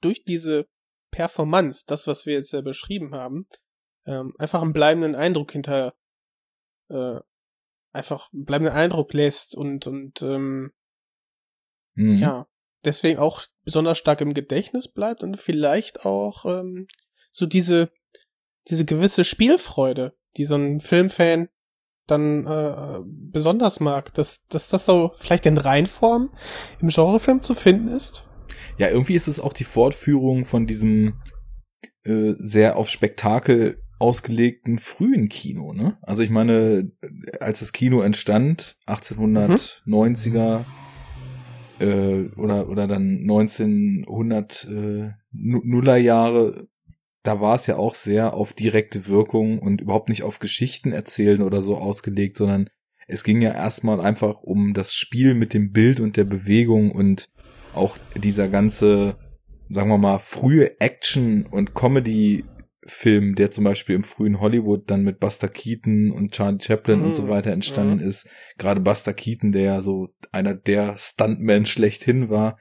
durch 0.00 0.24
diese 0.24 0.66
Performance, 1.10 1.84
das, 1.86 2.06
was 2.06 2.26
wir 2.26 2.34
jetzt 2.34 2.52
ja 2.52 2.60
beschrieben 2.60 3.14
haben, 3.14 3.46
ähm, 4.06 4.34
einfach 4.38 4.62
einen 4.62 4.72
bleibenden 4.72 5.14
Eindruck 5.14 5.52
hinter 5.52 5.94
äh, 6.88 7.20
einfach 7.96 8.32
einen 8.32 8.44
bleibenden 8.44 8.74
Eindruck 8.74 9.12
lässt 9.12 9.54
und 9.54 9.86
und 9.86 10.22
ähm, 10.22 10.72
Mhm. 11.96 12.18
ja, 12.18 12.46
deswegen 12.84 13.18
auch 13.18 13.42
besonders 13.64 13.98
stark 13.98 14.20
im 14.20 14.34
Gedächtnis 14.34 14.86
bleibt 14.86 15.22
und 15.22 15.38
vielleicht 15.38 16.04
auch 16.04 16.44
ähm, 16.44 16.86
so 17.32 17.46
diese, 17.46 17.90
diese 18.68 18.84
gewisse 18.84 19.24
Spielfreude, 19.24 20.16
die 20.36 20.44
so 20.44 20.56
ein 20.56 20.80
Filmfan 20.80 21.48
dann 22.06 22.46
äh, 22.46 23.00
besonders 23.04 23.80
mag, 23.80 24.14
dass, 24.14 24.44
dass 24.48 24.68
das 24.68 24.86
so 24.86 25.12
vielleicht 25.18 25.46
in 25.46 25.58
Reinform 25.58 26.32
im 26.80 26.88
Genrefilm 26.88 27.42
zu 27.42 27.54
finden 27.54 27.88
ist. 27.88 28.28
Ja, 28.78 28.88
irgendwie 28.88 29.14
ist 29.14 29.26
es 29.26 29.40
auch 29.40 29.52
die 29.52 29.64
Fortführung 29.64 30.44
von 30.44 30.66
diesem 30.66 31.20
äh, 32.04 32.34
sehr 32.36 32.76
auf 32.76 32.88
Spektakel 32.88 33.82
ausgelegten 33.98 34.78
frühen 34.78 35.28
Kino, 35.28 35.72
ne? 35.72 35.96
Also 36.02 36.22
ich 36.22 36.30
meine, 36.30 36.90
als 37.40 37.60
das 37.60 37.72
Kino 37.72 38.00
entstand, 38.02 38.76
1890er 38.86 40.64
äh, 41.80 42.28
oder 42.36 42.68
oder 42.68 42.86
dann 42.86 43.20
1900 43.20 44.64
äh, 44.70 45.10
Nu- 45.32 45.62
Nuller 45.64 45.96
Jahre, 45.96 46.68
da 47.22 47.40
war 47.40 47.54
es 47.56 47.66
ja 47.66 47.76
auch 47.76 47.94
sehr 47.94 48.34
auf 48.34 48.52
direkte 48.52 49.06
Wirkung 49.08 49.58
und 49.58 49.80
überhaupt 49.80 50.08
nicht 50.08 50.22
auf 50.22 50.38
Geschichten 50.38 50.92
erzählen 50.92 51.42
oder 51.42 51.62
so 51.62 51.76
ausgelegt, 51.76 52.36
sondern 52.36 52.68
es 53.08 53.24
ging 53.24 53.40
ja 53.40 53.52
erstmal 53.52 54.00
einfach 54.00 54.42
um 54.42 54.74
das 54.74 54.92
Spiel 54.94 55.34
mit 55.34 55.54
dem 55.54 55.72
Bild 55.72 56.00
und 56.00 56.16
der 56.16 56.24
Bewegung 56.24 56.90
und 56.92 57.28
auch 57.72 57.98
dieser 58.16 58.48
ganze, 58.48 59.16
sagen 59.68 59.88
wir 59.90 59.98
mal, 59.98 60.18
frühe 60.18 60.80
Action- 60.80 61.46
und 61.46 61.74
Comedy-Film, 62.86 63.34
der 63.34 63.50
zum 63.50 63.64
Beispiel 63.64 63.96
im 63.96 64.04
frühen 64.04 64.40
Hollywood 64.40 64.90
dann 64.90 65.02
mit 65.02 65.20
Buster 65.20 65.48
Keaton 65.48 66.10
und 66.10 66.32
Charlie 66.32 66.60
Chaplin 66.60 67.02
und 67.02 67.14
so 67.14 67.24
Mhm. 67.24 67.28
weiter 67.28 67.52
entstanden 67.52 67.98
Mhm. 68.00 68.08
ist. 68.08 68.28
Gerade 68.58 68.80
Buster 68.80 69.12
Keaton, 69.14 69.52
der 69.52 69.62
ja 69.62 69.82
so 69.82 70.08
einer 70.32 70.54
der 70.54 70.96
Stuntmen 70.98 71.66
schlechthin 71.66 72.30
war. 72.30 72.58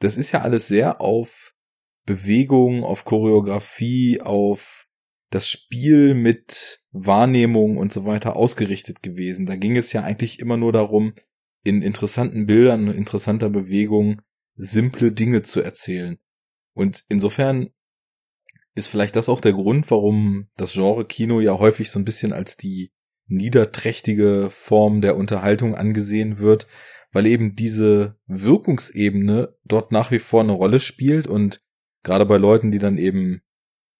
Das 0.00 0.16
ist 0.16 0.32
ja 0.32 0.42
alles 0.42 0.68
sehr 0.68 1.00
auf 1.00 1.54
Bewegung, 2.06 2.84
auf 2.84 3.04
Choreografie, 3.04 4.20
auf 4.20 4.86
das 5.30 5.48
Spiel 5.48 6.14
mit 6.14 6.80
Wahrnehmung 6.90 7.76
und 7.76 7.92
so 7.92 8.04
weiter 8.04 8.36
ausgerichtet 8.36 9.02
gewesen. 9.02 9.46
Da 9.46 9.56
ging 9.56 9.76
es 9.76 9.92
ja 9.92 10.02
eigentlich 10.02 10.40
immer 10.40 10.56
nur 10.56 10.72
darum, 10.72 11.12
in 11.62 11.82
interessanten 11.82 12.46
Bildern 12.46 12.88
und 12.88 12.94
interessanter 12.94 13.50
Bewegung 13.50 14.22
simple 14.56 15.12
Dinge 15.12 15.42
zu 15.42 15.60
erzählen. 15.60 16.18
Und 16.74 17.04
insofern 17.08 17.70
ist 18.74 18.86
vielleicht 18.86 19.16
das 19.16 19.28
auch 19.28 19.40
der 19.40 19.52
Grund, 19.52 19.90
warum 19.90 20.48
das 20.56 20.72
Genre 20.72 21.04
Kino 21.04 21.40
ja 21.40 21.58
häufig 21.58 21.90
so 21.90 21.98
ein 21.98 22.04
bisschen 22.04 22.32
als 22.32 22.56
die 22.56 22.92
niederträchtige 23.26 24.48
Form 24.50 25.00
der 25.00 25.16
Unterhaltung 25.16 25.74
angesehen 25.74 26.38
wird, 26.38 26.66
weil 27.12 27.26
eben 27.26 27.54
diese 27.54 28.16
Wirkungsebene 28.26 29.56
dort 29.64 29.92
nach 29.92 30.10
wie 30.10 30.18
vor 30.18 30.42
eine 30.42 30.52
Rolle 30.52 30.80
spielt 30.80 31.26
und 31.26 31.60
gerade 32.02 32.26
bei 32.26 32.36
Leuten, 32.36 32.70
die 32.70 32.78
dann 32.78 32.98
eben, 32.98 33.42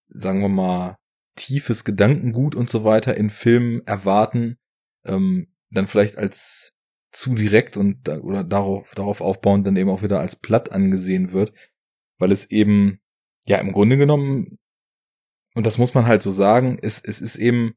sagen 0.09 0.41
wir 0.41 0.49
mal, 0.49 0.97
tiefes 1.37 1.85
Gedankengut 1.85 2.55
und 2.55 2.71
so 2.71 2.85
weiter 2.85 3.17
in 3.17 3.31
Filmen 3.31 3.87
erwarten, 3.87 4.59
ähm, 5.05 5.49
dann 5.71 5.87
vielleicht 5.87 6.19
als 6.19 6.75
zu 7.13 7.35
direkt 7.35 7.77
und 7.77 8.09
oder 8.09 8.45
darauf, 8.45 8.95
darauf 8.95 9.21
aufbauend 9.21 9.67
dann 9.67 9.77
eben 9.77 9.91
auch 9.91 10.03
wieder 10.03 10.21
als 10.21 10.37
platt 10.37 10.71
angesehen 10.71 11.33
wird, 11.33 11.53
weil 12.19 12.31
es 12.31 12.51
eben, 12.51 13.01
ja, 13.47 13.59
im 13.59 13.73
Grunde 13.73 13.97
genommen, 13.97 14.59
und 15.55 15.67
das 15.67 15.79
muss 15.79 15.95
man 15.95 16.07
halt 16.07 16.23
so 16.23 16.31
sagen, 16.31 16.79
es, 16.81 17.03
es 17.03 17.21
ist 17.21 17.37
eben 17.37 17.75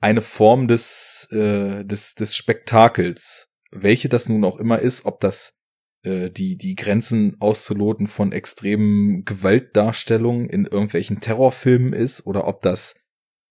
eine 0.00 0.20
Form 0.20 0.68
des, 0.68 1.28
äh, 1.32 1.84
des, 1.84 2.14
des 2.14 2.36
Spektakels, 2.36 3.48
welche 3.70 4.08
das 4.08 4.28
nun 4.28 4.44
auch 4.44 4.58
immer 4.58 4.78
ist, 4.78 5.06
ob 5.06 5.20
das 5.20 5.54
äh, 6.02 6.30
die, 6.30 6.56
die 6.56 6.74
Grenzen 6.74 7.36
auszuloten 7.40 8.06
von 8.06 8.32
extremen 8.32 9.24
Gewaltdarstellungen 9.24 10.48
in 10.48 10.66
irgendwelchen 10.66 11.20
Terrorfilmen 11.20 11.92
ist 11.92 12.26
oder 12.26 12.46
ob 12.46 12.62
das 12.62 12.94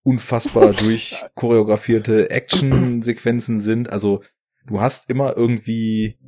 unfassbar 0.04 0.72
durch 0.72 1.22
choreografierte 1.34 2.30
Actionsequenzen 2.30 3.60
sind. 3.60 3.90
Also 3.90 4.22
du 4.66 4.80
hast 4.80 5.10
immer 5.10 5.36
irgendwie 5.36 6.18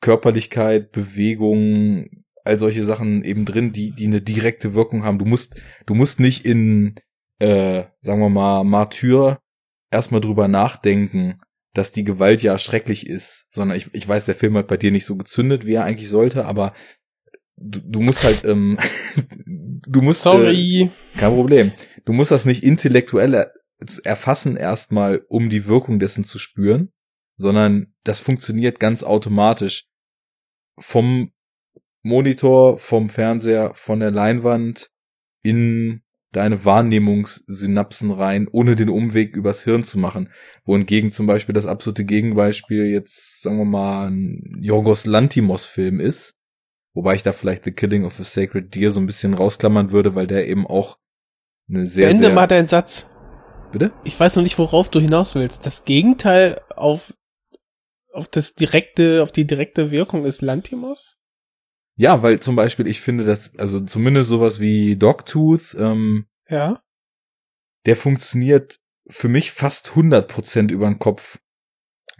Körperlichkeit, 0.00 0.92
Bewegung, 0.92 2.23
all 2.44 2.58
solche 2.58 2.84
Sachen 2.84 3.24
eben 3.24 3.44
drin, 3.44 3.72
die, 3.72 3.92
die 3.92 4.06
eine 4.06 4.20
direkte 4.20 4.74
Wirkung 4.74 5.04
haben. 5.04 5.18
Du 5.18 5.24
musst, 5.24 5.60
du 5.86 5.94
musst 5.94 6.20
nicht 6.20 6.44
in, 6.44 6.94
äh, 7.38 7.84
sagen 8.00 8.20
wir 8.20 8.28
mal, 8.28 8.64
Martyr 8.64 9.40
erstmal 9.90 10.20
drüber 10.20 10.46
nachdenken, 10.46 11.38
dass 11.72 11.90
die 11.90 12.04
Gewalt 12.04 12.42
ja 12.42 12.56
schrecklich 12.58 13.06
ist, 13.06 13.46
sondern 13.48 13.76
ich, 13.76 13.92
ich 13.92 14.06
weiß, 14.06 14.26
der 14.26 14.34
Film 14.34 14.56
hat 14.56 14.68
bei 14.68 14.76
dir 14.76 14.92
nicht 14.92 15.06
so 15.06 15.16
gezündet, 15.16 15.66
wie 15.66 15.74
er 15.74 15.84
eigentlich 15.84 16.08
sollte, 16.08 16.44
aber 16.44 16.74
du, 17.56 17.80
du 17.80 18.00
musst 18.00 18.24
halt, 18.24 18.44
ähm, 18.44 18.78
du 19.46 20.02
musst. 20.02 20.22
Sorry. 20.22 20.82
Äh, 20.82 21.18
kein 21.18 21.34
Problem. 21.34 21.72
Du 22.04 22.12
musst 22.12 22.30
das 22.30 22.44
nicht 22.44 22.62
intellektuell 22.62 23.34
er, 23.34 23.52
erfassen 24.04 24.56
erstmal, 24.56 25.24
um 25.28 25.50
die 25.50 25.66
Wirkung 25.66 25.98
dessen 25.98 26.24
zu 26.24 26.38
spüren, 26.38 26.92
sondern 27.36 27.94
das 28.04 28.20
funktioniert 28.20 28.78
ganz 28.78 29.02
automatisch 29.02 29.86
vom 30.78 31.32
Monitor, 32.04 32.78
vom 32.78 33.08
Fernseher, 33.08 33.72
von 33.74 33.98
der 33.98 34.10
Leinwand 34.10 34.90
in 35.42 36.02
deine 36.32 36.64
Wahrnehmungssynapsen 36.64 38.10
rein, 38.10 38.46
ohne 38.50 38.74
den 38.74 38.90
Umweg 38.90 39.34
übers 39.34 39.64
Hirn 39.64 39.84
zu 39.84 39.98
machen. 39.98 40.28
Wohingegen 40.64 41.10
zum 41.12 41.26
Beispiel 41.26 41.54
das 41.54 41.66
absolute 41.66 42.04
Gegenbeispiel 42.04 42.86
jetzt, 42.86 43.42
sagen 43.42 43.56
wir 43.58 43.64
mal, 43.64 44.10
ein 44.10 44.58
Yorgos 44.60 45.06
Lantimos-Film 45.06 45.98
ist. 45.98 46.36
Wobei 46.92 47.14
ich 47.14 47.22
da 47.22 47.32
vielleicht 47.32 47.64
The 47.64 47.72
Killing 47.72 48.04
of 48.04 48.20
a 48.20 48.24
Sacred 48.24 48.74
Deer 48.74 48.90
so 48.90 49.00
ein 49.00 49.06
bisschen 49.06 49.34
rausklammern 49.34 49.90
würde, 49.90 50.14
weil 50.14 50.26
der 50.26 50.46
eben 50.46 50.66
auch 50.66 50.98
eine 51.68 51.86
sehr, 51.86 52.08
Beende 52.08 52.26
sehr... 52.26 52.34
mal 52.34 52.46
deinen 52.46 52.68
Satz. 52.68 53.10
Bitte? 53.72 53.92
Ich 54.04 54.18
weiß 54.20 54.36
noch 54.36 54.42
nicht, 54.42 54.58
worauf 54.58 54.88
du 54.90 55.00
hinaus 55.00 55.34
willst. 55.34 55.64
Das 55.64 55.84
Gegenteil 55.84 56.60
auf, 56.76 57.14
auf 58.12 58.28
das 58.28 58.54
direkte, 58.54 59.22
auf 59.22 59.32
die 59.32 59.46
direkte 59.46 59.90
Wirkung 59.90 60.24
ist 60.26 60.42
Lantimos? 60.42 61.16
Ja, 61.96 62.22
weil 62.22 62.40
zum 62.40 62.56
Beispiel 62.56 62.86
ich 62.86 63.00
finde, 63.00 63.24
dass, 63.24 63.56
also 63.58 63.80
zumindest 63.80 64.28
sowas 64.30 64.58
wie 64.60 64.96
Dogtooth, 64.96 65.74
ähm, 65.78 66.26
Ja. 66.48 66.80
der 67.86 67.96
funktioniert 67.96 68.76
für 69.08 69.28
mich 69.28 69.52
fast 69.52 69.94
100% 69.94 70.70
über 70.72 70.86
den 70.86 70.98
Kopf. 70.98 71.38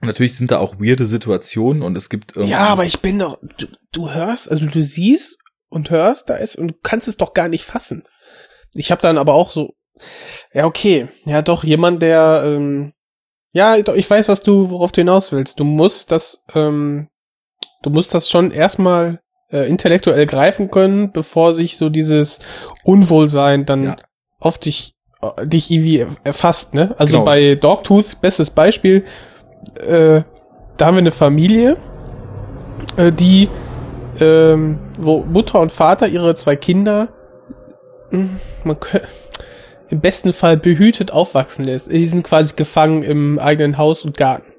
Natürlich 0.01 0.36
sind 0.36 0.51
da 0.51 0.59
auch 0.59 0.76
weirde 0.78 1.06
Situationen 1.06 1.82
und 1.82 1.96
es 1.96 2.09
gibt 2.10 2.36
irgendwie. 2.36 2.52
Ja, 2.52 2.66
aber 2.68 2.84
ich 2.84 3.01
bin 3.01 3.18
doch, 3.18 3.38
du, 3.59 3.66
du 3.92 4.10
hörst, 4.10 4.51
also 4.51 4.66
du 4.66 4.82
siehst 4.82 5.38
und 5.70 5.90
hörst, 5.90 6.28
da 6.28 6.36
ist, 6.36 6.56
und 6.56 6.68
du 6.68 6.74
kannst 6.82 7.09
es 7.09 7.16
doch 7.16 7.32
gar 7.32 7.48
nicht 7.48 7.64
fassen. 7.64 8.05
Ich 8.74 8.90
habe 8.90 9.01
dann 9.02 9.18
aber 9.18 9.32
auch 9.34 9.51
so, 9.51 9.74
ja, 10.52 10.66
okay, 10.66 11.09
ja 11.24 11.42
doch, 11.42 11.64
jemand, 11.64 12.02
der, 12.02 12.42
ähm, 12.44 12.92
ja, 13.52 13.80
doch, 13.82 13.94
ich 13.94 14.09
weiß, 14.10 14.28
was 14.28 14.42
du, 14.42 14.68
worauf 14.70 14.92
du 14.92 15.01
hinaus 15.01 15.32
willst. 15.32 15.59
Du 15.59 15.64
musst 15.64 16.10
das, 16.12 16.44
ähm, 16.55 17.09
du 17.82 17.90
musst 17.90 18.12
das 18.12 18.28
schon 18.28 18.51
erstmal 18.51 19.20
äh, 19.55 19.68
intellektuell 19.68 20.26
greifen 20.26 20.70
können, 20.70 21.12
bevor 21.12 21.52
sich 21.55 21.76
so 21.76 21.89
dieses 21.89 22.40
Unwohlsein 22.82 23.64
dann 23.64 23.82
Ja. 23.85 23.97
auf 24.40 24.59
dich, 24.59 24.94
äh, 25.22 25.47
dich 25.47 25.70
irgendwie 25.70 26.05
erfasst, 26.24 26.74
ne? 26.74 26.94
Also 26.98 27.12
Genau. 27.14 27.24
bei 27.24 27.55
Dogtooth, 27.55 28.20
bestes 28.20 28.51
Beispiel, 28.51 29.05
äh, 29.81 30.22
da 30.76 30.86
haben 30.86 30.97
wir 30.97 30.98
eine 30.98 31.10
Familie, 31.12 31.76
äh, 32.97 33.12
die, 33.12 33.48
ähm, 34.20 34.78
wo 34.98 35.20
Mutter 35.22 35.60
und 35.60 35.72
Vater 35.72 36.09
ihre 36.09 36.35
zwei 36.35 36.56
Kinder, 36.56 37.09
mh, 38.10 38.28
man 38.64 38.81
könnte, 38.81 39.06
im 39.90 40.01
besten 40.01 40.32
Fall 40.32 40.56
behütet 40.56 41.12
aufwachsen 41.12 41.64
lässt. 41.64 41.93
Die 41.93 42.06
sind 42.06 42.24
quasi 42.24 42.55
gefangen 42.56 43.02
im 43.05 43.39
eigenen 43.39 43.78
Haus 43.78 44.05
und 44.05 44.16
Garten. 44.16 44.52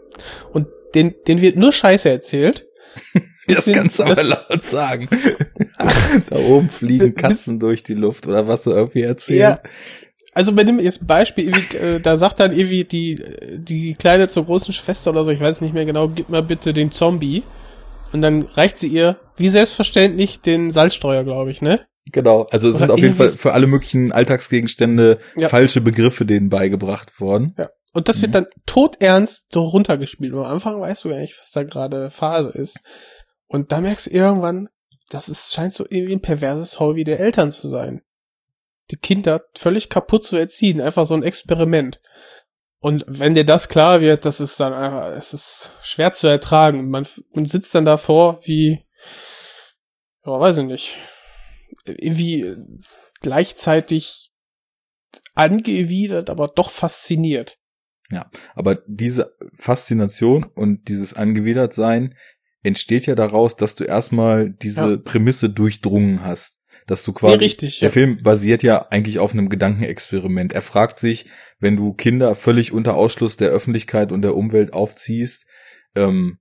Und 0.53 0.67
den, 0.93 1.13
den 1.27 1.41
wird 1.41 1.57
nur 1.57 1.71
Scheiße 1.73 2.09
erzählt. 2.09 2.65
das 3.55 3.71
kannst 3.71 3.99
du 3.99 4.03
aber 4.03 4.23
laut 4.23 4.63
sagen. 4.63 5.07
da 6.29 6.37
oben 6.37 6.69
fliegen 6.69 7.15
Katzen 7.15 7.59
durch 7.59 7.83
die 7.83 7.93
Luft 7.93 8.27
oder 8.27 8.47
was 8.47 8.63
du 8.63 8.71
irgendwie 8.71 9.01
erzählen. 9.03 9.39
Ja. 9.39 9.59
Also 10.33 10.51
bei 10.53 10.65
dem 10.65 10.79
jetzt 10.79 11.07
Beispiel, 11.07 11.49
äh, 11.81 11.99
da 12.01 12.17
sagt 12.17 12.41
dann 12.41 12.51
irgendwie 12.51 12.83
die, 12.83 13.21
die 13.57 13.95
Kleine 13.95 14.27
zur 14.27 14.45
großen 14.45 14.73
Schwester 14.73 15.11
oder 15.11 15.23
so, 15.23 15.31
ich 15.31 15.39
weiß 15.39 15.61
nicht 15.61 15.73
mehr 15.73 15.85
genau, 15.85 16.09
gib 16.09 16.29
mal 16.29 16.43
bitte 16.43 16.73
den 16.73 16.91
Zombie. 16.91 17.43
Und 18.11 18.21
dann 18.21 18.43
reicht 18.43 18.77
sie 18.77 18.87
ihr, 18.87 19.17
wie 19.37 19.47
selbstverständlich, 19.49 20.41
den 20.41 20.71
Salzstreuer, 20.71 21.23
glaube 21.23 21.51
ich, 21.51 21.61
ne? 21.61 21.81
Genau. 22.11 22.47
Also 22.51 22.67
es 22.69 22.75
Oder 22.75 22.79
sind 22.79 22.91
auf 22.91 22.99
jeden 22.99 23.15
Fall 23.15 23.29
für 23.29 23.53
alle 23.53 23.65
möglichen 23.67 24.11
Alltagsgegenstände 24.11 25.19
Ja. 25.35 25.49
falsche 25.49 25.81
Begriffe 25.81 26.25
denen 26.25 26.49
beigebracht 26.49 27.19
worden. 27.19 27.55
Ja. 27.57 27.69
Und 27.93 28.09
das 28.09 28.17
Mhm. 28.17 28.21
wird 28.23 28.35
dann 28.35 28.45
todernst 28.65 29.55
runtergespielt. 29.55 30.33
Und 30.33 30.43
am 30.45 30.51
Anfang 30.51 30.79
weißt 30.81 31.05
du 31.05 31.09
gar 31.09 31.17
nicht, 31.19 31.37
was 31.39 31.51
da 31.51 31.63
gerade 31.63 32.11
Phase 32.11 32.49
ist. 32.49 32.81
Und 33.55 33.71
da 33.71 33.79
merkst 33.79 34.07
du 34.07 34.11
irgendwann, 34.11 34.67
das 35.09 35.29
ist, 35.29 35.53
scheint 35.53 35.73
so 35.73 35.85
irgendwie 35.89 36.15
ein 36.15 36.21
perverses 36.21 36.81
Hobby 36.81 37.05
der 37.05 37.21
Eltern 37.21 37.51
zu 37.51 37.69
sein. 37.69 38.01
Die 38.91 38.97
Kinder 38.97 39.41
völlig 39.55 39.89
kaputt 39.89 40.25
zu 40.25 40.35
erziehen. 40.35 40.81
Einfach 40.81 41.05
so 41.05 41.13
ein 41.13 41.23
Experiment. 41.23 42.01
Und 42.79 43.05
wenn 43.07 43.33
dir 43.33 43.45
das 43.45 43.69
klar 43.69 44.01
wird, 44.01 44.25
das 44.25 44.41
ist 44.41 44.59
dann 44.59 44.73
einfach, 44.73 45.07
es 45.15 45.33
ist 45.33 45.71
schwer 45.81 46.11
zu 46.11 46.27
ertragen. 46.27 46.89
Man, 46.89 47.07
man 47.33 47.45
sitzt 47.45 47.73
dann 47.73 47.85
davor 47.85 48.41
wie, 48.43 48.85
ja, 50.25 50.37
weiß 50.37 50.57
ich 50.57 50.65
nicht, 50.65 50.97
irgendwie 51.85 52.57
gleichzeitig 53.21 54.33
angewidert, 55.33 56.29
aber 56.29 56.49
doch 56.49 56.71
fasziniert. 56.71 57.57
Aber 58.53 58.83
diese 58.85 59.35
Faszination 59.57 60.43
und 60.43 60.89
dieses 60.89 61.13
Angewidertsein 61.13 62.15
entsteht 62.65 63.05
ja 63.05 63.15
daraus, 63.15 63.55
dass 63.55 63.75
du 63.75 63.83
erstmal 63.83 64.49
diese 64.49 64.91
Ja. 64.91 64.97
Prämisse 64.97 65.49
durchdrungen 65.49 66.23
hast. 66.23 66.59
Dass 66.87 67.03
du 67.03 67.11
Ja, 67.11 67.17
quasi 67.17 67.35
richtig. 67.45 67.79
Der 67.79 67.89
Ja. 67.89 67.93
Film 67.93 68.21
basiert 68.21 68.61
ja 68.63 68.87
eigentlich 68.89 69.19
auf 69.19 69.33
einem 69.33 69.49
Gedankenexperiment. 69.49 70.53
Er 70.53 70.61
fragt 70.61 70.99
sich, 70.99 71.25
wenn 71.59 71.77
du 71.77 71.93
Kinder 71.93 72.35
völlig 72.35 72.71
unter 72.73 72.95
Ausschluss 72.95 73.37
der 73.37 73.49
Öffentlichkeit 73.49 74.11
und 74.11 74.21
der 74.21 74.35
Umwelt 74.35 74.73
aufziehst, 74.73 75.45
ähm, 75.95 76.37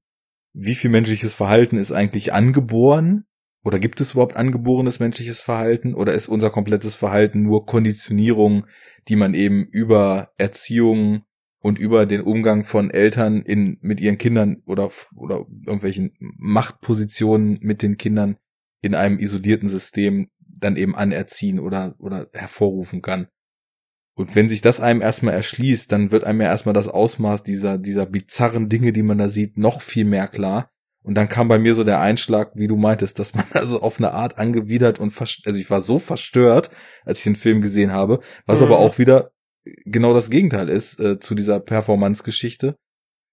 wie 0.52 0.74
viel 0.74 0.90
menschliches 0.90 1.34
Verhalten 1.34 1.78
ist 1.78 1.92
eigentlich 1.92 2.32
angeboren? 2.32 3.24
Oder 3.64 3.78
gibt 3.78 4.00
es 4.00 4.12
überhaupt 4.12 4.36
angeborenes 4.36 5.00
menschliches 5.00 5.40
Verhalten? 5.40 5.94
Oder 5.94 6.12
ist 6.12 6.28
unser 6.28 6.50
komplettes 6.50 6.94
Verhalten 6.94 7.42
nur 7.42 7.64
Konditionierung, 7.64 8.66
die 9.08 9.16
man 9.16 9.32
eben 9.34 9.64
über 9.64 10.32
Erziehung 10.36 11.24
und 11.64 11.78
über 11.78 12.04
den 12.04 12.20
Umgang 12.20 12.62
von 12.62 12.90
Eltern 12.90 13.40
in, 13.40 13.78
mit 13.80 13.98
ihren 13.98 14.18
Kindern 14.18 14.62
oder, 14.66 14.90
oder 15.16 15.46
irgendwelchen 15.64 16.12
Machtpositionen 16.18 17.58
mit 17.62 17.80
den 17.80 17.96
Kindern 17.96 18.36
in 18.82 18.94
einem 18.94 19.18
isolierten 19.18 19.70
System 19.70 20.28
dann 20.38 20.76
eben 20.76 20.94
anerziehen 20.94 21.58
oder, 21.58 21.94
oder 21.98 22.28
hervorrufen 22.34 23.00
kann. 23.00 23.28
Und 24.14 24.36
wenn 24.36 24.46
sich 24.46 24.60
das 24.60 24.80
einem 24.80 25.00
erstmal 25.00 25.32
erschließt, 25.32 25.90
dann 25.90 26.12
wird 26.12 26.24
einem 26.24 26.42
ja 26.42 26.48
erstmal 26.48 26.74
das 26.74 26.88
Ausmaß 26.88 27.42
dieser, 27.44 27.78
dieser 27.78 28.04
bizarren 28.04 28.68
Dinge, 28.68 28.92
die 28.92 29.02
man 29.02 29.16
da 29.16 29.30
sieht, 29.30 29.56
noch 29.56 29.80
viel 29.80 30.04
mehr 30.04 30.28
klar. 30.28 30.68
Und 31.02 31.14
dann 31.14 31.30
kam 31.30 31.48
bei 31.48 31.58
mir 31.58 31.74
so 31.74 31.82
der 31.82 32.00
Einschlag, 32.00 32.52
wie 32.56 32.68
du 32.68 32.76
meintest, 32.76 33.18
dass 33.18 33.34
man 33.34 33.46
also 33.52 33.80
auf 33.80 33.98
eine 33.98 34.12
Art 34.12 34.36
angewidert 34.36 35.00
und 35.00 35.18
also 35.18 35.58
ich 35.58 35.70
war 35.70 35.80
so 35.80 35.98
verstört, 35.98 36.68
als 37.06 37.20
ich 37.20 37.24
den 37.24 37.36
Film 37.36 37.62
gesehen 37.62 37.90
habe, 37.90 38.20
was 38.44 38.60
Mhm. 38.60 38.66
aber 38.66 38.78
auch 38.80 38.98
wieder 38.98 39.30
genau 39.84 40.14
das 40.14 40.30
Gegenteil 40.30 40.68
ist 40.68 41.00
äh, 41.00 41.18
zu 41.18 41.34
dieser 41.34 41.60
Performance-Geschichte. 41.60 42.76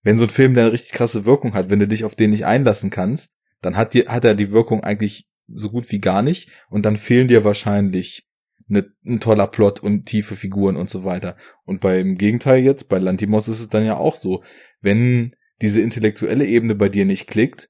Wenn 0.03 0.17
so 0.17 0.25
ein 0.25 0.29
Film 0.29 0.57
eine 0.57 0.71
richtig 0.71 0.93
krasse 0.93 1.25
Wirkung 1.25 1.53
hat, 1.53 1.69
wenn 1.69 1.79
du 1.79 1.87
dich 1.87 2.03
auf 2.03 2.15
den 2.15 2.31
nicht 2.31 2.45
einlassen 2.45 2.89
kannst, 2.89 3.31
dann 3.61 3.77
hat 3.77 3.93
dir, 3.93 4.07
hat 4.07 4.25
er 4.25 4.35
die 4.35 4.51
Wirkung 4.51 4.83
eigentlich 4.83 5.27
so 5.47 5.69
gut 5.69 5.91
wie 5.91 5.99
gar 5.99 6.21
nicht 6.21 6.49
und 6.69 6.85
dann 6.85 6.97
fehlen 6.97 7.27
dir 7.27 7.43
wahrscheinlich 7.43 8.25
ne, 8.67 8.85
ein 9.05 9.19
toller 9.19 9.47
Plot 9.47 9.81
und 9.81 10.05
tiefe 10.05 10.35
Figuren 10.35 10.75
und 10.75 10.89
so 10.89 11.03
weiter. 11.03 11.37
Und 11.65 11.81
beim 11.81 12.17
Gegenteil 12.17 12.63
jetzt, 12.63 12.89
bei 12.89 12.97
Lantimos 12.97 13.47
ist 13.47 13.59
es 13.59 13.69
dann 13.69 13.85
ja 13.85 13.97
auch 13.97 14.15
so, 14.15 14.43
wenn 14.81 15.35
diese 15.61 15.81
intellektuelle 15.81 16.45
Ebene 16.45 16.73
bei 16.73 16.89
dir 16.89 17.05
nicht 17.05 17.27
klickt, 17.27 17.69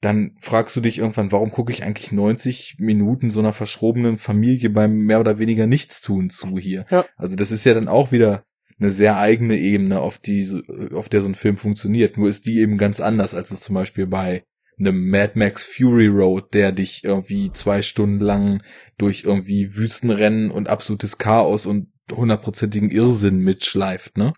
dann 0.00 0.36
fragst 0.40 0.76
du 0.76 0.80
dich 0.80 0.98
irgendwann, 0.98 1.32
warum 1.32 1.50
gucke 1.50 1.72
ich 1.72 1.82
eigentlich 1.82 2.12
90 2.12 2.76
Minuten 2.78 3.30
so 3.30 3.40
einer 3.40 3.52
verschrobenen 3.52 4.16
Familie 4.16 4.70
beim 4.70 4.96
mehr 4.98 5.20
oder 5.20 5.38
weniger 5.38 5.66
Nichtstun 5.66 6.30
zu 6.30 6.58
hier? 6.58 6.86
Ja. 6.90 7.04
Also 7.16 7.34
das 7.36 7.50
ist 7.50 7.64
ja 7.64 7.74
dann 7.74 7.88
auch 7.88 8.12
wieder 8.12 8.44
eine 8.80 8.90
sehr 8.90 9.18
eigene 9.18 9.56
Ebene, 9.56 10.00
auf 10.00 10.18
die, 10.18 10.46
auf 10.94 11.08
der 11.08 11.20
so 11.20 11.28
ein 11.28 11.34
Film 11.34 11.56
funktioniert. 11.56 12.16
Nur 12.16 12.28
ist 12.28 12.46
die 12.46 12.60
eben 12.60 12.78
ganz 12.78 13.00
anders, 13.00 13.34
als 13.34 13.50
es 13.50 13.60
zum 13.60 13.74
Beispiel 13.74 14.06
bei 14.06 14.44
einem 14.78 15.10
Mad 15.10 15.32
Max 15.34 15.64
Fury 15.64 16.06
Road, 16.06 16.54
der 16.54 16.70
dich 16.70 17.02
irgendwie 17.02 17.52
zwei 17.52 17.82
Stunden 17.82 18.20
lang 18.20 18.62
durch 18.96 19.24
irgendwie 19.24 19.74
Wüstenrennen 19.76 20.52
und 20.52 20.68
absolutes 20.68 21.18
Chaos 21.18 21.66
und 21.66 21.88
hundertprozentigen 22.12 22.90
Irrsinn 22.90 23.40
mitschleift, 23.40 24.16
ne? 24.16 24.32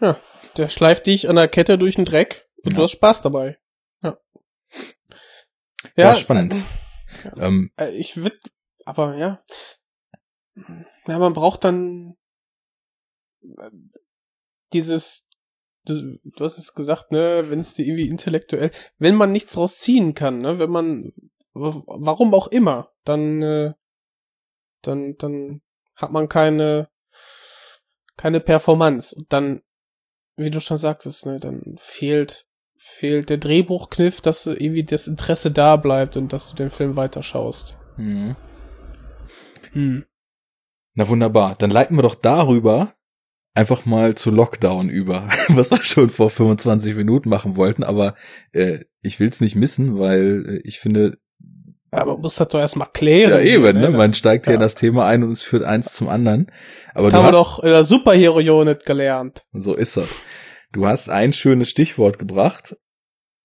Der 0.57 0.69
schleift 0.71 1.07
dich 1.07 1.29
an 1.29 1.37
der 1.37 1.47
Kette 1.49 1.77
durch 1.77 1.97
den 1.97 2.07
Dreck 2.07 2.47
und 2.65 2.73
Ja. 2.73 2.79
du 2.79 2.83
hast 2.85 2.93
Spaß 2.93 3.21
dabei. 3.23 3.59
Ja. 5.97 6.09
Ja, 6.09 6.15
spannend. 6.15 6.55
Ja. 7.25 7.37
Ähm, 7.37 7.71
Äh, 7.77 7.91
Ich 7.97 8.17
würde, 8.17 8.39
aber 8.85 9.17
ja. 9.17 9.43
Ja, 11.07 11.19
man 11.19 11.33
braucht 11.33 11.65
dann 11.65 12.17
äh, 13.43 13.71
dieses, 14.73 15.27
du, 15.85 16.19
du 16.23 16.45
hast 16.45 16.59
es 16.59 16.75
gesagt, 16.75 17.13
ne, 17.13 17.47
wenn 17.49 17.61
es 17.61 17.75
dir 17.75 17.85
irgendwie 17.87 18.09
intellektuell, 18.09 18.71
wenn 18.99 19.15
man 19.17 19.33
nichts 19.33 19.55
draus 19.55 19.79
ziehen 19.79 20.15
kann, 20.15 20.39
ne, 20.41 20.59
wenn 20.59 20.71
man, 20.71 21.13
warum 21.53 22.35
auch 22.35 22.49
immer, 22.49 22.93
dann, 23.05 23.43
äh, 23.43 23.73
dann, 24.83 25.17
dann 25.19 25.63
hat 25.97 26.13
man 26.13 26.29
keine, 26.29 26.89
keine 28.17 28.41
Performance. 28.41 29.15
Und 29.17 29.33
dann, 29.33 29.63
wie 30.37 30.51
du 30.51 30.61
schon 30.61 30.79
sagtest, 30.79 31.27
ne, 31.27 31.41
dann 31.41 31.77
fehlt, 31.79 32.47
fehlt 32.83 33.29
der 33.29 33.37
Drehbuchkniff, 33.37 34.23
dass 34.23 34.45
du 34.45 34.53
irgendwie 34.53 34.85
das 34.85 35.07
Interesse 35.07 35.51
da 35.51 35.77
bleibt 35.77 36.17
und 36.17 36.33
dass 36.33 36.49
du 36.51 36.57
den 36.57 36.71
Film 36.71 36.97
weiterschaust. 36.97 37.79
mhm. 37.97 38.37
Hm. 39.73 40.05
Na 40.95 41.07
wunderbar. 41.09 41.55
Dann 41.59 41.71
leiten 41.71 41.97
wir 41.97 42.03
doch 42.03 42.17
darüber 42.17 42.95
einfach 43.55 43.85
mal 43.87 44.15
zu 44.17 44.31
Lockdown 44.31 44.89
über, 44.89 45.29
was 45.49 45.71
wir 45.71 45.83
schon 45.85 46.11
vor 46.11 46.31
25 46.31 46.97
Minuten 46.97 47.29
machen 47.29 47.57
wollten, 47.57 47.85
aber 47.85 48.15
äh, 48.53 48.81
ich 49.03 49.21
will's 49.21 49.41
nicht 49.41 49.55
missen, 49.55 49.99
weil 49.99 50.45
äh, 50.49 50.61
ich 50.69 50.81
finde, 50.81 51.19
Aber 51.93 52.15
man 52.15 52.23
muss 52.23 52.35
das 52.37 52.49
doch 52.49 52.59
erstmal 52.59 52.89
klären. 52.93 53.31
ja 53.33 53.41
eben, 53.41 53.79
ne? 53.81 53.91
Da 53.93 53.97
man 53.97 54.15
steigt 54.15 54.47
hier 54.47 54.55
Ja. 54.55 54.57
in 54.57 54.61
das 54.63 54.75
Thema 54.75 55.07
ein 55.07 55.23
und 55.23 55.31
es 55.33 55.43
führt 55.43 55.63
eins 55.63 55.93
zum 55.93 56.09
anderen. 56.09 56.51
Aber 56.95 57.11
du 57.11 57.17
haben 57.17 57.23
wir 57.25 57.29
hast, 57.29 57.35
doch 57.37 57.59
in 57.63 57.71
der 57.71 57.85
Superhero-Unit 57.85 58.85
gelernt. 58.87 59.45
so 59.53 59.75
ist 59.75 59.97
das. 59.97 60.09
Du 60.73 60.87
hast 60.87 61.09
ein 61.11 61.33
schönes 61.33 61.69
Stichwort 61.71 62.19
gebracht, 62.19 62.77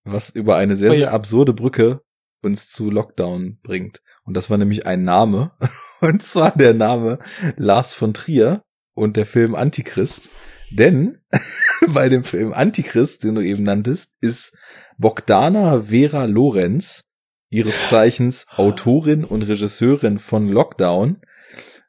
was 0.03 0.29
über 0.29 0.57
eine 0.57 0.75
sehr, 0.75 0.91
Oh 0.91 0.95
sehr 0.95 1.11
absurde 1.11 1.53
Brücke 1.53 2.01
uns 2.41 2.69
zu 2.69 2.91
Lockdown 2.91 3.59
bringt. 3.63 4.01
Und 4.23 4.35
das 4.35 4.49
war 4.49 4.57
nämlich 4.57 4.85
ein 4.85 5.03
Name. 5.03 5.51
Und 6.01 6.21
zwar 6.23 6.55
der 6.55 6.73
Name 6.73 7.19
Lars 7.55 7.93
von 7.93 8.13
Trier 8.13 8.63
und 8.93 9.17
der 9.17 9.25
Film 9.25 9.55
Antichrist. 9.55 10.29
Denn 10.69 11.19
bei 11.87 12.09
dem 12.09 12.23
Film 12.23 12.53
Antichrist, 12.53 13.23
den 13.23 13.35
du 13.35 13.41
eben 13.41 13.63
nanntest, 13.63 14.11
ist 14.21 14.55
Bogdana 14.97 15.83
Vera 15.83 16.25
Lorenz, 16.25 17.05
ihres 17.49 17.89
Zeichens 17.89 18.45
Autorin 18.55 19.23
und 19.23 19.43
Regisseurin 19.43 20.19
von 20.19 20.49
Lockdown, 20.49 21.21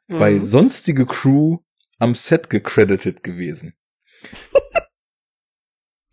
bei 0.07 0.31
Mhm. 0.33 0.41
sonstige 0.41 1.05
Crew 1.05 1.57
am 1.99 2.15
Set 2.15 2.49
gecredited 2.49 3.23
gewesen. 3.23 3.73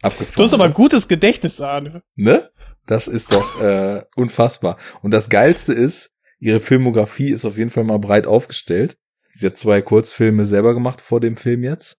Abgefahren. 0.04 0.36
Du 0.36 0.42
hast 0.42 0.54
aber 0.54 0.68
gutes 0.68 1.08
Gedächtnis, 1.08 1.60
Arne. 1.60 2.02
Ne? 2.14 2.50
Das 2.86 3.08
ist 3.08 3.32
doch 3.32 3.60
äh, 3.60 4.02
unfassbar. 4.16 4.78
Und 5.02 5.10
das 5.10 5.28
Geilste 5.28 5.72
ist, 5.72 6.14
ihre 6.38 6.60
Filmografie 6.60 7.30
ist 7.30 7.44
auf 7.44 7.56
jeden 7.56 7.70
Fall 7.70 7.84
mal 7.84 7.98
breit 7.98 8.26
aufgestellt. 8.26 8.98
Sie 9.32 9.46
hat 9.46 9.58
zwei 9.58 9.82
Kurzfilme 9.82 10.46
selber 10.46 10.74
gemacht 10.74 11.00
vor 11.00 11.20
dem 11.20 11.36
Film 11.36 11.64
jetzt. 11.64 11.98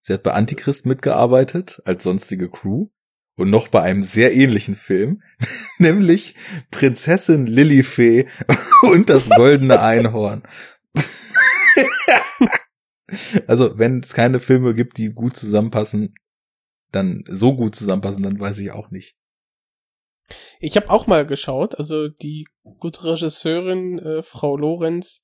Sie 0.00 0.12
hat 0.12 0.22
bei 0.22 0.32
Antichrist 0.32 0.86
mitgearbeitet 0.86 1.82
als 1.84 2.04
sonstige 2.04 2.50
Crew 2.50 2.88
und 3.36 3.50
noch 3.50 3.68
bei 3.68 3.82
einem 3.82 4.02
sehr 4.02 4.34
ähnlichen 4.34 4.76
Film, 4.76 5.22
nämlich 5.78 6.36
Prinzessin 6.70 7.46
Lilifee 7.46 8.28
und 8.82 9.10
das 9.10 9.30
goldene 9.30 9.80
Einhorn. 9.80 10.42
also, 13.46 13.78
wenn 13.78 14.00
es 14.00 14.14
keine 14.14 14.40
Filme 14.40 14.74
gibt, 14.74 14.98
die 14.98 15.12
gut 15.12 15.36
zusammenpassen, 15.36 16.14
dann 16.94 17.24
so 17.28 17.54
gut 17.54 17.74
zusammenpassen, 17.74 18.22
dann 18.22 18.38
weiß 18.38 18.58
ich 18.58 18.70
auch 18.70 18.90
nicht. 18.90 19.16
Ich 20.58 20.76
habe 20.76 20.90
auch 20.90 21.06
mal 21.06 21.26
geschaut, 21.26 21.78
also 21.78 22.08
die 22.08 22.46
gute 22.80 23.04
Regisseurin, 23.04 23.98
äh, 23.98 24.22
Frau 24.22 24.56
Lorenz, 24.56 25.22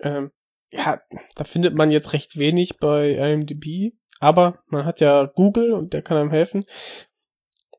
ähm, 0.00 0.30
ja, 0.72 1.00
da 1.36 1.44
findet 1.44 1.74
man 1.74 1.90
jetzt 1.90 2.12
recht 2.12 2.36
wenig 2.36 2.78
bei 2.78 3.10
IMDb, 3.10 3.94
aber 4.18 4.62
man 4.66 4.84
hat 4.84 5.00
ja 5.00 5.26
Google 5.26 5.72
und 5.72 5.92
der 5.92 6.02
kann 6.02 6.16
einem 6.16 6.30
helfen. 6.30 6.64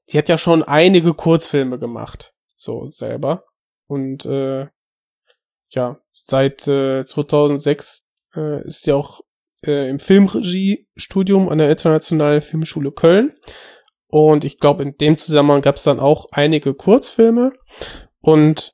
Die 0.09 0.17
hat 0.17 0.29
ja 0.29 0.37
schon 0.37 0.63
einige 0.63 1.13
Kurzfilme 1.13 1.79
gemacht, 1.79 2.35
so 2.53 2.89
selber. 2.91 3.45
Und 3.87 4.25
äh, 4.25 4.67
ja, 5.69 5.99
seit 6.11 6.67
äh, 6.67 7.03
2006 7.03 8.07
äh, 8.35 8.67
ist 8.67 8.83
sie 8.83 8.93
auch 8.93 9.21
äh, 9.67 9.89
im 9.89 9.99
Filmregiestudium 9.99 11.49
an 11.49 11.57
der 11.57 11.69
Internationalen 11.69 12.41
Filmschule 12.41 12.91
Köln. 12.91 13.31
Und 14.07 14.45
ich 14.45 14.59
glaube, 14.59 14.83
in 14.83 14.97
dem 14.97 15.17
Zusammenhang 15.17 15.61
gab 15.61 15.75
es 15.75 15.83
dann 15.83 15.99
auch 15.99 16.27
einige 16.31 16.73
Kurzfilme. 16.73 17.53
Und 18.21 18.73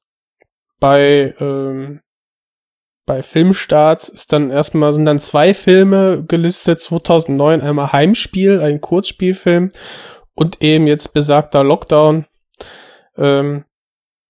bei, 0.79 1.35
ähm, 1.39 2.01
bei 3.05 3.23
Filmstarts 3.23 4.09
ist 4.09 4.33
dann 4.33 4.51
erstmal 4.51 4.93
sind 4.93 5.05
dann 5.05 5.19
zwei 5.19 5.53
Filme 5.53 6.23
gelistet. 6.27 6.79
2009 6.81 7.61
einmal 7.61 7.91
Heimspiel, 7.91 8.59
ein 8.59 8.81
Kurzspielfilm. 8.81 9.71
Und 10.33 10.61
eben 10.61 10.87
jetzt 10.87 11.13
besagter 11.13 11.63
Lockdown, 11.63 12.25
ähm, 13.17 13.65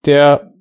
der 0.05 0.51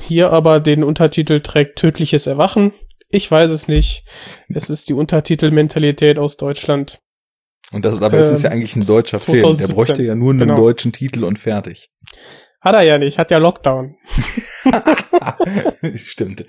hier 0.00 0.30
aber 0.30 0.60
den 0.60 0.84
Untertitel 0.84 1.40
trägt 1.40 1.78
Tödliches 1.78 2.26
Erwachen. 2.26 2.72
Ich 3.14 3.30
weiß 3.30 3.52
es 3.52 3.68
nicht. 3.68 4.04
Es 4.48 4.70
ist 4.70 4.88
die 4.88 4.92
Untertitelmentalität 4.92 6.18
aus 6.18 6.36
Deutschland. 6.36 7.00
Und 7.70 7.84
das, 7.84 7.96
dabei 7.98 8.18
ist 8.18 8.32
es 8.32 8.42
ja 8.42 8.50
Ähm, 8.50 8.56
eigentlich 8.56 8.74
ein 8.74 8.84
deutscher 8.84 9.20
Film. 9.20 9.38
Der 9.38 9.44
2017, 9.68 9.74
bräuchte 9.76 10.02
ja 10.02 10.16
nur 10.16 10.30
einen 10.30 10.40
genau. 10.40 10.56
deutschen 10.56 10.92
Titel 10.92 11.22
und 11.22 11.38
fertig. 11.38 11.92
Hat 12.60 12.74
er 12.74 12.82
ja 12.82 12.98
nicht, 12.98 13.18
hat 13.18 13.30
ja 13.30 13.38
Lockdown. 13.38 13.96
Stimmt. 15.94 16.44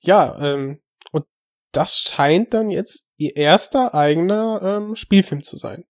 Ja, 0.00 0.38
ähm, 0.40 0.80
und 1.10 1.24
das 1.72 1.98
scheint 1.98 2.54
dann 2.54 2.70
jetzt 2.70 3.02
ihr 3.16 3.36
erster 3.36 3.96
eigener 3.96 4.60
ähm, 4.62 4.94
Spielfilm 4.94 5.42
zu 5.42 5.56
sein. 5.56 5.84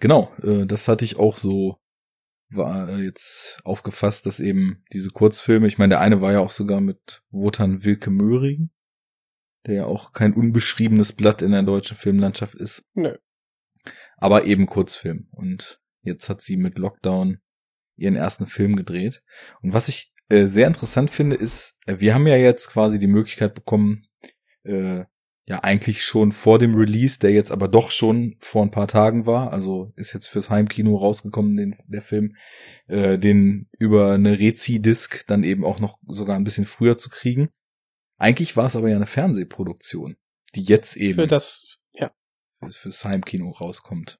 Genau, 0.00 0.32
äh, 0.42 0.66
das 0.66 0.88
hatte 0.88 1.04
ich 1.04 1.16
auch 1.16 1.36
so 1.36 1.78
war 2.50 2.88
äh, 2.88 3.02
jetzt 3.02 3.58
aufgefasst, 3.64 4.26
dass 4.26 4.40
eben 4.40 4.84
diese 4.92 5.10
Kurzfilme, 5.10 5.66
ich 5.66 5.78
meine, 5.78 5.90
der 5.90 6.00
eine 6.00 6.20
war 6.20 6.32
ja 6.32 6.40
auch 6.40 6.50
sogar 6.50 6.80
mit 6.80 7.22
Wotan 7.30 7.84
Wilke 7.84 8.10
Möhring, 8.10 8.70
der 9.66 9.74
ja 9.74 9.84
auch 9.86 10.12
kein 10.12 10.34
unbeschriebenes 10.34 11.12
Blatt 11.12 11.42
in 11.42 11.52
der 11.52 11.62
deutschen 11.62 11.96
Filmlandschaft 11.96 12.54
ist, 12.54 12.84
Nö. 12.94 13.16
aber 14.16 14.44
eben 14.44 14.66
Kurzfilm. 14.66 15.28
Und 15.32 15.80
jetzt 16.02 16.28
hat 16.28 16.40
sie 16.40 16.56
mit 16.56 16.78
Lockdown 16.78 17.38
ihren 17.96 18.16
ersten 18.16 18.46
Film 18.46 18.76
gedreht. 18.76 19.22
Und 19.62 19.72
was 19.72 19.88
ich 19.88 20.12
äh, 20.28 20.46
sehr 20.46 20.66
interessant 20.66 21.10
finde, 21.10 21.36
ist, 21.36 21.78
äh, 21.86 22.00
wir 22.00 22.14
haben 22.14 22.26
ja 22.26 22.36
jetzt 22.36 22.68
quasi 22.70 22.98
die 22.98 23.06
Möglichkeit 23.06 23.54
bekommen, 23.54 24.06
äh, 24.64 25.04
ja 25.46 25.62
eigentlich 25.62 26.02
schon 26.04 26.32
vor 26.32 26.58
dem 26.58 26.74
Release, 26.74 27.18
der 27.18 27.30
jetzt 27.32 27.50
aber 27.50 27.68
doch 27.68 27.90
schon 27.90 28.36
vor 28.40 28.62
ein 28.62 28.70
paar 28.70 28.88
Tagen 28.88 29.26
war, 29.26 29.52
also 29.52 29.92
ist 29.96 30.14
jetzt 30.14 30.26
fürs 30.26 30.48
Heimkino 30.48 30.96
rausgekommen, 30.96 31.56
den, 31.56 31.76
der 31.86 32.02
Film, 32.02 32.36
äh, 32.86 33.18
den 33.18 33.68
über 33.78 34.12
eine 34.12 34.38
Rezi-Disc 34.38 35.26
dann 35.26 35.42
eben 35.42 35.64
auch 35.64 35.80
noch 35.80 35.98
sogar 36.06 36.36
ein 36.36 36.44
bisschen 36.44 36.64
früher 36.64 36.96
zu 36.96 37.10
kriegen. 37.10 37.50
Eigentlich 38.16 38.56
war 38.56 38.66
es 38.66 38.76
aber 38.76 38.88
ja 38.88 38.96
eine 38.96 39.06
Fernsehproduktion, 39.06 40.16
die 40.54 40.62
jetzt 40.62 40.96
eben 40.96 41.14
Für 41.14 41.26
das, 41.26 41.78
ja, 41.92 42.10
fürs 42.70 43.04
Heimkino 43.04 43.50
rauskommt. 43.50 44.18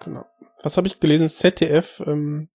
genau. 0.00 0.24
Was 0.62 0.76
habe 0.76 0.88
ich 0.88 1.00
gelesen? 1.00 1.28
ZDF 1.28 2.02
ähm, 2.06 2.48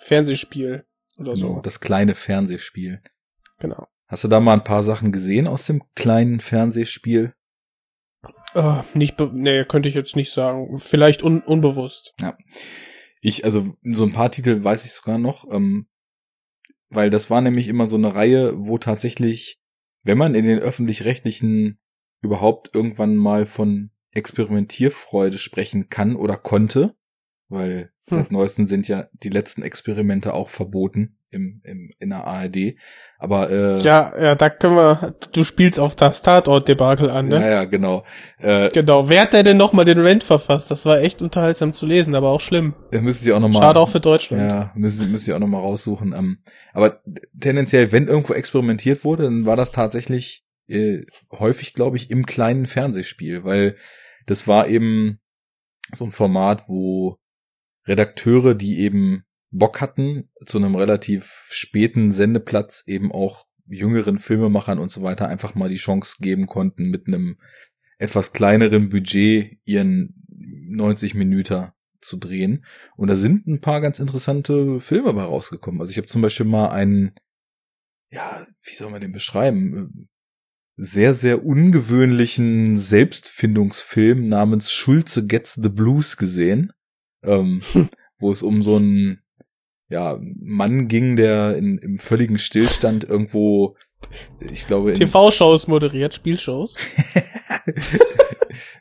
Fernsehspiel 0.00 0.86
oder 1.18 1.36
so. 1.36 1.56
So, 1.56 1.60
das 1.60 1.80
kleine 1.80 2.14
Fernsehspiel. 2.14 3.02
Genau. 3.58 3.86
Hast 4.14 4.22
du 4.22 4.28
da 4.28 4.38
mal 4.38 4.52
ein 4.52 4.62
paar 4.62 4.84
Sachen 4.84 5.10
gesehen 5.10 5.48
aus 5.48 5.66
dem 5.66 5.82
kleinen 5.96 6.38
Fernsehspiel? 6.38 7.34
Äh, 8.54 8.82
nicht, 8.94 9.16
be 9.16 9.28
nee, 9.34 9.64
könnte 9.64 9.88
ich 9.88 9.96
jetzt 9.96 10.14
nicht 10.14 10.32
sagen. 10.32 10.78
Vielleicht 10.78 11.24
un 11.24 11.40
unbewusst. 11.40 12.14
Ich, 13.20 13.44
also 13.44 13.74
so 13.82 14.04
ein 14.04 14.12
paar 14.12 14.30
Titel 14.30 14.62
weiß 14.62 14.84
ich 14.84 14.92
sogar 14.92 15.18
noch. 15.18 15.50
Ähm, 15.50 15.88
weil 16.90 17.10
das 17.10 17.28
war 17.28 17.40
nämlich 17.40 17.66
immer 17.66 17.86
so 17.86 17.96
eine 17.96 18.14
Reihe, 18.14 18.52
wo 18.56 18.78
tatsächlich, 18.78 19.58
wenn 20.04 20.16
man 20.16 20.36
in 20.36 20.44
den 20.44 20.60
öffentlich-rechtlichen 20.60 21.80
überhaupt 22.22 22.72
irgendwann 22.72 23.16
mal 23.16 23.46
von 23.46 23.90
Experimentierfreude 24.12 25.38
sprechen 25.38 25.88
kann 25.88 26.14
oder 26.14 26.36
konnte, 26.36 26.94
weil 27.48 27.92
hm. 28.08 28.18
seit 28.18 28.30
neuestem 28.30 28.68
sind 28.68 28.86
ja 28.86 29.08
die 29.12 29.30
letzten 29.30 29.62
Experimente 29.62 30.34
auch 30.34 30.50
verboten 30.50 31.18
im, 31.34 31.60
im, 31.64 31.90
in 31.98 32.10
der 32.10 32.24
ARD. 32.24 32.76
Aber 33.18 33.50
äh, 33.50 33.78
ja, 33.78 34.12
ja, 34.18 34.34
da 34.34 34.50
können 34.50 34.76
wir. 34.76 35.14
Du 35.32 35.44
spielst 35.44 35.80
auf 35.80 35.94
das 35.94 36.22
Tatort-Debakel 36.22 37.10
an, 37.10 37.28
ne? 37.28 37.40
Ja, 37.40 37.48
ja, 37.48 37.64
genau. 37.64 38.04
Äh, 38.38 38.68
genau. 38.70 39.08
Wer 39.08 39.22
hat 39.22 39.32
der 39.32 39.42
denn 39.42 39.56
nochmal 39.56 39.84
den 39.84 39.98
Rent 39.98 40.24
verfasst? 40.24 40.70
Das 40.70 40.86
war 40.86 41.00
echt 41.00 41.20
unterhaltsam 41.20 41.72
zu 41.72 41.86
lesen, 41.86 42.14
aber 42.14 42.30
auch 42.30 42.40
schlimm. 42.40 42.74
Müssen 42.90 43.24
Sie 43.24 43.32
auch 43.32 43.40
noch 43.40 43.48
mal. 43.48 43.60
Schade 43.60 43.80
auch 43.80 43.88
für 43.88 44.00
Deutschland. 44.00 44.50
Ja, 44.50 44.72
müssen, 44.74 45.10
müssen 45.10 45.24
Sie 45.24 45.34
auch 45.34 45.38
noch 45.38 45.48
mal 45.48 45.60
raussuchen. 45.60 46.12
Ähm, 46.12 46.38
aber 46.72 47.00
tendenziell, 47.38 47.92
wenn 47.92 48.08
irgendwo 48.08 48.32
experimentiert 48.32 49.04
wurde, 49.04 49.24
dann 49.24 49.46
war 49.46 49.56
das 49.56 49.72
tatsächlich 49.72 50.44
äh, 50.68 51.02
häufig, 51.32 51.74
glaube 51.74 51.96
ich, 51.96 52.10
im 52.10 52.26
kleinen 52.26 52.66
Fernsehspiel, 52.66 53.44
weil 53.44 53.76
das 54.26 54.48
war 54.48 54.68
eben 54.68 55.18
so 55.92 56.04
ein 56.06 56.12
Format, 56.12 56.68
wo 56.68 57.18
Redakteure, 57.86 58.54
die 58.54 58.80
eben 58.80 59.24
Bock 59.54 59.80
hatten, 59.80 60.28
zu 60.44 60.58
einem 60.58 60.74
relativ 60.74 61.46
späten 61.48 62.10
Sendeplatz 62.10 62.82
eben 62.86 63.12
auch 63.12 63.46
jüngeren 63.66 64.18
Filmemachern 64.18 64.80
und 64.80 64.90
so 64.90 65.02
weiter 65.02 65.28
einfach 65.28 65.54
mal 65.54 65.68
die 65.68 65.76
Chance 65.76 66.16
geben 66.18 66.46
konnten, 66.46 66.90
mit 66.90 67.06
einem 67.06 67.38
etwas 67.98 68.32
kleineren 68.32 68.88
Budget 68.88 69.58
ihren 69.64 70.26
90 70.28 71.14
Minuten 71.14 71.68
zu 72.00 72.16
drehen. 72.16 72.64
Und 72.96 73.08
da 73.08 73.14
sind 73.14 73.46
ein 73.46 73.60
paar 73.60 73.80
ganz 73.80 74.00
interessante 74.00 74.80
Filme 74.80 75.12
bei 75.14 75.22
rausgekommen. 75.22 75.80
Also 75.80 75.92
ich 75.92 75.98
habe 75.98 76.08
zum 76.08 76.20
Beispiel 76.20 76.46
mal 76.46 76.70
einen, 76.70 77.14
ja, 78.10 78.46
wie 78.64 78.74
soll 78.74 78.90
man 78.90 79.00
den 79.00 79.12
beschreiben? 79.12 80.08
Sehr, 80.76 81.14
sehr 81.14 81.46
ungewöhnlichen 81.46 82.76
Selbstfindungsfilm 82.76 84.28
namens 84.28 84.72
Schulze 84.72 85.28
Gets 85.28 85.54
the 85.54 85.68
Blues 85.68 86.16
gesehen, 86.16 86.72
ähm, 87.22 87.62
wo 88.18 88.32
es 88.32 88.42
um 88.42 88.60
so 88.60 88.76
einen 88.76 89.23
ja, 89.94 90.18
Mann 90.40 90.88
ging, 90.88 91.14
der 91.14 91.56
in, 91.56 91.78
im 91.78 92.00
völligen 92.00 92.38
Stillstand 92.38 93.04
irgendwo, 93.04 93.76
ich 94.40 94.66
glaube. 94.66 94.92
TV-Shows 94.92 95.68
moderiert, 95.68 96.16
Spielshows. 96.16 96.76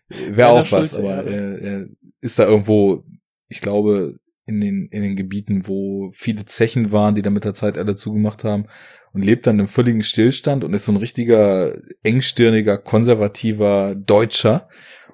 Wäre 0.10 0.50
auch 0.50 0.72
was, 0.72 0.96
aber 0.96 1.24
er, 1.24 1.62
er 1.62 1.86
ist 2.20 2.40
da 2.40 2.48
irgendwo, 2.48 3.04
ich 3.48 3.62
glaube, 3.62 4.18
in 4.48 4.60
den, 4.60 4.88
in 4.88 5.04
den 5.04 5.16
Gebieten, 5.16 5.68
wo 5.68 6.10
viele 6.16 6.46
Zechen 6.46 6.92
waren, 6.92 7.14
die 7.14 7.22
da 7.22 7.30
mit 7.30 7.44
der 7.44 7.54
Zeit 7.54 7.78
alle 7.78 7.96
zugemacht 7.96 8.44
haben 8.44 8.66
und 9.14 9.24
lebt 9.24 9.46
dann 9.46 9.60
im 9.60 9.68
völligen 9.68 10.02
Stillstand 10.02 10.64
und 10.64 10.74
ist 10.74 10.86
so 10.86 10.92
ein 10.92 10.98
richtiger 10.98 11.78
engstirniger, 12.02 12.80
konservativer 12.80 13.94
Deutscher. 13.94 14.68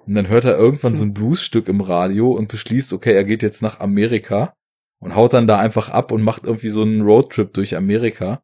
Und 0.08 0.16
dann 0.16 0.30
hört 0.30 0.46
er 0.46 0.58
irgendwann 0.58 0.96
so 0.96 1.04
ein 1.04 1.14
Bluesstück 1.14 1.68
im 1.68 1.82
Radio 1.82 2.32
und 2.32 2.48
beschließt, 2.48 2.94
okay, 2.94 3.14
er 3.14 3.26
geht 3.26 3.44
jetzt 3.44 3.62
nach 3.62 3.82
Amerika 3.82 4.56
und 5.00 5.16
haut 5.16 5.34
dann 5.34 5.48
da 5.48 5.58
einfach 5.58 5.90
ab 5.90 6.12
und 6.12 6.22
macht 6.22 6.44
irgendwie 6.44 6.70
so 6.70 6.82
einen 6.82 7.02
Roadtrip 7.02 7.54
durch 7.54 7.76
Amerika. 7.76 8.44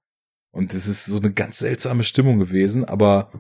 Und 0.52 0.74
das 0.74 0.88
ist 0.88 1.06
so 1.06 1.18
eine 1.18 1.34
ganz 1.34 1.60
seltsame 1.60 2.04
Stimmung 2.04 2.40
gewesen, 2.40 2.86
aber 2.86 3.32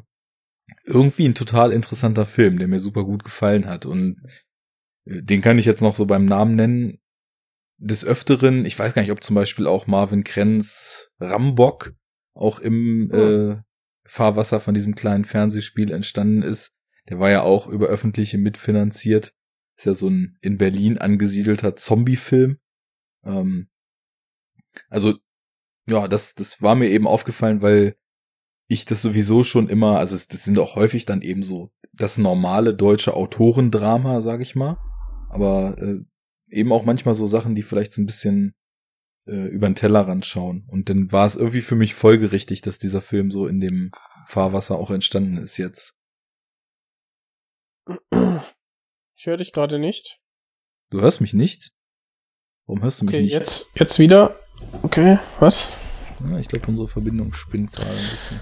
irgendwie 0.86 1.28
ein 1.28 1.36
total 1.36 1.72
interessanter 1.72 2.26
Film, 2.26 2.60
der 2.60 2.68
mir 2.68 2.80
super 2.80 3.06
gut 3.06 3.24
gefallen 3.24 3.68
hat. 3.68 3.86
Und 3.86 4.22
äh, 5.06 5.22
den 5.22 5.42
kann 5.42 5.58
ich 5.58 5.66
jetzt 5.66 5.82
noch 5.82 5.96
so 5.96 6.06
beim 6.06 6.26
Namen 6.26 6.56
nennen. 6.56 7.00
Des 7.78 8.06
Öfteren, 8.06 8.66
ich 8.66 8.78
weiß 8.78 8.94
gar 8.94 9.02
nicht, 9.02 9.12
ob 9.12 9.24
zum 9.24 9.36
Beispiel 9.36 9.68
auch 9.68 9.88
Marvin 9.88 10.24
Krenz 10.24 11.12
Rambock 11.20 11.94
auch 12.34 12.60
im 12.60 13.10
oh. 13.12 13.16
äh, 13.16 13.58
Fahrwasser 14.06 14.60
von 14.60 14.74
diesem 14.74 14.96
kleinen 14.96 15.26
Fernsehspiel 15.26 15.92
entstanden 15.92 16.42
ist. 16.42 16.74
Der 17.10 17.20
war 17.20 17.30
ja 17.30 17.42
auch 17.42 17.68
über 17.68 17.88
öffentliche 17.88 18.38
mitfinanziert. 18.38 19.34
Ist 19.78 19.86
ja 19.86 19.94
so 19.94 20.10
ein 20.10 20.38
in 20.42 20.58
Berlin 20.58 20.98
angesiedelter 20.98 21.76
Zombie-Film. 21.76 22.58
Ähm, 23.26 23.69
also, 24.89 25.15
ja, 25.88 26.07
das, 26.07 26.35
das 26.35 26.61
war 26.61 26.76
mir 26.76 26.89
eben 26.89 27.07
aufgefallen, 27.07 27.61
weil 27.61 27.95
ich 28.68 28.85
das 28.85 29.02
sowieso 29.02 29.43
schon 29.43 29.69
immer, 29.69 29.99
also 29.99 30.15
das 30.15 30.43
sind 30.43 30.57
auch 30.57 30.76
häufig 30.76 31.06
dann 31.06 31.22
eben 31.22 31.43
so 31.43 31.72
das 31.93 32.18
normale 32.18 32.73
deutsche 32.73 33.14
Autorendrama, 33.14 34.22
sag 34.22 34.41
ich 34.41 34.56
mal. 34.56 34.77
Aber 35.30 35.77
äh, 35.77 35.99
eben 36.49 36.72
auch 36.72 36.84
manchmal 36.84 37.15
so 37.15 37.27
Sachen, 37.27 37.56
die 37.56 37.64
vielleicht 37.64 37.93
so 37.93 38.02
ein 38.02 38.06
bisschen 38.06 38.56
äh, 39.27 39.47
über 39.47 39.69
den 39.69 39.76
Tellerrand 39.76 40.26
schauen. 40.26 40.65
Und 40.68 40.89
dann 40.89 41.11
war 41.11 41.26
es 41.26 41.35
irgendwie 41.35 41.61
für 41.61 41.76
mich 41.76 41.93
folgerichtig, 41.93 42.61
dass 42.61 42.80
dieser 42.80 43.02
Film 43.02 43.31
so 43.31 43.47
in 43.47 43.60
dem 43.60 43.91
Fahrwasser 44.27 44.77
auch 44.77 44.91
entstanden 44.91 45.38
ist 45.38 45.57
jetzt. 45.57 45.95
Ich 49.15 49.26
höre 49.27 49.38
dich 49.38 49.52
gerade 49.52 49.80
nicht. 49.80 50.19
Du 50.89 51.02
hörst 51.02 51.22
mich 51.22 51.34
nicht? 51.34 51.74
Warum 52.68 52.82
hörst 52.82 53.02
du 53.02 53.06
mich 53.06 53.14
okay, 53.14 53.24
nicht? 53.24 53.34
Jetzt, 53.34 53.70
jetzt 53.76 54.00
wieder. 54.00 54.40
Okay, 54.82 55.20
was? 55.40 55.74
Ja, 56.28 56.38
ich 56.40 56.48
glaube, 56.48 56.68
unsere 56.68 56.88
Verbindung 56.88 57.34
spinnt 57.34 57.74
gerade 57.74 57.90
ein 57.90 57.96
bisschen. 57.96 58.40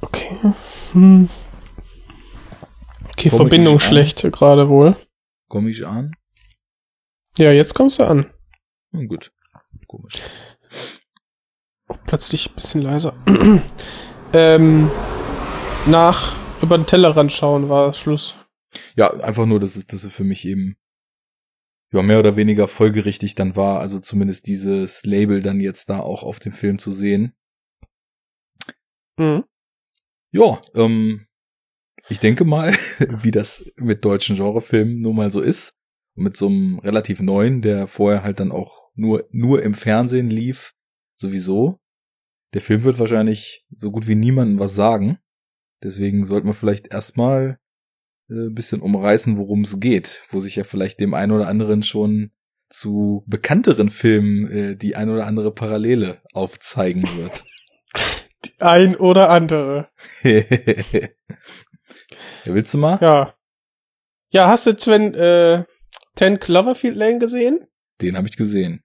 Okay. 0.00 0.36
Hm. 0.92 1.28
Okay, 3.10 3.30
Komm 3.30 3.38
Verbindung 3.38 3.80
schlecht 3.80 4.22
gerade 4.22 4.68
wohl. 4.68 4.96
Komm 5.48 5.66
ich 5.66 5.86
an? 5.86 6.12
Ja, 7.36 7.50
jetzt 7.50 7.74
kommst 7.74 7.98
du 7.98 8.04
an. 8.04 8.30
Hm, 8.92 9.08
gut. 9.08 9.32
Komisch. 9.88 10.14
Plötzlich 12.06 12.50
ein 12.50 12.54
bisschen 12.54 12.82
leiser. 12.82 13.14
ähm, 14.32 14.90
nach 15.86 16.36
über 16.62 16.78
den 16.78 16.86
Tellerrand 16.86 17.32
schauen 17.32 17.68
war 17.68 17.92
Schluss. 17.92 18.36
Ja, 18.96 19.12
einfach 19.20 19.46
nur, 19.46 19.58
dass 19.58 19.76
es, 19.76 19.86
dass 19.86 20.04
es 20.04 20.12
für 20.12 20.24
mich 20.24 20.44
eben 20.44 20.76
ja, 21.94 22.02
mehr 22.02 22.18
oder 22.18 22.34
weniger 22.34 22.66
folgerichtig 22.66 23.36
dann 23.36 23.54
war, 23.54 23.78
also 23.78 24.00
zumindest 24.00 24.48
dieses 24.48 25.04
Label 25.04 25.40
dann 25.40 25.60
jetzt 25.60 25.90
da 25.90 26.00
auch 26.00 26.24
auf 26.24 26.40
dem 26.40 26.52
Film 26.52 26.80
zu 26.80 26.92
sehen. 26.92 27.34
Mhm. 29.16 29.44
Ja, 30.32 30.60
ähm, 30.74 31.28
ich 32.08 32.18
denke 32.18 32.44
mal, 32.44 32.72
wie 32.98 33.30
das 33.30 33.70
mit 33.76 34.04
deutschen 34.04 34.34
Genrefilmen 34.34 35.02
nun 35.02 35.14
mal 35.14 35.30
so 35.30 35.40
ist, 35.40 35.78
mit 36.16 36.36
so 36.36 36.48
einem 36.48 36.80
relativ 36.80 37.20
neuen, 37.20 37.62
der 37.62 37.86
vorher 37.86 38.24
halt 38.24 38.40
dann 38.40 38.50
auch 38.50 38.90
nur, 38.96 39.28
nur 39.30 39.62
im 39.62 39.74
Fernsehen 39.74 40.30
lief, 40.30 40.74
sowieso. 41.14 41.78
Der 42.54 42.60
Film 42.60 42.82
wird 42.82 42.98
wahrscheinlich 42.98 43.64
so 43.70 43.92
gut 43.92 44.08
wie 44.08 44.16
niemandem 44.16 44.58
was 44.58 44.74
sagen. 44.74 45.20
Deswegen 45.84 46.24
sollte 46.24 46.46
man 46.46 46.54
vielleicht 46.54 46.92
erstmal 46.92 47.60
äh, 48.30 48.48
bisschen 48.50 48.80
umreißen, 48.80 49.36
worum 49.36 49.62
es 49.62 49.80
geht, 49.80 50.22
wo 50.30 50.40
sich 50.40 50.56
ja 50.56 50.64
vielleicht 50.64 51.00
dem 51.00 51.12
einen 51.14 51.32
oder 51.32 51.48
anderen 51.48 51.82
schon 51.82 52.30
zu 52.70 53.22
bekannteren 53.26 53.90
Filmen 53.90 54.50
äh, 54.50 54.76
die 54.76 54.96
ein 54.96 55.10
oder 55.10 55.26
andere 55.26 55.52
Parallele 55.52 56.22
aufzeigen 56.32 57.02
wird. 57.16 57.44
Die 58.44 58.60
ein 58.60 58.94
oder 58.96 59.30
andere. 59.30 59.88
ja, 60.22 60.42
willst 62.44 62.74
du 62.74 62.78
mal? 62.78 62.98
Ja. 63.00 63.34
Ja, 64.28 64.48
hast 64.48 64.66
du 64.66 64.76
Twin, 64.76 65.14
äh, 65.14 65.64
Ten 66.14 66.38
Cloverfield 66.38 66.94
Lane 66.94 67.18
gesehen? 67.18 67.66
Den 68.02 68.18
habe 68.18 68.28
ich 68.28 68.36
gesehen. 68.36 68.82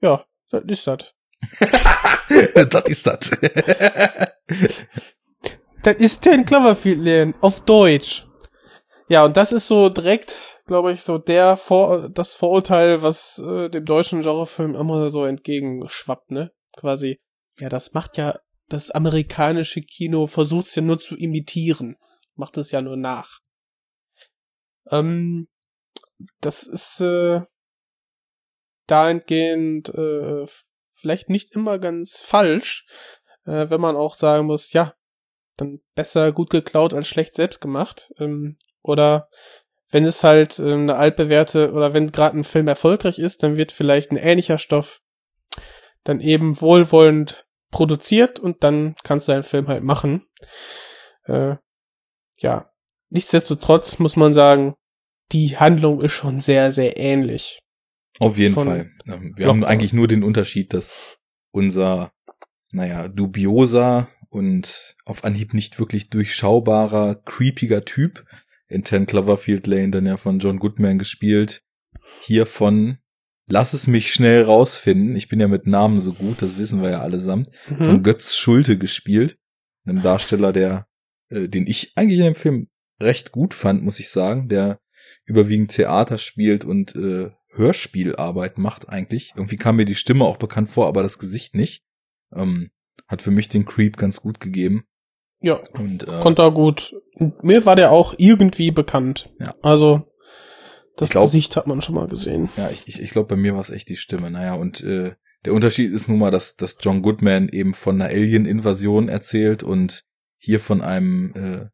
Ja, 0.00 0.24
das 0.50 0.62
ist 0.68 0.86
das. 0.86 1.14
das 2.70 2.84
ist 2.88 3.06
das. 3.06 3.30
das 5.82 5.96
ist 5.96 6.20
Ten 6.22 6.46
Cloverfield 6.46 6.98
Lane 6.98 7.34
auf 7.42 7.62
Deutsch. 7.66 8.26
Ja, 9.08 9.24
und 9.24 9.36
das 9.36 9.52
ist 9.52 9.66
so 9.66 9.88
direkt, 9.88 10.36
glaube 10.66 10.92
ich, 10.92 11.02
so 11.02 11.18
der 11.18 11.56
Vor 11.56 12.08
das 12.08 12.34
Vorurteil, 12.34 13.02
was 13.02 13.38
äh, 13.38 13.68
dem 13.68 13.84
deutschen 13.84 14.22
Genrefilm 14.22 14.74
immer 14.74 15.10
so 15.10 15.24
entgegenschwappt, 15.24 16.30
ne? 16.30 16.52
Quasi, 16.76 17.20
ja, 17.58 17.68
das 17.68 17.92
macht 17.92 18.16
ja 18.16 18.38
das 18.68 18.90
amerikanische 18.90 19.82
Kino, 19.82 20.26
versucht's 20.26 20.74
ja 20.74 20.82
nur 20.82 20.98
zu 20.98 21.16
imitieren. 21.16 21.96
Macht 22.34 22.56
es 22.56 22.70
ja 22.70 22.80
nur 22.80 22.96
nach. 22.96 23.40
Ähm, 24.90 25.48
das 26.40 26.62
ist 26.62 27.00
äh, 27.00 27.42
dahingehend 28.86 29.90
äh, 29.90 30.46
vielleicht 30.94 31.28
nicht 31.28 31.54
immer 31.54 31.78
ganz 31.78 32.22
falsch, 32.22 32.86
äh, 33.44 33.68
wenn 33.68 33.80
man 33.80 33.96
auch 33.96 34.14
sagen 34.14 34.46
muss, 34.46 34.72
ja, 34.72 34.94
dann 35.56 35.80
besser 35.94 36.32
gut 36.32 36.50
geklaut 36.50 36.94
als 36.94 37.08
schlecht 37.08 37.34
selbst 37.34 37.60
gemacht. 37.60 38.10
Ähm, 38.18 38.56
oder 38.82 39.28
wenn 39.90 40.04
es 40.04 40.24
halt 40.24 40.58
äh, 40.58 40.72
eine 40.72 40.96
altbewährte 40.96 41.72
oder 41.72 41.92
wenn 41.92 42.12
gerade 42.12 42.38
ein 42.38 42.44
Film 42.44 42.68
erfolgreich 42.68 43.18
ist, 43.18 43.42
dann 43.42 43.56
wird 43.56 43.72
vielleicht 43.72 44.10
ein 44.10 44.16
ähnlicher 44.16 44.58
Stoff 44.58 45.00
dann 46.04 46.20
eben 46.20 46.60
wohlwollend 46.60 47.46
produziert 47.70 48.38
und 48.38 48.64
dann 48.64 48.96
kannst 49.04 49.28
du 49.28 49.32
einen 49.32 49.44
Film 49.44 49.68
halt 49.68 49.82
machen. 49.82 50.26
Äh, 51.24 51.56
ja, 52.38 52.70
nichtsdestotrotz 53.10 53.98
muss 53.98 54.16
man 54.16 54.32
sagen, 54.32 54.74
die 55.30 55.56
Handlung 55.56 56.00
ist 56.00 56.12
schon 56.12 56.40
sehr, 56.40 56.72
sehr 56.72 56.98
ähnlich. 56.98 57.60
Auf 58.18 58.36
jeden 58.36 58.54
Fall. 58.54 58.90
Wir 59.06 59.16
Lockdown. 59.16 59.46
haben 59.46 59.64
eigentlich 59.64 59.92
nur 59.92 60.08
den 60.08 60.22
Unterschied, 60.22 60.74
dass 60.74 61.00
unser 61.50 62.12
naja, 62.72 63.08
dubioser 63.08 64.08
und 64.28 64.96
auf 65.04 65.24
Anhieb 65.24 65.54
nicht 65.54 65.78
wirklich 65.78 66.08
durchschaubarer, 66.10 67.16
creepiger 67.24 67.84
Typ. 67.84 68.24
In 68.72 68.84
Ten 68.84 69.06
Cloverfield 69.06 69.66
Lane 69.66 69.90
dann 69.90 70.06
ja 70.06 70.16
von 70.16 70.38
John 70.38 70.58
Goodman 70.58 70.98
gespielt. 70.98 71.62
Hier 72.20 72.46
von 72.46 72.98
Lass 73.48 73.74
es 73.74 73.86
mich 73.86 74.12
schnell 74.12 74.44
rausfinden. 74.44 75.16
Ich 75.16 75.28
bin 75.28 75.40
ja 75.40 75.48
mit 75.48 75.66
Namen 75.66 76.00
so 76.00 76.14
gut, 76.14 76.42
das 76.42 76.56
wissen 76.56 76.80
wir 76.80 76.90
ja 76.90 77.00
allesamt. 77.00 77.50
Mhm. 77.68 77.84
Von 77.84 78.02
Götz 78.02 78.36
Schulte 78.36 78.78
gespielt. 78.78 79.36
Einem 79.84 80.00
Darsteller, 80.00 80.52
der, 80.52 80.86
äh, 81.28 81.48
den 81.48 81.66
ich 81.66 81.92
eigentlich 81.96 82.20
in 82.20 82.26
dem 82.26 82.34
Film 82.34 82.68
recht 83.00 83.32
gut 83.32 83.52
fand, 83.52 83.82
muss 83.82 83.98
ich 83.98 84.10
sagen, 84.10 84.48
der 84.48 84.80
überwiegend 85.24 85.72
Theater 85.72 86.18
spielt 86.18 86.64
und 86.64 86.94
äh, 86.94 87.30
Hörspielarbeit 87.50 88.58
macht 88.58 88.88
eigentlich. 88.88 89.32
Irgendwie 89.36 89.56
kam 89.56 89.76
mir 89.76 89.84
die 89.84 89.96
Stimme 89.96 90.24
auch 90.24 90.36
bekannt 90.36 90.70
vor, 90.70 90.86
aber 90.86 91.02
das 91.02 91.18
Gesicht 91.18 91.54
nicht. 91.54 91.84
Ähm, 92.32 92.70
hat 93.08 93.22
für 93.22 93.32
mich 93.32 93.48
den 93.48 93.66
Creep 93.66 93.96
ganz 93.96 94.20
gut 94.20 94.40
gegeben. 94.40 94.84
Ja, 95.42 95.60
und, 95.74 96.06
äh, 96.06 96.20
konnte 96.20 96.42
er 96.42 96.52
gut. 96.52 96.94
Mir 97.42 97.66
war 97.66 97.76
der 97.76 97.90
auch 97.90 98.14
irgendwie 98.16 98.70
bekannt. 98.70 99.30
Ja. 99.40 99.54
Also 99.62 100.06
das 100.96 101.10
glaub, 101.10 101.24
Gesicht 101.24 101.56
hat 101.56 101.66
man 101.66 101.82
schon 101.82 101.94
mal 101.94 102.06
gesehen. 102.06 102.48
Ja, 102.56 102.70
ich, 102.70 102.86
ich, 102.86 103.00
ich 103.00 103.10
glaube, 103.10 103.28
bei 103.28 103.36
mir 103.36 103.54
war 103.54 103.60
es 103.60 103.70
echt 103.70 103.88
die 103.88 103.96
Stimme. 103.96 104.30
Naja, 104.30 104.54
und 104.54 104.82
äh, 104.82 105.14
der 105.44 105.54
Unterschied 105.54 105.92
ist 105.92 106.08
nun 106.08 106.18
mal, 106.18 106.30
dass, 106.30 106.56
dass 106.56 106.76
John 106.80 107.02
Goodman 107.02 107.48
eben 107.48 107.74
von 107.74 108.00
einer 108.00 108.10
Alien-Invasion 108.10 109.08
erzählt 109.08 109.62
und 109.62 110.04
hier 110.38 110.60
von 110.60 110.80
einem 110.80 111.32
äh, 111.34 111.66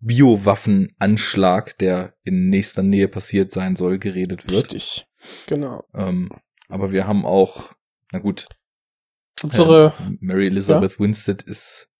Biowaffenanschlag, 0.00 1.78
der 1.78 2.14
in 2.24 2.48
nächster 2.48 2.82
Nähe 2.82 3.08
passiert 3.08 3.52
sein 3.52 3.76
soll, 3.76 3.98
geredet 3.98 4.44
wird. 4.44 4.64
Richtig, 4.64 5.06
genau. 5.46 5.84
Ähm, 5.94 6.30
aber 6.68 6.90
wir 6.90 7.06
haben 7.06 7.24
auch, 7.24 7.72
na 8.12 8.18
gut, 8.18 8.48
unsere 9.42 9.94
äh, 10.00 10.16
Mary 10.20 10.48
Elizabeth 10.48 10.92
ja? 10.92 10.98
Winstead 10.98 11.42
ist, 11.42 11.91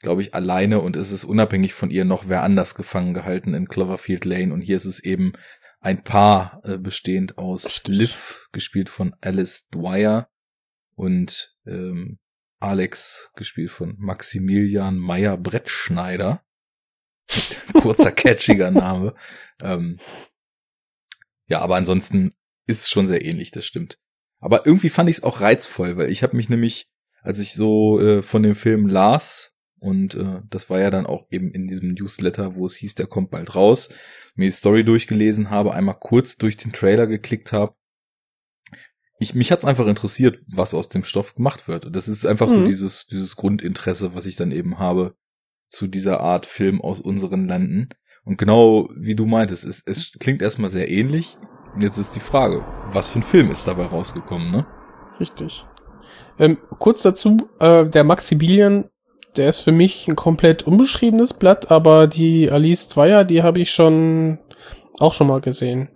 glaube 0.00 0.22
ich, 0.22 0.34
alleine 0.34 0.80
und 0.80 0.96
es 0.96 1.12
ist 1.12 1.24
unabhängig 1.24 1.74
von 1.74 1.90
ihr 1.90 2.04
noch 2.04 2.28
wer 2.28 2.42
anders 2.42 2.74
gefangen 2.74 3.14
gehalten 3.14 3.54
in 3.54 3.68
Cloverfield 3.68 4.24
Lane 4.24 4.52
und 4.52 4.62
hier 4.62 4.76
ist 4.76 4.86
es 4.86 5.00
eben 5.00 5.32
ein 5.80 6.02
Paar 6.02 6.60
äh, 6.64 6.78
bestehend 6.78 7.38
aus 7.38 7.64
Richtig. 7.64 7.96
Liv, 7.96 8.48
gespielt 8.52 8.88
von 8.88 9.14
Alice 9.20 9.68
Dwyer 9.68 10.28
und 10.94 11.56
ähm, 11.66 12.18
Alex, 12.58 13.32
gespielt 13.36 13.70
von 13.70 13.96
Maximilian 13.98 14.98
Meyer 14.98 15.38
Brettschneider. 15.38 16.42
Kurzer, 17.72 18.12
catchiger 18.12 18.70
Name. 18.70 19.14
Ähm, 19.62 19.98
ja, 21.46 21.60
aber 21.60 21.76
ansonsten 21.76 22.34
ist 22.66 22.82
es 22.82 22.90
schon 22.90 23.08
sehr 23.08 23.24
ähnlich, 23.24 23.50
das 23.50 23.64
stimmt. 23.64 23.98
Aber 24.38 24.66
irgendwie 24.66 24.90
fand 24.90 25.08
ich 25.08 25.18
es 25.18 25.22
auch 25.22 25.40
reizvoll, 25.40 25.96
weil 25.96 26.10
ich 26.10 26.22
habe 26.22 26.36
mich 26.36 26.48
nämlich, 26.48 26.90
als 27.22 27.38
ich 27.38 27.54
so 27.54 28.00
äh, 28.00 28.22
von 28.22 28.42
dem 28.42 28.54
Film 28.54 28.86
las, 28.86 29.54
und 29.80 30.14
äh, 30.14 30.42
das 30.50 30.68
war 30.68 30.78
ja 30.78 30.90
dann 30.90 31.06
auch 31.06 31.26
eben 31.30 31.50
in 31.52 31.66
diesem 31.66 31.94
Newsletter, 31.94 32.54
wo 32.54 32.66
es 32.66 32.76
hieß, 32.76 32.94
der 32.94 33.06
kommt 33.06 33.30
bald 33.30 33.54
raus, 33.54 33.88
mir 34.34 34.44
die 34.44 34.50
Story 34.50 34.84
durchgelesen 34.84 35.50
habe, 35.50 35.72
einmal 35.72 35.98
kurz 35.98 36.36
durch 36.36 36.56
den 36.56 36.72
Trailer 36.72 37.06
geklickt 37.06 37.52
habe. 37.52 37.74
Ich, 39.18 39.34
mich 39.34 39.50
hat's 39.50 39.64
einfach 39.64 39.86
interessiert, 39.86 40.40
was 40.46 40.74
aus 40.74 40.88
dem 40.88 41.04
Stoff 41.04 41.34
gemacht 41.34 41.66
wird. 41.66 41.94
Das 41.94 42.08
ist 42.08 42.26
einfach 42.26 42.48
mhm. 42.48 42.52
so 42.52 42.64
dieses, 42.64 43.06
dieses 43.06 43.36
Grundinteresse, 43.36 44.14
was 44.14 44.26
ich 44.26 44.36
dann 44.36 44.52
eben 44.52 44.78
habe 44.78 45.14
zu 45.68 45.86
dieser 45.86 46.20
Art 46.20 46.46
Film 46.46 46.80
aus 46.80 47.00
unseren 47.00 47.46
Landen. 47.46 47.88
Und 48.24 48.36
genau 48.36 48.88
wie 48.96 49.14
du 49.14 49.26
meintest, 49.26 49.64
es, 49.64 49.82
es 49.86 50.12
klingt 50.18 50.42
erstmal 50.42 50.70
sehr 50.70 50.90
ähnlich. 50.90 51.36
Und 51.74 51.82
jetzt 51.82 51.98
ist 51.98 52.16
die 52.16 52.20
Frage, 52.20 52.64
was 52.90 53.08
für 53.08 53.20
ein 53.20 53.22
Film 53.22 53.50
ist 53.50 53.66
dabei 53.66 53.86
rausgekommen, 53.86 54.50
ne? 54.50 54.66
Richtig. 55.18 55.66
Ähm, 56.38 56.58
kurz 56.78 57.02
dazu, 57.02 57.36
äh, 57.58 57.88
der 57.88 58.04
Maximilian, 58.04 58.90
der 59.36 59.48
ist 59.48 59.60
für 59.60 59.72
mich 59.72 60.08
ein 60.08 60.16
komplett 60.16 60.62
unbeschriebenes 60.62 61.34
Blatt, 61.34 61.70
aber 61.70 62.06
die 62.06 62.50
Alice 62.50 62.88
Zweier, 62.88 63.24
die 63.24 63.42
habe 63.42 63.60
ich 63.60 63.72
schon 63.72 64.38
auch 64.98 65.14
schon 65.14 65.26
mal 65.26 65.40
gesehen. 65.40 65.88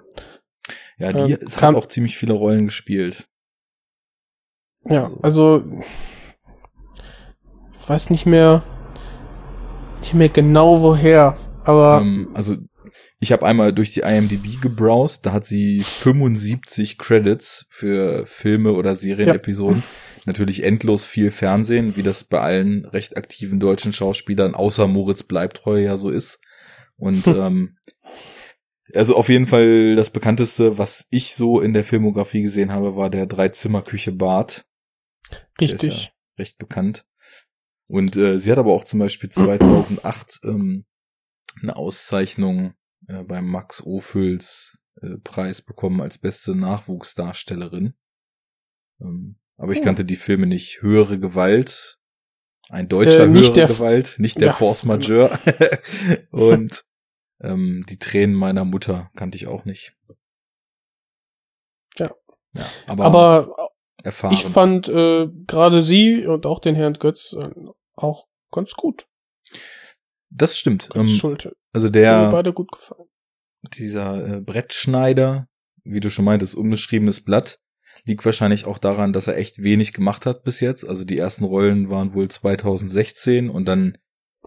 Ja, 0.99 1.13
die 1.13 1.33
ähm, 1.33 1.49
hat 1.57 1.75
auch 1.75 1.87
ziemlich 1.87 2.17
viele 2.17 2.35
Rollen 2.35 2.67
gespielt. 2.67 3.27
Ja, 4.89 5.11
also 5.23 5.65
ich 7.81 7.89
weiß 7.89 8.11
nicht 8.11 8.27
mehr, 8.27 8.63
nicht 9.99 10.15
mehr 10.15 10.29
genau 10.29 10.83
woher, 10.83 11.37
aber 11.65 12.01
ähm, 12.01 12.31
also 12.35 12.57
ich 13.19 13.33
habe 13.33 13.47
einmal 13.47 13.73
durch 13.73 13.93
die 13.93 14.01
IMDb 14.01 14.61
gebrowst, 14.61 15.27
da 15.27 15.33
hat 15.33 15.45
sie 15.45 15.83
75 15.83 16.99
Credits 16.99 17.67
für 17.71 18.27
Filme 18.27 18.73
oder 18.73 18.95
Serienepisoden. 18.95 19.79
Ja. 19.79 20.14
Natürlich 20.27 20.63
endlos 20.63 21.05
viel 21.05 21.31
Fernsehen, 21.31 21.97
wie 21.97 22.03
das 22.03 22.25
bei 22.25 22.41
allen 22.41 22.85
recht 22.87 23.17
aktiven 23.17 23.61
deutschen 23.61 23.93
Schauspielern, 23.93 24.55
außer 24.55 24.87
Moritz 24.87 25.23
Bleibtreu 25.23 25.81
ja 25.81 25.97
so 25.97 26.11
ist. 26.11 26.41
Und 26.97 27.27
hm. 27.27 27.37
ähm, 27.39 27.79
also 28.95 29.17
auf 29.17 29.29
jeden 29.29 29.47
Fall 29.47 29.97
das 29.97 30.11
bekannteste, 30.11 30.79
was 30.79 31.07
ich 31.11 31.35
so 31.35 31.61
in 31.61 31.73
der 31.73 31.85
Filmografie 31.85 32.43
gesehen 32.43 32.73
habe, 32.73 32.97
war 32.97 33.11
der 33.11 33.27
Dreizimmerküche 33.27 34.13
Bart. 34.13 34.67
Richtig. 35.61 36.05
Ja 36.05 36.15
recht 36.39 36.59
bekannt. 36.59 37.07
Und 37.89 38.17
äh, 38.17 38.39
sie 38.39 38.51
hat 38.51 38.59
aber 38.59 38.73
auch 38.73 38.85
zum 38.85 38.99
Beispiel 39.01 39.31
2008 39.31 40.41
ähm, 40.45 40.87
eine 41.61 41.77
Auszeichnung 41.77 42.75
äh, 43.07 43.23
beim 43.23 43.47
Max 43.47 43.83
Ophüls 43.85 44.79
äh, 45.01 45.19
Preis 45.19 45.63
bekommen 45.63 46.01
als 46.01 46.19
beste 46.19 46.55
Nachwuchsdarstellerin. 46.55 47.95
Ähm, 49.01 49.37
aber 49.57 49.73
ich 49.73 49.79
hm. 49.79 49.85
kannte 49.85 50.05
die 50.05 50.17
Filme 50.17 50.47
nicht. 50.47 50.83
Höhere 50.83 51.19
Gewalt, 51.19 51.99
ein 52.69 52.89
deutscher 52.89 53.25
äh, 53.25 53.29
nicht 53.29 53.57
höhere 53.57 53.69
Gewalt, 53.69 54.17
nicht 54.19 54.41
der 54.41 54.49
ja, 54.49 54.53
Force. 54.53 54.85
Majeure. 54.85 55.39
Und 56.31 56.85
ähm, 57.41 57.85
die 57.89 57.99
Tränen 57.99 58.35
meiner 58.35 58.65
Mutter 58.65 59.11
kannte 59.17 59.37
ich 59.37 59.47
auch 59.47 59.65
nicht. 59.65 59.95
Ja. 61.97 62.11
ja 62.55 62.67
aber, 62.87 63.05
aber 63.05 63.71
erfahren. 64.03 64.33
ich 64.33 64.45
fand 64.45 64.89
äh, 64.89 65.29
gerade 65.47 65.83
sie 65.83 66.27
und 66.27 66.47
auch 66.47 66.61
den 66.61 66.75
Herrn 66.75 66.95
Götz 66.95 67.35
äh, 67.35 67.51
auch 67.95 68.27
ganz 68.51 68.73
gut. 68.73 69.07
Das 70.31 70.59
stimmt. 70.59 70.89
Ähm, 70.95 71.09
Schulte. 71.09 71.57
Also 71.73 71.89
der. 71.91 72.27
Mir 72.27 72.33
beide 72.33 72.53
gut 72.53 72.73
gefallen. 72.73 73.09
Dieser 73.75 74.37
äh, 74.37 74.41
Brettschneider, 74.41 75.49
wie 75.85 76.01
du 76.01 76.11
schon 76.11 76.25
meintest, 76.25 76.55
unbeschriebenes 76.55 77.25
Blatt, 77.25 77.61
liegt 78.07 78.25
wahrscheinlich 78.25 78.67
auch 78.67 78.79
daran, 78.79 79.13
dass 79.13 79.27
er 79.27 79.37
echt 79.37 79.63
wenig 79.63 79.93
gemacht 79.93 80.27
hat 80.27 80.45
bis 80.45 80.61
jetzt. 80.61 80.87
Also 80.87 81.05
die 81.05 81.19
ersten 81.19 81.45
Rollen 81.45 81.91
waren 81.91 82.15
wohl 82.15 82.29
2016 82.29 83.49
und 83.49 83.67
dann 83.67 83.97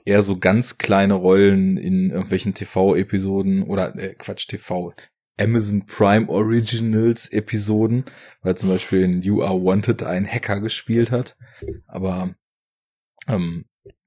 eher 0.06 0.22
so 0.22 0.38
ganz 0.38 0.78
kleine 0.78 1.16
Rollen 1.16 1.78
in 1.78 2.12
irgendwelchen 2.12 2.54
TV-Episoden 2.54 3.64
oder 3.64 3.96
äh, 3.98 4.14
Quatsch, 4.14 4.48
TV, 4.48 4.94
Amazon 5.40 5.86
Prime 5.86 6.30
Originals 6.30 7.30
Episoden, 7.30 8.06
weil 8.42 8.56
zum 8.56 8.70
Beispiel 8.70 9.02
in 9.02 9.22
You 9.22 9.44
Are 9.44 9.62
Wanted 9.64 10.04
ein 10.04 10.28
Hacker 10.28 10.60
gespielt 10.62 11.12
hat. 11.12 11.36
Aber 11.88 12.36
ähm, 13.28 13.66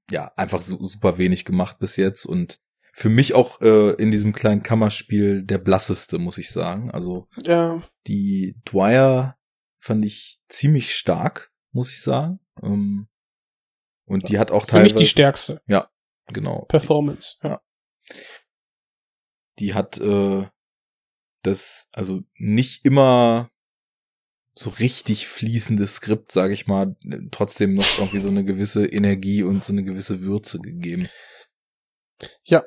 ja, 0.09 0.31
einfach 0.35 0.61
so, 0.61 0.83
super 0.83 1.17
wenig 1.17 1.45
gemacht 1.45 1.77
bis 1.79 1.95
jetzt 1.97 2.25
und 2.25 2.59
für 2.93 3.09
mich 3.09 3.33
auch 3.33 3.61
äh, 3.61 3.91
in 3.91 4.11
diesem 4.11 4.33
kleinen 4.33 4.63
Kammerspiel 4.63 5.43
der 5.43 5.59
blasseste, 5.59 6.19
muss 6.19 6.37
ich 6.37 6.51
sagen. 6.51 6.91
Also 6.91 7.27
ja. 7.41 7.81
die 8.07 8.57
Dwyer 8.65 9.37
fand 9.81 10.05
ich 10.05 10.39
ziemlich 10.47 10.95
stark, 10.95 11.51
muss 11.71 11.91
ich 11.91 12.01
sagen. 12.01 12.39
Ähm, 12.63 13.09
und 14.05 14.29
die 14.29 14.39
hat 14.39 14.51
auch 14.51 14.65
teilweise. 14.65 14.89
Für 14.89 14.95
mich 14.95 15.03
die 15.03 15.09
stärkste. 15.09 15.61
Ja, 15.67 15.89
genau. 16.27 16.65
Performance. 16.65 17.37
Ja. 17.43 17.61
Die 19.59 19.73
hat 19.73 19.99
äh, 19.99 20.47
das, 21.43 21.89
also 21.93 22.21
nicht 22.35 22.85
immer 22.85 23.49
so 24.53 24.69
richtig 24.69 25.27
fließendes 25.27 25.95
Skript, 25.95 26.31
sage 26.31 26.53
ich 26.53 26.67
mal, 26.67 26.95
trotzdem 27.31 27.73
noch 27.73 27.99
irgendwie 27.99 28.19
so 28.19 28.27
eine 28.27 28.43
gewisse 28.43 28.85
Energie 28.85 29.43
und 29.43 29.63
so 29.63 29.71
eine 29.71 29.83
gewisse 29.83 30.21
Würze 30.21 30.59
gegeben. 30.59 31.07
Ja. 32.43 32.63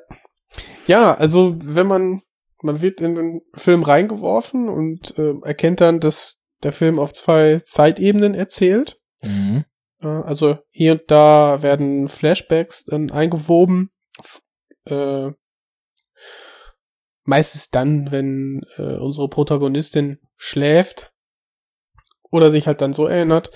Ja, 0.87 1.13
also 1.13 1.55
wenn 1.61 1.87
man, 1.87 2.23
man 2.61 2.81
wird 2.81 3.01
in 3.01 3.15
den 3.15 3.41
Film 3.53 3.83
reingeworfen 3.83 4.67
und 4.67 5.17
äh, 5.17 5.35
erkennt 5.43 5.79
dann, 5.81 5.99
dass 5.99 6.41
der 6.63 6.71
Film 6.71 6.99
auf 6.99 7.13
zwei 7.13 7.59
Zeitebenen 7.63 8.33
erzählt. 8.33 8.97
Mhm. 9.23 9.65
Also 10.01 10.59
hier 10.71 10.93
und 10.93 11.03
da 11.07 11.61
werden 11.61 12.09
Flashbacks 12.09 12.85
dann 12.85 13.11
eingewoben. 13.11 13.91
Äh, 14.85 15.31
meistens 17.23 17.71
dann, 17.71 18.11
wenn 18.11 18.61
äh, 18.77 18.97
unsere 18.97 19.29
Protagonistin 19.29 20.19
schläft 20.37 21.11
oder 22.29 22.49
sich 22.49 22.67
halt 22.67 22.81
dann 22.81 22.93
so 22.93 23.05
erinnert. 23.07 23.49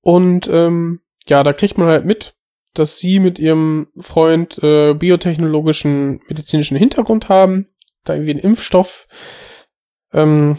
Und 0.00 0.48
ähm, 0.48 1.00
ja, 1.26 1.42
da 1.42 1.52
kriegt 1.52 1.78
man 1.78 1.88
halt 1.88 2.04
mit, 2.04 2.34
dass 2.74 2.98
sie 2.98 3.18
mit 3.18 3.38
ihrem 3.38 3.88
Freund 3.98 4.62
äh, 4.62 4.94
biotechnologischen 4.94 6.20
medizinischen 6.28 6.76
Hintergrund 6.76 7.28
haben, 7.28 7.68
da 8.04 8.14
irgendwie 8.14 8.32
einen 8.32 8.40
Impfstoff 8.40 9.06
ähm, 10.12 10.58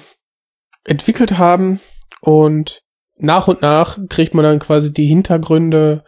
entwickelt 0.85 1.37
haben 1.37 1.79
und 2.21 2.81
nach 3.17 3.47
und 3.47 3.61
nach 3.61 3.99
kriegt 4.09 4.33
man 4.33 4.43
dann 4.43 4.59
quasi 4.59 4.93
die 4.93 5.07
Hintergründe 5.07 6.03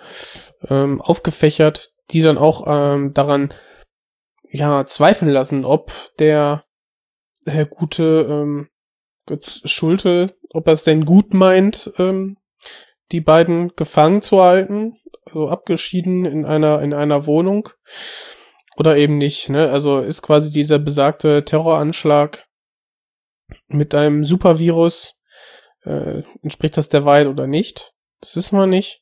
ähm, 0.70 1.02
aufgefächert, 1.02 1.92
die 2.12 2.22
dann 2.22 2.38
auch 2.38 2.64
ähm, 2.68 3.14
daran 3.14 3.54
ja 4.50 4.86
zweifeln 4.86 5.32
lassen, 5.32 5.66
ob 5.66 5.92
der 6.20 6.64
Herr 7.46 7.66
Gute 7.66 8.28
ähm, 8.30 8.70
Schulte, 9.64 10.36
ob 10.50 10.68
er 10.68 10.74
es 10.74 10.84
denn 10.84 11.06
gut 11.06 11.34
meint, 11.34 11.92
ähm, 11.98 12.38
die 13.12 13.22
beiden 13.22 13.76
gefangen 13.76 14.22
zu 14.22 14.42
halten, 14.42 14.98
also 15.26 15.48
abgeschieden 15.50 16.26
in 16.26 16.46
einer 16.46 16.82
in 16.82 16.94
einer 16.94 17.26
Wohnung 17.26 17.70
oder 18.78 18.98
eben 18.98 19.18
nicht. 19.18 19.50
Ne? 19.50 19.70
Also 19.70 20.00
ist 20.00 20.22
quasi 20.22 20.52
dieser 20.52 20.80
besagte 20.80 21.44
Terroranschlag 21.46 22.46
mit 23.68 23.96
einem 23.96 24.24
Supervirus 24.24 25.22
äh, 25.84 26.24
entspricht 26.42 26.78
das 26.78 26.90
der 26.90 27.06
Wahrheit 27.06 27.28
oder 27.28 27.48
nicht? 27.48 27.94
Das 28.20 28.36
wissen 28.36 28.58
wir 28.58 28.68
nicht. 28.68 29.02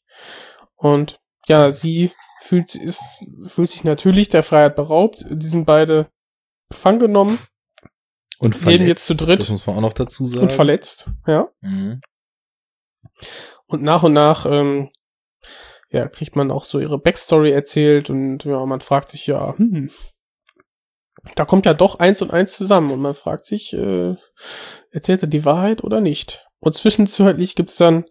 Und 0.75 1.17
ja, 1.47 1.71
sie 1.71 2.11
fühlt, 2.41 2.75
ist, 2.75 3.01
fühlt 3.45 3.69
sich 3.69 3.83
natürlich 3.83 4.29
der 4.29 4.43
Freiheit 4.43 4.75
beraubt. 4.75 5.25
Die 5.29 5.47
sind 5.47 5.65
beide 5.65 6.09
gefangen 6.69 6.99
genommen. 6.99 7.39
Und 8.39 8.55
verletzt, 8.55 8.87
jetzt 8.87 9.05
zu 9.05 9.15
dritt. 9.15 9.39
Das 9.39 9.49
muss 9.49 9.67
man 9.67 9.77
auch 9.77 9.81
noch 9.81 9.93
dazu 9.93 10.25
sagen. 10.25 10.43
Und 10.43 10.53
verletzt, 10.53 11.09
ja. 11.27 11.49
Mhm. 11.59 11.99
Und 13.65 13.83
nach 13.83 14.03
und 14.03 14.13
nach, 14.13 14.45
ähm, 14.45 14.89
ja, 15.89 16.07
kriegt 16.07 16.35
man 16.35 16.51
auch 16.51 16.63
so 16.63 16.79
ihre 16.79 16.99
Backstory 16.99 17.51
erzählt 17.51 18.09
und 18.09 18.45
ja, 18.45 18.65
man 18.65 18.79
fragt 18.79 19.09
sich 19.09 19.27
ja, 19.27 19.57
hm, 19.57 19.89
da 21.35 21.45
kommt 21.45 21.65
ja 21.65 21.73
doch 21.73 21.99
eins 21.99 22.21
und 22.21 22.31
eins 22.31 22.55
zusammen 22.55 22.91
und 22.91 23.01
man 23.01 23.13
fragt 23.13 23.45
sich, 23.45 23.73
äh, 23.73 24.15
erzählt 24.91 25.23
er 25.23 25.27
die 25.27 25.45
Wahrheit 25.45 25.83
oder 25.83 26.01
nicht? 26.01 26.47
Und 26.59 26.75
zwischenzeitlich 26.75 27.55
gibt's 27.55 27.77
dann 27.77 28.05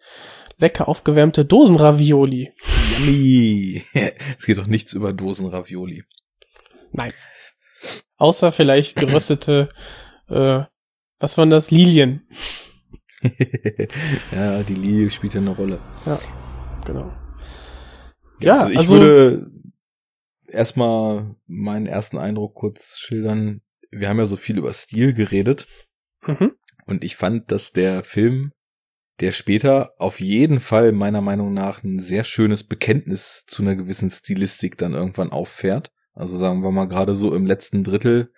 lecker 0.59 0.89
aufgewärmte 0.89 1.45
Dosenravioli. 1.45 2.53
Yummy. 2.99 3.83
es 4.39 4.47
geht 4.47 4.59
doch 4.59 4.67
nichts 4.67 4.93
über 4.93 5.13
Dosenravioli. 5.13 6.05
Nein. 6.93 7.13
Außer 8.17 8.51
vielleicht 8.51 8.97
geröstete, 8.97 9.69
äh, 10.29 10.63
was 11.19 11.39
waren 11.39 11.51
das? 11.51 11.71
Lilien. 11.71 12.29
ja, 14.33 14.63
die 14.63 14.75
Lilie 14.75 15.11
spielt 15.11 15.35
ja 15.35 15.41
eine 15.41 15.51
Rolle. 15.51 15.81
Ja, 16.07 16.19
genau. 16.87 17.13
Ja, 18.41 18.61
also 18.61 18.73
ich 18.73 18.79
also, 18.79 18.95
würde 18.95 19.51
erstmal 20.59 21.37
meinen 21.47 21.87
ersten 21.87 22.19
Eindruck 22.19 22.55
kurz 22.55 22.99
schildern. 22.99 23.63
Wir 23.91 24.09
haben 24.09 24.19
ja 24.19 24.27
so 24.27 24.37
viel 24.37 24.59
über 24.59 24.73
Stil 24.73 25.15
geredet. 25.15 25.67
Mhm. 26.27 26.53
Und 26.85 27.05
ich 27.05 27.17
fand, 27.17 27.51
dass 27.51 27.73
der 27.73 28.03
Film, 28.05 28.53
der 29.21 29.33
später 29.33 29.93
auf 29.99 30.21
jeden 30.21 30.61
Fall 30.61 30.93
meiner 30.93 31.21
Meinung 31.21 31.55
nach 31.55 31.83
ein 31.83 31.99
sehr 31.99 32.25
schönes 32.25 32.65
Bekenntnis 32.65 33.45
zu 33.47 33.63
einer 33.63 33.77
gewissen 33.77 34.11
Stilistik 34.11 34.77
dann 34.79 34.95
irgendwann 34.95 35.31
auffährt. 35.31 35.91
Also 36.13 36.37
sagen 36.37 36.63
wir 36.63 36.71
mal 36.71 36.89
gerade 36.89 37.15
so 37.15 37.35
im 37.35 37.47
letzten 37.47 37.85
Drittel 37.85 38.33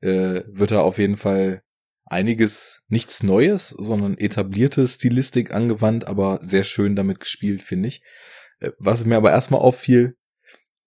äh, 0.00 0.42
wird 0.46 0.70
er 0.70 0.82
auf 0.82 0.98
jeden 0.98 1.16
Fall 1.16 1.62
einiges 2.04 2.84
nichts 2.88 3.22
Neues, 3.22 3.70
sondern 3.70 4.18
etablierte 4.18 4.86
Stilistik 4.86 5.54
angewandt, 5.54 6.06
aber 6.06 6.38
sehr 6.42 6.64
schön 6.64 6.96
damit 6.96 7.20
gespielt, 7.20 7.62
finde 7.62 7.88
ich. 7.88 8.02
Äh, 8.60 8.72
was 8.78 9.04
mir 9.06 9.16
aber 9.16 9.30
erstmal 9.30 9.60
auffiel, 9.60 10.16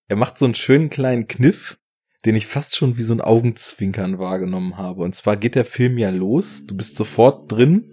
er 0.08 0.16
macht 0.16 0.38
so 0.38 0.46
einen 0.46 0.56
schönen 0.56 0.90
kleinen 0.90 1.28
Kniff, 1.28 1.78
den 2.26 2.36
ich 2.36 2.48
fast 2.48 2.76
schon 2.76 2.98
wie 2.98 3.02
so 3.02 3.14
ein 3.14 3.22
Augenzwinkern 3.22 4.20
wahrgenommen 4.20 4.78
habe. 4.78 5.04
Und 5.04 5.16
zwar 5.16 5.38
geht 5.38 5.56
der 5.56 5.66
Film 5.66 5.98
ja 5.98 6.10
los, 6.10 6.66
du 6.66 6.76
bist 6.76 6.98
sofort 6.98 7.52
drin 7.52 7.86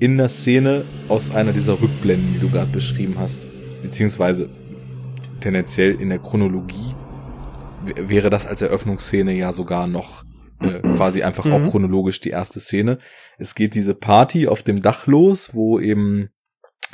in 0.00 0.18
der 0.18 0.28
Szene 0.28 0.84
aus 1.08 1.34
einer 1.34 1.52
dieser 1.52 1.80
Rückblenden, 1.80 2.34
die 2.34 2.40
du 2.40 2.50
gerade 2.50 2.72
beschrieben 2.72 3.18
hast. 3.18 3.48
Beziehungsweise 3.82 4.50
tendenziell 5.40 6.00
in 6.00 6.08
der 6.08 6.18
Chronologie 6.18 6.94
wäre 7.96 8.30
das 8.30 8.46
als 8.46 8.62
Eröffnungsszene 8.62 9.32
ja 9.32 9.52
sogar 9.52 9.86
noch 9.86 10.24
äh, 10.60 10.80
quasi 10.80 11.22
einfach 11.22 11.44
Mhm. 11.44 11.52
auch 11.52 11.70
chronologisch 11.70 12.20
die 12.20 12.30
erste 12.30 12.60
Szene. 12.60 12.98
Es 13.38 13.54
geht 13.54 13.74
diese 13.74 13.94
Party 13.94 14.46
auf 14.46 14.62
dem 14.62 14.82
Dach 14.82 15.06
los, 15.06 15.54
wo 15.54 15.80
eben 15.80 16.30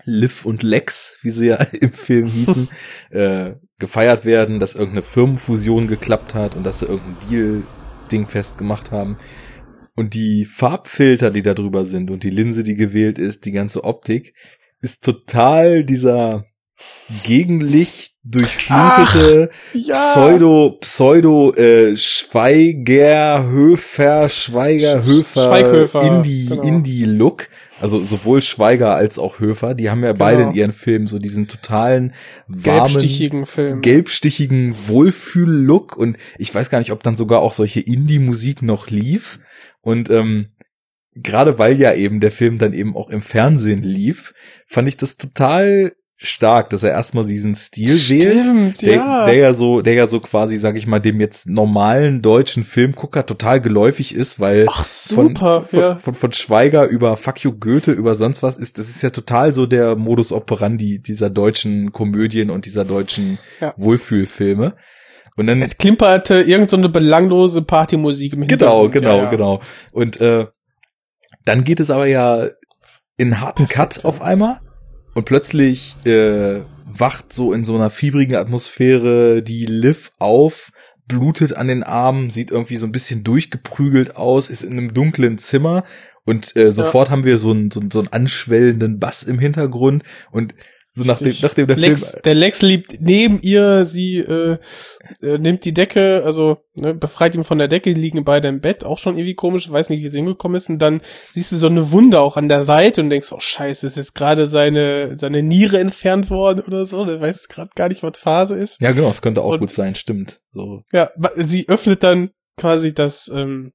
Liv 0.04 0.46
und 0.46 0.62
Lex, 0.62 1.18
wie 1.22 1.30
sie 1.30 1.48
ja 1.48 1.56
im 1.80 1.92
Film 1.92 2.26
hießen, 2.26 2.68
äh, 3.10 3.52
gefeiert 3.78 4.24
werden, 4.24 4.58
dass 4.58 4.74
irgendeine 4.74 5.02
Firmenfusion 5.02 5.86
geklappt 5.86 6.34
hat 6.34 6.56
und 6.56 6.64
dass 6.64 6.80
sie 6.80 6.86
irgendein 6.86 7.28
Deal-Ding 7.30 8.26
festgemacht 8.26 8.90
haben. 8.90 9.16
Und 9.94 10.14
die 10.14 10.44
Farbfilter, 10.44 11.30
die 11.30 11.42
da 11.42 11.54
drüber 11.54 11.84
sind 11.84 12.10
und 12.10 12.22
die 12.22 12.30
Linse, 12.30 12.62
die 12.62 12.74
gewählt 12.74 13.18
ist, 13.18 13.44
die 13.44 13.52
ganze 13.52 13.84
Optik, 13.84 14.34
ist 14.80 15.04
total 15.04 15.84
dieser 15.84 16.44
Gegenlicht 17.24 18.12
durchflutete 18.22 19.50
ja, 19.72 19.94
Pseudo, 19.94 20.78
Pseudo, 20.80 21.52
äh, 21.54 21.96
Schweiger, 21.96 23.48
Höfer, 23.48 24.28
Schweiger, 24.28 25.00
Sch- 25.00 25.04
Höfer, 25.04 26.02
Indie, 26.02 26.46
genau. 26.46 26.62
Indie-Look. 26.62 27.48
Also 27.80 28.02
sowohl 28.02 28.42
Schweiger 28.42 28.94
als 28.94 29.18
auch 29.18 29.38
Höfer, 29.38 29.74
die 29.74 29.88
haben 29.90 30.02
ja 30.02 30.12
beide 30.12 30.38
Genau. 30.38 30.50
in 30.50 30.56
ihren 30.56 30.72
Filmen 30.72 31.06
so 31.06 31.18
diesen 31.18 31.46
totalen 31.48 32.12
warmen, 32.48 32.62
gelbstichigen 32.86 33.46
Film. 33.46 33.80
gelbstichigen 33.82 34.74
Wohlfühl-Look 34.88 35.96
und 35.96 36.16
ich 36.38 36.54
weiß 36.54 36.70
gar 36.70 36.78
nicht, 36.78 36.92
ob 36.92 37.02
dann 37.02 37.16
sogar 37.16 37.40
auch 37.40 37.52
solche 37.52 37.80
Indie-Musik 37.80 38.62
noch 38.62 38.88
lief 38.90 39.38
und 39.80 40.10
ähm, 40.10 40.48
gerade 41.14 41.58
weil 41.58 41.80
ja 41.80 41.94
eben 41.94 42.20
der 42.20 42.30
Film 42.30 42.58
dann 42.58 42.72
eben 42.72 42.96
auch 42.96 43.10
im 43.10 43.22
Fernsehen 43.22 43.82
lief, 43.82 44.34
fand 44.66 44.88
ich 44.88 44.96
das 44.96 45.16
total 45.16 45.92
stark, 46.20 46.70
dass 46.70 46.82
er 46.82 46.90
erstmal 46.90 47.24
diesen 47.26 47.54
Stil 47.54 47.96
wählt 48.08 48.44
Stimmt, 48.44 48.82
der, 48.82 48.94
ja. 48.96 49.26
der 49.26 49.36
ja 49.36 49.52
so, 49.54 49.82
der 49.82 49.94
ja 49.94 50.08
so 50.08 50.18
quasi, 50.18 50.56
sag 50.56 50.74
ich 50.74 50.88
mal, 50.88 50.98
dem 50.98 51.20
jetzt 51.20 51.46
normalen 51.48 52.22
deutschen 52.22 52.64
Filmgucker 52.64 53.24
total 53.24 53.60
geläufig 53.60 54.16
ist, 54.16 54.40
weil 54.40 54.66
Ach, 54.68 54.84
von, 54.84 55.28
super, 55.28 55.62
von, 55.70 55.78
ja. 55.78 55.96
von, 55.96 56.14
von 56.14 56.32
Schweiger 56.32 56.86
über 56.88 57.16
Fuck 57.16 57.44
you 57.44 57.52
Goethe 57.52 57.92
über 57.92 58.16
sonst 58.16 58.42
was 58.42 58.56
ist, 58.56 58.78
das 58.78 58.88
ist 58.88 59.00
ja 59.02 59.10
total 59.10 59.54
so 59.54 59.66
der 59.66 59.94
Modus 59.94 60.32
operandi 60.32 60.98
dieser 61.00 61.30
deutschen 61.30 61.92
Komödien 61.92 62.50
und 62.50 62.66
dieser 62.66 62.84
deutschen 62.84 63.38
Ja. 63.60 63.72
Wohlfühlfilme. 63.76 64.74
Und 65.36 65.46
dann 65.46 65.62
Es 65.62 65.78
klimperte 65.78 66.40
irgend 66.40 66.68
so 66.68 66.76
eine 66.76 66.88
belanglose 66.88 67.62
Partymusik 67.62 68.32
im 68.32 68.48
Genau, 68.48 68.82
Hintergrund. 68.82 68.92
genau, 68.92 69.16
ja, 69.18 69.22
ja. 69.22 69.30
genau. 69.30 69.60
Und 69.92 70.20
äh, 70.20 70.46
dann 71.44 71.62
geht 71.62 71.78
es 71.78 71.92
aber 71.92 72.06
ja 72.06 72.48
in 73.16 73.40
harten 73.40 73.66
Perfekt, 73.68 73.94
Cut 73.94 74.04
auf 74.04 74.20
einmal 74.20 74.58
und 75.18 75.24
plötzlich 75.24 75.94
äh, 76.06 76.60
wacht 76.86 77.32
so 77.32 77.52
in 77.52 77.64
so 77.64 77.74
einer 77.74 77.90
fiebrigen 77.90 78.36
Atmosphäre 78.36 79.42
die 79.42 79.66
Liv 79.66 80.12
auf, 80.20 80.70
blutet 81.08 81.54
an 81.54 81.66
den 81.68 81.82
Armen, 81.82 82.30
sieht 82.30 82.50
irgendwie 82.52 82.76
so 82.76 82.86
ein 82.86 82.92
bisschen 82.92 83.24
durchgeprügelt 83.24 84.16
aus, 84.16 84.48
ist 84.48 84.62
in 84.62 84.72
einem 84.72 84.94
dunklen 84.94 85.36
Zimmer. 85.38 85.82
Und 86.24 86.54
äh, 86.56 86.70
sofort 86.70 87.10
haben 87.10 87.24
wir 87.24 87.38
so 87.38 87.50
einen, 87.50 87.70
so, 87.70 87.80
einen- 87.80 87.90
so 87.90 87.98
einen 87.98 88.08
anschwellenden 88.12 88.98
Bass 89.00 89.22
im 89.24 89.38
Hintergrund. 89.38 90.04
Und 90.30 90.54
so 90.90 91.04
nachdem, 91.04 91.34
nachdem 91.42 91.66
der 91.66 91.76
Lex, 91.76 92.10
Film 92.12 92.22
der 92.24 92.34
Lex 92.34 92.62
liebt 92.62 93.00
neben 93.00 93.40
ihr, 93.42 93.84
sie 93.84 94.16
äh, 94.18 94.58
äh, 95.20 95.36
nimmt 95.38 95.64
die 95.66 95.74
Decke, 95.74 96.22
also 96.24 96.58
ne, 96.74 96.94
befreit 96.94 97.34
ihn 97.36 97.44
von 97.44 97.58
der 97.58 97.68
Decke, 97.68 97.92
die 97.92 98.00
liegen 98.00 98.24
beide 98.24 98.48
im 98.48 98.60
Bett, 98.62 98.84
auch 98.84 98.98
schon 98.98 99.16
irgendwie 99.18 99.34
komisch, 99.34 99.70
weiß 99.70 99.90
nicht, 99.90 100.02
wie 100.02 100.08
sie 100.08 100.16
hingekommen 100.18 100.56
ist, 100.56 100.70
und 100.70 100.78
dann 100.78 101.02
siehst 101.30 101.52
du 101.52 101.56
so 101.56 101.66
eine 101.66 101.92
Wunde 101.92 102.20
auch 102.20 102.36
an 102.38 102.48
der 102.48 102.64
Seite 102.64 103.02
und 103.02 103.10
denkst, 103.10 103.30
oh 103.32 103.38
scheiße, 103.40 103.86
ist 103.86 103.96
jetzt 103.98 104.14
gerade 104.14 104.46
seine, 104.46 105.18
seine 105.18 105.42
Niere 105.42 105.78
entfernt 105.78 106.30
worden 106.30 106.60
oder 106.66 106.86
so, 106.86 107.04
du 107.04 107.20
weißt 107.20 107.50
gerade 107.50 107.70
gar 107.76 107.88
nicht, 107.90 108.02
was 108.02 108.18
Phase 108.18 108.56
ist. 108.56 108.80
ja 108.80 108.92
genau, 108.92 109.10
es 109.10 109.20
könnte 109.22 109.42
auch 109.42 109.52
Und- 109.52 109.60
gut 109.60 109.70
sein, 109.70 109.94
stimmt. 109.94 110.40
So 110.52 110.80
Ja, 110.92 111.10
sie 111.36 111.68
öffnet 111.68 112.02
dann 112.02 112.30
quasi 112.56 112.94
das, 112.94 113.28
ähm, 113.28 113.72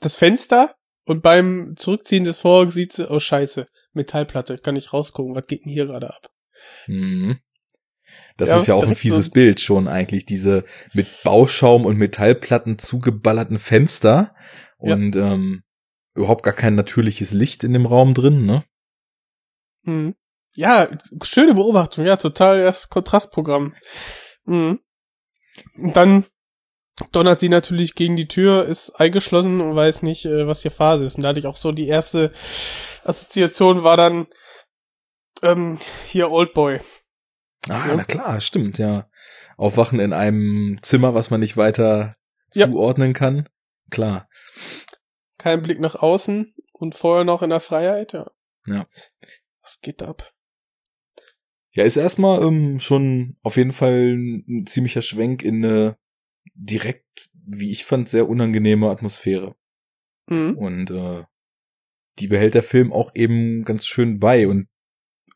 das 0.00 0.16
Fenster 0.16 0.74
und 1.04 1.22
beim 1.22 1.74
Zurückziehen 1.76 2.24
des 2.24 2.38
Vorhangs 2.38 2.74
sieht 2.74 2.92
sie, 2.94 3.10
oh 3.10 3.20
scheiße, 3.20 3.66
Metallplatte, 3.94 4.58
kann 4.58 4.76
ich 4.76 4.92
rausgucken, 4.92 5.34
was 5.34 5.46
geht 5.46 5.64
denn 5.64 5.72
hier 5.72 5.86
gerade 5.86 6.08
ab? 6.08 6.30
Mhm. 6.86 7.38
Das 8.36 8.48
Ja, 8.48 8.60
ist 8.60 8.66
ja 8.66 8.74
auch 8.74 8.84
ein 8.86 8.94
fieses 8.96 9.26
so- 9.26 9.32
Bild 9.32 9.60
schon 9.60 9.86
eigentlich, 9.88 10.24
diese 10.26 10.64
mit 10.92 11.06
Bauschaum 11.24 11.84
und 11.86 11.96
Metallplatten 11.98 12.78
zugeballerten 12.78 13.58
Fenster 13.58 14.34
Ja. 14.80 14.94
und 14.94 15.14
ähm, 15.16 15.62
überhaupt 16.14 16.42
gar 16.42 16.54
kein 16.54 16.74
natürliches 16.74 17.32
Licht 17.32 17.64
in 17.64 17.72
dem 17.72 17.86
Raum 17.86 18.14
drin, 18.14 18.44
ne? 18.46 18.64
Mhm. 19.82 20.14
Ja, 20.56 20.88
schöne 21.22 21.54
Beobachtung, 21.54 22.06
ja, 22.06 22.16
total 22.16 22.62
das 22.62 22.88
Kontrastprogramm. 22.88 23.74
Mhm. 24.44 24.80
Und 25.76 25.96
dann 25.96 26.24
donnert 27.12 27.40
sie 27.40 27.48
natürlich 27.48 27.94
gegen 27.94 28.16
die 28.16 28.28
Tür, 28.28 28.64
ist 28.64 28.90
eingeschlossen 29.00 29.60
und 29.60 29.74
weiß 29.74 30.02
nicht, 30.02 30.24
äh, 30.26 30.46
was 30.46 30.62
hier 30.62 30.70
Phase 30.70 31.04
ist. 31.04 31.16
Und 31.16 31.22
da 31.22 31.30
hatte 31.30 31.40
ich 31.40 31.46
auch 31.46 31.56
so 31.56 31.72
die 31.72 31.88
erste 31.88 32.32
Assoziation 33.04 33.82
war 33.84 33.96
dann 33.96 34.26
ähm, 35.42 35.78
hier 36.06 36.30
Oldboy. 36.30 36.80
Ah, 37.68 37.88
Ja. 37.88 37.94
na 37.96 38.04
klar, 38.04 38.40
stimmt, 38.40 38.78
ja. 38.78 39.08
Aufwachen 39.56 40.00
in 40.00 40.12
einem 40.12 40.78
Zimmer, 40.82 41.14
was 41.14 41.30
man 41.30 41.40
nicht 41.40 41.56
weiter 41.56 42.12
Ja. 42.54 42.66
zuordnen 42.66 43.12
kann. 43.12 43.48
Klar. 43.90 44.28
Kein 45.38 45.62
Blick 45.62 45.80
nach 45.80 45.96
außen 45.96 46.54
und 46.72 46.94
vorher 46.94 47.24
noch 47.24 47.42
in 47.42 47.50
der 47.50 47.60
Freiheit, 47.60 48.12
ja. 48.12 48.30
Ja. 48.66 48.86
Was 49.62 49.80
geht 49.80 50.02
ab? 50.02 50.32
Ja, 51.72 51.82
ist 51.84 51.96
erstmal 51.96 52.42
ähm, 52.42 52.78
schon 52.80 53.36
auf 53.42 53.56
jeden 53.56 53.72
Fall 53.72 54.14
ein 54.16 54.64
ziemlicher 54.66 55.02
Schwenk 55.02 55.42
in 55.42 55.64
eine 55.64 55.96
direkt, 56.54 57.30
wie 57.32 57.70
ich 57.70 57.84
fand, 57.84 58.08
sehr 58.08 58.28
unangenehme 58.28 58.90
Atmosphäre. 58.90 59.54
Mhm. 60.28 60.56
Und 60.56 60.90
äh, 60.90 61.24
die 62.18 62.28
behält 62.28 62.54
der 62.54 62.62
Film 62.62 62.92
auch 62.92 63.12
eben 63.14 63.64
ganz 63.64 63.86
schön 63.86 64.18
bei 64.20 64.46
und 64.46 64.68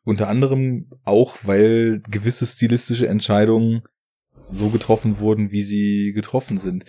unter 0.05 0.29
anderem 0.29 0.89
auch, 1.05 1.39
weil 1.43 2.01
gewisse 2.09 2.47
stilistische 2.47 3.09
Entscheidungen 3.09 3.83
so 4.49 4.71
getroffen 4.71 5.19
wurden, 5.19 5.51
wie 5.51 5.63
sie 5.63 6.13
getroffen 6.13 6.59
sind. 6.59 6.85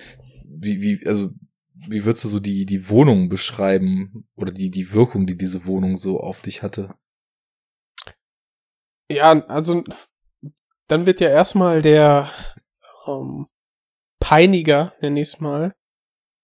Wie, 0.46 0.82
wie, 0.82 1.06
also, 1.06 1.32
wie 1.74 2.06
würdest 2.06 2.26
du 2.26 2.30
so 2.30 2.40
die, 2.40 2.66
die 2.66 2.90
Wohnung 2.90 3.28
beschreiben 3.28 4.26
oder 4.36 4.52
die, 4.52 4.70
die 4.70 4.94
Wirkung, 4.94 5.26
die 5.28 5.36
diese 5.36 5.66
Wohnung 5.66 5.98
so 5.98 6.20
auf 6.20 6.42
dich 6.42 6.64
hatte? 6.64 6.96
Ja, 9.12 9.32
also 9.48 9.84
dann 10.88 11.06
wird 11.06 11.20
ja 11.20 11.30
erstmal 11.30 11.82
der 11.82 12.30
ähm, 13.08 13.48
Peiniger, 14.20 14.94
nenne 15.02 15.22
ich 15.22 15.30
es 15.30 15.40
mal, 15.40 15.74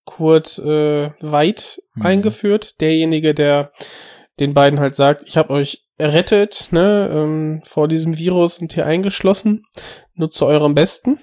Kurt 0.05 0.57
äh, 0.59 1.11
Weit 1.19 1.79
Mhm. 1.95 2.05
eingeführt. 2.05 2.79
Derjenige, 2.81 3.33
der 3.33 3.71
den 4.39 4.53
beiden 4.53 4.79
halt 4.79 4.95
sagt, 4.95 5.23
ich 5.27 5.37
habe 5.37 5.51
euch 5.51 5.83
errettet, 5.97 6.67
ne, 6.71 7.09
ähm, 7.13 7.61
vor 7.63 7.87
diesem 7.87 8.17
Virus 8.17 8.59
und 8.59 8.73
hier 8.73 8.85
eingeschlossen, 8.85 9.63
nur 10.13 10.29
zu 10.29 10.45
eurem 10.45 10.75
Besten. 10.75 11.11
Und 11.13 11.21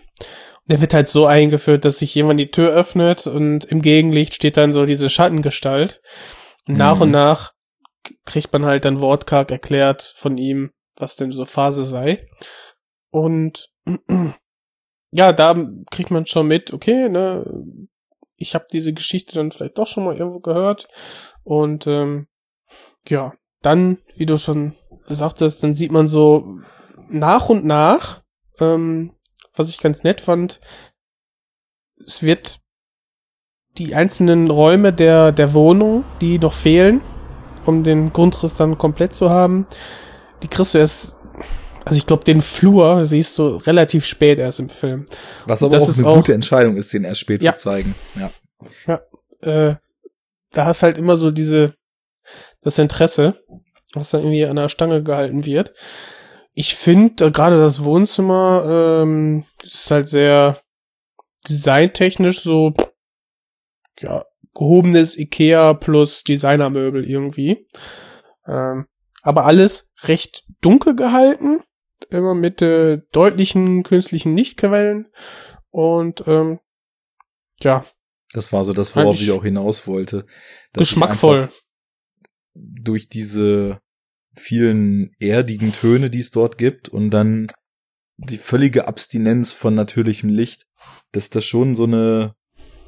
der 0.70 0.80
wird 0.80 0.94
halt 0.94 1.08
so 1.08 1.26
eingeführt, 1.26 1.84
dass 1.84 1.98
sich 1.98 2.14
jemand 2.14 2.40
die 2.40 2.50
Tür 2.50 2.70
öffnet 2.70 3.26
und 3.26 3.64
im 3.66 3.82
Gegenlicht 3.82 4.34
steht 4.34 4.56
dann 4.56 4.72
so 4.72 4.86
diese 4.86 5.10
Schattengestalt. 5.10 6.00
Und 6.66 6.78
nach 6.78 6.96
Mhm. 6.96 7.02
und 7.02 7.10
nach 7.10 7.52
k- 8.02 8.14
kriegt 8.24 8.52
man 8.52 8.64
halt 8.64 8.84
dann 8.84 9.00
wortkarg 9.00 9.50
erklärt 9.50 10.02
von 10.16 10.38
ihm, 10.38 10.70
was 10.96 11.16
denn 11.16 11.32
so 11.32 11.44
Phase 11.44 11.84
sei. 11.84 12.26
Und 13.10 13.68
ja, 15.12 15.32
da 15.32 15.54
kriegt 15.90 16.10
man 16.10 16.26
schon 16.26 16.48
mit, 16.48 16.72
okay, 16.72 17.08
ne, 17.08 17.44
ich 18.36 18.54
habe 18.54 18.66
diese 18.72 18.92
Geschichte 18.92 19.34
dann 19.34 19.52
vielleicht 19.52 19.78
doch 19.78 19.86
schon 19.86 20.04
mal 20.04 20.16
irgendwo 20.16 20.40
gehört. 20.40 20.88
Und 21.44 21.86
ähm, 21.86 22.26
ja, 23.06 23.34
dann, 23.60 23.98
wie 24.16 24.26
du 24.26 24.38
schon 24.38 24.74
sagtest, 25.06 25.62
dann 25.62 25.74
sieht 25.74 25.92
man 25.92 26.06
so 26.06 26.58
nach 27.08 27.48
und 27.50 27.64
nach, 27.64 28.22
ähm, 28.58 29.12
was 29.54 29.68
ich 29.68 29.78
ganz 29.78 30.02
nett 30.02 30.20
fand, 30.20 30.60
es 32.04 32.22
wird 32.22 32.60
die 33.78 33.94
einzelnen 33.94 34.50
Räume 34.50 34.92
der, 34.92 35.32
der 35.32 35.54
Wohnung, 35.54 36.04
die 36.20 36.38
noch 36.38 36.52
fehlen, 36.52 37.00
um 37.66 37.84
den 37.84 38.12
Grundriss 38.12 38.54
dann 38.54 38.78
komplett 38.78 39.14
zu 39.14 39.30
haben, 39.30 39.66
die 40.42 40.48
kriegst 40.48 40.74
du 40.74 40.78
erst, 40.78 41.16
also 41.84 41.96
ich 41.96 42.06
glaube, 42.06 42.24
den 42.24 42.40
Flur 42.40 43.06
siehst 43.06 43.38
du 43.38 43.56
relativ 43.56 44.04
spät 44.04 44.38
erst 44.38 44.60
im 44.60 44.68
Film. 44.68 45.06
Was 45.46 45.62
aber 45.62 45.76
auch 45.76 45.88
eine 45.98 46.06
auch- 46.06 46.16
gute 46.16 46.34
Entscheidung 46.34 46.76
ist, 46.76 46.92
den 46.92 47.04
erst 47.04 47.20
spät 47.20 47.42
Ja. 47.42 47.56
zu 47.56 47.62
zeigen. 47.64 47.94
Ja. 48.16 49.00
Äh, 49.40 49.76
da 50.52 50.64
hast 50.66 50.82
halt 50.82 50.98
immer 50.98 51.16
so 51.16 51.30
diese, 51.30 51.74
das 52.60 52.78
Interesse, 52.78 53.42
was 53.94 54.10
dann 54.10 54.20
irgendwie 54.20 54.46
an 54.46 54.56
der 54.56 54.68
Stange 54.68 55.02
gehalten 55.02 55.44
wird. 55.44 55.74
Ich 56.54 56.76
finde 56.76 57.26
äh, 57.26 57.30
gerade 57.30 57.58
das 57.58 57.82
Wohnzimmer 57.82 59.00
ähm, 59.02 59.44
ist 59.62 59.90
halt 59.90 60.08
sehr 60.08 60.58
designtechnisch 61.48 62.40
so 62.42 62.72
ja 64.00 64.24
gehobenes 64.54 65.16
Ikea 65.18 65.74
plus 65.74 66.22
Designermöbel 66.24 67.08
irgendwie. 67.08 67.66
Ähm, 68.46 68.86
aber 69.22 69.46
alles 69.46 69.90
recht 70.04 70.44
dunkel 70.60 70.94
gehalten, 70.94 71.62
immer 72.12 72.34
mit 72.34 72.62
äh, 72.62 73.00
deutlichen 73.12 73.82
künstlichen 73.82 74.36
Lichtquellen 74.36 75.06
und 75.70 76.24
ähm, 76.26 76.58
ja, 77.60 77.84
Das 78.32 78.52
war 78.52 78.64
so 78.64 78.72
das, 78.72 78.94
worauf 78.96 79.20
ich 79.20 79.30
auch 79.30 79.44
hinaus 79.44 79.86
wollte. 79.86 80.26
geschmackvoll. 80.72 81.50
Durch 82.54 83.08
diese 83.08 83.80
vielen 84.34 85.10
erdigen 85.20 85.72
Töne, 85.72 86.10
die 86.10 86.20
es 86.20 86.30
dort 86.30 86.58
gibt 86.58 86.88
und 86.88 87.10
dann 87.10 87.46
die 88.16 88.38
völlige 88.38 88.86
Abstinenz 88.86 89.52
von 89.52 89.74
natürlichem 89.74 90.28
Licht, 90.30 90.66
dass 91.12 91.30
das 91.30 91.44
schon 91.44 91.74
so 91.74 91.84
eine, 91.84 92.34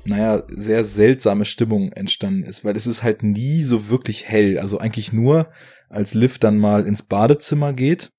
naja, 0.04 0.42
sehr 0.48 0.84
seltsame 0.84 1.44
Stimmung 1.44 1.92
entstanden 1.92 2.44
ist, 2.44 2.64
weil 2.64 2.76
es 2.76 2.86
ist 2.86 3.02
halt 3.02 3.22
nie 3.22 3.62
so 3.62 3.88
wirklich 3.88 4.28
hell. 4.28 4.58
Also 4.58 4.78
eigentlich 4.78 5.12
nur, 5.12 5.50
als 5.88 6.14
Liv 6.14 6.38
dann 6.38 6.58
mal 6.58 6.86
ins 6.86 7.02
Badezimmer 7.02 7.72
geht, 7.72 8.10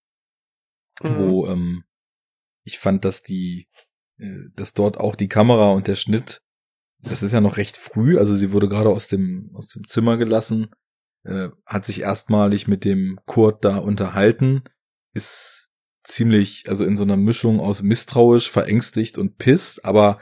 Mhm. 1.03 1.17
wo 1.17 1.47
ähm, 1.47 1.83
ich 2.63 2.79
fand, 2.79 3.05
dass 3.05 3.23
die, 3.23 3.67
äh, 4.17 4.49
dass 4.55 4.73
dort 4.73 4.97
auch 4.97 5.15
die 5.15 5.27
Kamera 5.27 5.71
und 5.71 5.87
der 5.87 5.95
Schnitt, 5.95 6.41
das 6.99 7.23
ist 7.23 7.33
ja 7.33 7.41
noch 7.41 7.57
recht 7.57 7.77
früh, 7.77 8.17
also 8.17 8.33
sie 8.33 8.51
wurde 8.51 8.69
gerade 8.69 8.89
aus 8.89 9.07
dem 9.07 9.51
aus 9.53 9.67
dem 9.67 9.87
Zimmer 9.87 10.17
gelassen, 10.17 10.69
äh, 11.23 11.49
hat 11.65 11.85
sich 11.85 12.01
erstmalig 12.01 12.67
mit 12.67 12.85
dem 12.85 13.19
Kurt 13.25 13.65
da 13.65 13.77
unterhalten, 13.77 14.63
ist 15.13 15.71
ziemlich, 16.03 16.69
also 16.69 16.85
in 16.85 16.97
so 16.97 17.03
einer 17.03 17.17
Mischung 17.17 17.59
aus 17.59 17.81
misstrauisch, 17.81 18.49
verängstigt 18.49 19.17
und 19.17 19.37
pisst, 19.37 19.83
aber 19.85 20.19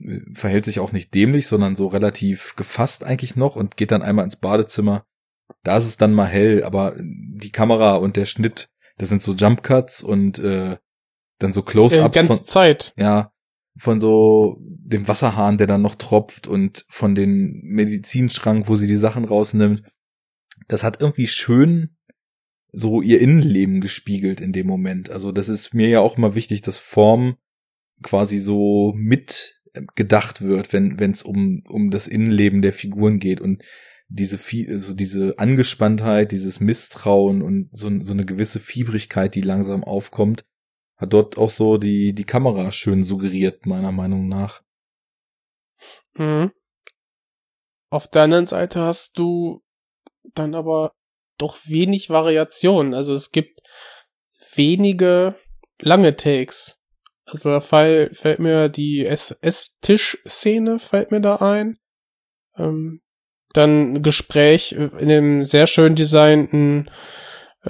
äh, 0.00 0.20
verhält 0.34 0.64
sich 0.64 0.80
auch 0.80 0.92
nicht 0.92 1.14
dämlich, 1.14 1.46
sondern 1.46 1.76
so 1.76 1.88
relativ 1.88 2.56
gefasst 2.56 3.04
eigentlich 3.04 3.36
noch 3.36 3.56
und 3.56 3.76
geht 3.76 3.90
dann 3.90 4.02
einmal 4.02 4.24
ins 4.24 4.36
Badezimmer. 4.36 5.04
Da 5.64 5.76
ist 5.76 5.86
es 5.86 5.96
dann 5.96 6.14
mal 6.14 6.26
hell, 6.26 6.64
aber 6.64 6.96
die 6.98 7.52
Kamera 7.52 7.96
und 7.96 8.16
der 8.16 8.26
Schnitt, 8.26 8.68
das 8.98 9.08
sind 9.08 9.22
so 9.22 9.34
Jump 9.34 9.62
Cuts 9.62 10.02
und 10.02 10.38
äh, 10.38 10.76
dann 11.38 11.52
so 11.52 11.60
Äh, 11.60 11.64
Close-ups 11.64 12.14
ganze 12.14 12.36
von, 12.36 12.44
Zeit. 12.44 12.94
ja, 12.96 13.32
von 13.76 14.00
so 14.00 14.58
dem 14.60 15.08
Wasserhahn, 15.08 15.58
der 15.58 15.66
dann 15.66 15.82
noch 15.82 15.94
tropft 15.94 16.46
und 16.46 16.84
von 16.88 17.14
den 17.14 17.60
Medizinschrank, 17.62 18.68
wo 18.68 18.76
sie 18.76 18.86
die 18.86 18.96
Sachen 18.96 19.24
rausnimmt. 19.24 19.82
Das 20.68 20.84
hat 20.84 21.00
irgendwie 21.00 21.26
schön 21.26 21.96
so 22.72 23.02
ihr 23.02 23.20
Innenleben 23.20 23.80
gespiegelt 23.80 24.40
in 24.40 24.52
dem 24.52 24.66
Moment. 24.66 25.10
Also 25.10 25.32
das 25.32 25.48
ist 25.48 25.74
mir 25.74 25.88
ja 25.88 26.00
auch 26.00 26.16
immer 26.16 26.34
wichtig, 26.34 26.62
dass 26.62 26.78
Form 26.78 27.36
quasi 28.02 28.38
so 28.38 28.92
mit 28.96 29.60
äh, 29.74 29.82
wird, 30.40 30.72
wenn 30.72 30.98
wenn 30.98 31.10
es 31.10 31.22
um 31.22 31.62
um 31.68 31.90
das 31.90 32.08
Innenleben 32.08 32.62
der 32.62 32.72
Figuren 32.72 33.18
geht 33.18 33.40
und 33.40 33.62
diese 34.14 34.38
viel 34.38 34.78
so 34.78 34.94
diese 34.94 35.38
Angespanntheit, 35.38 36.32
dieses 36.32 36.60
Misstrauen 36.60 37.42
und 37.42 37.68
so, 37.72 37.90
so 38.00 38.12
eine 38.12 38.24
gewisse 38.24 38.60
Fiebrigkeit, 38.60 39.34
die 39.34 39.40
langsam 39.40 39.84
aufkommt, 39.84 40.44
hat 40.96 41.12
dort 41.12 41.38
auch 41.38 41.50
so 41.50 41.78
die 41.78 42.14
die 42.14 42.24
Kamera 42.24 42.70
schön 42.72 43.02
suggeriert 43.02 43.66
meiner 43.66 43.92
Meinung 43.92 44.28
nach. 44.28 44.62
Mhm. 46.14 46.52
Auf 47.90 48.08
der 48.08 48.22
anderen 48.22 48.46
Seite 48.46 48.80
hast 48.80 49.18
du 49.18 49.62
dann 50.34 50.54
aber 50.54 50.92
doch 51.38 51.58
wenig 51.66 52.08
Variation. 52.08 52.94
Also 52.94 53.14
es 53.14 53.30
gibt 53.30 53.60
wenige 54.54 55.34
lange 55.78 56.16
Takes. 56.16 56.78
Also 57.24 57.50
da 57.50 57.60
fall, 57.60 58.10
fällt 58.14 58.38
mir 58.38 58.68
die 58.68 59.04
Esstisch-Szene 59.04 60.78
fällt 60.78 61.10
mir 61.10 61.20
da 61.20 61.36
ein. 61.36 61.78
Ähm, 62.56 63.01
dann 63.52 63.94
ein 63.94 64.02
Gespräch 64.02 64.72
in 64.72 64.92
einem 64.98 65.46
sehr 65.46 65.66
schön 65.66 65.94
designten 65.94 66.90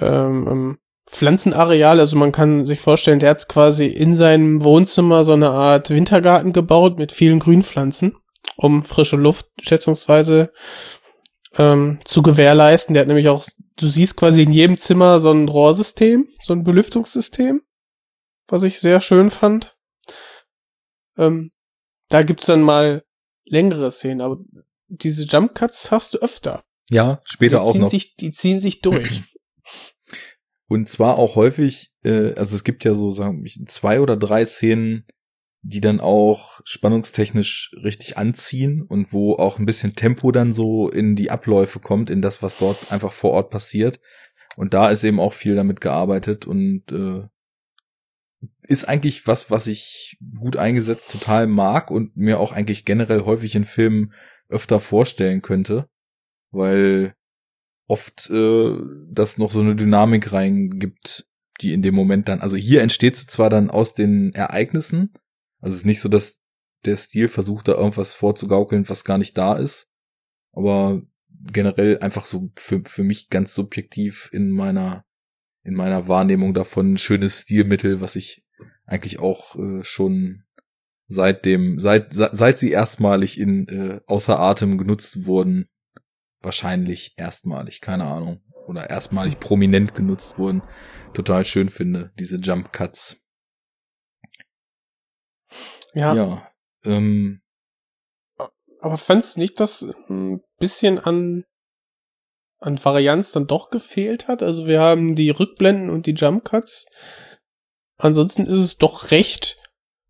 ähm, 0.01 0.49
ähm, 0.49 0.79
Pflanzenareal. 1.07 2.01
Also 2.01 2.17
man 2.17 2.33
kann 2.33 2.65
sich 2.65 2.81
vorstellen, 2.81 3.19
der 3.19 3.31
hat 3.31 3.49
quasi 3.49 3.87
in 3.87 4.15
seinem 4.15 4.63
Wohnzimmer 4.65 5.25
so 5.25 5.33
eine 5.33 5.51
Art 5.51 5.91
Wintergarten 5.91 6.53
gebaut 6.53 6.99
mit 6.99 7.13
vielen 7.13 7.39
Grünpflanzen, 7.39 8.17
um 8.57 8.85
frische 8.85 9.17
Luft 9.17 9.47
schätzungsweise 9.61 10.53
ähm, 11.57 12.01
zu 12.05 12.23
gewährleisten. 12.23 12.95
Der 12.95 13.03
hat 13.03 13.09
nämlich 13.09 13.29
auch, 13.29 13.45
du 13.77 13.87
siehst 13.87 14.17
quasi 14.17 14.43
in 14.43 14.53
jedem 14.53 14.77
Zimmer 14.77 15.19
so 15.19 15.31
ein 15.31 15.49
Rohrsystem, 15.49 16.29
so 16.43 16.53
ein 16.55 16.65
Belüftungssystem, 16.65 17.61
was 18.49 18.63
ich 18.63 18.81
sehr 18.81 19.01
schön 19.01 19.31
fand. 19.31 19.77
Ähm, 21.19 21.51
da 22.09 22.23
gibt's 22.23 22.47
dann 22.47 22.63
mal 22.63 23.03
längere 23.45 23.91
Szenen, 23.91 24.21
aber 24.21 24.39
diese 24.93 25.25
Jump 25.25 25.55
Cuts 25.55 25.91
hast 25.91 26.15
du 26.15 26.19
öfter. 26.19 26.65
Ja, 26.91 27.21
später 27.25 27.59
die 27.59 27.63
auch 27.63 27.75
noch. 27.75 27.91
Sich, 27.91 28.17
die 28.17 28.31
ziehen 28.31 28.61
sich 28.61 28.81
durch. 28.83 29.23
Und 30.69 30.89
zwar 30.89 31.19
auch 31.19 31.37
häufig, 31.37 31.93
äh, 32.03 32.35
also 32.35 32.55
es 32.55 32.65
gibt 32.65 32.85
ja 32.85 32.95
so, 32.95 33.11
sagen 33.11 33.45
wir, 33.45 33.67
zwei 33.67 34.01
oder 34.01 34.17
drei 34.17 34.45
Szenen, 34.45 35.07
die 35.63 35.81
dann 35.81 36.01
auch 36.01 36.61
spannungstechnisch 36.65 37.75
richtig 37.85 38.19
anziehen 38.19 38.83
und 38.83 39.13
wo 39.13 39.35
auch 39.35 39.59
ein 39.59 39.67
bisschen 39.67 39.95
Tempo 39.95 40.33
dann 40.33 40.53
so 40.53 40.89
in 40.89 41.15
die 41.15 41.31
Abläufe 41.31 41.79
kommt, 41.79 42.11
in 42.11 42.21
das, 42.21 42.43
was 42.43 42.57
dort 42.57 42.91
einfach 42.91 43.13
vor 43.13 43.31
Ort 43.33 43.51
passiert. 43.51 44.01
Und 44.57 44.75
da 44.75 44.91
ist 44.91 45.05
eben 45.05 45.21
auch 45.21 45.33
viel 45.33 45.55
damit 45.55 45.81
gearbeitet 45.81 46.47
und 46.47 46.91
äh, 46.91 47.29
ist 48.63 48.89
eigentlich 48.89 49.27
was, 49.27 49.51
was 49.51 49.67
ich 49.67 50.19
gut 50.39 50.57
eingesetzt 50.57 51.13
total 51.13 51.47
mag 51.47 51.91
und 51.91 52.17
mir 52.17 52.41
auch 52.41 52.53
eigentlich 52.53 52.85
generell 52.85 53.25
häufig 53.25 53.55
in 53.55 53.65
Filmen 53.65 54.13
öfter 54.49 54.81
vorstellen 54.81 55.43
könnte, 55.43 55.89
weil 56.51 57.15
oft 57.87 58.31
äh, 58.31 58.77
das 59.11 59.39
noch 59.39 59.51
so 59.51 59.61
eine 59.61 59.77
Dynamik 59.77 60.33
reingibt, 60.33 61.27
die 61.61 61.73
in 61.73 61.83
dem 61.83 61.95
Moment 61.95 62.29
dann, 62.29 62.41
also 62.41 62.57
hier 62.57 62.83
entsteht 62.83 63.17
sie 63.17 63.27
zwar 63.27 63.51
dann 63.51 63.71
aus 63.71 63.95
den 63.95 64.35
Ereignissen, 64.35 65.13
also 65.61 65.75
es 65.75 65.81
ist 65.81 65.87
nicht 65.87 66.01
so, 66.01 66.09
dass 66.09 66.41
der 66.85 66.97
Stil 66.97 67.29
versucht 67.29 67.69
da 67.69 67.73
irgendwas 67.73 68.15
vorzugaukeln, 68.15 68.89
was 68.89 69.05
gar 69.05 69.19
nicht 69.19 69.39
da 69.39 69.55
ist, 69.57 69.89
aber 70.53 71.03
generell 71.53 71.99
einfach 71.99 72.27
so 72.27 72.51
für, 72.57 72.83
für 72.85 73.05
mich 73.05 73.29
ganz 73.29 73.55
subjektiv 73.55 74.29
in 74.33 74.51
meiner 74.51 75.05
in 75.65 75.75
meiner 75.75 76.09
Wahrnehmung 76.09 76.55
davon 76.55 76.95
ein 76.95 76.99
schönes 76.99 77.43
Stilmittel, 77.43 78.01
was 78.01 78.17
ich 78.17 78.45
eigentlich 78.85 79.21
auch 79.21 79.57
äh, 79.57 79.85
schon 79.85 80.43
seit 81.13 81.45
dem 81.45 81.79
seit 81.79 82.13
seit 82.13 82.59
sie 82.59 82.71
erstmalig 82.71 83.39
in 83.39 83.69
äh, 83.69 84.01
außer 84.07 84.39
Atem 84.39 84.79
genutzt 84.79 85.27
wurden 85.27 85.69
wahrscheinlich 86.41 87.15
erstmalig 87.17 87.81
keine 87.81 88.05
Ahnung 88.05 88.41
oder 88.67 88.91
erstmalig 88.91 89.39
prominent 89.39 89.95
genutzt 89.95 90.39
wurden 90.39 90.63
total 91.15 91.45
schön 91.45 91.69
finde 91.69 92.13
diese 92.19 92.37
Jump 92.37 92.73
Cuts 92.73 93.21
ja, 95.95 96.15
ja 96.15 96.49
ähm, 96.85 97.43
aber 98.83 98.99
fandst 98.99 99.37
du 99.37 99.41
nicht, 99.41 99.61
dass 99.61 99.87
ein 100.09 100.43
bisschen 100.59 100.99
an 100.99 101.45
an 102.59 102.83
Varianz 102.85 103.33
dann 103.33 103.47
doch 103.47 103.71
gefehlt 103.71 104.29
hat? 104.29 104.43
Also 104.43 104.67
wir 104.67 104.81
haben 104.81 105.15
die 105.15 105.31
Rückblenden 105.31 105.91
und 105.91 106.07
die 106.07 106.15
Jump 106.15 106.45
Cuts. 106.45 106.87
Ansonsten 107.99 108.43
ist 108.43 108.57
es 108.57 108.79
doch 108.79 109.11
recht 109.11 109.57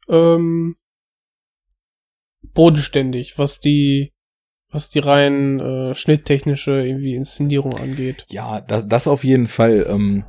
ähm, 0.09 0.77
bodenständig, 2.55 3.39
was 3.39 3.61
die 3.61 4.13
was 4.71 4.89
die 4.89 5.01
rein 5.01 5.61
äh, 5.61 5.95
schnitttechnische 5.95 6.83
irgendwie 6.83 7.15
Inszenierung 7.15 7.77
angeht. 7.77 8.25
Ja, 8.31 8.63
das, 8.63 8.89
das 8.89 9.07
auf 9.07 9.23
jeden 9.23 9.47
Fall. 9.47 9.87
Ähm, 9.87 10.25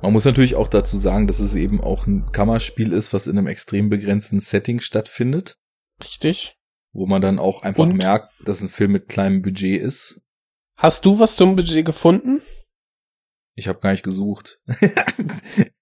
man 0.00 0.12
muss 0.12 0.24
natürlich 0.24 0.54
auch 0.54 0.68
dazu 0.68 0.96
sagen, 0.96 1.26
dass 1.26 1.38
es 1.38 1.54
eben 1.54 1.82
auch 1.82 2.06
ein 2.06 2.32
Kammerspiel 2.32 2.92
ist, 2.92 3.12
was 3.12 3.26
in 3.26 3.36
einem 3.36 3.46
extrem 3.46 3.90
begrenzten 3.90 4.40
Setting 4.40 4.80
stattfindet. 4.80 5.58
Richtig. 6.02 6.56
Wo 6.92 7.06
man 7.06 7.20
dann 7.20 7.38
auch 7.38 7.62
einfach 7.62 7.84
Und? 7.84 7.96
merkt, 7.96 8.32
dass 8.44 8.62
ein 8.62 8.68
Film 8.68 8.92
mit 8.92 9.08
kleinem 9.08 9.42
Budget 9.42 9.82
ist. 9.82 10.22
Hast 10.76 11.04
du 11.04 11.18
was 11.18 11.36
zum 11.36 11.56
Budget 11.56 11.84
gefunden? 11.84 12.40
Ich 13.54 13.68
habe 13.68 13.80
gar 13.80 13.90
nicht 13.90 14.04
gesucht. 14.04 14.60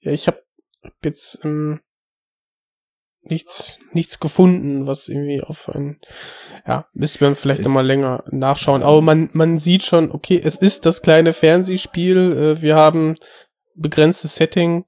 Ja, 0.00 0.12
ich 0.12 0.26
habe 0.26 0.42
jetzt 1.04 1.44
ähm, 1.44 1.80
nichts 3.22 3.78
nichts 3.92 4.20
gefunden, 4.20 4.86
was 4.86 5.08
irgendwie 5.08 5.42
auf 5.42 5.68
ein 5.68 6.00
ja, 6.66 6.86
müsste 6.92 7.24
man 7.24 7.34
vielleicht 7.34 7.62
nochmal 7.62 7.86
länger 7.86 8.24
nachschauen. 8.30 8.82
Aber 8.82 9.00
man 9.00 9.30
man 9.32 9.58
sieht 9.58 9.84
schon, 9.84 10.10
okay, 10.10 10.40
es 10.42 10.56
ist 10.56 10.86
das 10.86 11.02
kleine 11.02 11.32
Fernsehspiel. 11.32 12.32
Äh, 12.32 12.62
wir 12.62 12.76
haben 12.76 13.16
begrenztes 13.74 14.34
Setting, 14.34 14.84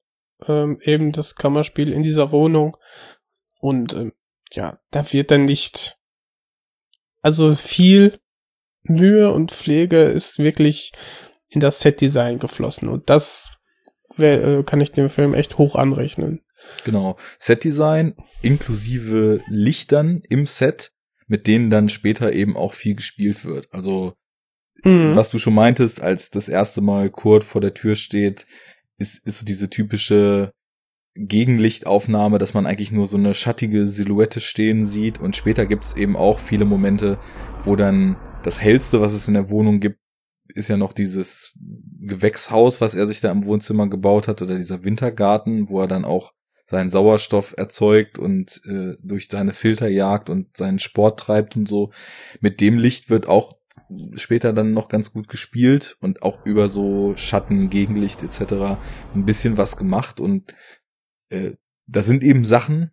ähm, 0.47 0.79
eben 0.83 1.13
das 1.13 1.37
Kammerspiel 1.37 1.93
in 1.93 2.03
dieser 2.03 2.33
Wohnung 2.33 2.77
und 3.61 3.95
ähm, 3.95 4.13
ja, 4.53 4.79
da 4.91 5.13
wird 5.13 5.31
dann 5.31 5.47
nicht 5.47 5.97
also 7.23 7.55
viel 7.55 8.19
Mühe 8.83 9.33
und 9.33 9.51
Pflege 9.51 10.03
ist 10.03 10.39
wirklich 10.39 10.93
in 11.49 11.61
das 11.61 11.81
Setdesign 11.81 12.39
geflossen 12.39 12.89
und 12.89 13.09
das 13.09 13.49
wär, 14.17 14.43
äh, 14.45 14.63
kann 14.63 14.81
ich 14.81 14.93
dem 14.93 15.09
Film 15.09 15.35
echt 15.35 15.59
hoch 15.59 15.75
anrechnen. 15.77 16.44
Genau. 16.85 17.17
Setdesign 17.39 18.15
inklusive 18.43 19.41
Lichtern 19.49 20.23
im 20.29 20.47
Set, 20.47 20.93
mit 21.27 21.47
denen 21.47 21.71
dann 21.71 21.89
später 21.89 22.33
eben 22.33 22.57
auch 22.57 22.75
viel 22.75 22.95
gespielt 22.95 23.45
wird. 23.45 23.69
Also 23.73 24.15
Mhm. 24.85 25.17
was 25.17 25.31
du 25.31 25.39
schon 25.39 25.55
meintest, 25.55 26.03
als 26.03 26.31
das 26.31 26.49
erste 26.49 26.83
Mal 26.83 27.09
Kurt 27.11 27.43
vor 27.45 27.61
der 27.61 27.73
Tür 27.75 27.97
steht, 27.97 28.47
ist, 28.99 29.27
ist 29.27 29.39
so 29.39 29.47
diese 29.47 29.71
typische 29.71 30.53
Gegenlichtaufnahme, 31.15 32.39
dass 32.39 32.55
man 32.55 32.67
eigentlich 32.67 32.93
nur 32.93 33.07
so 33.07 33.17
eine 33.17 33.35
schattige 33.35 33.87
Silhouette 33.87 34.41
stehen 34.41 34.85
sieht 34.85 35.21
und 35.21 35.37
später 35.37 35.65
gibt's 35.65 35.95
eben 35.97 36.17
auch 36.17 36.39
viele 36.39 36.65
Momente, 36.65 37.19
wo 37.63 37.77
dann 37.77 38.17
das 38.43 38.61
hellste, 38.61 39.01
was 39.01 39.15
es 39.15 39.29
in 39.29 39.35
der 39.35 39.49
Wohnung 39.49 39.81
gibt, 39.81 39.99
ist 40.49 40.69
ja 40.69 40.77
noch 40.77 40.93
dieses 40.93 41.57
Gewächshaus, 42.01 42.81
was 42.81 42.95
er 42.95 43.07
sich 43.07 43.21
da 43.21 43.31
im 43.31 43.45
Wohnzimmer 43.47 43.89
gebaut 43.89 44.29
hat 44.29 44.43
oder 44.43 44.57
dieser 44.57 44.85
Wintergarten, 44.85 45.69
wo 45.69 45.81
er 45.81 45.89
dann 45.89 46.05
auch 46.05 46.33
seinen 46.67 46.91
Sauerstoff 46.91 47.55
erzeugt 47.57 48.19
und 48.19 48.63
äh, 48.65 48.97
durch 49.03 49.29
seine 49.31 49.53
Filter 49.53 49.89
jagt 49.89 50.31
und 50.31 50.57
seinen 50.57 50.79
Sport 50.79 51.21
treibt 51.21 51.57
und 51.57 51.69
so. 51.69 51.93
Mit 52.41 52.61
dem 52.61 52.79
Licht 52.79 53.11
wird 53.11 53.27
auch 53.27 53.59
später 54.15 54.53
dann 54.53 54.73
noch 54.73 54.89
ganz 54.89 55.13
gut 55.13 55.29
gespielt 55.29 55.97
und 56.01 56.23
auch 56.23 56.45
über 56.47 56.69
so 56.69 57.15
Schatten, 57.17 57.71
Gegenlicht 57.71 58.23
etc. 58.23 58.79
ein 59.15 59.25
bisschen 59.25 59.57
was 59.57 59.77
gemacht 59.77 60.21
und 60.21 60.55
äh, 61.29 61.53
da 61.87 62.03
sind 62.03 62.23
eben 62.23 62.45
Sachen, 62.45 62.93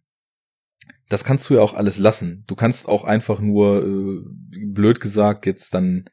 das 1.08 1.24
kannst 1.24 1.50
du 1.50 1.56
ja 1.56 1.62
auch 1.62 1.74
alles 1.74 1.98
lassen. 1.98 2.44
Du 2.48 2.56
kannst 2.56 2.88
auch 2.88 3.04
einfach 3.04 3.40
nur, 3.40 3.86
äh, 3.86 4.66
blöd 4.68 5.00
gesagt, 5.00 5.46
jetzt 5.46 5.74
dann 5.74 6.06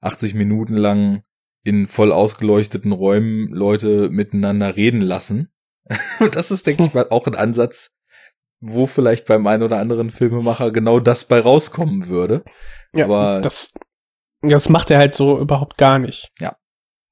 80 0.00 0.34
Minuten 0.34 0.74
lang 0.74 1.22
in 1.62 1.86
voll 1.86 2.12
ausgeleuchteten 2.12 2.92
Räumen 2.92 3.48
Leute 3.48 4.08
miteinander 4.10 4.76
reden 4.76 5.02
lassen. 5.02 5.50
das 6.32 6.50
ist, 6.50 6.66
denke 6.66 6.84
ich 6.84 6.94
mal, 6.94 7.08
auch 7.10 7.26
ein 7.26 7.34
Ansatz, 7.34 7.90
wo 8.60 8.86
vielleicht 8.86 9.26
beim 9.26 9.46
einen 9.46 9.62
oder 9.62 9.78
anderen 9.78 10.10
Filmemacher 10.10 10.70
genau 10.70 11.00
das 11.00 11.26
bei 11.26 11.40
rauskommen 11.40 12.08
würde. 12.08 12.44
Ja, 12.92 13.04
aber- 13.04 13.40
das, 13.40 13.72
das 14.42 14.68
macht 14.68 14.90
er 14.90 14.98
halt 14.98 15.14
so 15.14 15.38
überhaupt 15.38 15.78
gar 15.78 15.98
nicht. 15.98 16.30
Ja. 16.40 16.56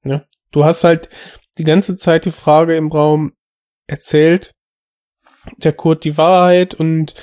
Ne? 0.03 0.27
Du 0.51 0.65
hast 0.65 0.83
halt 0.83 1.09
die 1.57 1.63
ganze 1.63 1.95
Zeit 1.95 2.25
die 2.25 2.31
Frage 2.31 2.75
im 2.75 2.91
Raum 2.91 3.33
erzählt, 3.87 4.51
der 5.57 5.73
Kurt 5.73 6.03
die 6.03 6.17
Wahrheit 6.17 6.73
und 6.73 7.13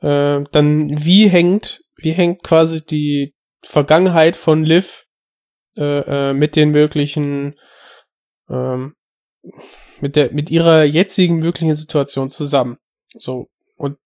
äh, 0.00 0.44
dann 0.52 1.04
wie 1.04 1.28
hängt, 1.28 1.82
wie 1.96 2.12
hängt 2.12 2.42
quasi 2.42 2.84
die 2.84 3.34
Vergangenheit 3.64 4.36
von 4.36 4.64
Liv 4.64 5.04
äh, 5.76 6.30
äh, 6.30 6.32
mit 6.32 6.56
den 6.56 6.70
möglichen 6.70 7.54
ähm, 8.48 8.94
mit 10.00 10.16
der 10.16 10.32
mit 10.32 10.50
ihrer 10.50 10.84
jetzigen 10.84 11.36
möglichen 11.36 11.74
Situation 11.74 12.30
zusammen. 12.30 12.78
So 13.16 13.48
und 13.76 13.98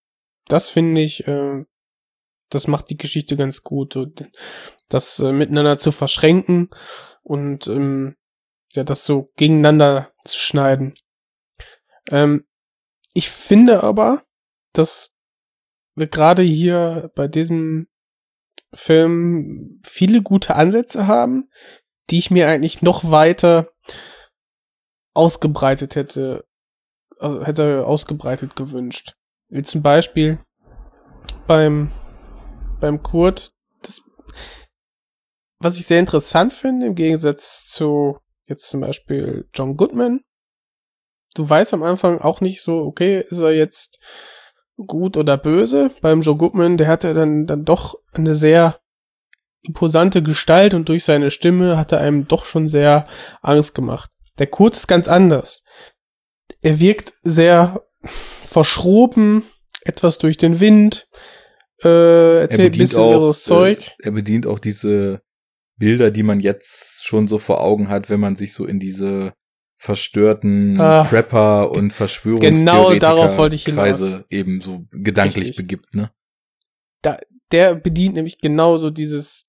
das 0.46 0.70
finde 0.70 1.00
ich 1.00 1.26
äh, 1.26 1.64
das 2.52 2.66
macht 2.66 2.90
die 2.90 2.96
Geschichte 2.96 3.36
ganz 3.36 3.62
gut, 3.62 3.96
und 3.96 4.30
das 4.88 5.18
äh, 5.18 5.32
miteinander 5.32 5.78
zu 5.78 5.90
verschränken 5.90 6.68
und 7.22 7.66
ähm, 7.66 8.16
ja, 8.72 8.84
das 8.84 9.04
so 9.04 9.26
gegeneinander 9.36 10.12
zu 10.24 10.38
schneiden. 10.38 10.94
Ähm, 12.10 12.46
ich 13.14 13.30
finde 13.30 13.82
aber, 13.82 14.24
dass 14.72 15.12
wir 15.94 16.06
gerade 16.06 16.42
hier 16.42 17.10
bei 17.14 17.28
diesem 17.28 17.88
Film 18.72 19.80
viele 19.84 20.22
gute 20.22 20.56
Ansätze 20.56 21.06
haben, 21.06 21.50
die 22.10 22.18
ich 22.18 22.30
mir 22.30 22.48
eigentlich 22.48 22.80
noch 22.80 23.10
weiter 23.10 23.71
ausgebreitet 25.14 25.96
hätte, 25.96 26.44
äh, 27.20 27.44
hätte 27.44 27.86
ausgebreitet 27.86 28.56
gewünscht. 28.56 29.14
Wie 29.48 29.62
zum 29.62 29.82
Beispiel 29.82 30.38
beim 31.46 31.90
beim 32.80 33.02
Kurt, 33.02 33.52
das, 33.82 34.02
was 35.58 35.78
ich 35.78 35.86
sehr 35.86 36.00
interessant 36.00 36.52
finde, 36.52 36.86
im 36.86 36.94
Gegensatz 36.94 37.64
zu 37.70 38.18
jetzt 38.44 38.68
zum 38.68 38.80
Beispiel 38.80 39.48
John 39.54 39.76
Goodman. 39.76 40.20
Du 41.34 41.48
weißt 41.48 41.72
am 41.74 41.82
Anfang 41.82 42.20
auch 42.20 42.40
nicht 42.40 42.62
so, 42.62 42.74
okay, 42.82 43.24
ist 43.28 43.38
er 43.38 43.52
jetzt 43.52 43.98
gut 44.76 45.16
oder 45.16 45.38
böse. 45.38 45.90
Beim 46.02 46.20
Joe 46.20 46.36
Goodman, 46.36 46.76
der 46.76 46.88
hatte 46.88 47.14
dann, 47.14 47.46
dann 47.46 47.64
doch 47.64 47.94
eine 48.12 48.34
sehr 48.34 48.78
imposante 49.62 50.22
Gestalt 50.22 50.74
und 50.74 50.88
durch 50.88 51.04
seine 51.04 51.30
Stimme 51.30 51.76
hat 51.76 51.92
er 51.92 52.00
einem 52.00 52.26
doch 52.26 52.44
schon 52.44 52.68
sehr 52.68 53.06
Angst 53.40 53.74
gemacht. 53.74 54.10
Der 54.38 54.46
Kurt 54.46 54.76
ist 54.76 54.88
ganz 54.88 55.08
anders. 55.08 55.62
Er 56.60 56.80
wirkt 56.80 57.14
sehr 57.22 57.84
verschroben, 58.44 59.44
etwas 59.82 60.18
durch 60.18 60.36
den 60.36 60.60
Wind, 60.60 61.08
äh, 61.82 62.40
erzählt 62.40 62.74
ein 62.74 62.78
bisschen 62.78 63.10
irres 63.10 63.44
Zeug. 63.44 63.88
Äh, 63.98 64.06
er 64.06 64.10
bedient 64.12 64.46
auch 64.46 64.58
diese 64.58 65.22
Bilder, 65.76 66.10
die 66.10 66.22
man 66.22 66.40
jetzt 66.40 67.04
schon 67.04 67.26
so 67.28 67.38
vor 67.38 67.60
Augen 67.60 67.88
hat, 67.88 68.08
wenn 68.10 68.20
man 68.20 68.36
sich 68.36 68.52
so 68.52 68.66
in 68.66 68.78
diese 68.78 69.32
verstörten 69.78 70.80
Ah, 70.80 71.02
Prepper 71.02 71.72
und 71.72 71.92
Verschwörungstheoretiker 71.92 72.86
genau 72.88 72.94
darauf 73.00 73.36
wollte 73.36 73.56
ich 73.56 73.64
hinaus. 73.64 73.98
Kreise 73.98 74.24
eben 74.30 74.60
so 74.60 74.86
gedanklich 74.92 75.48
Richtig. 75.48 75.56
begibt, 75.56 75.94
ne? 75.94 76.10
der 77.52 77.74
bedient 77.74 78.14
nämlich 78.14 78.38
genauso 78.38 78.90
dieses 78.90 79.46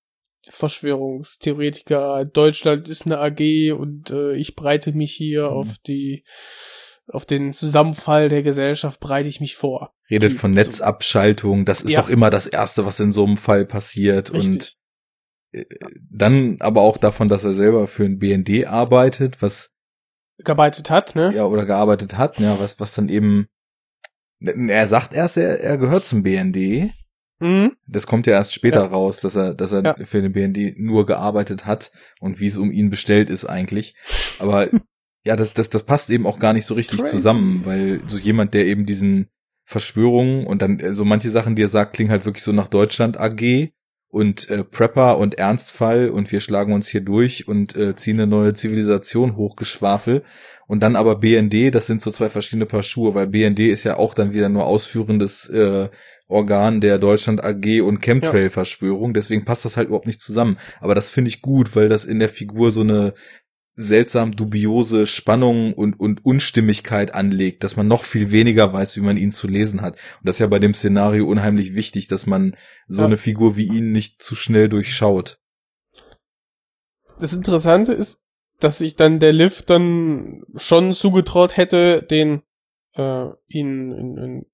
Verschwörungstheoretiker. 0.50 2.24
Deutschland 2.24 2.88
ist 2.88 3.06
eine 3.06 3.18
AG 3.18 3.72
und 3.72 4.10
äh, 4.10 4.34
ich 4.36 4.54
breite 4.56 4.92
mich 4.92 5.12
hier 5.12 5.44
Mhm. 5.50 5.56
auf 5.56 5.78
die 5.86 6.24
auf 7.06 7.26
den 7.26 7.52
Zusammenfall 7.52 8.30
der 8.30 8.42
Gesellschaft 8.42 8.98
breite 8.98 9.28
ich 9.28 9.38
mich 9.38 9.56
vor. 9.56 9.92
Redet 10.10 10.32
Die- 10.32 10.36
von 10.36 10.52
Netzabschaltung, 10.52 11.66
das 11.66 11.82
ist 11.82 11.92
Ja. 11.92 12.00
doch 12.00 12.08
immer 12.08 12.30
das 12.30 12.46
Erste, 12.46 12.86
was 12.86 12.98
in 12.98 13.12
so 13.12 13.24
einem 13.26 13.36
Fall 13.36 13.66
passiert 13.66 14.30
und 14.30 14.36
Richtig. 14.38 14.76
äh, 15.52 15.64
dann 16.10 16.56
aber 16.60 16.80
auch 16.80 16.96
davon, 16.96 17.28
dass 17.28 17.44
er 17.44 17.52
selber 17.52 17.88
für 17.88 18.04
ein 18.04 18.18
BND 18.18 18.64
arbeitet, 18.66 19.42
was 19.42 19.70
gearbeitet 20.38 20.88
hat, 20.88 21.14
ne? 21.14 21.30
Ja, 21.34 21.44
oder 21.44 21.66
gearbeitet 21.66 22.16
hat, 22.16 22.38
ja, 22.40 22.58
was, 22.58 22.80
was 22.80 22.94
dann 22.94 23.10
eben, 23.10 23.48
er 24.40 24.88
sagt 24.88 25.12
erst, 25.12 25.36
er, 25.36 25.60
er 25.60 25.76
gehört 25.76 26.06
zum 26.06 26.22
BND. 26.22 26.90
Mhm. 27.44 27.72
Das 27.86 28.06
kommt 28.06 28.26
ja 28.26 28.32
erst 28.32 28.54
später 28.54 28.84
ja. 28.84 28.86
raus, 28.86 29.20
dass 29.20 29.36
er, 29.36 29.52
dass 29.52 29.72
er 29.72 29.84
ja. 29.84 29.94
für 30.06 30.22
den 30.22 30.32
BND 30.32 30.78
nur 30.78 31.04
gearbeitet 31.04 31.66
hat 31.66 31.92
und 32.18 32.40
wie 32.40 32.46
es 32.46 32.56
um 32.56 32.70
ihn 32.70 32.88
bestellt 32.88 33.28
ist 33.28 33.44
eigentlich. 33.44 33.94
Aber 34.38 34.70
ja, 35.24 35.36
das, 35.36 35.52
das, 35.52 35.68
das 35.68 35.82
passt 35.82 36.08
eben 36.08 36.26
auch 36.26 36.38
gar 36.38 36.54
nicht 36.54 36.64
so 36.64 36.72
richtig 36.72 37.00
Crazy. 37.00 37.16
zusammen, 37.16 37.62
weil 37.66 38.00
so 38.06 38.16
jemand, 38.16 38.54
der 38.54 38.64
eben 38.64 38.86
diesen 38.86 39.28
Verschwörungen 39.66 40.46
und 40.46 40.62
dann 40.62 40.94
so 40.94 41.04
manche 41.04 41.28
Sachen, 41.28 41.54
die 41.54 41.62
er 41.62 41.68
sagt, 41.68 41.94
klingen 41.94 42.10
halt 42.10 42.24
wirklich 42.24 42.44
so 42.44 42.52
nach 42.52 42.68
Deutschland 42.68 43.18
AG 43.18 43.72
und 44.08 44.48
äh, 44.48 44.64
Prepper 44.64 45.18
und 45.18 45.34
Ernstfall 45.34 46.08
und 46.08 46.32
wir 46.32 46.40
schlagen 46.40 46.72
uns 46.72 46.88
hier 46.88 47.02
durch 47.02 47.46
und 47.46 47.76
äh, 47.76 47.94
ziehen 47.94 48.20
eine 48.20 48.26
neue 48.26 48.54
Zivilisation 48.54 49.36
hochgeschwafel 49.36 50.22
und 50.66 50.82
dann 50.82 50.96
aber 50.96 51.16
BND, 51.16 51.74
das 51.74 51.86
sind 51.86 52.00
so 52.00 52.10
zwei 52.10 52.30
verschiedene 52.30 52.66
Paar 52.66 52.82
Schuhe, 52.82 53.14
weil 53.14 53.26
BND 53.26 53.60
ist 53.60 53.84
ja 53.84 53.96
auch 53.96 54.14
dann 54.14 54.32
wieder 54.32 54.48
nur 54.48 54.66
ausführendes 54.66 55.48
äh, 55.50 55.88
Organ 56.26 56.80
der 56.80 56.98
Deutschland 56.98 57.44
AG 57.44 57.82
und 57.82 58.00
Chemtrail-Verschwörung, 58.00 59.12
deswegen 59.12 59.44
passt 59.44 59.64
das 59.64 59.76
halt 59.76 59.88
überhaupt 59.88 60.06
nicht 60.06 60.20
zusammen. 60.20 60.58
Aber 60.80 60.94
das 60.94 61.10
finde 61.10 61.28
ich 61.28 61.42
gut, 61.42 61.76
weil 61.76 61.88
das 61.88 62.04
in 62.04 62.18
der 62.18 62.28
Figur 62.28 62.72
so 62.72 62.80
eine 62.80 63.14
seltsam 63.76 64.36
dubiose 64.36 65.06
Spannung 65.06 65.74
und, 65.74 65.98
und 65.98 66.24
Unstimmigkeit 66.24 67.12
anlegt, 67.12 67.64
dass 67.64 67.76
man 67.76 67.88
noch 67.88 68.04
viel 68.04 68.30
weniger 68.30 68.72
weiß, 68.72 68.96
wie 68.96 69.00
man 69.00 69.16
ihn 69.16 69.32
zu 69.32 69.48
lesen 69.48 69.82
hat. 69.82 69.94
Und 69.94 70.28
das 70.28 70.36
ist 70.36 70.40
ja 70.40 70.46
bei 70.46 70.60
dem 70.60 70.74
Szenario 70.74 71.26
unheimlich 71.26 71.74
wichtig, 71.74 72.06
dass 72.06 72.26
man 72.26 72.56
so 72.86 73.02
ja. 73.02 73.06
eine 73.06 73.16
Figur 73.16 73.56
wie 73.56 73.66
ihn 73.66 73.90
nicht 73.90 74.22
zu 74.22 74.36
schnell 74.36 74.68
durchschaut. 74.68 75.40
Das 77.18 77.32
Interessante 77.32 77.92
ist, 77.92 78.20
dass 78.60 78.78
sich 78.78 78.94
dann 78.96 79.18
der 79.18 79.32
Liv 79.32 79.62
dann 79.62 80.44
schon 80.56 80.94
zugetraut 80.94 81.56
hätte, 81.56 82.02
den 82.02 82.42
äh, 82.94 83.26
ihn 83.48 83.92
in, 83.92 84.16
in, 84.18 84.46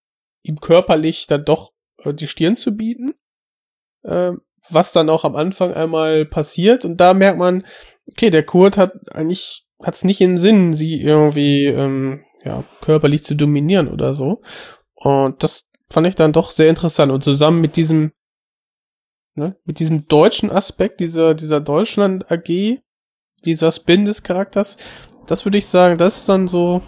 ihm 0.43 0.61
körperlich 0.61 1.27
dann 1.27 1.45
doch 1.45 1.73
äh, 1.99 2.15
die 2.15 2.29
Stirn 2.29 2.57
zu 2.57 2.77
bieten. 2.77 3.15
Äh, 4.03 4.33
was 4.69 4.93
dann 4.93 5.09
auch 5.11 5.25
am 5.25 5.37
Anfang 5.37 5.73
einmal 5.73 6.25
passiert. 6.25 6.85
Und 6.85 6.99
da 6.99 7.15
merkt 7.15 7.39
man, 7.39 7.65
okay, 8.11 8.31
der 8.31 8.45
Kurt 8.45 8.77
hat 8.77 8.93
eigentlich, 9.15 9.67
hat 9.83 9.95
es 9.95 10.05
nicht 10.05 10.21
in 10.21 10.39
Sinn, 10.39 10.75
sie 10.75 11.01
irgendwie, 11.01 11.67
ähm, 11.67 12.25
ja, 12.43 12.65
körperlich 12.81 13.23
zu 13.23 13.35
dominieren 13.35 13.89
oder 13.89 14.15
so. 14.15 14.43
Und 14.95 15.43
das 15.43 15.65
fand 15.91 16.07
ich 16.07 16.15
dann 16.15 16.33
doch 16.33 16.51
sehr 16.51 16.69
interessant. 16.69 17.13
Und 17.13 17.25
zusammen 17.25 17.61
mit 17.61 17.77
diesem, 17.77 18.13
ne, 19.35 19.57
mit 19.65 19.79
diesem 19.79 20.07
deutschen 20.09 20.51
Aspekt, 20.51 21.01
dieser, 21.01 21.35
dieser 21.35 21.61
Deutschland 21.61 22.31
AG, 22.31 22.79
dieser 23.45 23.73
Spin 23.73 24.05
des 24.05 24.23
Charakters, 24.23 24.77
das 25.27 25.45
würde 25.45 25.59
ich 25.59 25.67
sagen, 25.67 25.97
das 25.97 26.19
ist 26.19 26.29
dann 26.29 26.49
so, 26.49 26.83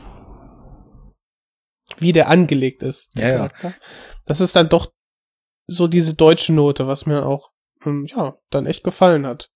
wie 2.01 2.13
der 2.13 2.29
angelegt 2.29 2.83
ist, 2.83 3.17
der 3.17 3.29
ja, 3.29 3.37
Charakter. 3.37 3.69
Ja. 3.69 3.75
Das 4.27 4.41
ist 4.41 4.57
dann 4.57 4.69
doch 4.69 4.93
so 5.67 5.89
diese 5.89 6.15
deutsche 6.15 6.53
Note, 6.53 6.87
was 6.87 7.07
mir 7.07 7.25
auch, 7.25 7.51
ähm, 7.85 8.07
ja, 8.07 8.37
dann 8.51 8.67
echt 8.67 8.85
gefallen 8.85 9.27
hat. 9.27 9.51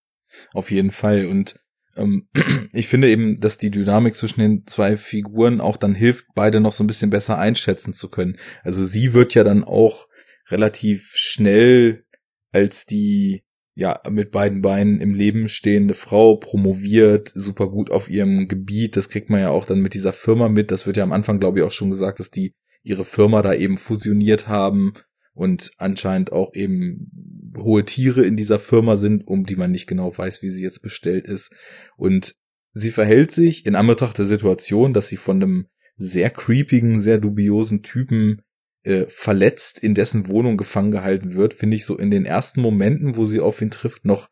Auf 0.52 0.70
jeden 0.70 0.90
Fall. 0.90 1.26
Und 1.26 1.60
ähm, 1.96 2.28
ich 2.72 2.88
finde 2.88 3.08
eben, 3.08 3.40
dass 3.40 3.58
die 3.58 3.70
Dynamik 3.70 4.14
zwischen 4.14 4.40
den 4.40 4.66
zwei 4.66 4.96
Figuren 4.96 5.60
auch 5.60 5.76
dann 5.76 5.94
hilft, 5.94 6.26
beide 6.34 6.60
noch 6.60 6.72
so 6.72 6.84
ein 6.84 6.86
bisschen 6.88 7.10
besser 7.10 7.38
einschätzen 7.38 7.92
zu 7.92 8.08
können. 8.08 8.38
Also 8.62 8.84
sie 8.84 9.14
wird 9.14 9.34
ja 9.34 9.44
dann 9.44 9.64
auch 9.64 10.06
relativ 10.48 11.12
schnell 11.14 12.04
als 12.52 12.86
die 12.86 13.44
ja 13.76 14.00
mit 14.10 14.30
beiden 14.30 14.62
Beinen 14.62 15.00
im 15.00 15.14
Leben 15.14 15.48
stehende 15.48 15.94
Frau 15.94 16.36
promoviert, 16.36 17.30
super 17.34 17.68
gut 17.68 17.90
auf 17.90 18.08
ihrem 18.08 18.48
Gebiet. 18.48 18.96
Das 18.96 19.10
kriegt 19.10 19.30
man 19.30 19.40
ja 19.40 19.50
auch 19.50 19.66
dann 19.66 19.80
mit 19.80 19.94
dieser 19.94 20.14
Firma 20.14 20.48
mit. 20.48 20.70
Das 20.70 20.86
wird 20.86 20.96
ja 20.96 21.04
am 21.04 21.12
Anfang, 21.12 21.38
glaube 21.38 21.58
ich, 21.58 21.64
auch 21.64 21.72
schon 21.72 21.90
gesagt, 21.90 22.18
dass 22.18 22.30
die 22.30 22.54
ihre 22.82 23.04
Firma 23.04 23.42
da 23.42 23.52
eben 23.52 23.76
fusioniert 23.76 24.48
haben 24.48 24.94
und 25.34 25.72
anscheinend 25.76 26.32
auch 26.32 26.54
eben 26.54 27.52
hohe 27.58 27.84
Tiere 27.84 28.24
in 28.24 28.36
dieser 28.36 28.58
Firma 28.58 28.96
sind, 28.96 29.26
um 29.26 29.44
die 29.44 29.56
man 29.56 29.70
nicht 29.70 29.86
genau 29.86 30.16
weiß, 30.16 30.40
wie 30.42 30.50
sie 30.50 30.62
jetzt 30.62 30.80
bestellt 30.80 31.26
ist. 31.26 31.52
Und 31.96 32.34
sie 32.72 32.90
verhält 32.90 33.30
sich 33.30 33.66
in 33.66 33.76
Anbetracht 33.76 34.16
der 34.16 34.24
Situation, 34.24 34.94
dass 34.94 35.08
sie 35.08 35.18
von 35.18 35.42
einem 35.42 35.66
sehr 35.96 36.30
creepigen, 36.30 36.98
sehr 36.98 37.18
dubiosen 37.18 37.82
Typen 37.82 38.40
äh, 38.86 39.06
verletzt 39.08 39.78
in 39.78 39.94
dessen 39.94 40.28
Wohnung 40.28 40.56
gefangen 40.56 40.90
gehalten 40.90 41.34
wird, 41.34 41.54
finde 41.54 41.76
ich 41.76 41.84
so 41.84 41.98
in 41.98 42.10
den 42.10 42.24
ersten 42.24 42.60
Momenten, 42.60 43.16
wo 43.16 43.26
sie 43.26 43.40
auf 43.40 43.60
ihn 43.60 43.70
trifft, 43.70 44.04
noch 44.04 44.30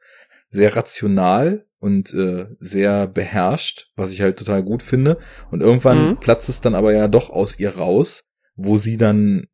sehr 0.49 0.77
rational 0.77 1.67
und 1.79 2.15
äh, 2.15 2.47
sehr 2.61 3.07
beherrscht, 3.07 3.91
was 3.97 4.13
ich 4.13 4.23
halt 4.23 4.39
total 4.39 4.63
gut 4.63 4.83
finde. 4.83 5.19
Und 5.51 5.61
irgendwann 5.61 6.11
mhm. 6.11 6.17
platzt 6.19 6.49
es 6.49 6.61
dann 6.61 6.75
aber 6.75 6.93
ja 6.93 7.09
doch 7.09 7.31
aus 7.31 7.59
ihr 7.59 7.77
raus, 7.77 8.25
wo 8.55 8.79
sie 8.79 8.97
dann 8.97 9.49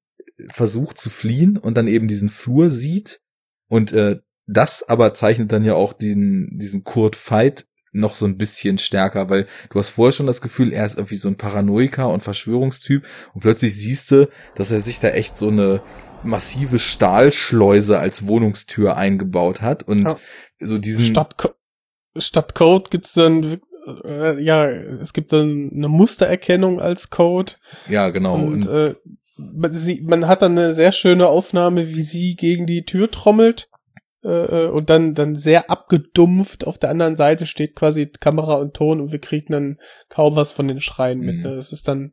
versucht 0.49 0.99
zu 0.99 1.11
fliehen 1.11 1.57
und 1.57 1.77
dann 1.77 1.89
eben 1.89 2.07
diesen 2.07 2.29
Flur 2.29 2.71
sieht 2.71 3.21
und 3.69 3.93
äh, 3.93 4.21
das 4.47 4.89
aber 4.89 5.15
zeichnet 5.15 5.53
dann 5.53 5.65
ja 5.65 5.75
auch 5.75 5.93
diesen 5.93 6.59
diesen 6.59 6.83
Kurt 6.83 7.17
Fight 7.17 7.67
noch 7.93 8.15
so 8.15 8.27
ein 8.27 8.37
bisschen 8.37 8.79
stärker, 8.79 9.29
weil 9.31 9.47
du 9.71 9.79
hast 9.79 9.91
vorher 9.91 10.13
schon 10.13 10.27
das 10.27 10.41
Gefühl, 10.41 10.73
er 10.73 10.85
ist 10.85 10.97
irgendwie 10.97 11.17
so 11.17 11.29
ein 11.29 11.37
Paranoiker 11.37 12.09
und 12.09 12.23
Verschwörungstyp 12.23 13.05
und 13.35 13.41
plötzlich 13.41 13.75
siehst 13.75 14.11
du, 14.13 14.29
dass 14.55 14.71
er 14.71 14.81
sich 14.81 15.01
da 15.01 15.09
echt 15.09 15.37
so 15.37 15.49
eine 15.49 15.83
massive 16.23 16.79
Stahlschleuse 16.79 17.99
als 17.99 18.27
Wohnungstür 18.27 18.97
eingebaut 18.97 19.63
hat 19.63 19.83
und 19.83 20.03
ja. 20.03 20.17
so 20.61 20.79
diesen 20.79 21.05
Statt, 21.05 21.35
statt 22.17 22.55
Code 22.55 22.91
gibt's 22.91 23.15
dann 23.15 23.61
äh, 24.05 24.41
ja, 24.41 24.67
es 24.67 25.13
gibt 25.13 25.33
dann 25.33 25.71
eine 25.75 25.89
Mustererkennung 25.89 26.81
als 26.81 27.11
Code. 27.11 27.55
Ja, 27.89 28.11
genau. 28.11 28.35
Und, 28.35 28.67
und 28.67 28.69
äh, 28.69 28.95
man, 29.37 29.73
sie, 29.73 30.03
man 30.03 30.29
hat 30.29 30.43
dann 30.43 30.59
eine 30.59 30.73
sehr 30.73 30.93
schöne 30.93 31.29
Aufnahme, 31.29 31.89
wie 31.89 32.03
sie 32.03 32.37
gegen 32.37 32.67
die 32.67 32.85
Tür 32.85 33.11
trommelt 33.11 33.70
äh, 34.23 34.65
äh, 34.65 34.69
und 34.69 34.91
dann 34.91 35.15
dann 35.15 35.37
sehr 35.37 35.71
abgedumpft 35.71 36.67
auf 36.67 36.77
der 36.77 36.91
anderen 36.91 37.17
Seite 37.17 37.47
steht 37.47 37.75
quasi 37.75 38.07
Kamera 38.07 38.55
und 38.55 38.75
Ton 38.75 39.01
und 39.01 39.13
wir 39.13 39.19
kriegen 39.19 39.53
dann 39.53 39.79
kaum 40.09 40.37
was 40.37 40.53
von 40.53 40.69
den 40.69 40.81
Schreien 40.81 41.21
mit. 41.21 41.37
Mhm. 41.37 41.43
Ne? 41.43 41.57
Das 41.57 41.73
ist 41.73 41.89
dann 41.89 42.13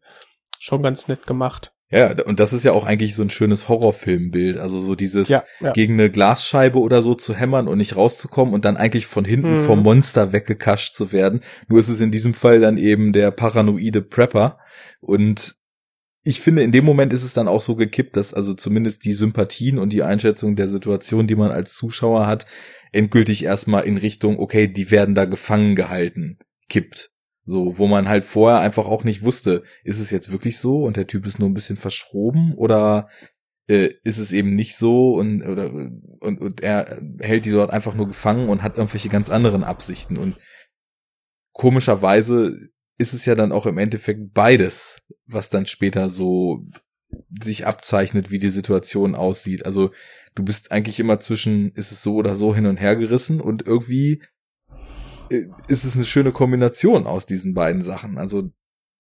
schon 0.60 0.82
ganz 0.82 1.08
nett 1.08 1.28
gemacht. 1.28 1.74
Ja, 1.90 2.14
und 2.26 2.42
das 2.42 2.52
ist 2.52 2.64
ja 2.64 2.74
auch 2.74 2.86
eigentlich 2.86 3.16
so 3.16 3.24
ein 3.24 3.30
schönes 3.30 3.70
Horrorfilmbild. 3.70 4.58
Also 4.58 4.82
so 4.82 4.96
dieses 4.96 5.30
ja, 5.30 5.44
ja. 5.62 5.72
gegen 5.72 5.94
eine 5.94 6.10
Glasscheibe 6.10 6.80
oder 6.80 7.02
so 7.02 7.14
zu 7.14 7.34
hämmern 7.34 7.68
und 7.70 7.78
nicht 7.78 7.96
rauszukommen 7.96 8.54
und 8.54 8.66
dann 8.66 8.76
eigentlich 8.76 9.06
von 9.06 9.24
hinten 9.24 9.54
mhm. 9.54 9.64
vom 9.64 9.84
Monster 9.84 10.34
weggekascht 10.34 10.96
zu 10.96 11.14
werden. 11.14 11.42
Nur 11.70 11.80
ist 11.80 11.88
es 11.88 12.02
in 12.02 12.12
diesem 12.12 12.34
Fall 12.34 12.60
dann 12.60 12.78
eben 12.78 13.14
der 13.14 13.32
paranoide 13.32 14.02
Prepper. 14.02 14.60
Und 15.00 15.57
ich 16.28 16.42
finde, 16.42 16.62
in 16.62 16.74
dem 16.74 16.84
Moment 16.84 17.14
ist 17.14 17.24
es 17.24 17.34
dann 17.34 17.48
auch 17.48 17.62
so 17.62 17.78
gekippt, 17.78 18.18
dass 18.18 18.34
also 18.34 18.54
zumindest 18.54 19.06
die 19.06 19.14
Sympathien 19.14 19.78
und 19.78 19.94
die 19.94 20.04
Einschätzung 20.04 20.58
der 20.58 20.68
Situation, 20.68 21.26
die 21.26 21.36
man 21.36 21.52
als 21.52 21.74
Zuschauer 21.74 22.28
hat, 22.28 22.46
endgültig 22.92 23.46
erstmal 23.46 23.86
in 23.86 23.96
Richtung, 23.96 24.38
okay, 24.38 24.68
die 24.68 24.92
werden 24.92 25.16
da 25.16 25.24
gefangen 25.24 25.76
gehalten, 25.76 26.38
kippt. 26.68 27.12
So, 27.46 27.78
wo 27.78 27.88
man 27.88 28.10
halt 28.10 28.26
vorher 28.26 28.60
einfach 28.60 28.88
auch 28.88 29.06
nicht 29.06 29.24
wusste, 29.24 29.64
ist 29.86 30.02
es 30.02 30.12
jetzt 30.12 30.30
wirklich 30.30 30.60
so 30.60 30.84
und 30.84 30.98
der 30.98 31.08
Typ 31.08 31.26
ist 31.26 31.40
nur 31.40 31.48
ein 31.48 31.54
bisschen 31.54 31.78
verschroben 31.78 32.54
oder 32.56 33.08
äh, 33.70 33.92
ist 34.04 34.18
es 34.18 34.34
eben 34.34 34.54
nicht 34.54 34.76
so 34.76 35.14
und 35.14 35.44
oder 35.44 35.72
und, 35.72 36.42
und 36.42 36.62
er 36.62 37.02
hält 37.22 37.46
die 37.46 37.52
dort 37.52 37.72
einfach 37.72 37.96
nur 37.96 38.08
gefangen 38.08 38.50
und 38.50 38.64
hat 38.64 38.76
irgendwelche 38.76 39.08
ganz 39.08 39.30
anderen 39.30 39.64
Absichten 39.64 40.18
und 40.18 40.36
komischerweise 41.54 42.70
ist 42.98 43.14
es 43.14 43.26
ja 43.26 43.36
dann 43.36 43.52
auch 43.52 43.66
im 43.66 43.78
Endeffekt 43.78 44.34
beides, 44.34 45.02
was 45.26 45.50
dann 45.50 45.66
später 45.66 46.10
so 46.10 46.66
sich 47.42 47.66
abzeichnet, 47.66 48.32
wie 48.32 48.40
die 48.40 48.50
Situation 48.50 49.16
aussieht. 49.16 49.66
Also 49.66 49.92
du 50.36 50.44
bist 50.44 50.72
eigentlich 50.72 51.00
immer 51.00 51.20
zwischen, 51.20 51.72
ist 51.72 51.92
es 51.92 52.02
so 52.02 52.16
oder 52.16 52.36
so 52.36 52.54
hin 52.54 52.66
und 52.66 52.78
her 52.78 52.96
gerissen 52.96 53.40
und 53.40 53.66
irgendwie 53.66 54.22
äh, 55.30 55.46
ist 55.68 55.86
es 55.86 55.96
eine 55.96 56.06
schöne 56.06 56.32
Kombination 56.32 57.08
aus 57.08 57.26
diesen 57.26 57.54
beiden 57.54 57.82
Sachen. 57.82 58.18
Also 58.18 58.52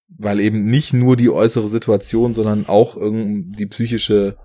weil 0.10 0.40
eben 0.40 0.66
nicht 0.66 0.94
nur 0.94 1.18
die 1.18 1.30
äußere 1.30 1.68
Situation, 1.68 2.34
sondern 2.34 2.66
auch 2.68 2.98
die 2.98 3.66
psychische 3.66 4.38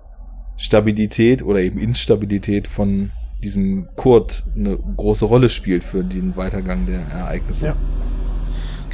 Stabilität 0.56 1.42
oder 1.42 1.60
eben 1.60 1.78
Instabilität 1.78 2.66
von 2.66 3.12
diesem 3.42 3.88
Kurt 3.96 4.44
eine 4.56 4.76
große 4.76 5.24
Rolle 5.24 5.50
spielt 5.50 5.84
für 5.84 6.04
den 6.04 6.36
Weitergang 6.36 6.86
der 6.86 7.00
Ereignisse. 7.00 7.66
Ja. 7.66 7.76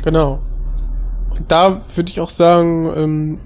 Genau. 0.03 0.43
Da 1.47 1.83
würde 1.95 2.11
ich 2.11 2.21
auch 2.21 2.31
sagen, 2.31 2.91
ähm, 2.97 3.41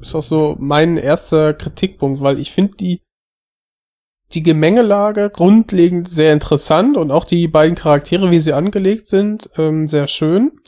ist 0.00 0.14
auch 0.14 0.22
so 0.22 0.56
mein 0.58 0.96
erster 0.96 1.54
Kritikpunkt, 1.54 2.20
weil 2.20 2.38
ich 2.38 2.52
finde 2.52 2.76
die 2.76 3.00
die 4.34 4.42
Gemengelage 4.42 5.30
grundlegend 5.30 6.08
sehr 6.08 6.32
interessant 6.32 6.96
und 6.96 7.12
auch 7.12 7.24
die 7.24 7.46
beiden 7.46 7.76
Charaktere, 7.76 8.32
wie 8.32 8.40
sie 8.40 8.52
angelegt 8.52 9.06
sind, 9.06 9.48
ähm, 9.56 9.86
sehr 9.86 10.08
schön. 10.08 10.58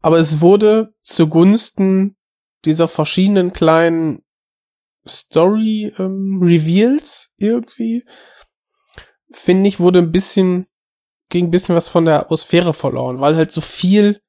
Aber 0.00 0.18
es 0.18 0.40
wurde 0.40 0.92
zugunsten 1.02 2.16
dieser 2.64 2.88
verschiedenen 2.88 3.52
kleinen 3.52 4.24
Story 5.06 5.92
ähm, 5.96 6.42
irgendwie, 7.38 8.04
finde 9.30 9.68
ich, 9.68 9.78
wurde 9.78 10.00
ein 10.00 10.10
bisschen 10.12 10.66
ging 11.28 11.46
ein 11.46 11.50
bisschen 11.50 11.74
was 11.74 11.88
von 11.88 12.04
der 12.04 12.20
Atmosphäre 12.20 12.74
verloren, 12.74 13.20
weil 13.20 13.36
halt 13.36 13.50
so 13.50 13.62
viel 13.62 14.20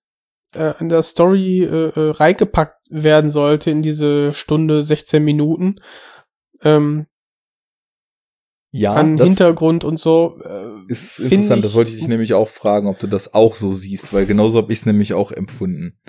äh, 0.56 0.74
in 0.80 0.90
der 0.90 1.02
Story 1.02 1.64
äh, 1.64 1.90
äh, 1.90 2.12
reingepackt 2.12 2.88
werden 2.90 3.30
sollte 3.30 3.72
in 3.72 3.82
diese 3.82 4.34
Stunde 4.34 4.84
16 4.84 5.24
Minuten. 5.24 5.80
Ähm, 6.62 7.08
ja, 8.72 8.94
an 8.94 9.18
Hintergrund 9.18 9.84
und 9.84 10.00
so. 10.00 10.40
Äh, 10.44 10.92
ist 10.92 11.20
interessant, 11.20 11.64
das 11.64 11.76
wollte 11.76 11.92
ich 11.92 11.98
dich 11.98 12.08
nämlich 12.08 12.34
auch 12.34 12.48
fragen, 12.48 12.88
ob 12.88 13.00
du 13.00 13.08
das 13.08 13.34
auch 13.34 13.56
so 13.56 13.74
siehst, 13.74 14.14
weil 14.14 14.26
genauso 14.26 14.58
habe 14.60 14.74
ich 14.74 14.80
es 14.80 14.86
nämlich 14.86 15.14
auch 15.14 15.32
empfunden. 15.32 16.00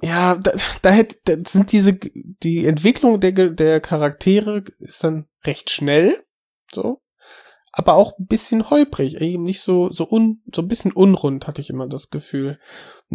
Ja, 0.00 0.36
da, 0.36 0.52
da 0.82 0.90
hätte, 0.90 1.16
da 1.24 1.34
sind 1.48 1.72
diese, 1.72 1.94
die 1.94 2.66
Entwicklung 2.66 3.20
der, 3.20 3.32
der 3.32 3.80
Charaktere 3.80 4.64
ist 4.78 5.02
dann 5.02 5.26
recht 5.44 5.70
schnell, 5.70 6.24
so 6.72 7.02
aber 7.72 7.94
auch 7.94 8.18
ein 8.18 8.26
bisschen 8.26 8.68
holprig, 8.68 9.20
eben 9.20 9.44
nicht 9.44 9.62
so, 9.62 9.90
so 9.90 10.06
un, 10.08 10.42
so 10.54 10.60
ein 10.60 10.68
bisschen 10.68 10.92
unrund, 10.92 11.46
hatte 11.46 11.62
ich 11.62 11.70
immer 11.70 11.88
das 11.88 12.10
Gefühl. 12.10 12.58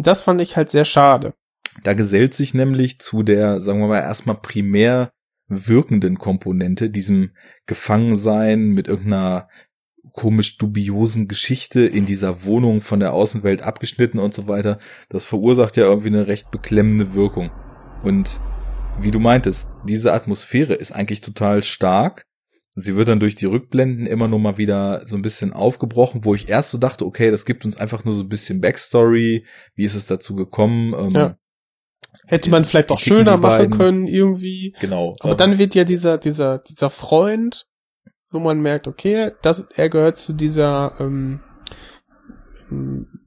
Das 0.00 0.22
fand 0.22 0.40
ich 0.40 0.56
halt 0.56 0.70
sehr 0.70 0.84
schade. 0.84 1.34
Da 1.82 1.92
gesellt 1.92 2.32
sich 2.32 2.54
nämlich 2.54 3.00
zu 3.00 3.24
der, 3.24 3.58
sagen 3.58 3.80
wir 3.80 3.88
mal, 3.88 4.00
erstmal 4.00 4.36
primär 4.36 5.10
wirkenden 5.48 6.18
Komponente, 6.18 6.88
diesem 6.88 7.32
Gefangensein 7.66 8.68
mit 8.68 8.86
irgendeiner 8.86 9.48
komisch 10.12 10.56
dubiosen 10.58 11.26
Geschichte 11.26 11.80
in 11.80 12.06
dieser 12.06 12.44
Wohnung 12.44 12.80
von 12.80 13.00
der 13.00 13.12
Außenwelt 13.12 13.62
abgeschnitten 13.62 14.20
und 14.20 14.34
so 14.34 14.46
weiter. 14.46 14.78
Das 15.08 15.24
verursacht 15.24 15.76
ja 15.76 15.84
irgendwie 15.84 16.08
eine 16.08 16.28
recht 16.28 16.50
beklemmende 16.50 17.14
Wirkung. 17.14 17.50
Und 18.02 18.40
wie 19.00 19.10
du 19.10 19.18
meintest, 19.18 19.76
diese 19.84 20.12
Atmosphäre 20.12 20.74
ist 20.74 20.92
eigentlich 20.92 21.22
total 21.22 21.62
stark 21.64 22.27
Sie 22.80 22.96
wird 22.96 23.08
dann 23.08 23.20
durch 23.20 23.34
die 23.34 23.46
Rückblenden 23.46 24.06
immer 24.06 24.28
nur 24.28 24.38
mal 24.38 24.58
wieder 24.58 25.06
so 25.06 25.16
ein 25.16 25.22
bisschen 25.22 25.52
aufgebrochen, 25.52 26.24
wo 26.24 26.34
ich 26.34 26.48
erst 26.48 26.70
so 26.70 26.78
dachte, 26.78 27.04
okay, 27.04 27.30
das 27.30 27.44
gibt 27.44 27.64
uns 27.64 27.76
einfach 27.76 28.04
nur 28.04 28.14
so 28.14 28.22
ein 28.22 28.28
bisschen 28.28 28.60
Backstory. 28.60 29.44
Wie 29.74 29.84
ist 29.84 29.94
es 29.94 30.06
dazu 30.06 30.34
gekommen? 30.34 30.94
Ähm, 30.94 31.10
ja. 31.10 31.36
Hätte 32.26 32.50
man 32.50 32.64
vielleicht 32.64 32.90
auch 32.90 32.98
schöner 32.98 33.36
machen 33.38 33.70
können 33.70 34.06
irgendwie. 34.06 34.74
Genau. 34.80 35.14
Aber 35.20 35.32
ähm, 35.32 35.38
dann 35.38 35.58
wird 35.58 35.74
ja 35.74 35.84
dieser, 35.84 36.18
dieser, 36.18 36.58
dieser 36.58 36.90
Freund, 36.90 37.66
wo 38.30 38.38
man 38.38 38.60
merkt, 38.60 38.86
okay, 38.86 39.32
das, 39.42 39.66
er 39.74 39.88
gehört 39.88 40.18
zu 40.18 40.34
dieser 40.34 40.94
ähm, 41.00 41.40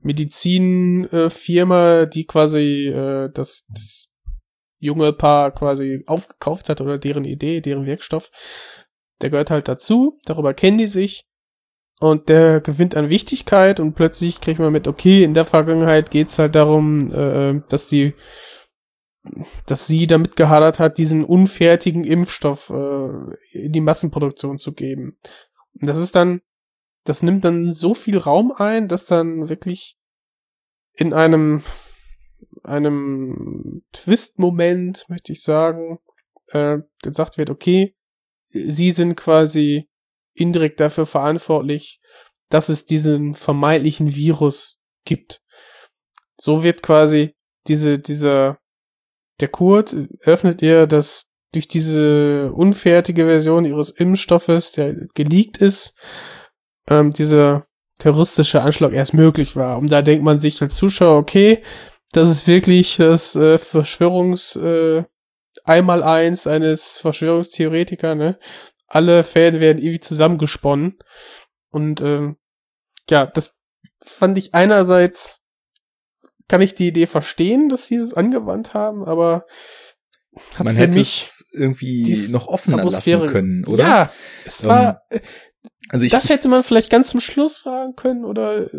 Medizinfirma, 0.04 2.06
die 2.06 2.26
quasi 2.26 2.88
äh, 2.88 3.32
das, 3.34 3.66
das 3.70 4.12
junge 4.82 5.14
Paar 5.14 5.52
quasi 5.52 6.04
aufgekauft 6.08 6.70
hat 6.70 6.82
oder 6.82 6.98
deren 6.98 7.24
Idee, 7.24 7.62
deren 7.62 7.86
Wirkstoff 7.86 8.32
der 9.22 9.30
gehört 9.30 9.52
halt 9.52 9.68
dazu, 9.68 10.20
darüber 10.26 10.54
kennen 10.54 10.78
die 10.78 10.88
sich 10.88 11.26
und 12.00 12.30
der 12.30 12.62
gewinnt 12.62 12.96
an 12.96 13.10
Wichtigkeit 13.10 13.80
und 13.80 13.94
plötzlich 13.94 14.42
kriegt 14.42 14.60
man 14.60 14.74
mit, 14.74 14.88
okay, 14.88 15.24
in 15.24 15.34
der 15.34 15.46
Vergangenheit 15.46 16.12
geht's 16.12 16.40
halt 16.40 16.56
darum, 16.56 17.12
äh, 17.14 17.62
dass 17.70 17.88
die 17.88 18.14
dass 19.68 19.86
sie 19.86 20.08
damit 20.08 20.36
gehadert 20.36 20.80
hat, 20.80 20.98
diesen 20.98 21.24
unfertigen 21.24 22.04
Impfstoff 22.04 22.72
äh, 22.72 23.36
in 23.52 23.72
die 23.72 23.82
Massenproduktion 23.82 24.58
zu 24.58 24.74
geben. 24.74 25.20
Und 25.80 25.88
das 25.88 26.00
ist 26.00 26.16
dann, 26.16 26.42
das 27.04 27.22
nimmt 27.22 27.46
dann 27.46 27.72
so 27.72 27.94
viel 27.94 28.18
Raum 28.18 28.52
ein, 28.52 28.88
dass 28.88 29.06
dann 29.06 29.48
wirklich 29.48 30.00
in 30.96 31.14
einem 31.14 31.64
einem 32.64 33.84
Twist-Moment, 33.94 35.06
möchte 35.08 35.32
ich 35.32 35.44
sagen, 35.44 36.00
äh, 36.48 36.80
gesagt 37.02 37.38
wird, 37.38 37.50
okay, 37.50 37.96
sie 38.52 38.92
sind 38.92 39.16
quasi 39.16 39.90
indirekt 40.34 40.80
dafür 40.80 41.06
verantwortlich, 41.06 42.00
dass 42.50 42.70
es 42.70 42.86
diesen 42.86 43.36
vermeintlichen 43.36 44.16
Virus 44.16 44.78
gibt. 45.06 45.42
So 46.40 46.64
wird 46.64 46.84
quasi 46.84 47.36
diese, 47.68 48.00
dieser, 48.00 48.60
der 49.40 49.48
Kurt 49.48 49.96
öffnet 50.22 50.62
ihr, 50.62 50.88
dass 50.88 51.28
durch 51.54 51.68
diese 51.68 52.52
unfertige 52.54 53.26
Version 53.26 53.66
ihres 53.66 53.92
Impfstoffes, 53.92 54.72
der 54.72 54.96
geleakt 55.14 55.58
ist, 55.58 55.94
ähm, 56.88 57.12
dieser 57.12 57.66
terroristische 57.98 58.62
Anschlag 58.62 58.94
erst 58.94 59.14
möglich 59.14 59.56
war. 59.56 59.78
Und 59.78 59.92
da 59.92 60.02
denkt 60.02 60.24
man 60.24 60.38
sich 60.38 60.62
als 60.62 60.76
Zuschauer, 60.76 61.18
okay, 61.18 61.62
das 62.14 62.30
ist 62.30 62.48
wirklich 62.48 62.98
das 62.98 63.36
äh, 63.36 63.58
Verschwörungs, 63.58 64.56
äh, 64.56 65.04
einmal 65.64 66.04
eins 66.04 66.48
eines 66.48 66.98
Verschwörungstheoretiker, 66.98 68.16
ne? 68.16 68.40
Alle 68.88 69.24
Fäden 69.24 69.60
werden 69.60 69.78
irgendwie 69.78 70.00
zusammengesponnen. 70.00 71.00
Und 71.70 72.02
ähm, 72.02 72.38
ja, 73.10 73.26
das 73.26 73.54
fand 74.02 74.38
ich 74.38 74.54
einerseits, 74.54 75.42
kann 76.48 76.62
ich 76.62 76.76
die 76.76 76.88
Idee 76.88 77.08
verstehen, 77.08 77.70
dass 77.70 77.86
sie 77.86 77.96
es 77.96 78.14
angewandt 78.14 78.74
haben, 78.74 79.06
aber 79.06 79.46
hat 80.56 80.66
Man 80.66 80.76
hätte 80.76 80.98
mich 80.98 81.24
es 81.24 81.46
irgendwie 81.52 82.28
noch 82.30 82.48
offener 82.48 82.80
Atmosphäre, 82.80 83.22
lassen 83.22 83.32
können, 83.32 83.66
oder? 83.66 83.84
Ja, 83.84 84.12
es 84.46 84.66
war. 84.66 85.04
Um, 85.10 85.18
ähm, 85.18 85.22
also 85.90 86.06
ich, 86.06 86.12
das 86.12 86.30
hätte 86.30 86.48
man 86.48 86.64
vielleicht 86.64 86.90
ganz 86.90 87.10
zum 87.10 87.20
Schluss 87.20 87.58
fragen 87.58 87.96
können, 87.96 88.24
oder 88.24 88.70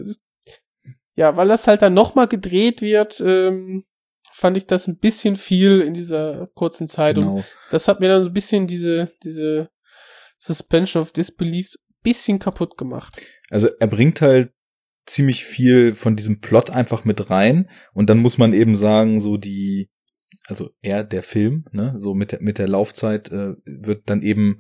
ja, 1.15 1.37
weil 1.37 1.49
das 1.49 1.67
halt 1.67 1.83
dann 1.83 1.95
nochmal 1.95 2.27
gedreht 2.27 2.81
wird, 2.81 3.21
ähm, 3.21 3.85
fand 4.33 4.57
ich 4.57 4.67
das 4.67 4.89
ein 4.89 4.99
bisschen 4.99 5.37
viel 5.37 5.81
in 5.81 5.95
dieser 5.95 6.49
kurzen 6.55 6.89
Zeit. 6.89 7.17
Genau. 7.17 7.37
Und 7.37 7.45
das 7.71 7.89
hat 7.89 8.01
mir 8.01 8.09
dann 8.09 8.23
so 8.23 8.31
ein 8.31 8.35
bisschen 8.35 8.67
diese, 8.67 9.13
diese 9.23 9.69
Suspension 10.39 11.03
of 11.03 11.13
Disbelief 11.13 11.75
ein 11.75 12.03
bisschen 12.03 12.39
kaputt 12.39 12.77
gemacht. 12.77 13.21
Also 13.51 13.69
er 13.79 13.87
bringt 13.87 14.21
halt 14.21 14.51
ziemlich 15.07 15.45
viel 15.45 15.95
von 15.95 16.17
diesem 16.17 16.41
Plot 16.41 16.71
einfach 16.71 17.05
mit 17.05 17.31
rein 17.31 17.69
und 17.93 18.09
dann 18.09 18.19
muss 18.19 18.39
man 18.39 18.53
eben 18.53 18.77
sagen, 18.77 19.21
so 19.21 19.37
die, 19.37 19.91
also 20.47 20.71
er, 20.81 21.05
der 21.05 21.23
Film, 21.23 21.65
ne, 21.73 21.93
so 21.97 22.15
mit 22.15 22.33
der, 22.33 22.41
mit 22.41 22.59
der 22.59 22.69
Laufzeit 22.69 23.31
äh, 23.31 23.55
wird 23.65 24.09
dann 24.09 24.23
eben 24.23 24.59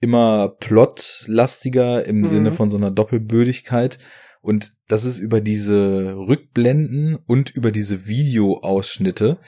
immer 0.00 0.48
plotlastiger 0.60 2.06
im 2.06 2.20
mhm. 2.20 2.26
Sinne 2.26 2.52
von 2.52 2.68
so 2.70 2.78
einer 2.78 2.90
Doppelbödigkeit 2.90 3.98
und 4.40 4.72
das 4.88 5.04
ist 5.04 5.18
über 5.18 5.40
diese 5.40 6.14
Rückblenden 6.16 7.16
und 7.26 7.50
über 7.50 7.70
diese 7.70 8.06
Videoausschnitte, 8.06 9.38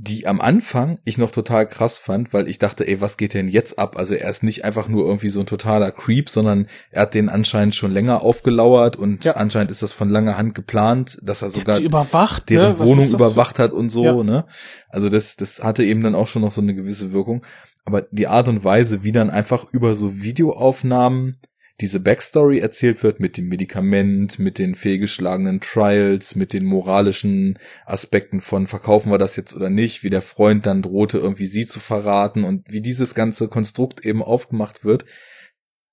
die 0.00 0.28
am 0.28 0.40
Anfang 0.40 1.00
ich 1.04 1.18
noch 1.18 1.32
total 1.32 1.66
krass 1.66 1.98
fand, 1.98 2.32
weil 2.32 2.48
ich 2.48 2.60
dachte, 2.60 2.86
ey, 2.86 3.00
was 3.00 3.16
geht 3.16 3.34
denn 3.34 3.48
jetzt 3.48 3.80
ab? 3.80 3.96
Also 3.96 4.14
er 4.14 4.30
ist 4.30 4.44
nicht 4.44 4.64
einfach 4.64 4.86
nur 4.86 5.04
irgendwie 5.04 5.28
so 5.28 5.40
ein 5.40 5.46
totaler 5.46 5.90
Creep, 5.90 6.30
sondern 6.30 6.68
er 6.92 7.02
hat 7.02 7.14
den 7.14 7.28
anscheinend 7.28 7.74
schon 7.74 7.90
länger 7.90 8.22
aufgelauert 8.22 8.94
und 8.94 9.24
ja. 9.24 9.34
anscheinend 9.34 9.72
ist 9.72 9.82
das 9.82 9.92
von 9.92 10.08
langer 10.08 10.38
Hand 10.38 10.54
geplant, 10.54 11.18
dass 11.22 11.42
er 11.42 11.50
sogar 11.50 11.80
überwacht, 11.80 12.48
deren 12.48 12.74
ne? 12.74 12.78
Wohnung 12.78 13.08
überwacht 13.08 13.58
hat 13.58 13.72
und 13.72 13.90
so, 13.90 14.04
ja. 14.04 14.22
ne? 14.22 14.46
Also 14.88 15.08
das, 15.08 15.34
das 15.34 15.64
hatte 15.64 15.82
eben 15.82 16.04
dann 16.04 16.14
auch 16.14 16.28
schon 16.28 16.42
noch 16.42 16.52
so 16.52 16.60
eine 16.60 16.76
gewisse 16.76 17.12
Wirkung. 17.12 17.44
Aber 17.84 18.02
die 18.02 18.28
Art 18.28 18.48
und 18.48 18.62
Weise, 18.62 19.02
wie 19.02 19.12
dann 19.12 19.30
einfach 19.30 19.66
über 19.72 19.96
so 19.96 20.20
Videoaufnahmen 20.20 21.40
diese 21.80 22.00
Backstory 22.00 22.58
erzählt 22.58 23.02
wird 23.04 23.20
mit 23.20 23.36
dem 23.36 23.48
Medikament, 23.48 24.38
mit 24.38 24.58
den 24.58 24.74
fehlgeschlagenen 24.74 25.60
Trials, 25.60 26.34
mit 26.34 26.52
den 26.52 26.64
moralischen 26.64 27.58
Aspekten 27.86 28.40
von 28.40 28.66
verkaufen 28.66 29.12
wir 29.12 29.18
das 29.18 29.36
jetzt 29.36 29.54
oder 29.54 29.70
nicht, 29.70 30.02
wie 30.02 30.10
der 30.10 30.22
Freund 30.22 30.66
dann 30.66 30.82
drohte, 30.82 31.18
irgendwie 31.18 31.46
sie 31.46 31.66
zu 31.66 31.78
verraten 31.78 32.42
und 32.42 32.64
wie 32.68 32.82
dieses 32.82 33.14
ganze 33.14 33.48
Konstrukt 33.48 34.04
eben 34.04 34.22
aufgemacht 34.22 34.84
wird, 34.84 35.04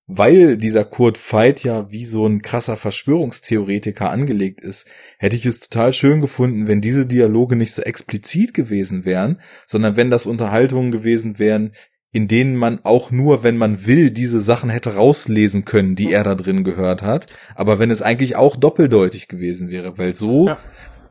weil 0.07 0.57
dieser 0.57 0.86
Kurt 0.86 1.20
Veit 1.32 1.64
ja 1.64 1.91
wie 1.91 2.06
so 2.06 2.28
ein 2.28 2.41
krasser 2.41 2.78
Verschwörungstheoretiker 2.78 4.10
angelegt 4.10 4.62
ist, 4.62 4.88
hätte 5.18 5.36
ich 5.36 5.45
es 5.45 5.60
total 5.60 5.94
schön 5.94 6.22
gefunden, 6.22 6.68
wenn 6.68 6.82
diese 6.82 7.06
Dialoge 7.06 7.56
nicht 7.56 7.74
so 7.74 7.82
explizit 7.82 8.53
gewesen 8.53 9.06
wären, 9.06 9.40
sondern 9.66 9.95
wenn 9.95 10.12
das 10.12 10.26
Unterhaltungen 10.26 10.91
gewesen 10.91 11.40
wären, 11.40 11.74
in 12.16 12.30
denen 12.30 12.56
man 12.56 12.80
auch 12.84 13.12
nur, 13.12 13.44
wenn 13.44 13.58
man 13.58 13.86
will, 13.86 14.10
diese 14.10 14.40
Sachen 14.40 14.70
hätte 14.70 14.96
rauslesen 14.96 15.66
können, 15.66 15.96
die 15.96 16.14
er 16.14 16.24
da 16.24 16.34
drin 16.36 16.64
gehört 16.64 17.02
hat. 17.02 17.28
Aber 17.56 17.78
wenn 17.78 17.92
es 17.92 18.02
eigentlich 18.02 18.38
auch 18.38 18.56
doppeldeutig 18.56 19.28
gewesen 19.28 19.68
wäre, 19.68 19.98
weil 19.98 20.16
so 20.16 20.48
ja. 20.48 20.58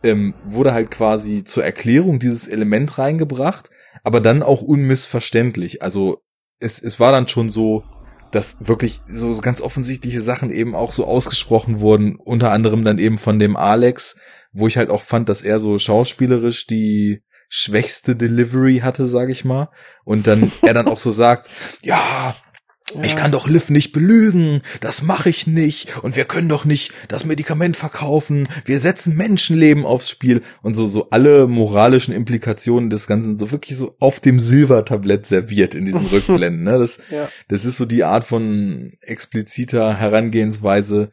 ähm, 0.02 0.32
wurde 0.44 0.72
halt 0.72 0.90
quasi 0.90 1.44
zur 1.44 1.62
Erklärung 1.62 2.20
dieses 2.20 2.48
Element 2.48 2.96
reingebracht, 2.96 3.68
aber 4.02 4.22
dann 4.22 4.42
auch 4.42 4.62
unmissverständlich. 4.62 5.82
Also 5.82 6.22
es, 6.58 6.82
es 6.82 6.98
war 6.98 7.12
dann 7.12 7.28
schon 7.28 7.50
so, 7.50 7.84
dass 8.30 8.66
wirklich 8.66 9.02
so 9.06 9.30
ganz 9.42 9.60
offensichtliche 9.60 10.22
Sachen 10.22 10.50
eben 10.50 10.74
auch 10.74 10.92
so 10.92 11.04
ausgesprochen 11.04 11.80
wurden, 11.80 12.16
unter 12.16 12.50
anderem 12.50 12.82
dann 12.82 12.96
eben 12.96 13.18
von 13.18 13.38
dem 13.38 13.58
Alex, 13.58 14.18
wo 14.54 14.68
ich 14.68 14.78
halt 14.78 14.88
auch 14.88 15.02
fand, 15.02 15.28
dass 15.28 15.42
er 15.42 15.60
so 15.60 15.78
schauspielerisch 15.78 16.66
die 16.66 17.22
schwächste 17.56 18.16
Delivery 18.16 18.80
hatte, 18.80 19.06
sage 19.06 19.30
ich 19.30 19.44
mal. 19.44 19.68
Und 20.04 20.26
dann 20.26 20.50
er 20.62 20.74
dann 20.74 20.88
auch 20.88 20.98
so 20.98 21.12
sagt, 21.12 21.48
ja, 21.82 22.34
ja. 22.94 23.02
Ich 23.04 23.14
kann 23.14 23.30
doch 23.30 23.48
Liv 23.48 23.70
nicht 23.70 23.92
belügen, 23.92 24.60
das 24.80 25.02
mache 25.02 25.30
ich 25.30 25.46
nicht 25.46 25.96
und 26.02 26.16
wir 26.16 26.24
können 26.24 26.48
doch 26.48 26.64
nicht 26.64 26.92
das 27.08 27.24
Medikament 27.24 27.76
verkaufen, 27.76 28.48
wir 28.64 28.78
setzen 28.78 29.16
Menschenleben 29.16 29.86
aufs 29.86 30.10
Spiel 30.10 30.42
und 30.62 30.74
so 30.74 30.86
so 30.86 31.10
alle 31.10 31.46
moralischen 31.46 32.12
Implikationen 32.12 32.90
des 32.90 33.06
Ganzen 33.06 33.36
so 33.36 33.52
wirklich 33.52 33.78
so 33.78 33.96
auf 34.00 34.18
dem 34.18 34.40
Silbertablett 34.40 35.26
serviert 35.26 35.76
in 35.76 35.86
diesen 35.86 36.06
Rückblenden. 36.12 36.64
Ne? 36.64 36.78
Das, 36.78 36.98
ja. 37.08 37.28
das 37.48 37.64
ist 37.64 37.78
so 37.78 37.86
die 37.86 38.04
Art 38.04 38.24
von 38.24 38.92
expliziter 39.00 39.94
Herangehensweise, 39.96 41.12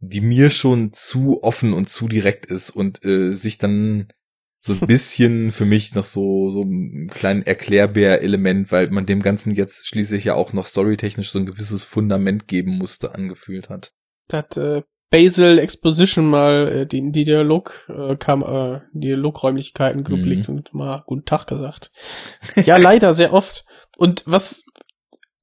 die 0.00 0.20
mir 0.20 0.50
schon 0.50 0.92
zu 0.92 1.42
offen 1.42 1.72
und 1.72 1.88
zu 1.88 2.08
direkt 2.08 2.46
ist 2.46 2.70
und 2.70 3.04
äh, 3.04 3.34
sich 3.34 3.58
dann 3.58 4.08
so 4.60 4.72
ein 4.72 4.80
bisschen 4.80 5.52
für 5.52 5.64
mich 5.64 5.94
noch 5.94 6.04
so 6.04 6.50
so 6.50 6.62
ein 6.62 7.08
kleinen 7.08 7.42
Erklärbär-Element, 7.42 8.72
weil 8.72 8.90
man 8.90 9.06
dem 9.06 9.22
Ganzen 9.22 9.54
jetzt 9.54 9.86
schließlich 9.86 10.24
ja 10.24 10.34
auch 10.34 10.52
noch 10.52 10.66
storytechnisch 10.66 11.30
so 11.30 11.38
ein 11.38 11.46
gewisses 11.46 11.84
Fundament 11.84 12.48
geben 12.48 12.76
musste, 12.76 13.14
angefühlt 13.14 13.68
hat. 13.68 13.92
Da 14.28 14.38
hat 14.38 14.56
äh, 14.56 14.82
Basil 15.10 15.58
Exposition 15.58 16.28
mal 16.28 16.68
äh, 16.68 16.86
die, 16.86 17.12
die 17.12 17.24
Dialog 17.24 17.88
äh, 17.88 18.16
kam 18.16 18.42
äh, 18.42 18.80
Dialogräumlichkeiten 18.92 20.04
geblickt 20.04 20.48
mhm. 20.48 20.56
und 20.56 20.74
mal 20.74 21.02
guten 21.06 21.24
Tag 21.24 21.46
gesagt. 21.46 21.92
Ja, 22.56 22.76
leider 22.78 23.14
sehr 23.14 23.32
oft. 23.32 23.64
Und 23.96 24.22
was 24.26 24.62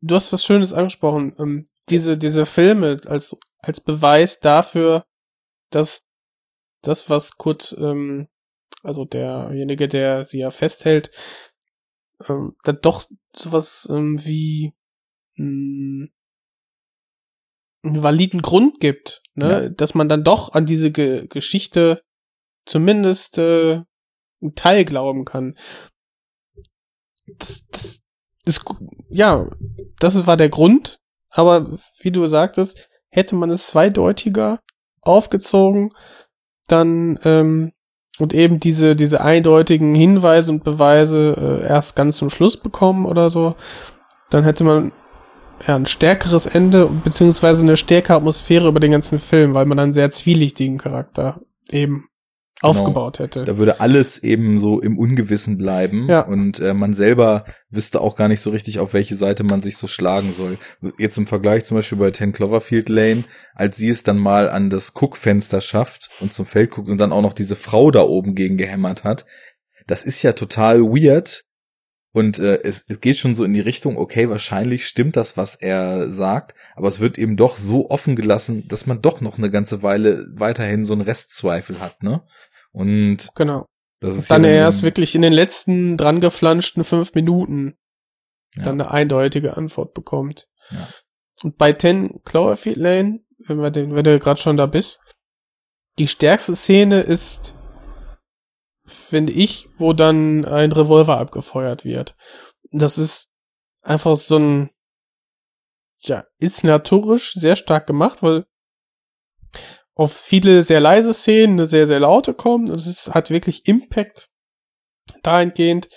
du 0.02 0.16
hast 0.16 0.32
was 0.32 0.44
Schönes 0.44 0.74
angesprochen. 0.74 1.36
Ähm, 1.40 1.66
diese 1.90 2.18
diese 2.18 2.46
Filme 2.46 3.00
als 3.06 3.38
als 3.62 3.82
Beweis 3.82 4.40
dafür, 4.40 5.06
dass 5.72 6.04
das 6.82 7.10
was 7.10 7.38
Kurt 7.38 7.76
ähm, 7.80 8.28
also 8.86 9.06
derjenige, 9.06 9.88
der 9.88 10.26
sie 10.26 10.40
ja 10.40 10.52
festhält, 10.52 11.12
ähm, 12.28 12.56
dann 12.64 12.80
doch 12.82 13.08
sowas 13.36 13.88
ähm, 13.92 14.24
wie 14.24 14.74
mh, 15.36 15.46
hm, 15.46 16.12
einen 17.84 18.04
validen 18.04 18.42
Grund 18.42 18.80
gibt, 18.80 19.22
ne, 19.36 19.64
ja. 19.64 19.70
dass 19.70 19.94
man 19.94 20.10
dann 20.10 20.24
doch 20.24 20.54
an 20.54 20.66
diese 20.66 20.92
Ge 20.92 21.28
Geschichte 21.28 22.02
zumindest 22.66 23.38
äh, 23.38 23.84
einen 24.42 24.56
Teil 24.56 24.86
glauben 24.86 25.26
kann. 25.26 25.56
Das, 27.38 27.66
das 27.68 28.02
ist 28.46 28.66
ja, 29.10 29.50
das 30.00 30.28
war 30.28 30.38
der 30.38 30.50
Grund, 30.50 31.00
aber 31.30 31.80
wie 32.00 32.12
du 32.12 32.28
sagtest, 32.28 32.90
hätte 33.10 33.36
man 33.36 33.50
es 33.50 33.68
zweideutiger 33.68 34.62
aufgezogen, 35.02 35.92
dann 36.68 37.20
ähm, 37.24 37.72
und 38.20 38.34
eben 38.34 38.60
diese 38.60 38.96
diese 38.96 39.22
eindeutigen 39.22 39.96
Hinweise 39.96 40.52
und 40.52 40.64
Beweise 40.64 41.62
äh, 41.64 41.68
erst 41.68 41.96
ganz 41.96 42.18
zum 42.18 42.30
Schluss 42.30 42.58
bekommen 42.58 43.06
oder 43.06 43.30
so, 43.30 43.56
dann 44.30 44.44
hätte 44.44 44.64
man 44.64 44.92
ja, 45.66 45.76
ein 45.76 45.86
stärkeres 45.86 46.46
Ende 46.46 46.90
beziehungsweise 47.04 47.64
eine 47.64 47.78
stärkere 47.78 48.18
Atmosphäre 48.18 48.68
über 48.68 48.80
den 48.80 48.92
ganzen 48.92 49.20
Film, 49.20 49.54
weil 49.54 49.66
man 49.66 49.80
einen 49.80 49.94
sehr 49.94 50.12
zwielichtigen 50.12 50.78
Charakter 50.78 51.40
eben 51.70 52.08
genau. 52.62 52.72
aufgebaut 52.72 53.20
hätte. 53.20 53.46
Da 53.46 53.58
würde 53.58 53.80
alles 53.80 54.20
eben 54.20 54.60
so 54.60 54.80
im 54.80 54.98
Ungewissen 54.98 55.58
bleiben 55.58 56.08
ja. 56.08 56.22
und 56.22 56.60
äh, 56.60 56.74
man 56.74 56.94
selber 56.94 57.46
wüsste 57.70 58.02
auch 58.02 58.16
gar 58.16 58.28
nicht 58.28 58.42
so 58.42 58.50
richtig, 58.50 58.80
auf 58.80 58.94
welche 58.94 59.16
Seite 59.16 59.44
man 59.44 59.62
sich 59.62 59.78
so 59.78 59.88
schlagen 59.88 60.34
soll. 60.34 60.58
Jetzt 60.98 61.18
im 61.18 61.28
Vergleich 61.28 61.66
zum 61.66 61.78
Beispiel 61.78 61.98
bei 61.98 62.12
Ten 62.12 62.32
Cloverfield 62.32 62.90
Lane, 62.90 63.24
als 63.54 63.78
sie 63.78 63.90
es 63.90 64.04
dann 64.04 64.18
mal 64.18 64.50
an 64.50 64.70
das 64.70 64.94
Guckfenster 64.94 65.62
schafft 65.62 66.10
und 66.20 66.34
zum 66.34 66.46
Feld 66.46 66.72
guckt 66.72 66.90
und 66.90 66.98
dann 66.98 67.12
auch 67.12 67.22
noch 67.22 67.34
diese 67.34 67.56
Frau 67.56 67.92
da 67.92 68.02
oben 68.02 68.36
gegen 68.36 68.58
gehämmert 68.58 69.04
hat. 69.04 69.26
Das 69.88 70.04
ist 70.04 70.24
ja 70.24 70.34
total 70.34 70.82
weird, 70.82 71.45
und 72.16 72.40
äh, 72.40 72.62
es, 72.64 72.86
es 72.88 73.02
geht 73.02 73.18
schon 73.18 73.36
so 73.36 73.44
in 73.44 73.52
die 73.52 73.60
Richtung, 73.60 73.98
okay, 73.98 74.30
wahrscheinlich 74.30 74.88
stimmt 74.88 75.18
das, 75.18 75.36
was 75.36 75.58
er 75.58 76.10
sagt, 76.10 76.56
aber 76.74 76.88
es 76.88 77.02
wird 77.02 77.18
eben 77.18 77.36
doch 77.36 77.58
so 77.58 77.90
offen 77.90 78.16
gelassen, 78.16 78.70
dass 78.70 78.88
man 78.88 79.02
doch 79.02 79.20
noch 79.20 79.38
eine 79.38 79.52
ganze 79.52 79.84
Weile 79.84 80.26
weiterhin 80.32 80.86
so 80.86 80.94
einen 80.94 81.02
Restzweifel 81.02 81.82
hat, 81.82 82.04
ne? 82.04 82.26
Und 82.72 83.28
genau. 83.36 83.66
Das 84.00 84.16
ist 84.16 84.32
dann 84.32 84.46
erst 84.46 84.82
wirklich 84.84 85.14
in 85.14 85.24
den 85.24 85.34
letzten 85.34 85.98
dran 85.98 86.22
geflanschten 86.22 86.86
fünf 86.86 87.14
Minuten 87.16 87.76
ja. 88.56 88.64
dann 88.64 88.80
eine 88.80 88.92
eindeutige 88.92 89.58
Antwort 89.58 89.94
bekommt. 89.94 90.48
Ja. 90.72 90.88
Und 91.44 91.58
bei 91.58 91.74
Ten 91.74 92.24
Cloverfield 92.24 92.78
Lane, 92.78 93.20
wenn, 93.46 93.58
wir 93.58 93.72
den, 93.72 93.94
wenn 93.94 94.06
du 94.06 94.18
gerade 94.20 94.40
schon 94.40 94.56
da 94.56 94.68
bist, 94.68 95.02
die 96.00 96.08
stärkste 96.08 96.56
Szene 96.56 97.02
ist 97.02 97.56
finde 98.86 99.34
ich, 99.34 99.68
wo 99.78 99.94
dann 99.94 100.46
ein 100.46 100.72
Revolver 100.72 101.18
abgefeuert 101.18 101.86
wird. 101.86 102.16
Das 102.72 102.98
ist 102.98 103.30
einfach 103.82 104.16
so 104.18 104.38
ein, 104.38 104.70
ja, 106.00 106.26
ist 106.38 106.64
naturisch 106.64 107.34
sehr 107.34 107.56
stark 107.56 107.88
gemacht, 107.88 108.22
weil 108.22 108.46
auf 109.96 110.14
viele 110.14 110.62
sehr 110.62 110.80
leise 110.80 111.14
Szenen 111.14 111.58
eine 111.58 111.66
sehr, 111.66 111.88
sehr 111.88 112.00
laute 112.00 112.34
kommen. 112.34 112.70
Und 112.70 112.76
es 112.76 113.10
hat 113.14 113.30
wirklich 113.30 113.68
Impact 113.68 114.30
dahingehend, 115.24 115.90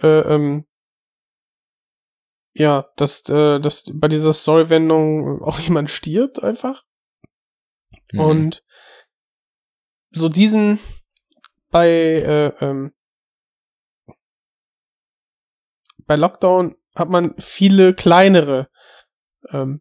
äh, 0.00 0.06
ähm, 0.20 0.66
ja, 2.54 2.90
dass, 2.96 3.28
äh, 3.28 3.60
dass 3.60 3.84
bei 3.92 4.08
dieser 4.08 4.32
Storywendung 4.32 5.42
auch 5.42 5.58
jemand 5.60 5.90
stirbt 5.90 6.42
einfach. 6.42 6.84
Mhm. 8.12 8.20
Und 8.20 8.64
so 10.10 10.28
diesen, 10.28 10.78
bei, 11.70 11.88
äh, 11.88 12.52
ähm, 12.60 12.92
bei 16.06 16.16
Lockdown 16.16 16.76
hat 16.94 17.08
man 17.08 17.34
viele 17.38 17.94
kleinere 17.94 18.68
ähm, 19.50 19.80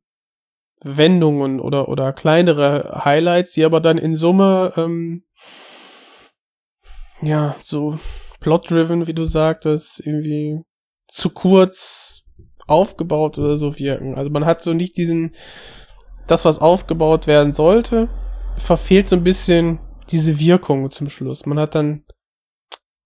Wendungen 0.83 1.59
oder, 1.59 1.87
oder 1.87 2.13
kleinere 2.13 3.03
Highlights, 3.05 3.53
die 3.53 3.65
aber 3.65 3.79
dann 3.81 3.97
in 3.97 4.15
Summe, 4.15 4.73
ähm, 4.75 5.23
ja, 7.21 7.55
so 7.61 7.97
plot-driven, 8.39 9.07
wie 9.07 9.13
du 9.13 9.25
sagtest, 9.25 9.99
irgendwie 9.99 10.61
zu 11.07 11.29
kurz 11.29 12.23
aufgebaut 12.67 13.37
oder 13.37 13.57
so 13.57 13.79
wirken. 13.79 14.15
Also 14.15 14.29
man 14.29 14.45
hat 14.45 14.61
so 14.61 14.73
nicht 14.73 14.97
diesen, 14.97 15.35
das, 16.27 16.45
was 16.45 16.59
aufgebaut 16.59 17.27
werden 17.27 17.53
sollte, 17.53 18.09
verfehlt 18.57 19.07
so 19.07 19.15
ein 19.15 19.23
bisschen 19.23 19.79
diese 20.11 20.39
Wirkung 20.39 20.89
zum 20.91 21.09
Schluss. 21.09 21.45
Man 21.45 21.59
hat 21.59 21.75
dann, 21.75 22.05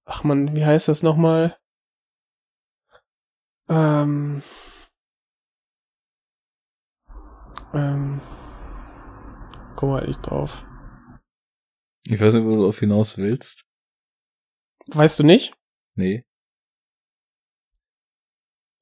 ach 0.06 0.24
man, 0.24 0.56
wie 0.56 0.66
heißt 0.66 0.88
das 0.88 1.04
nochmal? 1.04 1.58
Ähm, 3.70 4.42
ähm, 7.74 8.20
komm 9.76 9.92
mal 9.92 10.06
nicht 10.08 10.22
drauf. 10.22 10.66
Ich 12.06 12.20
weiß 12.20 12.34
nicht, 12.34 12.46
wo 12.46 12.56
du 12.56 12.68
auf 12.68 12.80
hinaus 12.80 13.18
willst. 13.18 13.66
Weißt 14.88 15.20
du 15.20 15.24
nicht? 15.24 15.54
Nee. 15.96 16.26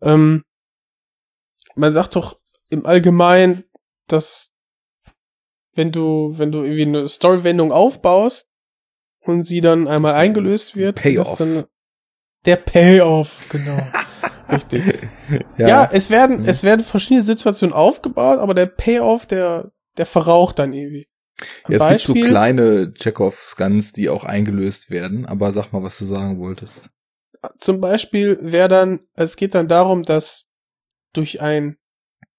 Ähm, 0.01 0.45
man 1.75 1.91
sagt 1.91 2.15
doch 2.15 2.39
im 2.69 2.85
Allgemeinen, 2.85 3.65
dass 4.07 4.56
wenn 5.77 5.91
du, 5.91 6.33
wenn 6.37 6.51
du 6.51 6.63
irgendwie 6.63 6.81
eine 6.81 7.07
Storywendung 7.07 7.71
aufbaust 7.71 8.49
und 9.19 9.45
sie 9.45 9.61
dann 9.61 9.87
einmal 9.87 10.13
so 10.13 10.17
eingelöst 10.17 10.75
wird, 10.75 11.01
Payoff. 11.01 11.37
Dann 11.37 11.65
der 12.45 12.55
Payoff, 12.57 13.47
genau. 13.49 13.77
Richtig. 14.51 14.83
Ja. 15.57 15.67
ja, 15.67 15.89
es 15.91 16.09
werden, 16.09 16.41
mhm. 16.41 16.49
es 16.49 16.63
werden 16.63 16.83
verschiedene 16.83 17.21
Situationen 17.21 17.73
aufgebaut, 17.73 18.39
aber 18.39 18.53
der 18.53 18.65
Payoff, 18.65 19.25
der, 19.25 19.71
der 19.97 20.05
verraucht 20.05 20.59
dann 20.59 20.73
irgendwie. 20.73 21.07
Ja, 21.67 21.75
es 21.75 21.81
Beispiel, 21.83 22.15
gibt 22.15 22.25
so 22.25 22.31
kleine 22.31 22.93
Chekhov-Scans, 22.93 23.93
die 23.93 24.09
auch 24.09 24.23
eingelöst 24.23 24.89
werden, 24.89 25.25
aber 25.25 25.51
sag 25.51 25.71
mal, 25.71 25.83
was 25.83 25.99
du 25.99 26.05
sagen 26.05 26.39
wolltest. 26.39 26.89
Zum 27.59 27.79
Beispiel 27.81 28.39
wäre 28.41 28.69
dann, 28.69 29.01
es 29.13 29.35
geht 29.35 29.53
dann 29.53 29.67
darum, 29.67 30.01
dass 30.01 30.47
durch 31.13 31.41
ein 31.41 31.77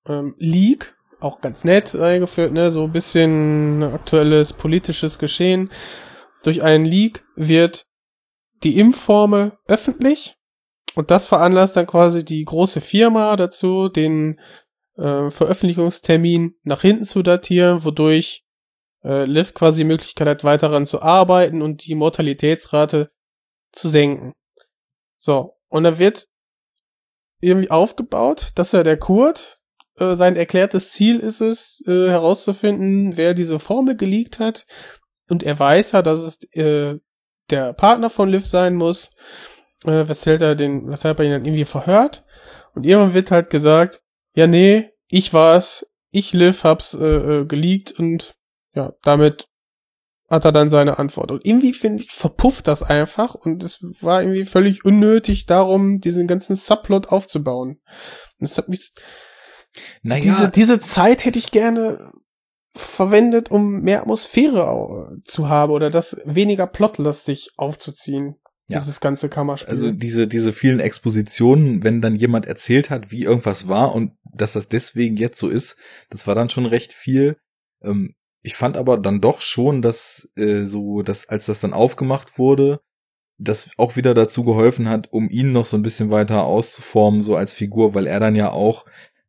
ähm, 0.07 0.35
Leak 0.39 0.98
auch 1.21 1.41
ganz 1.41 1.65
nett 1.65 1.95
eingeführt, 1.95 2.53
ne, 2.53 2.71
so 2.71 2.85
ein 2.85 2.93
bisschen 2.93 3.83
aktuelles 3.83 4.53
politisches 4.53 5.19
Geschehen. 5.19 5.71
Durch 6.43 6.63
einen 6.63 6.85
Leak 6.85 7.25
wird 7.35 7.85
die 8.63 8.79
Impfformel 8.79 9.59
öffentlich 9.67 10.37
und 10.95 11.11
das 11.11 11.27
veranlasst 11.27 11.77
dann 11.77 11.87
quasi 11.87 12.25
die 12.25 12.45
große 12.45 12.81
Firma 12.81 13.37
dazu, 13.37 13.89
den 13.89 14.41
äh, 14.97 15.31
Veröffentlichungstermin 15.31 16.57
nach 16.65 16.83
hinten 16.83 17.05
zu 17.05 17.23
datieren, 17.23 17.85
wodurch 17.85 18.45
äh, 19.05 19.25
Liv 19.25 19.55
quasi 19.55 19.83
die 19.83 19.89
Möglichkeit 19.89 20.29
hat, 20.29 20.45
weiter 20.45 20.69
daran 20.69 20.87
zu 20.87 21.03
arbeiten 21.03 21.63
und 21.63 21.87
die 21.87 21.95
Mortalitätsrate 21.95 23.11
zu 23.73 23.89
senken. 23.89 24.33
So, 25.17 25.55
und 25.69 25.85
dann 25.85 25.99
wird 25.99 26.27
irgendwie 27.41 27.71
aufgebaut, 27.71 28.51
dass 28.57 28.75
er 28.75 28.85
der 28.85 28.97
Kurt, 28.97 29.58
äh, 29.99 30.17
sein 30.17 30.37
erklärtes 30.37 30.93
Ziel 30.93 31.19
ist 31.19 31.41
es, 31.41 31.83
äh, 31.87 32.09
herauszufinden, 32.09 33.17
wer 33.17 33.35
diese 33.35 33.59
Formel 33.59 33.97
geleakt 33.97 34.39
hat. 34.39 34.67
Und 35.29 35.43
er 35.43 35.59
weiß 35.59 35.93
ja, 35.93 36.03
dass 36.03 36.21
es 36.21 36.43
äh, 36.53 36.99
der 37.51 37.73
Partner 37.73 38.11
von 38.11 38.29
Liv 38.29 38.47
sein 38.47 38.75
muss, 38.75 39.11
äh, 39.85 40.05
weshalb 40.07 40.41
er 40.41 40.55
den, 40.55 40.91
weshalb 40.91 41.19
er 41.19 41.25
ihn 41.25 41.33
dann 41.33 41.45
irgendwie 41.45 41.65
verhört. 41.65 42.25
Und 42.75 42.87
irgendwann 42.87 43.15
wird 43.15 43.31
halt 43.31 43.51
gesagt, 43.51 44.03
ja 44.35 44.47
nee, 44.47 44.91
ich 45.09 45.33
war's, 45.33 45.87
ich 46.11 46.33
Liv 46.33 46.65
hab's 46.65 46.95
äh, 46.95 47.05
äh, 47.05 47.45
geleakt 47.45 47.93
und 47.99 48.35
ja, 48.75 48.93
damit 49.03 49.49
hat 50.31 50.45
er 50.45 50.53
dann 50.53 50.69
seine 50.69 50.99
Antwort. 50.99 51.31
Und 51.31 51.45
irgendwie 51.47 51.73
finde 51.73 52.03
ich, 52.03 52.13
verpufft 52.13 52.69
das 52.69 52.83
einfach 52.83 53.35
und 53.35 53.63
es 53.63 53.83
war 54.01 54.23
irgendwie 54.23 54.45
völlig 54.45 54.85
unnötig 54.85 55.47
darum, 55.47 56.01
diesen 56.01 56.27
ganzen 56.27 56.55
Subplot 56.55 57.09
aufzubauen. 57.09 57.81
Und 58.39 58.49
das 58.49 58.59
hat 58.59 58.69
mich, 58.69 58.93
naja. 60.03 60.21
Diese, 60.21 60.51
diese 60.51 60.79
Zeit 60.79 61.25
hätte 61.25 61.39
ich 61.39 61.51
gerne 61.51 62.13
verwendet, 62.75 63.51
um 63.51 63.81
mehr 63.83 64.01
Atmosphäre 64.03 65.19
zu 65.25 65.49
haben 65.49 65.73
oder 65.73 65.91
das 65.91 66.17
weniger 66.25 66.67
plotlastig 66.67 67.51
aufzuziehen. 67.57 68.37
Ja. 68.69 68.79
Dieses 68.79 69.01
ganze 69.01 69.31
Kammerspiel. 69.31 69.73
Also 69.73 69.91
diese, 69.93 70.29
diese 70.29 70.53
vielen 70.53 70.79
Expositionen, 70.79 71.83
wenn 71.85 72.03
dann 72.03 72.15
jemand 72.15 72.45
erzählt 72.45 72.91
hat, 72.91 73.11
wie 73.11 73.25
irgendwas 73.25 73.67
war 73.67 73.95
und 73.95 74.13
dass 74.31 74.53
das 74.53 74.69
deswegen 74.69 75.17
jetzt 75.17 75.39
so 75.39 75.49
ist, 75.49 75.77
das 76.11 76.27
war 76.27 76.35
dann 76.35 76.51
schon 76.51 76.67
recht 76.67 76.93
viel. 76.93 77.39
Ähm, 77.83 78.15
ich 78.43 78.57
fand 78.57 78.77
aber 78.77 78.99
dann 78.99 79.23
doch 79.23 79.41
schon, 79.41 79.81
dass 79.81 80.31
äh, 80.37 80.65
so, 80.65 81.03
dass 81.03 81.29
als 81.29 81.47
das 81.47 81.61
dann 81.61 81.73
aufgemacht 81.73 82.39
wurde, 82.39 82.81
das 83.39 83.71
auch 83.79 83.97
wieder 83.97 84.15
dazu 84.15 84.45
geholfen 84.45 84.89
hat, 84.89 85.13
um 85.13 85.31
ihn 85.31 85.53
noch 85.53 85.65
so 85.65 85.77
ein 85.77 85.83
bisschen 85.83 86.11
weiter 86.11 86.45
auszuformen, 86.45 87.23
so 87.23 87.37
als 87.37 87.55
Figur, 87.55 87.95
weil 87.95 88.07
er 88.07 88.21
dann 88.21 88.35
ja 88.35 88.51
auch, 88.51 88.85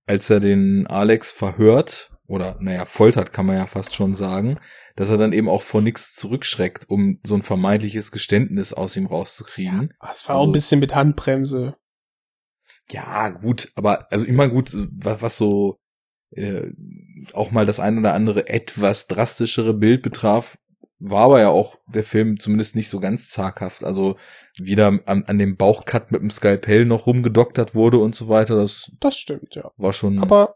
als 0.09 0.27
er 0.31 0.39
den 0.39 0.87
Alex 0.87 1.31
verhört, 1.31 2.09
oder 2.25 2.57
naja, 2.59 2.85
foltert, 2.85 3.31
kann 3.31 3.45
man 3.45 3.57
ja 3.57 3.67
fast 3.67 3.93
schon 3.93 4.15
sagen, 4.15 4.59
dass 4.95 5.09
er 5.09 5.17
dann 5.17 5.33
eben 5.33 5.47
auch 5.47 5.61
vor 5.61 5.81
nichts 5.81 6.15
zurückschreckt, 6.15 6.89
um 6.89 7.19
so 7.23 7.35
ein 7.35 7.43
vermeintliches 7.43 8.11
Geständnis 8.11 8.73
aus 8.73 8.97
ihm 8.97 9.05
rauszukriegen. 9.05 9.93
Ja, 10.01 10.07
das 10.07 10.27
war 10.27 10.35
also, 10.35 10.43
auch 10.43 10.49
ein 10.49 10.53
bisschen 10.53 10.79
mit 10.79 10.95
Handbremse. 10.95 11.75
Ja, 12.91 13.29
gut, 13.29 13.71
aber 13.75 14.11
also 14.11 14.25
immer 14.25 14.49
gut, 14.49 14.75
was, 14.91 15.21
was 15.21 15.37
so 15.37 15.77
äh, 16.31 16.71
auch 17.33 17.51
mal 17.51 17.67
das 17.67 17.79
ein 17.79 17.99
oder 17.99 18.15
andere 18.15 18.49
etwas 18.49 19.05
drastischere 19.05 19.75
Bild 19.75 20.01
betraf, 20.01 20.57
war 20.99 21.25
aber 21.25 21.39
ja 21.39 21.49
auch 21.49 21.77
der 21.87 22.03
Film 22.03 22.39
zumindest 22.39 22.75
nicht 22.75 22.89
so 22.89 22.99
ganz 22.99 23.29
zaghaft. 23.29 23.83
Also 23.83 24.17
wieder 24.63 24.87
an, 25.05 25.23
an 25.25 25.37
dem 25.37 25.57
Bauchcut 25.57 26.11
mit 26.11 26.21
dem 26.21 26.29
Skalpell 26.29 26.85
noch 26.85 27.07
rumgedoktert 27.07 27.75
wurde 27.75 27.97
und 27.99 28.15
so 28.15 28.27
weiter. 28.27 28.55
Das, 28.55 28.91
das 28.99 29.17
stimmt, 29.17 29.55
ja. 29.55 29.71
War 29.77 29.93
schon. 29.93 30.19
Aber 30.19 30.55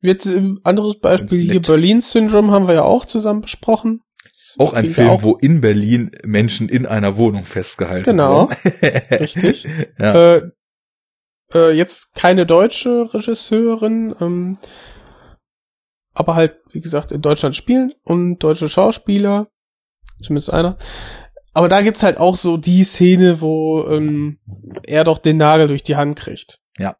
jetzt 0.00 0.26
ein 0.26 0.60
anderes 0.64 1.00
Beispiel 1.00 1.40
hier 1.40 1.62
Berlin 1.62 2.00
Syndrome 2.00 2.52
haben 2.52 2.66
wir 2.66 2.74
ja 2.74 2.82
auch 2.82 3.04
zusammen 3.04 3.40
besprochen. 3.40 4.00
Auch 4.58 4.72
ein 4.72 4.86
Film, 4.86 5.08
auch 5.08 5.22
wo 5.22 5.34
in 5.36 5.60
Berlin 5.60 6.12
Menschen 6.24 6.68
in 6.68 6.86
einer 6.86 7.16
Wohnung 7.16 7.44
festgehalten 7.44 8.04
genau, 8.04 8.48
wurden. 8.48 8.56
Genau. 8.80 9.04
richtig. 9.10 9.68
Ja. 9.98 10.36
Äh, 10.36 10.50
äh, 11.54 11.74
jetzt 11.74 12.14
keine 12.14 12.46
deutsche 12.46 13.12
Regisseurin, 13.12 14.14
ähm, 14.20 14.58
aber 16.14 16.36
halt, 16.36 16.60
wie 16.70 16.80
gesagt, 16.80 17.12
in 17.12 17.22
Deutschland 17.22 17.56
spielen 17.56 17.92
und 18.04 18.38
deutsche 18.38 18.68
Schauspieler, 18.68 19.48
zumindest 20.22 20.52
einer. 20.52 20.76
Aber 21.54 21.68
da 21.68 21.82
gibt's 21.82 22.02
halt 22.02 22.18
auch 22.18 22.36
so 22.36 22.56
die 22.56 22.82
Szene, 22.82 23.40
wo 23.40 23.86
ähm, 23.88 24.40
er 24.82 25.04
doch 25.04 25.18
den 25.18 25.36
Nagel 25.36 25.68
durch 25.68 25.84
die 25.84 25.96
Hand 25.96 26.18
kriegt. 26.18 26.60
Ja. 26.76 26.96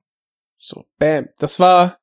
So, 0.57 0.87
bam. 0.99 1.29
Das 1.39 1.59
war, 1.59 1.99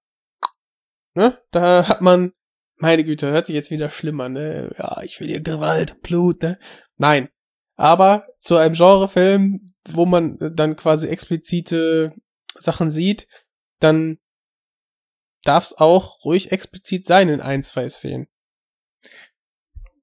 ne, 1.15 1.41
da 1.51 1.87
hat 1.87 2.01
man, 2.01 2.33
meine 2.75 3.05
Güte, 3.05 3.31
hört 3.31 3.45
sich 3.45 3.55
jetzt 3.55 3.71
wieder 3.71 3.89
schlimmer, 3.89 4.27
ne? 4.27 4.75
Ja, 4.77 5.01
ich 5.03 5.19
will 5.19 5.27
hier 5.27 5.41
Gewalt, 5.41 6.01
Blut, 6.01 6.43
ne? 6.43 6.59
Nein. 6.97 7.29
Aber 7.75 8.27
zu 8.39 8.57
einem 8.57 8.75
Genrefilm, 8.75 9.65
wo 9.89 10.05
man 10.05 10.37
dann 10.53 10.75
quasi 10.75 11.07
explizite 11.07 12.13
Sachen 12.53 12.91
sieht, 12.91 13.27
dann 13.79 14.19
darf 15.43 15.67
es 15.67 15.77
auch 15.77 16.23
ruhig 16.25 16.51
explizit 16.51 17.05
sein 17.05 17.29
in 17.29 17.39
ein, 17.39 17.63
zwei 17.63 17.87
Szenen. 17.87 18.27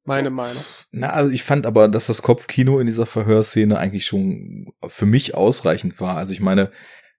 Meine 0.09 0.31
Meinung. 0.31 0.65
Na, 0.91 1.11
also 1.11 1.31
ich 1.31 1.43
fand 1.43 1.67
aber, 1.67 1.87
dass 1.87 2.07
das 2.07 2.23
Kopfkino 2.23 2.81
in 2.81 2.87
dieser 2.87 3.05
Verhörszene 3.05 3.79
eigentlich 3.79 4.07
schon 4.07 4.73
für 4.87 5.05
mich 5.05 5.35
ausreichend 5.35 6.01
war. 6.01 6.17
Also 6.17 6.33
ich 6.33 6.41
meine, 6.41 6.71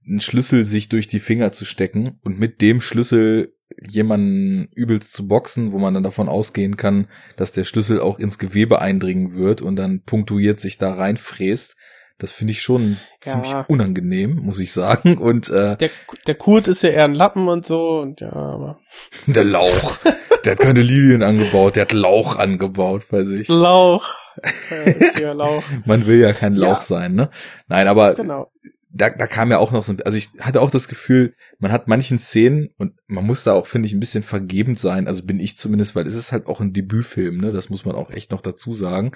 einen 0.08 0.20
Schlüssel 0.20 0.66
sich 0.66 0.90
durch 0.90 1.08
die 1.08 1.20
Finger 1.20 1.52
zu 1.52 1.66
stecken 1.66 2.20
und 2.24 2.40
mit 2.40 2.62
dem 2.62 2.82
Schlüssel 2.82 3.54
jemanden 3.88 4.70
übelst 4.74 5.14
zu 5.14 5.28
boxen, 5.28 5.72
wo 5.72 5.78
man 5.78 5.94
dann 5.94 6.04
davon 6.04 6.28
ausgehen 6.28 6.78
kann, 6.78 7.08
dass 7.38 7.52
der 7.52 7.64
Schlüssel 7.64 8.00
auch 8.02 8.18
ins 8.18 8.40
Gewebe 8.40 8.82
eindringen 8.82 9.36
wird 9.36 9.62
und 9.62 9.76
dann 9.76 10.02
punktuiert 10.02 10.60
sich 10.60 10.80
da 10.80 10.94
reinfräst. 10.94 11.78
Das 12.18 12.32
finde 12.32 12.52
ich 12.52 12.62
schon 12.64 12.98
ja. 13.24 13.32
ziemlich 13.32 13.54
unangenehm, 13.68 14.38
muss 14.38 14.60
ich 14.60 14.74
sagen. 14.74 15.20
Und 15.20 15.50
äh, 15.50 15.78
der, 15.78 15.92
der 16.26 16.36
Kurt 16.36 16.68
ist 16.68 16.82
ja 16.82 16.90
eher 16.90 17.06
ein 17.06 17.14
Lappen 17.14 17.48
und 17.48 17.68
so 17.68 18.00
und 18.00 18.20
ja, 18.20 18.34
aber. 18.34 18.80
Der 19.28 19.44
Lauch. 19.44 20.00
der 20.46 20.54
hat 20.54 20.60
keine 20.60 20.82
Lilien 20.82 21.24
angebaut, 21.24 21.76
der 21.76 21.82
hat 21.84 21.92
Lauch 21.92 22.38
angebaut 22.38 23.04
bei 23.10 23.24
sich. 23.24 23.48
Lauch. 23.48 24.08
Ja, 25.20 25.34
Lauch. 25.34 25.64
Man 25.86 26.08
will 26.08 26.20
ja 26.20 26.32
kein 26.32 26.56
Lauch 26.56 26.78
ja. 26.78 26.84
sein, 26.84 27.14
ne? 27.14 27.30
Nein, 27.68 27.90
aber 27.90 28.14
genau 28.14 28.48
da, 28.92 29.10
da 29.10 29.28
kam 29.28 29.52
ja 29.52 29.60
auch 29.60 29.72
noch 29.72 29.84
so, 29.84 29.94
also 30.04 30.18
ich 30.18 30.30
hatte 30.40 30.62
auch 30.62 30.72
das 30.72 30.88
Gefühl, 30.88 31.36
man 31.60 31.74
hat 31.74 31.90
manchen 31.90 32.20
Szenen 32.20 32.70
und 32.78 32.94
man 33.08 33.26
muss 33.26 33.44
da 33.44 33.52
auch, 33.52 33.68
finde 33.68 33.88
ich, 33.88 33.94
ein 33.94 34.00
bisschen 34.00 34.24
vergebend 34.24 34.80
sein, 34.80 35.08
also 35.08 35.24
bin 35.24 35.42
ich 35.42 35.58
zumindest, 35.58 35.94
weil 35.94 36.08
es 36.08 36.16
ist 36.16 36.32
halt 36.32 36.48
auch 36.48 36.62
ein 36.62 36.72
Debütfilm, 36.72 37.38
ne, 37.38 37.52
das 37.52 37.70
muss 37.70 37.84
man 37.84 37.96
auch 37.96 38.10
echt 38.12 38.32
noch 38.32 38.42
dazu 38.42 38.74
sagen. 38.74 39.12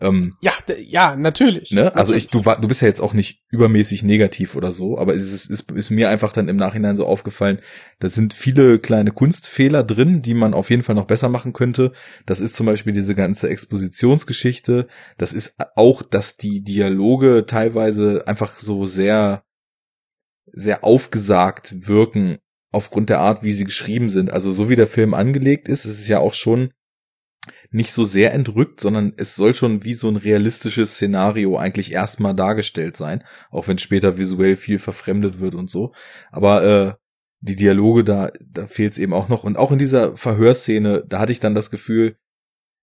Ähm, 0.00 0.34
ja, 0.40 0.52
ja, 0.78 1.16
natürlich. 1.16 1.70
Ne? 1.70 1.94
Also 1.94 2.14
ich, 2.14 2.28
du, 2.28 2.46
war, 2.46 2.58
du 2.58 2.66
bist 2.66 2.80
ja 2.80 2.88
jetzt 2.88 3.02
auch 3.02 3.12
nicht 3.12 3.42
übermäßig 3.50 4.02
negativ 4.02 4.56
oder 4.56 4.72
so, 4.72 4.98
aber 4.98 5.14
es 5.14 5.32
ist, 5.32 5.50
ist, 5.50 5.70
ist 5.70 5.90
mir 5.90 6.08
einfach 6.08 6.32
dann 6.32 6.48
im 6.48 6.56
Nachhinein 6.56 6.96
so 6.96 7.06
aufgefallen, 7.06 7.60
da 7.98 8.08
sind 8.08 8.32
viele 8.32 8.78
kleine 8.78 9.10
Kunstfehler 9.10 9.84
drin, 9.84 10.22
die 10.22 10.34
man 10.34 10.54
auf 10.54 10.70
jeden 10.70 10.82
Fall 10.82 10.94
noch 10.94 11.06
besser 11.06 11.28
machen 11.28 11.52
könnte. 11.52 11.92
Das 12.24 12.40
ist 12.40 12.56
zum 12.56 12.64
Beispiel 12.64 12.94
diese 12.94 13.14
ganze 13.14 13.50
Expositionsgeschichte, 13.50 14.88
das 15.18 15.34
ist 15.34 15.56
auch, 15.76 16.02
dass 16.02 16.38
die 16.38 16.64
Dialoge 16.64 17.44
teilweise 17.46 18.26
einfach 18.26 18.58
so 18.58 18.86
sehr 18.86 19.44
sehr, 20.52 20.84
aufgesagt 20.84 21.86
wirken 21.86 22.38
aufgrund 22.70 23.10
der 23.10 23.20
Art, 23.20 23.42
wie 23.42 23.52
sie 23.52 23.64
geschrieben 23.64 24.10
sind. 24.10 24.30
Also 24.30 24.52
so 24.52 24.68
wie 24.68 24.76
der 24.76 24.86
Film 24.86 25.14
angelegt 25.14 25.68
ist, 25.68 25.84
ist 25.84 26.00
es 26.00 26.08
ja 26.08 26.18
auch 26.18 26.34
schon 26.34 26.72
nicht 27.70 27.92
so 27.92 28.04
sehr 28.04 28.32
entrückt, 28.32 28.80
sondern 28.80 29.14
es 29.16 29.34
soll 29.34 29.54
schon 29.54 29.82
wie 29.84 29.94
so 29.94 30.08
ein 30.08 30.16
realistisches 30.16 30.94
Szenario 30.94 31.56
eigentlich 31.56 31.92
erstmal 31.92 32.34
dargestellt 32.34 32.96
sein, 32.96 33.24
auch 33.50 33.66
wenn 33.68 33.78
später 33.78 34.18
visuell 34.18 34.56
viel 34.56 34.78
verfremdet 34.78 35.40
wird 35.40 35.54
und 35.54 35.70
so. 35.70 35.92
Aber 36.30 36.64
äh, 36.64 36.94
die 37.40 37.56
Dialoge, 37.56 38.04
da, 38.04 38.30
da 38.40 38.66
fehlt 38.66 38.92
es 38.92 38.98
eben 38.98 39.12
auch 39.12 39.28
noch. 39.28 39.44
Und 39.44 39.56
auch 39.56 39.72
in 39.72 39.78
dieser 39.78 40.16
Verhörszene, 40.16 41.04
da 41.06 41.18
hatte 41.18 41.32
ich 41.32 41.40
dann 41.40 41.54
das 41.54 41.70
Gefühl, 41.70 42.16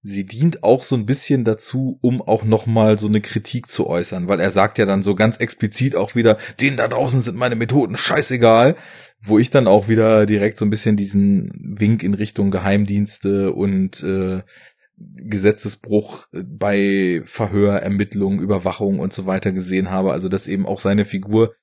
sie 0.01 0.25
dient 0.25 0.63
auch 0.63 0.83
so 0.83 0.95
ein 0.95 1.05
bisschen 1.05 1.43
dazu, 1.43 1.97
um 2.01 2.21
auch 2.21 2.43
nochmal 2.43 2.97
so 2.97 3.07
eine 3.07 3.21
Kritik 3.21 3.67
zu 3.67 3.87
äußern, 3.87 4.27
weil 4.27 4.39
er 4.39 4.51
sagt 4.51 4.77
ja 4.77 4.85
dann 4.85 5.03
so 5.03 5.15
ganz 5.15 5.37
explizit 5.37 5.95
auch 5.95 6.15
wieder, 6.15 6.37
denen 6.61 6.77
da 6.77 6.87
draußen 6.87 7.21
sind 7.21 7.37
meine 7.37 7.55
Methoden 7.55 7.97
scheißegal, 7.97 8.77
wo 9.21 9.37
ich 9.37 9.49
dann 9.49 9.67
auch 9.67 9.89
wieder 9.89 10.25
direkt 10.25 10.57
so 10.57 10.65
ein 10.65 10.69
bisschen 10.69 10.95
diesen 10.95 11.51
Wink 11.77 12.03
in 12.03 12.13
Richtung 12.13 12.51
Geheimdienste 12.51 13.51
und 13.51 14.01
äh, 14.03 14.41
Gesetzesbruch 14.97 16.27
bei 16.31 17.21
Verhör, 17.25 17.77
Ermittlung, 17.77 18.41
Überwachung 18.41 18.99
und 18.99 19.13
so 19.13 19.25
weiter 19.25 19.51
gesehen 19.51 19.89
habe. 19.89 20.11
Also 20.11 20.29
dass 20.29 20.47
eben 20.47 20.65
auch 20.65 20.79
seine 20.79 21.05
Figur 21.05 21.53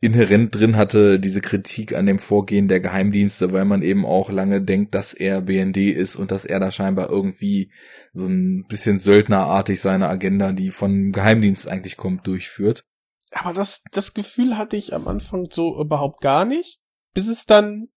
inhärent 0.00 0.54
drin 0.54 0.76
hatte, 0.76 1.18
diese 1.20 1.40
Kritik 1.40 1.94
an 1.94 2.06
dem 2.06 2.18
Vorgehen 2.18 2.68
der 2.68 2.80
Geheimdienste, 2.80 3.52
weil 3.52 3.64
man 3.64 3.82
eben 3.82 4.06
auch 4.06 4.30
lange 4.30 4.62
denkt, 4.62 4.94
dass 4.94 5.14
er 5.14 5.42
BND 5.42 5.76
ist 5.76 6.16
und 6.16 6.30
dass 6.30 6.44
er 6.44 6.60
da 6.60 6.70
scheinbar 6.70 7.10
irgendwie 7.10 7.70
so 8.12 8.26
ein 8.26 8.66
bisschen 8.68 8.98
söldnerartig 8.98 9.80
seine 9.80 10.08
Agenda, 10.08 10.52
die 10.52 10.70
von 10.70 11.12
Geheimdienst 11.12 11.68
eigentlich 11.68 11.96
kommt, 11.96 12.26
durchführt. 12.26 12.84
Aber 13.32 13.52
das, 13.52 13.82
das 13.92 14.14
Gefühl 14.14 14.56
hatte 14.56 14.76
ich 14.76 14.94
am 14.94 15.08
Anfang 15.08 15.48
so 15.50 15.80
überhaupt 15.80 16.20
gar 16.20 16.44
nicht, 16.44 16.80
bis 17.12 17.28
es 17.28 17.44
dann, 17.44 17.88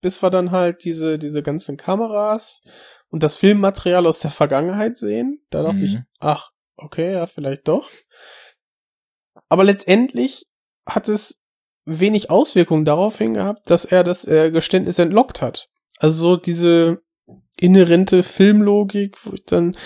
bis 0.00 0.22
wir 0.22 0.30
dann 0.30 0.50
halt 0.50 0.84
diese, 0.84 1.18
diese 1.18 1.42
ganzen 1.42 1.76
Kameras 1.76 2.62
und 3.08 3.22
das 3.22 3.36
Filmmaterial 3.36 4.06
aus 4.06 4.18
der 4.20 4.30
Vergangenheit 4.30 4.96
sehen. 4.96 5.44
Da 5.50 5.62
dachte 5.62 5.78
mhm. 5.78 5.84
ich, 5.84 5.98
ach, 6.20 6.50
okay, 6.76 7.12
ja, 7.12 7.26
vielleicht 7.26 7.68
doch. 7.68 7.90
Aber 9.48 9.64
letztendlich 9.64 10.46
hat 10.86 11.08
es 11.08 11.38
wenig 11.84 12.30
Auswirkungen 12.30 12.84
darauf 12.84 13.18
gehabt, 13.18 13.70
dass 13.70 13.84
er 13.84 14.04
das 14.04 14.26
äh, 14.26 14.50
Geständnis 14.50 14.98
entlockt 14.98 15.40
hat. 15.40 15.68
Also 15.98 16.22
so 16.22 16.36
diese 16.36 16.98
inhärente 17.58 18.22
Filmlogik, 18.22 19.16
wo 19.24 19.34
ich 19.34 19.44
dann, 19.44 19.76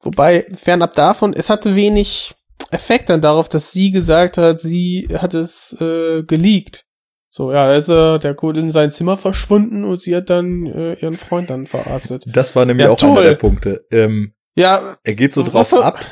wobei 0.00 0.46
fernab 0.54 0.94
davon, 0.94 1.32
es 1.32 1.50
hatte 1.50 1.74
wenig 1.74 2.34
Effekt 2.70 3.10
dann 3.10 3.20
darauf, 3.20 3.48
dass 3.48 3.72
sie 3.72 3.90
gesagt 3.90 4.38
hat, 4.38 4.60
sie 4.60 5.08
hat 5.12 5.34
es 5.34 5.76
äh, 5.80 6.22
geleakt. 6.22 6.84
So, 7.30 7.52
ja, 7.52 7.66
da 7.66 7.74
ist 7.74 7.88
er, 7.88 8.18
der 8.18 8.34
Code 8.34 8.60
in 8.60 8.70
sein 8.70 8.90
Zimmer 8.90 9.16
verschwunden 9.16 9.84
und 9.84 10.00
sie 10.00 10.16
hat 10.16 10.30
dann 10.30 10.66
äh, 10.66 10.94
ihren 10.94 11.14
Freund 11.14 11.50
dann 11.50 11.66
verarztet. 11.66 12.24
Das 12.26 12.56
war 12.56 12.64
nämlich 12.64 12.86
ja, 12.86 12.90
auch 12.90 12.96
toll. 12.96 13.10
einer 13.10 13.22
der 13.22 13.36
Punkte. 13.36 13.86
Ähm, 13.90 14.34
ja. 14.54 14.96
Er 15.04 15.14
geht 15.14 15.34
so 15.34 15.42
drauf 15.42 15.72
ab. 15.74 16.04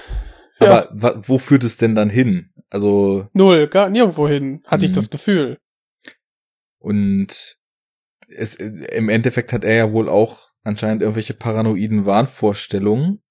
Aber 0.59 0.91
ja. 0.95 1.29
wo 1.29 1.39
führt 1.39 1.65
es 1.65 1.77
denn 1.77 1.95
dann 1.95 2.11
hin? 2.11 2.53
Also. 2.71 3.29
Null, 3.33 3.69
gar 3.69 3.91
nirgendwo 3.91 4.29
hin, 4.29 4.63
hatte 4.67 4.85
ich 4.85 4.91
mhm. 4.93 4.97
das 4.97 5.11
Gefühl. 5.11 5.59
Und 6.79 7.59
es, 8.29 8.55
im 8.55 9.09
Endeffekt 9.09 9.53
hat 9.53 9.65
er 9.65 9.75
ja 9.75 9.93
wohl 9.93 10.09
auch 10.09 10.51
anscheinend 10.63 11.03
irgendwelche 11.03 11.35
paranoiden 11.35 12.07
Wahnvorstellungen. 12.07 13.23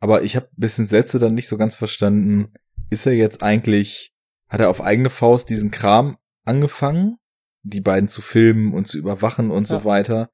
Aber 0.00 0.22
ich 0.22 0.36
habe 0.36 0.48
bis 0.56 0.78
ins 0.78 0.90
Letzte 0.90 1.18
dann 1.18 1.34
nicht 1.34 1.48
so 1.48 1.56
ganz 1.56 1.74
verstanden, 1.74 2.52
ist 2.90 3.06
er 3.06 3.14
jetzt 3.14 3.42
eigentlich, 3.42 4.12
hat 4.48 4.60
er 4.60 4.70
auf 4.70 4.80
eigene 4.80 5.10
Faust 5.10 5.50
diesen 5.50 5.70
Kram 5.70 6.18
angefangen, 6.44 7.16
die 7.62 7.80
beiden 7.80 8.08
zu 8.08 8.22
filmen 8.22 8.72
und 8.72 8.86
zu 8.88 8.98
überwachen 8.98 9.50
und 9.50 9.68
ja. 9.68 9.78
so 9.78 9.84
weiter? 9.84 10.30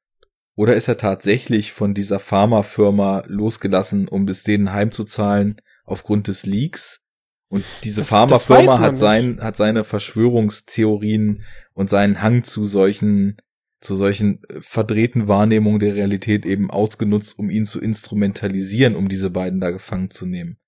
Oder 0.56 0.76
ist 0.76 0.88
er 0.88 0.98
tatsächlich 0.98 1.72
von 1.72 1.94
dieser 1.94 2.20
Pharmafirma 2.20 3.24
losgelassen, 3.26 4.08
um 4.08 4.24
bis 4.24 4.44
denen 4.44 4.72
heimzuzahlen 4.72 5.60
aufgrund 5.84 6.28
des 6.28 6.46
Leaks? 6.46 7.02
Und 7.48 7.64
diese 7.84 8.00
das, 8.00 8.08
Pharmafirma 8.08 8.62
das 8.62 8.78
hat 8.78 8.96
sein, 8.96 9.40
hat 9.40 9.56
seine 9.56 9.84
Verschwörungstheorien 9.84 11.44
und 11.72 11.88
seinen 11.90 12.20
Hang 12.20 12.42
zu 12.42 12.64
solchen, 12.64 13.36
zu 13.80 13.94
solchen 13.96 14.42
verdrehten 14.60 15.28
Wahrnehmungen 15.28 15.78
der 15.78 15.94
Realität 15.94 16.46
eben 16.46 16.70
ausgenutzt, 16.70 17.38
um 17.38 17.50
ihn 17.50 17.66
zu 17.66 17.80
instrumentalisieren, 17.80 18.96
um 18.96 19.08
diese 19.08 19.30
beiden 19.30 19.60
da 19.60 19.70
gefangen 19.70 20.10
zu 20.10 20.26
nehmen. 20.26 20.58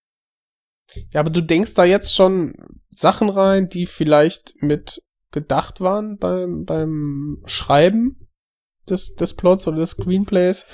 Ja, 1.10 1.20
aber 1.20 1.30
du 1.30 1.40
denkst 1.40 1.74
da 1.74 1.84
jetzt 1.84 2.14
schon 2.14 2.54
Sachen 2.90 3.28
rein, 3.28 3.68
die 3.68 3.86
vielleicht 3.86 4.54
mit 4.62 5.02
gedacht 5.32 5.80
waren 5.80 6.18
beim, 6.18 6.64
beim 6.64 7.42
Schreiben 7.46 8.28
des, 8.88 9.14
des 9.14 9.34
Plots 9.34 9.66
oder 9.66 9.78
des 9.78 9.90
Screenplays. 9.90 10.66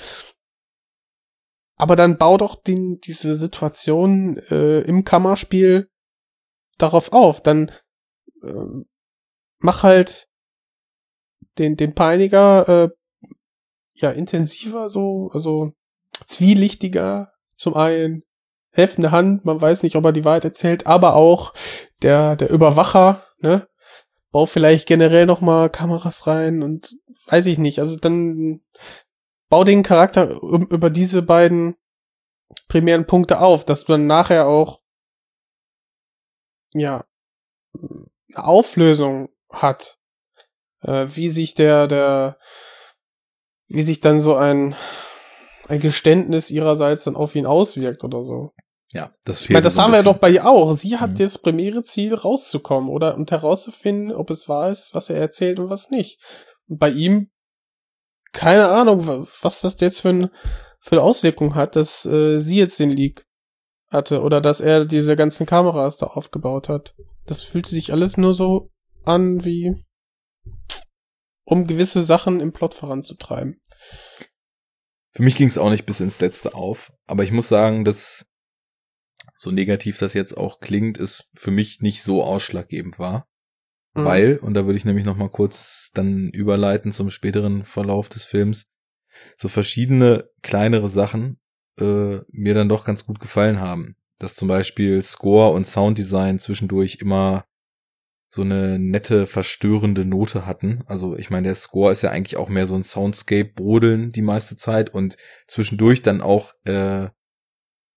Aber 1.83 1.97
dann 1.97 2.17
bau 2.17 2.37
doch 2.37 2.55
den, 2.55 3.01
diese 3.01 3.35
Situation 3.35 4.37
äh, 4.49 4.79
im 4.83 5.03
Kammerspiel 5.03 5.89
darauf 6.77 7.11
auf. 7.11 7.43
Dann 7.43 7.73
äh, 8.41 8.85
mach 9.59 9.83
halt 9.83 10.29
den, 11.57 11.75
den 11.75 11.93
Peiniger 11.93 12.69
äh, 12.69 12.89
ja 13.95 14.11
intensiver 14.11 14.87
so, 14.87 15.29
also 15.33 15.73
zwielichtiger 16.25 17.33
zum 17.57 17.75
einen, 17.75 18.23
helfende 18.71 19.11
Hand, 19.11 19.43
man 19.43 19.59
weiß 19.59 19.83
nicht, 19.83 19.97
ob 19.97 20.05
er 20.05 20.13
die 20.13 20.23
Wahrheit 20.23 20.45
erzählt, 20.45 20.87
aber 20.87 21.17
auch 21.17 21.53
der, 22.01 22.37
der 22.37 22.49
Überwacher, 22.49 23.25
ne, 23.39 23.67
bau 24.31 24.45
vielleicht 24.45 24.87
generell 24.87 25.25
noch 25.25 25.41
mal 25.41 25.69
Kameras 25.69 26.27
rein 26.27 26.63
und 26.63 26.95
weiß 27.27 27.45
ich 27.47 27.57
nicht, 27.57 27.79
also 27.79 27.97
dann 27.97 28.61
bau 29.53 29.63
den 29.63 29.83
Charakter 29.83 30.41
über 30.41 30.89
diese 30.89 31.21
beiden 31.21 31.75
primären 32.67 33.05
Punkte 33.05 33.39
auf, 33.39 33.63
dass 33.63 33.85
du 33.85 33.91
dann 33.91 34.07
nachher 34.07 34.47
auch 34.47 34.81
ja 36.73 37.03
eine 37.75 38.43
Auflösung 38.43 39.29
hat, 39.51 39.99
äh, 40.81 41.05
wie 41.09 41.29
sich 41.29 41.53
der 41.53 41.85
der 41.85 42.39
wie 43.67 43.83
sich 43.83 43.99
dann 43.99 44.21
so 44.21 44.33
ein 44.33 44.75
ein 45.67 45.79
Geständnis 45.79 46.49
ihrerseits 46.49 47.03
dann 47.03 47.15
auf 47.15 47.35
ihn 47.35 47.45
auswirkt 47.45 48.03
oder 48.03 48.23
so. 48.23 48.53
Ja, 48.91 49.13
das 49.23 49.41
fehlt. 49.41 49.49
Ich 49.51 49.53
meine, 49.53 49.63
das 49.65 49.77
haben 49.77 49.91
wir 49.91 49.97
ja 49.97 50.03
doch 50.03 50.17
bei 50.17 50.31
ihr 50.31 50.47
auch. 50.47 50.73
Sie 50.73 50.97
hat 50.97 51.11
mhm. 51.11 51.15
das 51.17 51.37
primäre 51.37 51.83
Ziel, 51.83 52.15
rauszukommen 52.15 52.89
oder 52.89 53.13
und 53.13 53.29
herauszufinden, 53.29 54.15
ob 54.15 54.31
es 54.31 54.49
wahr 54.49 54.71
ist, 54.71 54.95
was 54.95 55.11
er 55.11 55.17
erzählt 55.17 55.59
und 55.59 55.69
was 55.69 55.91
nicht. 55.91 56.19
Und 56.67 56.79
bei 56.79 56.89
ihm, 56.89 57.29
keine 58.33 58.67
Ahnung, 58.69 59.27
was 59.41 59.61
das 59.61 59.79
jetzt 59.79 60.01
für, 60.01 60.09
ein, 60.09 60.29
für 60.79 60.95
eine 60.95 61.03
Auswirkung 61.03 61.55
hat, 61.55 61.75
dass 61.75 62.05
äh, 62.05 62.39
sie 62.39 62.57
jetzt 62.57 62.79
den 62.79 62.91
Leak 62.91 63.25
hatte 63.89 64.21
oder 64.21 64.41
dass 64.41 64.59
er 64.59 64.85
diese 64.85 65.15
ganzen 65.15 65.45
Kameras 65.45 65.97
da 65.97 66.07
aufgebaut 66.07 66.67
hat. 66.67 66.95
Das 67.25 67.43
fühlt 67.43 67.67
sich 67.67 67.93
alles 67.93 68.17
nur 68.17 68.33
so 68.33 68.69
an, 69.05 69.45
wie 69.45 69.83
um 71.45 71.67
gewisse 71.67 72.01
Sachen 72.01 72.39
im 72.39 72.51
Plot 72.51 72.73
voranzutreiben. 72.73 73.61
Für 75.11 75.23
mich 75.23 75.35
ging 75.35 75.47
es 75.47 75.57
auch 75.57 75.69
nicht 75.69 75.85
bis 75.85 75.99
ins 75.99 76.19
Letzte 76.19 76.55
auf, 76.55 76.91
aber 77.05 77.23
ich 77.23 77.31
muss 77.31 77.47
sagen, 77.47 77.85
dass 77.85 78.25
so 79.37 79.51
negativ 79.51 79.99
das 79.99 80.13
jetzt 80.13 80.35
auch 80.35 80.59
klingt, 80.59 80.97
ist 80.97 81.29
für 81.35 81.51
mich 81.51 81.81
nicht 81.81 82.01
so 82.01 82.23
ausschlaggebend 82.23 82.97
war. 82.97 83.27
Mhm. 83.93 84.05
Weil, 84.05 84.37
und 84.37 84.53
da 84.53 84.65
würde 84.65 84.77
ich 84.77 84.85
nämlich 84.85 85.05
noch 85.05 85.17
mal 85.17 85.29
kurz 85.29 85.91
dann 85.93 86.29
überleiten 86.29 86.91
zum 86.91 87.09
späteren 87.09 87.63
Verlauf 87.63 88.09
des 88.09 88.25
Films, 88.25 88.65
so 89.37 89.47
verschiedene 89.47 90.29
kleinere 90.41 90.89
Sachen 90.89 91.39
äh, 91.79 92.19
mir 92.29 92.53
dann 92.53 92.69
doch 92.69 92.85
ganz 92.85 93.05
gut 93.05 93.19
gefallen 93.19 93.59
haben. 93.59 93.95
Dass 94.19 94.35
zum 94.35 94.47
Beispiel 94.47 95.01
Score 95.01 95.53
und 95.53 95.67
Sounddesign 95.67 96.39
zwischendurch 96.39 96.97
immer 97.01 97.45
so 98.33 98.41
eine 98.41 98.79
nette, 98.79 99.27
verstörende 99.27 100.05
Note 100.05 100.47
hatten. 100.47 100.83
Also 100.87 101.15
ich 101.15 101.29
meine, 101.29 101.49
der 101.49 101.55
Score 101.55 101.91
ist 101.91 102.01
ja 102.01 102.09
eigentlich 102.09 102.37
auch 102.37 102.49
mehr 102.49 102.65
so 102.65 102.73
ein 102.73 102.83
Soundscape-Brodeln 102.83 104.09
die 104.09 104.23
meiste 104.23 104.55
Zeit 104.55 104.91
und 104.91 105.17
zwischendurch 105.47 106.01
dann 106.01 106.19
auch 106.19 106.53
äh, 106.65 107.09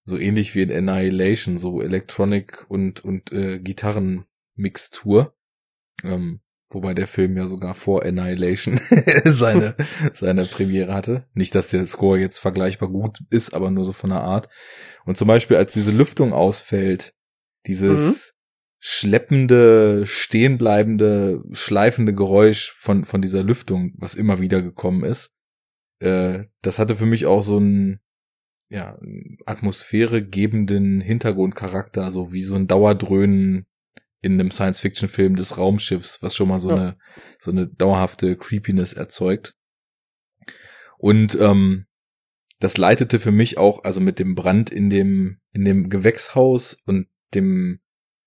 so 0.04 0.18
ähnlich 0.18 0.54
wie 0.54 0.62
in 0.62 0.88
Annihilation, 0.88 1.56
so 1.56 1.80
Electronic 1.80 2.66
und, 2.68 3.02
und 3.02 3.32
äh, 3.32 3.58
Gitarrenmixtur. 3.58 5.35
Ähm, 6.04 6.40
wobei 6.70 6.94
der 6.94 7.06
Film 7.06 7.36
ja 7.36 7.46
sogar 7.46 7.74
vor 7.74 8.04
Annihilation 8.04 8.78
seine, 9.24 9.76
seine 10.14 10.44
Premiere 10.44 10.94
hatte. 10.94 11.26
Nicht, 11.34 11.54
dass 11.54 11.68
der 11.68 11.86
Score 11.86 12.18
jetzt 12.18 12.38
vergleichbar 12.38 12.88
gut 12.88 13.20
ist, 13.30 13.54
aber 13.54 13.70
nur 13.70 13.84
so 13.84 13.92
von 13.92 14.10
der 14.10 14.22
Art. 14.22 14.48
Und 15.04 15.16
zum 15.16 15.28
Beispiel, 15.28 15.56
als 15.56 15.72
diese 15.72 15.92
Lüftung 15.92 16.32
ausfällt, 16.32 17.14
dieses 17.66 18.02
mhm. 18.02 18.32
schleppende, 18.78 20.06
stehenbleibende, 20.06 21.42
schleifende 21.52 22.14
Geräusch 22.14 22.72
von, 22.72 23.04
von 23.04 23.22
dieser 23.22 23.42
Lüftung, 23.42 23.92
was 23.96 24.14
immer 24.14 24.40
wieder 24.40 24.62
gekommen 24.62 25.04
ist, 25.04 25.32
äh, 26.00 26.44
das 26.62 26.78
hatte 26.78 26.96
für 26.96 27.06
mich 27.06 27.26
auch 27.26 27.42
so 27.42 27.58
ein, 27.58 28.00
ja, 28.68 28.98
Atmosphäre 29.46 30.26
gebenden 30.26 31.00
Hintergrundcharakter, 31.00 32.10
so 32.10 32.32
wie 32.32 32.42
so 32.42 32.56
ein 32.56 32.66
Dauerdröhnen 32.66 33.66
in 34.22 34.34
einem 34.34 34.50
Science-Fiction-Film 34.50 35.36
des 35.36 35.58
Raumschiffs, 35.58 36.22
was 36.22 36.34
schon 36.34 36.48
mal 36.48 36.58
so 36.58 36.70
ja. 36.70 36.76
eine 36.76 36.98
so 37.38 37.50
eine 37.50 37.68
dauerhafte 37.68 38.36
Creepiness 38.36 38.92
erzeugt. 38.92 39.54
Und 40.98 41.38
ähm, 41.40 41.86
das 42.58 42.78
leitete 42.78 43.18
für 43.18 43.32
mich 43.32 43.58
auch, 43.58 43.84
also 43.84 44.00
mit 44.00 44.18
dem 44.18 44.34
Brand 44.34 44.70
in 44.70 44.90
dem 44.90 45.38
in 45.52 45.64
dem 45.64 45.90
Gewächshaus 45.90 46.82
und 46.86 47.08
dem 47.34 47.80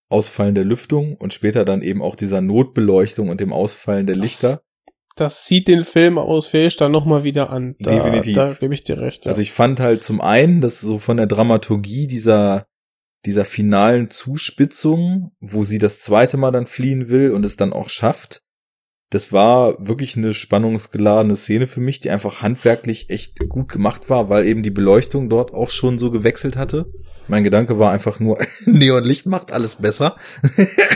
Ausfallen 0.09 0.55
der 0.55 0.65
Lüftung 0.65 1.15
und 1.15 1.33
später 1.33 1.65
dann 1.65 1.81
eben 1.81 2.01
auch 2.01 2.15
dieser 2.15 2.41
Notbeleuchtung 2.41 3.29
und 3.29 3.39
dem 3.39 3.53
Ausfallen 3.53 4.07
der 4.07 4.15
Lichter 4.15 4.61
das 5.19 5.45
sieht 5.45 5.67
den 5.67 5.83
Film 5.83 6.17
aus 6.17 6.47
Fähig 6.47 6.77
dann 6.77 6.91
nochmal 6.91 7.23
wieder 7.23 7.49
an. 7.49 7.75
Da, 7.79 7.91
Definitiv. 7.91 8.35
Da 8.35 8.53
gebe 8.53 8.73
ich 8.73 8.85
dir 8.85 8.99
recht. 8.99 9.25
Ja. 9.25 9.29
Also 9.29 9.41
ich 9.41 9.51
fand 9.51 9.79
halt 9.79 10.03
zum 10.03 10.21
einen, 10.21 10.61
dass 10.61 10.79
so 10.79 10.97
von 10.97 11.17
der 11.17 11.27
Dramaturgie 11.27 12.07
dieser, 12.07 12.67
dieser 13.25 13.45
finalen 13.45 14.09
Zuspitzung, 14.09 15.31
wo 15.39 15.63
sie 15.63 15.77
das 15.77 15.99
zweite 16.01 16.37
Mal 16.37 16.51
dann 16.51 16.65
fliehen 16.65 17.09
will 17.09 17.31
und 17.31 17.45
es 17.45 17.57
dann 17.57 17.73
auch 17.73 17.89
schafft, 17.89 18.41
das 19.09 19.33
war 19.33 19.75
wirklich 19.85 20.15
eine 20.15 20.33
spannungsgeladene 20.35 21.35
Szene 21.35 21.65
für 21.65 21.81
mich, 21.81 21.99
die 21.99 22.11
einfach 22.11 22.43
handwerklich 22.43 23.09
echt 23.09 23.39
gut 23.49 23.69
gemacht 23.69 24.09
war, 24.09 24.29
weil 24.29 24.45
eben 24.45 24.61
die 24.61 24.69
Beleuchtung 24.69 25.29
dort 25.29 25.51
auch 25.51 25.71
schon 25.71 25.97
so 25.97 26.11
gewechselt 26.11 26.55
hatte. 26.55 26.91
Mein 27.27 27.43
Gedanke 27.43 27.79
war 27.79 27.91
einfach 27.91 28.19
nur, 28.19 28.37
Neonlicht 28.65 29.25
macht 29.25 29.51
alles 29.51 29.77
besser. 29.77 30.15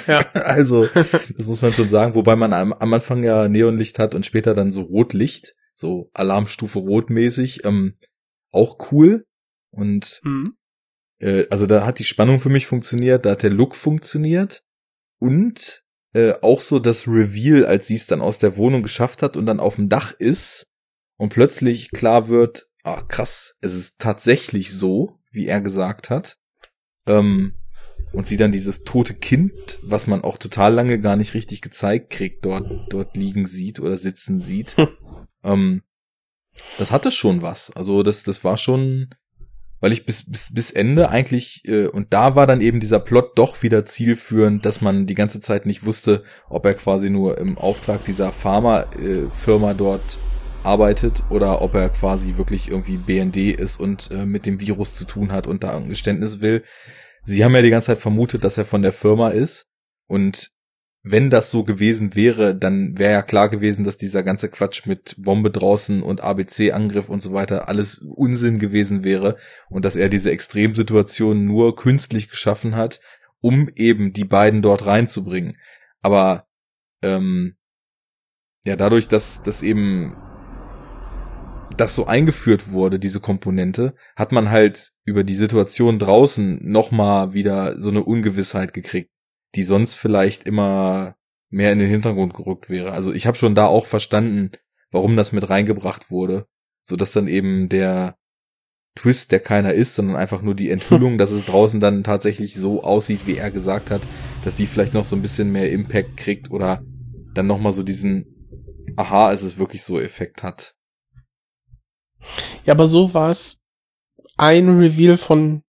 Ja. 0.07 0.19
also, 0.33 0.87
das 1.37 1.47
muss 1.47 1.61
man 1.63 1.73
schon 1.73 1.89
sagen, 1.89 2.13
wobei 2.13 2.35
man 2.35 2.53
am, 2.53 2.73
am, 2.73 2.93
Anfang 2.93 3.23
ja 3.23 3.47
Neonlicht 3.47 3.97
hat 3.97 4.13
und 4.13 4.25
später 4.25 4.53
dann 4.53 4.71
so 4.71 4.81
Rotlicht, 4.81 5.53
so 5.73 6.11
Alarmstufe 6.13 6.79
rotmäßig, 6.79 7.65
ähm, 7.65 7.95
auch 8.51 8.91
cool. 8.91 9.25
Und 9.71 10.21
mhm. 10.23 10.55
Äh, 11.23 11.47
also 11.49 11.65
da 11.65 11.85
hat 11.85 11.99
die 11.99 12.03
Spannung 12.03 12.39
für 12.39 12.49
mich 12.49 12.67
funktioniert, 12.67 13.25
da 13.25 13.31
hat 13.31 13.43
der 13.43 13.49
Look 13.49 13.75
funktioniert 13.75 14.63
und 15.19 15.83
äh, 16.13 16.33
auch 16.41 16.61
so 16.61 16.79
das 16.79 17.07
Reveal, 17.07 17.65
als 17.65 17.87
sie 17.87 17.95
es 17.95 18.07
dann 18.07 18.21
aus 18.21 18.37
der 18.37 18.57
Wohnung 18.57 18.83
geschafft 18.83 19.23
hat 19.23 19.37
und 19.37 19.45
dann 19.45 19.59
auf 19.59 19.75
dem 19.75 19.89
Dach 19.89 20.11
ist 20.11 20.67
und 21.17 21.29
plötzlich 21.29 21.91
klar 21.91 22.27
wird, 22.27 22.67
ah 22.83 23.01
krass, 23.01 23.57
es 23.61 23.73
ist 23.73 23.99
tatsächlich 23.99 24.73
so, 24.73 25.19
wie 25.31 25.47
er 25.47 25.61
gesagt 25.61 26.09
hat. 26.09 26.37
Ähm, 27.07 27.55
und 28.11 28.27
sie 28.27 28.37
dann 28.37 28.51
dieses 28.51 28.83
tote 28.83 29.15
Kind, 29.15 29.79
was 29.81 30.05
man 30.05 30.21
auch 30.21 30.37
total 30.37 30.73
lange 30.73 30.99
gar 30.99 31.15
nicht 31.15 31.33
richtig 31.33 31.61
gezeigt 31.61 32.11
kriegt, 32.11 32.45
dort, 32.45 32.69
dort 32.89 33.17
liegen 33.17 33.47
sieht 33.47 33.79
oder 33.79 33.97
sitzen 33.97 34.39
sieht. 34.39 34.77
Hm. 34.77 34.87
ähm, 35.43 35.81
das 36.77 36.91
hatte 36.91 37.09
schon 37.09 37.41
was. 37.41 37.71
Also 37.71 38.03
das, 38.03 38.23
das 38.23 38.43
war 38.43 38.57
schon, 38.57 39.09
weil 39.83 39.91
ich 39.91 40.05
bis, 40.05 40.31
bis, 40.31 40.53
bis 40.53 40.71
Ende 40.71 41.09
eigentlich, 41.09 41.61
äh, 41.65 41.87
und 41.87 42.13
da 42.13 42.37
war 42.37 42.47
dann 42.47 42.61
eben 42.61 42.79
dieser 42.79 43.01
Plot 43.01 43.37
doch 43.37 43.63
wieder 43.63 43.83
zielführend, 43.83 44.65
dass 44.65 44.79
man 44.79 45.07
die 45.07 45.13
ganze 45.13 45.41
Zeit 45.41 45.65
nicht 45.65 45.85
wusste, 45.85 46.23
ob 46.47 46.65
er 46.65 46.73
quasi 46.73 47.09
nur 47.09 47.37
im 47.37 47.57
Auftrag 47.57 48.05
dieser 48.05 48.31
Pharma-Firma 48.31 49.71
äh, 49.71 49.75
dort 49.75 50.19
arbeitet 50.63 51.25
oder 51.29 51.61
ob 51.61 51.75
er 51.75 51.89
quasi 51.89 52.37
wirklich 52.37 52.69
irgendwie 52.69 52.95
BND 52.95 53.35
ist 53.59 53.77
und 53.77 54.09
äh, 54.09 54.25
mit 54.25 54.45
dem 54.45 54.61
Virus 54.61 54.95
zu 54.95 55.03
tun 55.03 55.33
hat 55.33 55.47
und 55.47 55.65
da 55.65 55.75
ein 55.75 55.89
Geständnis 55.89 56.39
will. 56.39 56.63
Sie 57.23 57.43
haben 57.43 57.53
ja 57.53 57.61
die 57.61 57.69
ganze 57.69 57.87
Zeit 57.87 57.99
vermutet, 57.99 58.45
dass 58.45 58.57
er 58.57 58.63
von 58.63 58.83
der 58.83 58.93
Firma 58.93 59.31
ist 59.31 59.65
und 60.07 60.52
wenn 61.05 61.29
das 61.29 61.51
so 61.51 61.65
gewesen 61.65 62.15
wäre, 62.15 62.55
dann 62.55 62.97
wäre 62.97 63.11
ja 63.11 63.21
klar 63.21 63.49
gewesen, 63.49 63.83
dass 63.83 63.97
dieser 63.97 64.23
ganze 64.23 64.49
Quatsch 64.49 64.85
mit 64.87 65.15
Bombe 65.17 65.51
draußen 65.51 66.01
und 66.01 66.21
ABC-Angriff 66.21 67.09
und 67.09 67.21
so 67.21 67.33
weiter 67.33 67.67
alles 67.67 67.97
Unsinn 67.97 68.57
gewesen 68.57 69.03
wäre 69.03 69.35
und 69.69 69.83
dass 69.83 69.97
er 69.97 70.07
diese 70.07 70.31
Extremsituation 70.31 71.43
nur 71.43 71.75
künstlich 71.75 72.29
geschaffen 72.29 72.77
hat, 72.77 73.01
um 73.41 73.69
eben 73.75 74.13
die 74.13 74.23
beiden 74.23 74.61
dort 74.61 74.85
reinzubringen. 74.85 75.57
Aber 76.01 76.47
ähm, 77.01 77.57
ja, 78.63 78.77
dadurch, 78.77 79.09
dass, 79.09 79.43
dass 79.43 79.61
eben 79.61 80.15
das 81.75 81.95
so 81.95 82.05
eingeführt 82.05 82.71
wurde, 82.71 82.97
diese 82.97 83.19
Komponente, 83.19 83.93
hat 84.15 84.31
man 84.31 84.51
halt 84.51 84.91
über 85.03 85.25
die 85.25 85.33
Situation 85.33 85.99
draußen 85.99 86.59
nochmal 86.63 87.33
wieder 87.33 87.77
so 87.77 87.89
eine 87.89 88.03
Ungewissheit 88.03 88.73
gekriegt, 88.73 89.12
die 89.55 89.63
sonst 89.63 89.93
vielleicht 89.95 90.45
immer 90.45 91.15
mehr 91.49 91.71
in 91.71 91.79
den 91.79 91.89
Hintergrund 91.89 92.33
gerückt 92.33 92.69
wäre. 92.69 92.91
Also 92.91 93.13
ich 93.13 93.27
habe 93.27 93.37
schon 93.37 93.55
da 93.55 93.67
auch 93.67 93.85
verstanden, 93.85 94.51
warum 94.91 95.15
das 95.15 95.31
mit 95.31 95.49
reingebracht 95.49 96.09
wurde, 96.09 96.47
so 96.81 96.95
dass 96.95 97.11
dann 97.11 97.27
eben 97.27 97.69
der 97.69 98.17
Twist, 98.95 99.31
der 99.31 99.39
keiner 99.39 99.73
ist, 99.73 99.95
sondern 99.95 100.15
einfach 100.15 100.41
nur 100.41 100.55
die 100.55 100.69
Enthüllung, 100.69 101.17
dass 101.19 101.31
es 101.31 101.45
draußen 101.45 101.79
dann 101.79 102.03
tatsächlich 102.03 102.55
so 102.55 102.83
aussieht, 102.83 103.25
wie 103.25 103.37
er 103.37 103.51
gesagt 103.51 103.91
hat, 103.91 104.01
dass 104.43 104.55
die 104.55 104.65
vielleicht 104.65 104.93
noch 104.93 105.05
so 105.05 105.15
ein 105.15 105.21
bisschen 105.21 105.51
mehr 105.51 105.71
Impact 105.71 106.17
kriegt 106.17 106.51
oder 106.51 106.83
dann 107.33 107.47
noch 107.47 107.59
mal 107.59 107.71
so 107.71 107.83
diesen 107.83 108.25
Aha, 108.95 109.31
es 109.31 109.41
ist 109.41 109.57
wirklich 109.57 109.83
so 109.83 109.99
Effekt 109.99 110.43
hat. 110.43 110.75
Ja, 112.63 112.73
aber 112.73 112.85
so 112.85 113.13
war 113.13 113.31
es 113.31 113.59
ein 114.37 114.69
Reveal 114.69 115.17
von 115.17 115.63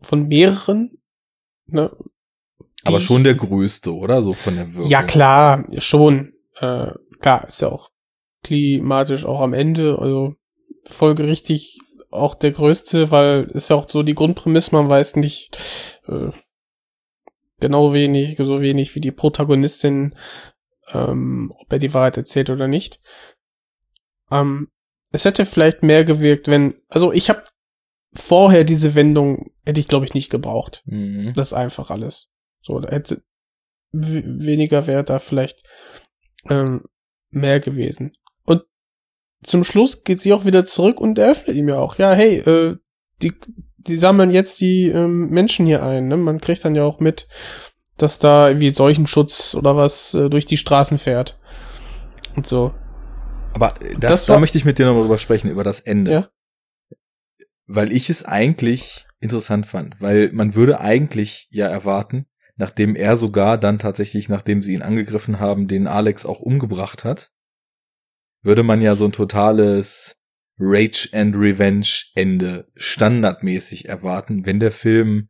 von 0.00 0.28
mehreren, 0.28 0.98
ne? 1.66 1.96
Aber 2.86 3.00
schon 3.00 3.24
der 3.24 3.34
größte, 3.34 3.94
oder? 3.94 4.22
So 4.22 4.32
von 4.32 4.56
der 4.56 4.72
Wirkung. 4.74 4.90
Ja, 4.90 5.02
klar, 5.02 5.66
schon. 5.78 6.32
Äh, 6.56 6.92
klar, 7.20 7.46
ist 7.48 7.60
ja 7.60 7.68
auch 7.68 7.90
klimatisch 8.42 9.24
auch 9.24 9.40
am 9.40 9.52
Ende, 9.52 9.98
also 9.98 10.34
folgerichtig 10.84 11.80
auch 12.10 12.34
der 12.34 12.52
größte, 12.52 13.10
weil 13.10 13.44
ist 13.52 13.70
ja 13.70 13.76
auch 13.76 13.88
so 13.88 14.02
die 14.02 14.14
Grundprämisse, 14.14 14.74
man 14.74 14.88
weiß 14.88 15.16
nicht 15.16 15.58
äh, 16.06 16.30
genau 17.60 17.92
wenig, 17.92 18.38
so 18.40 18.60
wenig 18.60 18.94
wie 18.94 19.00
die 19.00 19.10
Protagonistin, 19.10 20.14
ähm, 20.92 21.52
ob 21.56 21.72
er 21.72 21.78
die 21.78 21.92
Wahrheit 21.92 22.16
erzählt 22.16 22.50
oder 22.50 22.68
nicht. 22.68 23.00
Ähm, 24.30 24.68
es 25.12 25.24
hätte 25.24 25.44
vielleicht 25.44 25.82
mehr 25.82 26.04
gewirkt, 26.04 26.48
wenn, 26.48 26.74
also 26.88 27.12
ich 27.12 27.28
habe 27.28 27.42
vorher 28.14 28.64
diese 28.64 28.94
Wendung 28.94 29.50
hätte 29.64 29.80
ich 29.80 29.88
glaube 29.88 30.06
ich 30.06 30.14
nicht 30.14 30.30
gebraucht. 30.30 30.82
Mhm. 30.86 31.32
Das 31.34 31.48
ist 31.48 31.52
einfach 31.52 31.90
alles. 31.90 32.30
So, 32.66 32.80
da 32.80 32.90
hätte 32.90 33.22
weniger 33.92 34.86
wäre 34.88 35.04
da 35.04 35.20
vielleicht 35.20 35.62
ähm, 36.48 36.82
mehr 37.30 37.60
gewesen. 37.60 38.12
Und 38.44 38.64
zum 39.44 39.62
Schluss 39.62 40.02
geht 40.02 40.20
sie 40.20 40.32
auch 40.32 40.44
wieder 40.44 40.64
zurück 40.64 41.00
und 41.00 41.18
eröffnet 41.18 41.56
ihm 41.56 41.68
ja 41.68 41.78
auch, 41.78 41.96
ja, 41.96 42.12
hey, 42.12 42.38
äh, 42.38 42.76
die, 43.22 43.32
die 43.76 43.96
sammeln 43.96 44.30
jetzt 44.30 44.60
die 44.60 44.88
ähm, 44.88 45.28
Menschen 45.28 45.64
hier 45.64 45.84
ein. 45.84 46.08
Ne? 46.08 46.16
Man 46.16 46.40
kriegt 46.40 46.64
dann 46.64 46.74
ja 46.74 46.82
auch 46.82 46.98
mit, 46.98 47.28
dass 47.96 48.18
da 48.18 48.48
irgendwie 48.48 48.70
Seuchenschutz 48.70 49.54
oder 49.54 49.76
was 49.76 50.12
äh, 50.14 50.28
durch 50.28 50.44
die 50.44 50.56
Straßen 50.56 50.98
fährt. 50.98 51.38
Und 52.34 52.48
so. 52.48 52.74
Aber 53.54 53.74
das, 54.00 54.10
das 54.10 54.26
da 54.26 54.40
möchte 54.40 54.58
ich 54.58 54.64
mit 54.64 54.78
dir 54.78 54.86
noch 54.86 55.00
drüber 55.00 55.18
sprechen, 55.18 55.50
über 55.50 55.62
das 55.62 55.80
Ende. 55.80 56.10
Ja. 56.10 56.28
Weil 57.66 57.92
ich 57.92 58.10
es 58.10 58.24
eigentlich 58.24 59.06
interessant 59.20 59.66
fand, 59.66 60.00
weil 60.00 60.32
man 60.32 60.56
würde 60.56 60.80
eigentlich 60.80 61.46
ja 61.50 61.68
erwarten, 61.68 62.26
nachdem 62.56 62.96
er 62.96 63.16
sogar 63.16 63.58
dann 63.58 63.78
tatsächlich, 63.78 64.28
nachdem 64.28 64.62
sie 64.62 64.74
ihn 64.74 64.82
angegriffen 64.82 65.40
haben, 65.40 65.68
den 65.68 65.86
Alex 65.86 66.26
auch 66.26 66.40
umgebracht 66.40 67.04
hat, 67.04 67.30
würde 68.42 68.62
man 68.62 68.80
ja 68.80 68.94
so 68.94 69.04
ein 69.04 69.12
totales 69.12 70.16
Rage 70.58 71.08
and 71.12 71.34
Revenge 71.36 71.88
Ende 72.14 72.68
standardmäßig 72.74 73.88
erwarten, 73.88 74.46
wenn 74.46 74.58
der 74.58 74.70
Film, 74.70 75.28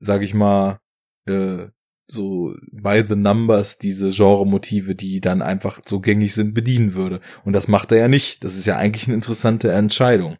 sag 0.00 0.22
ich 0.22 0.34
mal, 0.34 0.80
äh, 1.26 1.68
so 2.08 2.54
by 2.72 3.04
the 3.06 3.14
numbers 3.14 3.78
diese 3.78 4.10
Genre-Motive, 4.10 4.94
die 4.94 5.20
dann 5.20 5.40
einfach 5.40 5.80
so 5.84 6.00
gängig 6.00 6.34
sind, 6.34 6.54
bedienen 6.54 6.94
würde. 6.94 7.20
Und 7.44 7.54
das 7.54 7.68
macht 7.68 7.92
er 7.92 7.98
ja 7.98 8.08
nicht. 8.08 8.44
Das 8.44 8.56
ist 8.56 8.66
ja 8.66 8.76
eigentlich 8.76 9.06
eine 9.06 9.14
interessante 9.14 9.72
Entscheidung. 9.72 10.36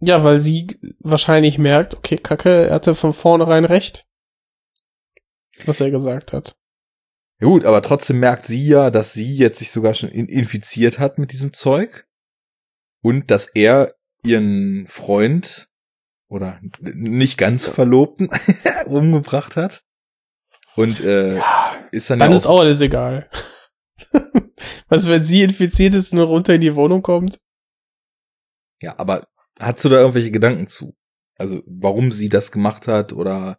Ja, 0.00 0.24
weil 0.24 0.40
sie 0.40 0.66
wahrscheinlich 0.98 1.58
merkt, 1.58 1.94
okay, 1.96 2.16
Kacke, 2.16 2.66
er 2.68 2.74
hatte 2.74 2.94
von 2.94 3.12
vornherein 3.12 3.64
recht. 3.64 4.06
Was 5.66 5.80
er 5.80 5.90
gesagt 5.90 6.32
hat. 6.32 6.56
Ja 7.40 7.48
gut, 7.48 7.64
aber 7.64 7.82
trotzdem 7.82 8.20
merkt 8.20 8.46
sie 8.46 8.66
ja, 8.66 8.90
dass 8.90 9.12
sie 9.12 9.34
jetzt 9.34 9.58
sich 9.58 9.70
sogar 9.70 9.94
schon 9.94 10.10
infiziert 10.10 10.98
hat 10.98 11.18
mit 11.18 11.32
diesem 11.32 11.52
Zeug 11.52 12.06
und 13.02 13.30
dass 13.30 13.48
er 13.48 13.92
ihren 14.22 14.86
Freund 14.86 15.68
oder 16.28 16.60
nicht 16.80 17.38
ganz 17.38 17.68
Verlobten 17.68 18.30
umgebracht 18.86 19.56
hat. 19.56 19.84
Und 20.76 21.00
äh, 21.00 21.36
ja, 21.36 21.88
ist 21.90 22.08
dann 22.08 22.18
dann 22.18 22.30
ja 22.30 22.36
ist 22.36 22.46
auch 22.46 22.60
alles 22.60 22.80
egal. 22.80 23.28
Was, 24.88 25.08
wenn 25.08 25.24
sie 25.24 25.42
infiziert 25.42 25.94
ist 25.94 26.12
und 26.12 26.18
nur 26.18 26.28
runter 26.28 26.54
in 26.54 26.60
die 26.60 26.74
Wohnung 26.74 27.02
kommt? 27.02 27.38
Ja, 28.80 28.98
aber 28.98 29.26
hast 29.58 29.84
du 29.84 29.88
da 29.88 29.96
irgendwelche 29.96 30.30
Gedanken 30.30 30.66
zu? 30.66 30.94
Also, 31.36 31.62
warum 31.66 32.12
sie 32.12 32.28
das 32.28 32.52
gemacht 32.52 32.88
hat 32.88 33.12
oder 33.12 33.58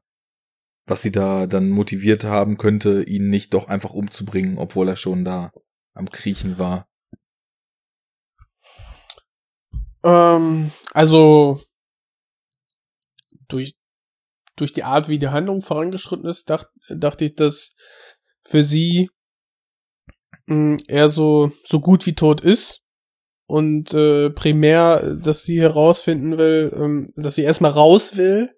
was 0.85 1.01
sie 1.01 1.11
da 1.11 1.47
dann 1.47 1.69
motiviert 1.69 2.23
haben 2.23 2.57
könnte, 2.57 3.03
ihn 3.03 3.29
nicht 3.29 3.53
doch 3.53 3.67
einfach 3.67 3.93
umzubringen, 3.93 4.57
obwohl 4.57 4.89
er 4.89 4.95
schon 4.95 5.23
da 5.23 5.51
am 5.93 6.09
Kriechen 6.09 6.57
war? 6.57 6.87
Ähm, 10.03 10.71
also 10.93 11.61
durch 13.47 13.75
durch 14.55 14.71
die 14.71 14.83
Art, 14.83 15.07
wie 15.07 15.17
die 15.17 15.29
Handlung 15.29 15.63
vorangeschritten 15.63 16.29
ist, 16.29 16.49
dacht, 16.49 16.67
dachte 16.89 17.25
ich, 17.25 17.35
dass 17.35 17.75
für 18.43 18.61
sie 18.61 19.09
mh, 20.45 20.55
hm, 20.77 20.77
er 20.87 21.07
so 21.09 21.51
so 21.63 21.79
gut 21.79 22.05
wie 22.05 22.13
tot 22.13 22.41
ist 22.41 22.81
und 23.47 23.93
äh, 23.93 24.29
primär, 24.29 25.15
dass 25.15 25.43
sie 25.43 25.61
herausfinden 25.61 26.37
will, 26.37 26.73
ähm, 26.75 27.09
dass 27.15 27.35
sie 27.35 27.43
erstmal 27.43 27.71
raus 27.71 28.17
will 28.17 28.53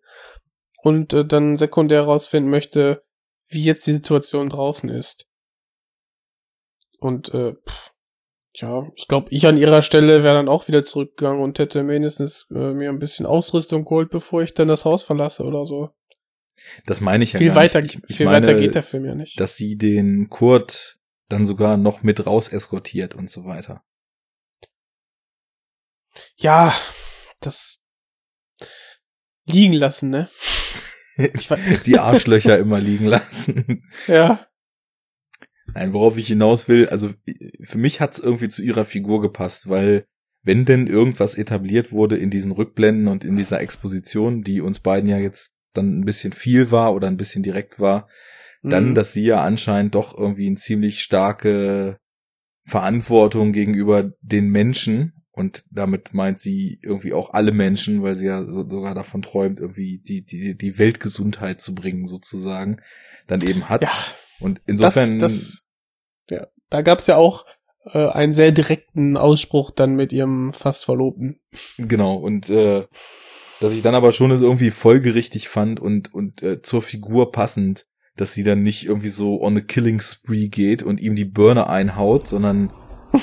und 0.86 1.14
äh, 1.14 1.26
dann 1.26 1.58
sekundär 1.58 2.04
herausfinden 2.04 2.52
möchte, 2.52 3.04
wie 3.48 3.64
jetzt 3.64 3.88
die 3.88 3.92
Situation 3.92 4.50
draußen 4.50 4.88
ist. 4.88 5.28
Und 7.00 7.34
äh, 7.34 7.54
pff, 7.54 7.92
ja, 8.54 8.88
ich 8.96 9.08
glaube, 9.08 9.28
ich 9.32 9.48
an 9.48 9.58
ihrer 9.58 9.82
Stelle 9.82 10.24
wäre 10.24 10.36
dann 10.36 10.48
auch 10.48 10.68
wieder 10.68 10.84
zurückgegangen 10.84 11.42
und 11.42 11.58
hätte 11.58 11.82
mindestens 11.82 12.46
äh, 12.52 12.74
mir 12.74 12.90
ein 12.90 13.00
bisschen 13.00 13.26
Ausrüstung 13.26 13.84
geholt, 13.84 14.12
bevor 14.12 14.44
ich 14.44 14.54
dann 14.54 14.68
das 14.68 14.86
Haus 14.86 15.02
verlasse 15.02 15.44
oder 15.44 15.66
so. 15.66 15.90
Das 16.86 17.02
meine 17.02 17.24
ich 17.24 17.34
ja 17.34 17.40
viel 17.40 17.48
gar 17.48 17.56
weiter, 17.56 17.82
nicht. 17.82 18.00
Ich, 18.08 18.18
viel 18.18 18.28
meine, 18.28 18.46
weiter 18.46 18.56
geht 18.56 18.76
der 18.76 18.84
Film 18.84 19.06
ja 19.06 19.16
nicht. 19.16 19.40
Dass 19.40 19.58
sie 19.58 19.78
den 19.78 20.30
Kurt 20.30 21.00
dann 21.30 21.48
sogar 21.48 21.78
noch 21.78 22.04
mit 22.04 22.28
raus 22.28 22.48
eskortiert 22.48 23.16
und 23.16 23.32
so 23.32 23.44
weiter. 23.46 23.84
Ja, 26.38 26.76
das 27.40 27.82
liegen 29.46 29.74
lassen, 29.74 30.10
ne? 30.10 30.30
die 31.86 31.98
Arschlöcher 31.98 32.58
immer 32.60 32.80
liegen 32.80 33.06
lassen. 33.06 33.84
Ja. 34.08 34.46
Nein, 35.74 35.94
worauf 35.94 36.18
ich 36.18 36.28
hinaus 36.28 36.68
will, 36.68 36.90
also 36.90 37.12
für 37.62 37.78
mich 37.78 38.02
hat's 38.02 38.20
irgendwie 38.20 38.50
zu 38.50 38.64
ihrer 38.64 38.86
Figur 38.86 39.22
gepasst, 39.22 39.70
weil 39.70 40.06
wenn 40.44 40.66
denn 40.66 40.88
irgendwas 40.88 41.36
etabliert 41.36 41.92
wurde 41.92 42.18
in 42.18 42.30
diesen 42.30 42.52
Rückblenden 42.52 43.08
und 43.08 43.24
in 43.24 43.36
dieser 43.36 43.62
Exposition, 43.62 44.44
die 44.44 44.62
uns 44.62 44.80
beiden 44.80 45.10
ja 45.10 45.18
jetzt 45.18 45.56
dann 45.74 46.00
ein 46.00 46.06
bisschen 46.06 46.34
viel 46.34 46.72
war 46.72 46.94
oder 46.94 47.08
ein 47.08 47.18
bisschen 47.18 47.44
direkt 47.44 47.80
war, 47.80 48.08
dann, 48.62 48.90
mhm. 48.90 48.96
dass 48.96 49.14
sie 49.14 49.24
ja 49.24 49.42
anscheinend 49.44 49.96
doch 49.96 50.18
irgendwie 50.18 50.48
eine 50.48 50.56
ziemlich 50.56 51.02
starke 51.02 51.98
Verantwortung 52.66 53.52
gegenüber 53.52 54.12
den 54.22 54.50
Menschen 54.50 55.15
und 55.36 55.66
damit 55.70 56.14
meint 56.14 56.40
sie 56.40 56.80
irgendwie 56.82 57.12
auch 57.14 57.34
alle 57.34 57.52
Menschen, 57.52 58.02
weil 58.02 58.16
sie 58.16 58.28
ja 58.28 58.46
so, 58.46 58.68
sogar 58.70 58.96
davon 58.96 59.22
träumt, 59.22 59.60
irgendwie 59.60 59.98
die, 59.98 60.24
die, 60.24 60.58
die 60.58 60.80
Weltgesundheit 60.80 61.62
zu 61.62 61.76
bringen, 61.76 62.08
sozusagen, 62.08 62.82
dann 63.28 63.42
eben 63.42 63.68
hat. 63.68 63.82
Ja, 63.84 63.92
und 64.40 64.62
insofern. 64.66 65.20
Das, 65.20 65.34
das, 65.34 65.64
ja, 66.30 66.48
da 66.70 66.82
gab's 66.82 67.08
ja 67.08 67.18
auch 67.18 67.46
äh, 67.92 68.08
einen 68.08 68.32
sehr 68.32 68.54
direkten 68.54 69.18
Ausspruch 69.18 69.72
dann 69.72 69.98
mit 69.98 70.14
ihrem 70.14 70.54
fast 70.54 70.86
Verlobten. 70.86 71.42
Genau, 71.78 72.16
und 72.16 72.50
äh, 72.50 72.86
dass 73.60 73.74
ich 73.74 73.82
dann 73.82 73.96
aber 73.96 74.14
schon 74.14 74.32
es 74.32 74.40
irgendwie 74.40 74.72
folgerichtig 74.72 75.50
fand 75.50 75.82
und, 75.82 76.14
und 76.14 76.44
äh, 76.44 76.62
zur 76.62 76.82
Figur 76.82 77.34
passend, 77.34 77.88
dass 78.16 78.34
sie 78.34 78.44
dann 78.44 78.64
nicht 78.64 78.86
irgendwie 78.86 79.10
so 79.10 79.42
on 79.42 79.58
a 79.58 79.62
killing 79.62 80.00
spree 80.00 80.48
geht 80.48 80.82
und 80.82 81.02
ihm 81.02 81.16
die 81.16 81.26
Birne 81.26 81.68
einhaut, 81.68 82.26
sondern 82.26 82.72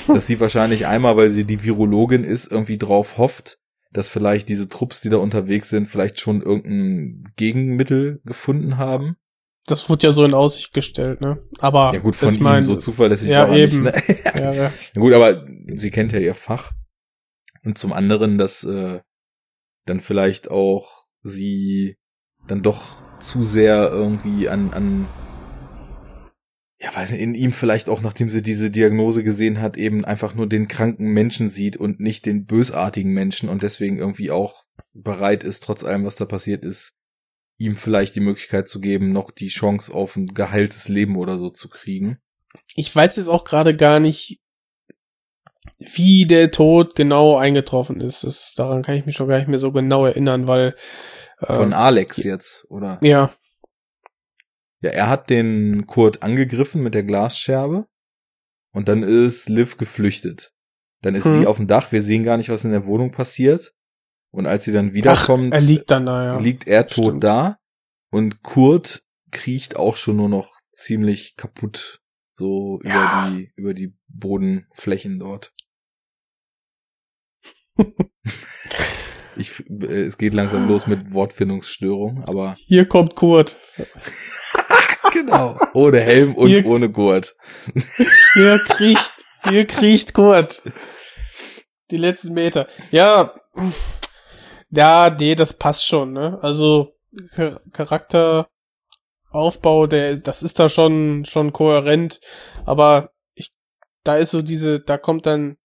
dass 0.07 0.27
sie 0.27 0.39
wahrscheinlich 0.39 0.85
einmal, 0.85 1.17
weil 1.17 1.29
sie 1.29 1.45
die 1.45 1.63
Virologin 1.63 2.23
ist, 2.23 2.51
irgendwie 2.51 2.77
drauf 2.77 3.17
hofft, 3.17 3.57
dass 3.91 4.09
vielleicht 4.09 4.49
diese 4.49 4.69
Trupps, 4.69 5.01
die 5.01 5.09
da 5.09 5.17
unterwegs 5.17 5.69
sind, 5.69 5.87
vielleicht 5.87 6.19
schon 6.19 6.41
irgendein 6.41 7.31
Gegenmittel 7.35 8.21
gefunden 8.25 8.77
haben. 8.77 9.15
Das 9.65 9.89
wurde 9.89 10.07
ja 10.07 10.11
so 10.11 10.25
in 10.25 10.33
Aussicht 10.33 10.73
gestellt, 10.73 11.21
ne? 11.21 11.41
Aber 11.59 11.93
ja 11.93 11.99
gut, 11.99 12.15
von 12.15 12.33
ihm 12.33 12.43
mein, 12.43 12.63
so 12.63 12.75
zuverlässig 12.75 13.29
ja, 13.29 13.47
war 13.47 13.55
eben. 13.55 13.83
nicht. 13.83 13.95
Ne? 14.09 14.15
ja, 14.35 14.53
ja. 14.53 14.63
ja, 14.63 14.71
gut, 15.01 15.13
aber 15.13 15.45
sie 15.73 15.89
kennt 15.89 16.11
ja 16.11 16.19
ihr 16.19 16.35
Fach. 16.35 16.71
Und 17.63 17.77
zum 17.77 17.93
anderen, 17.93 18.37
dass 18.37 18.65
äh, 18.65 18.99
dann 19.85 20.01
vielleicht 20.01 20.51
auch 20.51 21.05
sie 21.21 21.97
dann 22.45 22.61
doch 22.61 23.01
zu 23.21 23.43
sehr 23.43 23.89
irgendwie 23.89 24.49
an 24.49 24.73
an 24.73 25.07
ja, 26.83 26.93
weiß 26.93 27.11
nicht, 27.11 27.21
in 27.21 27.33
ihm 27.33 27.53
vielleicht 27.53 27.87
auch, 27.87 28.01
nachdem 28.01 28.29
sie 28.29 28.41
diese 28.41 28.69
Diagnose 28.69 29.23
gesehen 29.23 29.61
hat, 29.61 29.77
eben 29.77 30.03
einfach 30.03 30.35
nur 30.35 30.47
den 30.47 30.67
kranken 30.67 31.05
Menschen 31.13 31.47
sieht 31.47 31.77
und 31.77 32.01
nicht 32.01 32.25
den 32.25 32.45
bösartigen 32.45 33.13
Menschen 33.13 33.47
und 33.47 33.63
deswegen 33.63 33.99
irgendwie 33.99 34.31
auch 34.31 34.65
bereit 34.91 35.45
ist, 35.45 35.63
trotz 35.63 35.85
allem, 35.85 36.03
was 36.03 36.15
da 36.15 36.25
passiert 36.25 36.65
ist, 36.65 36.91
ihm 37.57 37.77
vielleicht 37.77 38.17
die 38.17 38.21
Möglichkeit 38.21 38.67
zu 38.67 38.81
geben, 38.81 39.13
noch 39.13 39.31
die 39.31 39.47
Chance 39.47 39.93
auf 39.93 40.17
ein 40.17 40.27
geheiltes 40.27 40.89
Leben 40.89 41.15
oder 41.15 41.37
so 41.37 41.49
zu 41.49 41.69
kriegen. 41.69 42.17
Ich 42.75 42.93
weiß 42.93 43.15
jetzt 43.15 43.29
auch 43.29 43.45
gerade 43.45 43.77
gar 43.77 44.01
nicht, 44.01 44.41
wie 45.79 46.25
der 46.25 46.51
Tod 46.51 46.95
genau 46.95 47.37
eingetroffen 47.37 48.01
ist. 48.01 48.25
Das, 48.25 48.53
daran 48.57 48.81
kann 48.81 48.95
ich 48.95 49.05
mich 49.05 49.15
schon 49.15 49.29
gar 49.29 49.37
nicht 49.37 49.47
mehr 49.47 49.59
so 49.59 49.71
genau 49.71 50.05
erinnern, 50.05 50.47
weil. 50.47 50.75
Äh, 51.39 51.53
Von 51.53 51.71
Alex 51.71 52.17
jetzt, 52.23 52.65
oder? 52.69 52.99
Ja. 53.01 53.33
Ja, 54.83 54.91
er 54.91 55.09
hat 55.09 55.29
den 55.29 55.87
Kurt 55.87 56.23
angegriffen 56.23 56.83
mit 56.83 56.93
der 56.93 57.03
Glasscherbe 57.03 57.87
und 58.73 58.89
dann 58.89 59.01
ist 59.01 59.47
Liv 59.47 59.77
geflüchtet. 59.77 60.53
Dann 61.01 61.15
ist 61.15 61.25
hm. 61.25 61.33
sie 61.33 61.47
auf 61.47 61.57
dem 61.57 61.67
Dach, 61.67 61.91
wir 61.91 62.01
sehen 62.01 62.23
gar 62.23 62.37
nicht, 62.37 62.49
was 62.49 62.65
in 62.65 62.71
der 62.71 62.85
Wohnung 62.85 63.11
passiert. 63.11 63.73
Und 64.31 64.45
als 64.45 64.65
sie 64.65 64.71
dann 64.71 64.93
wiederkommt, 64.93 65.53
Ach, 65.53 65.57
er 65.57 65.61
liegt 65.61 65.91
dann 65.91 66.05
da, 66.05 66.25
ja. 66.25 66.39
liegt 66.39 66.67
er 66.67 66.87
tot 66.87 67.05
Stimmt. 67.05 67.23
da 67.23 67.59
und 68.11 68.43
Kurt 68.43 69.03
kriecht 69.31 69.75
auch 69.77 69.95
schon 69.95 70.17
nur 70.17 70.29
noch 70.29 70.59
ziemlich 70.71 71.35
kaputt 71.35 72.01
so 72.33 72.79
ja. 72.83 73.27
über 73.27 73.37
die 73.37 73.51
über 73.55 73.73
die 73.73 73.95
Bodenflächen 74.07 75.19
dort. 75.19 75.53
ich, 79.35 79.63
äh, 79.69 80.03
es 80.03 80.17
geht 80.17 80.33
langsam 80.33 80.67
los 80.67 80.87
mit 80.87 81.13
Wortfindungsstörung, 81.13 82.23
aber 82.27 82.55
hier 82.59 82.85
kommt 82.87 83.15
Kurt. 83.15 83.57
genau, 85.13 85.57
ohne 85.73 86.01
Helm 86.01 86.35
und 86.35 86.47
hier, 86.47 86.65
ohne 86.65 86.89
Gurt. 86.89 87.35
hier 88.33 88.59
kriecht, 88.59 89.11
hier 89.49 89.65
kriecht 89.65 90.13
Kurt. 90.13 90.63
Die 91.91 91.97
letzten 91.97 92.33
Meter. 92.33 92.67
Ja, 92.91 93.33
ja, 94.69 95.15
nee, 95.19 95.35
das 95.35 95.53
passt 95.53 95.85
schon, 95.85 96.13
ne? 96.13 96.39
Also 96.41 96.95
Charakteraufbau, 97.71 98.47
der, 99.87 100.17
das 100.17 100.41
ist 100.41 100.59
da 100.59 100.67
schon, 100.69 101.25
schon 101.25 101.53
kohärent, 101.53 102.19
aber 102.65 103.11
ich, 103.35 103.53
da 104.03 104.17
ist 104.17 104.31
so 104.31 104.41
diese, 104.41 104.79
da 104.79 104.97
kommt 104.97 105.27
dann 105.27 105.57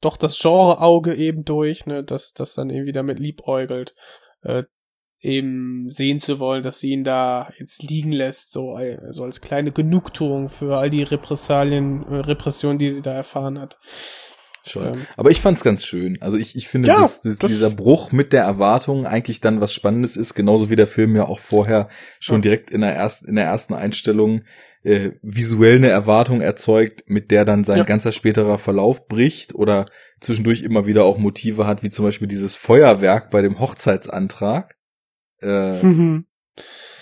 doch 0.00 0.16
das 0.16 0.38
Genreauge 0.38 1.14
eben 1.14 1.44
durch, 1.44 1.86
ne, 1.86 2.04
dass 2.04 2.32
das 2.32 2.54
dann 2.54 2.70
irgendwie 2.70 2.92
damit 2.92 3.18
liebäugelt, 3.18 3.94
äh, 4.42 4.64
eben 5.20 5.90
sehen 5.90 6.20
zu 6.20 6.38
wollen, 6.38 6.62
dass 6.62 6.78
sie 6.78 6.90
ihn 6.90 7.02
da 7.02 7.50
jetzt 7.58 7.82
liegen 7.82 8.12
lässt, 8.12 8.52
so 8.52 8.72
also 8.74 9.24
als 9.24 9.40
kleine 9.40 9.72
Genugtuung 9.72 10.48
für 10.48 10.76
all 10.76 10.90
die 10.90 11.02
Repressalien, 11.02 12.06
äh, 12.06 12.16
Repressionen, 12.16 12.78
die 12.78 12.92
sie 12.92 13.02
da 13.02 13.12
erfahren 13.12 13.58
hat. 13.58 13.78
Schon. 14.64 14.94
Ähm, 14.94 15.06
Aber 15.16 15.30
ich 15.30 15.40
fand's 15.40 15.64
ganz 15.64 15.84
schön. 15.84 16.18
Also 16.20 16.36
ich, 16.36 16.54
ich 16.54 16.68
finde, 16.68 16.88
ja, 16.88 17.00
dass, 17.00 17.22
dass 17.22 17.38
das 17.38 17.50
dieser 17.50 17.70
Bruch 17.70 18.12
mit 18.12 18.32
der 18.32 18.44
Erwartung 18.44 19.06
eigentlich 19.06 19.40
dann 19.40 19.60
was 19.60 19.72
Spannendes 19.72 20.16
ist, 20.16 20.34
genauso 20.34 20.70
wie 20.70 20.76
der 20.76 20.86
Film 20.86 21.16
ja 21.16 21.26
auch 21.26 21.38
vorher 21.38 21.88
schon 22.20 22.36
ja. 22.36 22.42
direkt 22.42 22.70
in 22.70 22.82
der 22.82 22.94
ersten, 22.94 23.28
in 23.28 23.36
der 23.36 23.46
ersten 23.46 23.74
Einstellung 23.74 24.42
äh, 24.82 25.12
visuell 25.22 25.76
eine 25.76 25.88
Erwartung 25.88 26.40
erzeugt, 26.40 27.04
mit 27.06 27.30
der 27.30 27.44
dann 27.44 27.64
sein 27.64 27.78
ja. 27.78 27.84
ganzer 27.84 28.12
späterer 28.12 28.58
Verlauf 28.58 29.08
bricht 29.08 29.54
oder 29.54 29.86
zwischendurch 30.20 30.62
immer 30.62 30.86
wieder 30.86 31.04
auch 31.04 31.18
Motive 31.18 31.66
hat, 31.66 31.82
wie 31.82 31.90
zum 31.90 32.04
Beispiel 32.04 32.28
dieses 32.28 32.54
Feuerwerk 32.54 33.30
bei 33.30 33.42
dem 33.42 33.58
Hochzeitsantrag. 33.58 34.76
Äh, 35.40 35.82
mhm. 35.82 36.26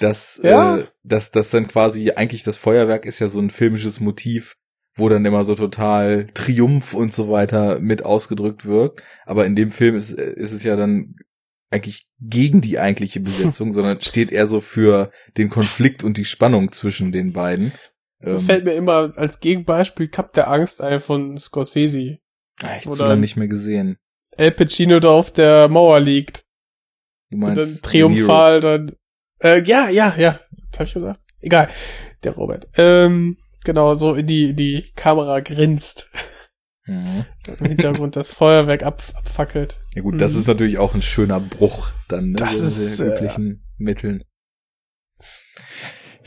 Das, 0.00 0.40
ja. 0.42 0.78
äh, 0.78 0.86
das, 1.02 1.30
das 1.30 1.50
dann 1.50 1.68
quasi, 1.68 2.10
eigentlich 2.12 2.42
das 2.42 2.56
Feuerwerk 2.56 3.06
ist 3.06 3.18
ja 3.18 3.28
so 3.28 3.40
ein 3.40 3.50
filmisches 3.50 4.00
Motiv, 4.00 4.56
wo 4.94 5.08
dann 5.08 5.24
immer 5.24 5.44
so 5.44 5.54
total 5.54 6.26
Triumph 6.34 6.94
und 6.94 7.12
so 7.12 7.30
weiter 7.30 7.80
mit 7.80 8.04
ausgedrückt 8.04 8.64
wird. 8.64 9.02
Aber 9.24 9.44
in 9.46 9.54
dem 9.54 9.70
Film 9.70 9.94
ist, 9.94 10.12
ist 10.12 10.52
es 10.52 10.64
ja 10.64 10.76
dann 10.76 11.16
eigentlich 11.70 12.06
gegen 12.20 12.60
die 12.60 12.78
eigentliche 12.78 13.20
Besetzung, 13.20 13.72
sondern 13.74 14.00
steht 14.00 14.30
eher 14.30 14.46
so 14.46 14.60
für 14.60 15.10
den 15.36 15.50
Konflikt 15.50 16.04
und 16.04 16.16
die 16.16 16.24
Spannung 16.24 16.72
zwischen 16.72 17.12
den 17.12 17.32
beiden. 17.32 17.72
Ähm, 18.22 18.40
Fällt 18.40 18.64
mir 18.64 18.72
immer 18.72 19.12
als 19.16 19.40
Gegenbeispiel 19.40 20.08
Cup 20.08 20.32
der 20.32 20.50
Angst 20.50 20.80
ein 20.80 21.00
von 21.00 21.36
Scorsese. 21.38 22.18
Ah, 22.62 22.76
ich 22.78 22.86
lange 22.86 23.20
nicht 23.20 23.36
mehr 23.36 23.48
gesehen. 23.48 23.98
El 24.30 24.52
Pacino 24.52 25.00
da 25.00 25.10
auf 25.10 25.30
der 25.30 25.68
Mauer 25.68 26.00
liegt. 26.00 26.44
Du 27.30 27.38
meinst 27.38 27.58
und 27.58 27.68
dann 27.68 27.82
triumphal 27.82 28.60
dann. 28.60 28.96
Äh, 29.40 29.62
ja, 29.64 29.88
ja, 29.88 30.14
ja. 30.16 30.40
Was 30.70 30.78
hab 30.78 30.86
ich 30.86 30.94
gesagt? 30.94 31.20
Egal. 31.40 31.68
Der 32.24 32.32
Robert. 32.32 32.68
Ähm, 32.76 33.38
genau, 33.64 33.94
so 33.94 34.14
in 34.14 34.26
die, 34.26 34.50
in 34.50 34.56
die 34.56 34.92
Kamera 34.94 35.40
grinst. 35.40 36.10
Mhm. 36.86 37.24
Im 37.60 37.66
Hintergrund 37.66 38.16
das 38.16 38.32
Feuerwerk 38.32 38.84
ab, 38.84 39.02
abfackelt. 39.14 39.80
Ja 39.94 40.02
gut, 40.02 40.14
mhm. 40.14 40.18
das 40.18 40.34
ist 40.34 40.46
natürlich 40.46 40.78
auch 40.78 40.94
ein 40.94 41.02
schöner 41.02 41.40
Bruch 41.40 41.90
dann, 42.08 42.30
ne? 42.30 42.36
Das 42.36 42.56
ist 42.56 43.00
äh, 43.00 43.14
üblichen 43.14 43.50
äh, 43.50 43.82
Mitteln. 43.82 44.22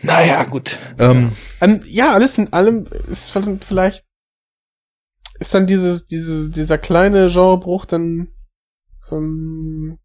Naja, 0.01 0.43
gut. 0.45 0.79
Ähm, 0.97 1.31
um, 1.59 1.79
ja, 1.85 2.13
alles 2.13 2.38
in 2.38 2.53
allem 2.53 2.85
ist 3.07 3.38
vielleicht 3.63 4.05
ist 5.39 5.53
dann 5.53 5.67
dieses, 5.67 6.07
diese, 6.07 6.49
dieser 6.49 6.77
kleine 6.77 7.27
Genrebruch 7.27 7.85
dann, 7.85 8.29
ähm, 9.11 9.97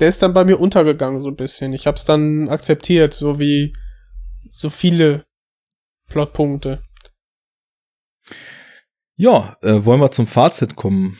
der 0.00 0.08
ist 0.08 0.22
dann 0.22 0.32
bei 0.32 0.44
mir 0.44 0.60
untergegangen 0.60 1.20
so 1.20 1.28
ein 1.28 1.36
bisschen. 1.36 1.72
Ich 1.72 1.86
hab's 1.86 2.04
dann 2.04 2.48
akzeptiert, 2.48 3.12
so 3.12 3.38
wie 3.38 3.74
so 4.52 4.70
viele 4.70 5.24
Plotpunkte. 6.08 6.82
Ja, 9.18 9.56
äh, 9.62 9.84
wollen 9.84 10.00
wir 10.00 10.12
zum 10.12 10.28
Fazit 10.28 10.76
kommen? 10.76 11.18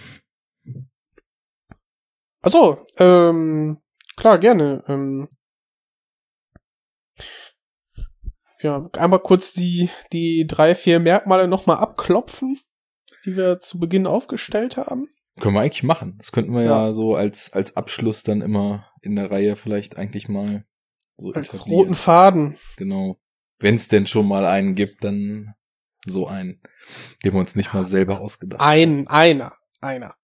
Achso, 2.40 2.86
ähm, 2.96 3.78
klar, 4.16 4.38
gerne. 4.38 4.84
Ähm, 4.86 5.28
ja, 8.60 8.88
einmal 8.96 9.18
kurz 9.18 9.52
die, 9.52 9.90
die 10.12 10.46
drei, 10.46 10.76
vier 10.76 11.00
Merkmale 11.00 11.48
nochmal 11.48 11.78
abklopfen, 11.78 12.60
die 13.24 13.36
wir 13.36 13.58
zu 13.58 13.80
Beginn 13.80 14.06
aufgestellt 14.06 14.76
haben. 14.76 15.08
Können 15.40 15.56
wir 15.56 15.62
eigentlich 15.62 15.82
machen. 15.82 16.14
Das 16.18 16.30
könnten 16.30 16.52
wir 16.52 16.62
ja, 16.62 16.86
ja 16.86 16.92
so 16.92 17.16
als, 17.16 17.52
als 17.52 17.76
Abschluss 17.76 18.22
dann 18.22 18.42
immer 18.42 18.86
in 19.02 19.16
der 19.16 19.32
Reihe 19.32 19.56
vielleicht 19.56 19.98
eigentlich 19.98 20.28
mal 20.28 20.64
so 21.16 21.32
Als 21.32 21.66
roten 21.66 21.96
Faden. 21.96 22.56
Genau. 22.76 23.18
Wenn 23.58 23.74
es 23.74 23.88
denn 23.88 24.06
schon 24.06 24.28
mal 24.28 24.46
einen 24.46 24.76
gibt, 24.76 25.02
dann 25.02 25.54
so 26.08 26.26
einen, 26.26 26.60
den 27.24 27.32
wir 27.32 27.40
uns 27.40 27.56
nicht 27.56 27.72
mal 27.74 27.84
selber 27.84 28.20
ausgedacht 28.20 28.60
haben. 28.60 28.68
Ein, 28.68 29.08
einer, 29.08 29.56
einer. 29.80 30.14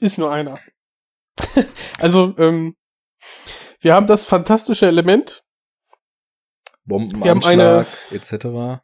Ist 0.00 0.18
nur 0.18 0.32
einer. 0.32 0.58
also, 1.98 2.34
ähm, 2.38 2.76
wir 3.80 3.94
haben 3.94 4.06
das 4.06 4.24
fantastische 4.24 4.86
Element. 4.86 5.44
Bombenanschlag, 6.84 7.86
etc. 8.10 8.82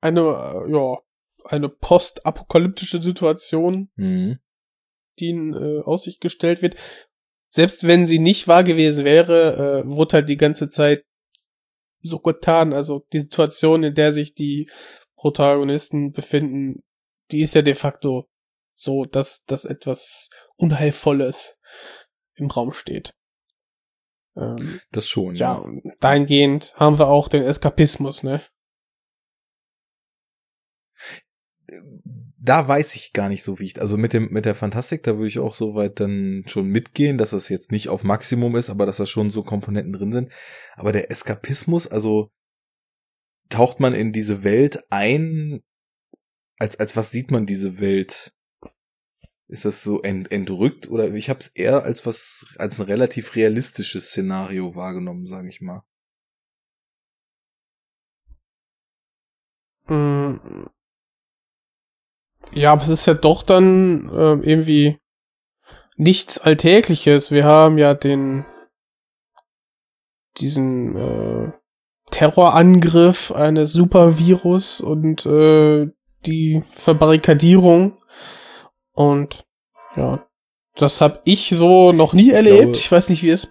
Eine, 0.00 0.20
äh, 0.20 0.72
ja, 0.72 0.98
eine 1.44 1.68
postapokalyptische 1.68 3.02
Situation, 3.02 3.90
mhm. 3.96 4.38
die 5.18 5.30
in 5.30 5.54
äh, 5.54 5.82
Aussicht 5.82 6.20
gestellt 6.20 6.62
wird. 6.62 6.76
Selbst 7.48 7.86
wenn 7.86 8.06
sie 8.06 8.18
nicht 8.18 8.46
wahr 8.46 8.64
gewesen 8.64 9.04
wäre, 9.04 9.84
äh, 9.84 9.88
wurde 9.88 10.14
halt 10.14 10.28
die 10.28 10.36
ganze 10.36 10.68
Zeit 10.68 11.04
so 12.02 12.18
getan. 12.18 12.72
Also 12.72 13.06
die 13.12 13.20
Situation, 13.20 13.82
in 13.82 13.94
der 13.94 14.12
sich 14.12 14.34
die 14.34 14.70
Protagonisten 15.18 16.12
befinden, 16.12 16.82
die 17.30 17.42
ist 17.42 17.54
ja 17.54 17.62
de 17.62 17.74
facto 17.74 18.28
so, 18.76 19.04
dass, 19.04 19.44
dass 19.44 19.64
etwas 19.64 20.30
Unheilvolles 20.56 21.60
im 22.36 22.46
Raum 22.46 22.72
steht. 22.72 23.14
Ähm, 24.36 24.80
das 24.92 25.08
schon, 25.08 25.34
ja. 25.34 25.62
Ja, 25.64 25.92
dahingehend 26.00 26.74
haben 26.76 26.98
wir 26.98 27.08
auch 27.08 27.28
den 27.28 27.42
Eskapismus, 27.42 28.22
ne? 28.22 28.40
Da 32.40 32.66
weiß 32.68 32.94
ich 32.94 33.12
gar 33.12 33.28
nicht 33.28 33.42
so 33.42 33.58
wie 33.58 33.64
ich, 33.64 33.80
also 33.80 33.98
mit 33.98 34.12
dem, 34.12 34.30
mit 34.30 34.44
der 34.44 34.54
Fantastik, 34.54 35.02
da 35.02 35.16
würde 35.16 35.26
ich 35.26 35.40
auch 35.40 35.54
so 35.54 35.74
weit 35.74 35.98
dann 35.98 36.44
schon 36.46 36.68
mitgehen, 36.68 37.18
dass 37.18 37.30
das 37.30 37.48
jetzt 37.48 37.72
nicht 37.72 37.88
auf 37.88 38.04
Maximum 38.04 38.54
ist, 38.54 38.70
aber 38.70 38.86
dass 38.86 38.98
da 38.98 39.06
schon 39.06 39.30
so 39.30 39.42
Komponenten 39.42 39.92
drin 39.92 40.12
sind. 40.12 40.30
Aber 40.76 40.92
der 40.92 41.10
Eskapismus, 41.10 41.88
also 41.88 42.30
taucht 43.48 43.80
man 43.80 43.94
in 43.94 44.12
diese 44.12 44.44
Welt 44.44 44.84
ein? 44.90 45.62
Als, 46.58 46.78
als 46.78 46.96
was 46.96 47.10
sieht 47.10 47.30
man 47.30 47.46
diese 47.46 47.80
Welt? 47.80 48.32
Ist 49.48 49.64
das 49.64 49.82
so 49.82 50.02
ent, 50.02 50.30
entrückt 50.30 50.90
oder 50.90 51.12
ich 51.14 51.30
habe 51.30 51.40
es 51.40 51.48
eher 51.48 51.82
als 51.82 52.04
was 52.04 52.46
als 52.58 52.78
ein 52.78 52.86
relativ 52.86 53.34
realistisches 53.34 54.08
Szenario 54.08 54.74
wahrgenommen, 54.74 55.26
sage 55.26 55.48
ich 55.48 55.62
mal. 55.62 55.84
Mm. 59.86 60.66
Ja, 62.52 62.72
aber 62.72 62.82
es 62.82 62.90
ist 62.90 63.06
ja 63.06 63.14
doch 63.14 63.42
dann 63.42 64.08
äh, 64.10 64.48
irgendwie 64.48 64.98
nichts 65.96 66.38
Alltägliches. 66.38 67.30
Wir 67.30 67.44
haben 67.44 67.78
ja 67.78 67.94
den 67.94 68.44
diesen 70.38 70.96
äh, 70.96 71.52
Terrorangriff 72.10 73.32
eines 73.32 73.72
Supervirus 73.72 74.80
und 74.80 75.26
äh, 75.26 75.88
die 76.26 76.62
Verbarrikadierung. 76.70 77.98
Und 78.92 79.46
ja, 79.96 80.26
das 80.74 81.00
habe 81.00 81.20
ich 81.24 81.50
so 81.50 81.92
noch 81.92 82.12
nie 82.12 82.28
ich 82.28 82.34
erlebt. 82.34 82.62
Glaube, 82.62 82.76
ich 82.76 82.90
weiß 82.90 83.08
nicht, 83.08 83.22
wie 83.22 83.30
es 83.30 83.50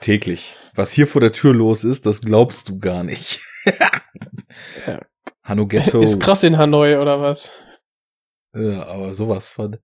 täglich. 0.00 0.56
Was 0.74 0.92
hier 0.92 1.06
vor 1.06 1.20
der 1.20 1.32
Tür 1.32 1.54
los 1.54 1.84
ist, 1.84 2.06
das 2.06 2.20
glaubst 2.20 2.68
du 2.68 2.78
gar 2.78 3.02
nicht. 3.02 3.40
ja. 4.86 5.00
Hanno 5.42 5.66
Ghetto. 5.66 6.00
Ist 6.00 6.20
krass 6.20 6.44
in 6.44 6.58
Hanoi 6.58 6.98
oder 6.98 7.20
was? 7.20 7.50
Ja, 8.54 8.86
aber 8.86 9.14
sowas 9.14 9.48
von. 9.48 9.78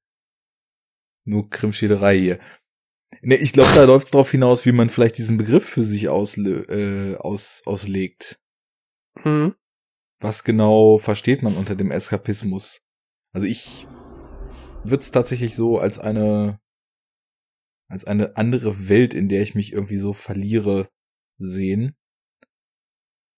Nur 1.25 1.49
Krimschiederei 1.49 2.19
hier. 2.19 2.39
Ne, 3.23 3.37
ich 3.37 3.53
glaube, 3.53 3.71
da 3.75 3.85
läuft 3.85 4.07
es 4.07 4.11
darauf 4.13 4.31
hinaus, 4.31 4.67
wie 4.67 4.73
man 4.73 4.89
vielleicht 4.89 5.19
diesen 5.19 5.37
Begriff 5.37 5.65
für 5.65 5.83
sich 5.83 6.09
ausle 6.09 6.63
äh, 6.69 7.17
aus 7.17 7.63
auslegt. 7.67 8.41
Hm. 9.21 9.55
Was 10.21 10.45
genau 10.45 10.99
versteht 10.99 11.43
man 11.43 11.57
unter 11.57 11.77
dem 11.77 11.91
Eskapismus? 11.91 12.83
Also 13.33 13.47
ich 13.47 13.87
würde 14.85 15.03
es 15.03 15.11
tatsächlich 15.11 15.55
so 15.55 15.79
als 15.79 15.99
eine 15.99 16.61
als 17.89 18.05
eine 18.05 18.37
andere 18.37 18.89
Welt, 18.89 19.15
in 19.15 19.29
der 19.29 19.43
ich 19.43 19.55
mich 19.55 19.73
irgendwie 19.73 19.99
so 19.99 20.13
verliere, 20.13 20.89
sehen. 21.39 21.95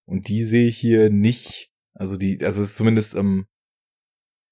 Und 0.07 0.29
die 0.29 0.43
sehe 0.43 0.69
ich 0.69 0.79
hier 0.79 1.11
nicht. 1.11 1.71
Also 1.95 2.17
die, 2.17 2.43
also 2.45 2.63
es 2.63 2.71
ist 2.71 2.77
zumindest, 2.77 3.15
ähm, 3.17 3.47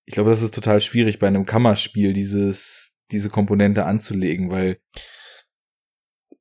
ich 0.06 0.14
glaube, 0.14 0.30
das 0.30 0.42
ist 0.42 0.54
total 0.54 0.80
schwierig 0.80 1.18
bei 1.18 1.28
einem 1.28 1.46
Kammerspiel, 1.46 2.12
dieses, 2.12 2.93
diese 3.14 3.30
Komponente 3.30 3.86
anzulegen, 3.86 4.50
weil 4.50 4.78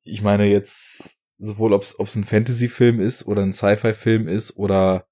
ich 0.01 0.21
meine 0.21 0.45
jetzt 0.45 1.19
sowohl 1.37 1.73
ob 1.73 1.83
es 1.83 2.15
ein 2.15 2.23
Fantasy-Film 2.23 2.99
ist 2.99 3.25
oder 3.25 3.43
ein 3.43 3.53
Sci-Fi-Film 3.53 4.27
ist 4.27 4.57
oder 4.57 5.05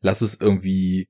lass 0.00 0.20
es 0.20 0.40
irgendwie 0.40 1.08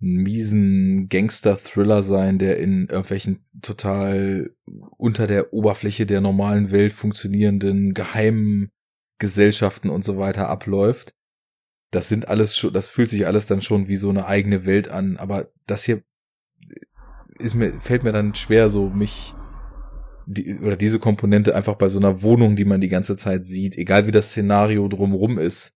einen 0.00 0.22
miesen 0.22 1.08
Gangster-Thriller 1.08 2.02
sein, 2.02 2.38
der 2.38 2.58
in 2.58 2.88
irgendwelchen 2.88 3.44
total 3.60 4.54
unter 4.96 5.26
der 5.26 5.52
Oberfläche 5.52 6.06
der 6.06 6.20
normalen 6.20 6.70
Welt 6.70 6.92
funktionierenden 6.92 7.94
geheimen 7.94 8.70
Gesellschaften 9.18 9.90
und 9.90 10.04
so 10.04 10.18
weiter 10.18 10.48
abläuft. 10.48 11.14
Das 11.90 12.08
sind 12.08 12.28
alles 12.28 12.56
schon, 12.56 12.72
das 12.72 12.88
fühlt 12.88 13.10
sich 13.10 13.26
alles 13.26 13.46
dann 13.46 13.62
schon 13.62 13.88
wie 13.88 13.96
so 13.96 14.10
eine 14.10 14.26
eigene 14.26 14.64
Welt 14.66 14.88
an, 14.88 15.16
aber 15.16 15.50
das 15.66 15.84
hier 15.84 16.02
ist 17.38 17.54
mir, 17.54 17.80
fällt 17.80 18.04
mir 18.04 18.12
dann 18.12 18.34
schwer, 18.34 18.68
so 18.68 18.90
mich 18.90 19.34
die, 20.26 20.58
oder 20.58 20.76
diese 20.76 20.98
Komponente 20.98 21.54
einfach 21.54 21.74
bei 21.76 21.88
so 21.88 21.98
einer 21.98 22.22
Wohnung, 22.22 22.56
die 22.56 22.64
man 22.64 22.80
die 22.80 22.88
ganze 22.88 23.16
Zeit 23.16 23.46
sieht, 23.46 23.76
egal 23.76 24.06
wie 24.06 24.10
das 24.10 24.30
Szenario 24.30 24.86
drumrum 24.88 25.38
ist, 25.38 25.74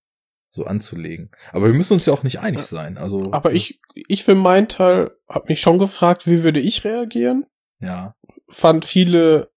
so 0.50 0.64
anzulegen. 0.66 1.30
Aber 1.52 1.66
wir 1.66 1.74
müssen 1.74 1.94
uns 1.94 2.04
ja 2.04 2.12
auch 2.12 2.22
nicht 2.22 2.40
einig 2.40 2.60
sein. 2.60 2.98
Also. 2.98 3.32
Aber 3.32 3.52
ich, 3.52 3.80
ich 3.94 4.24
für 4.24 4.34
meinen 4.34 4.68
Teil 4.68 5.12
habe 5.28 5.46
mich 5.48 5.60
schon 5.60 5.78
gefragt, 5.78 6.26
wie 6.26 6.42
würde 6.42 6.60
ich 6.60 6.84
reagieren? 6.84 7.46
Ja. 7.80 8.14
Fand 8.48 8.84
viele 8.84 9.50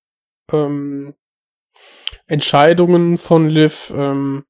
ähm, 0.51 1.13
Entscheidungen 2.27 3.17
von 3.17 3.49
Liv 3.49 3.93
ähm, 3.95 4.45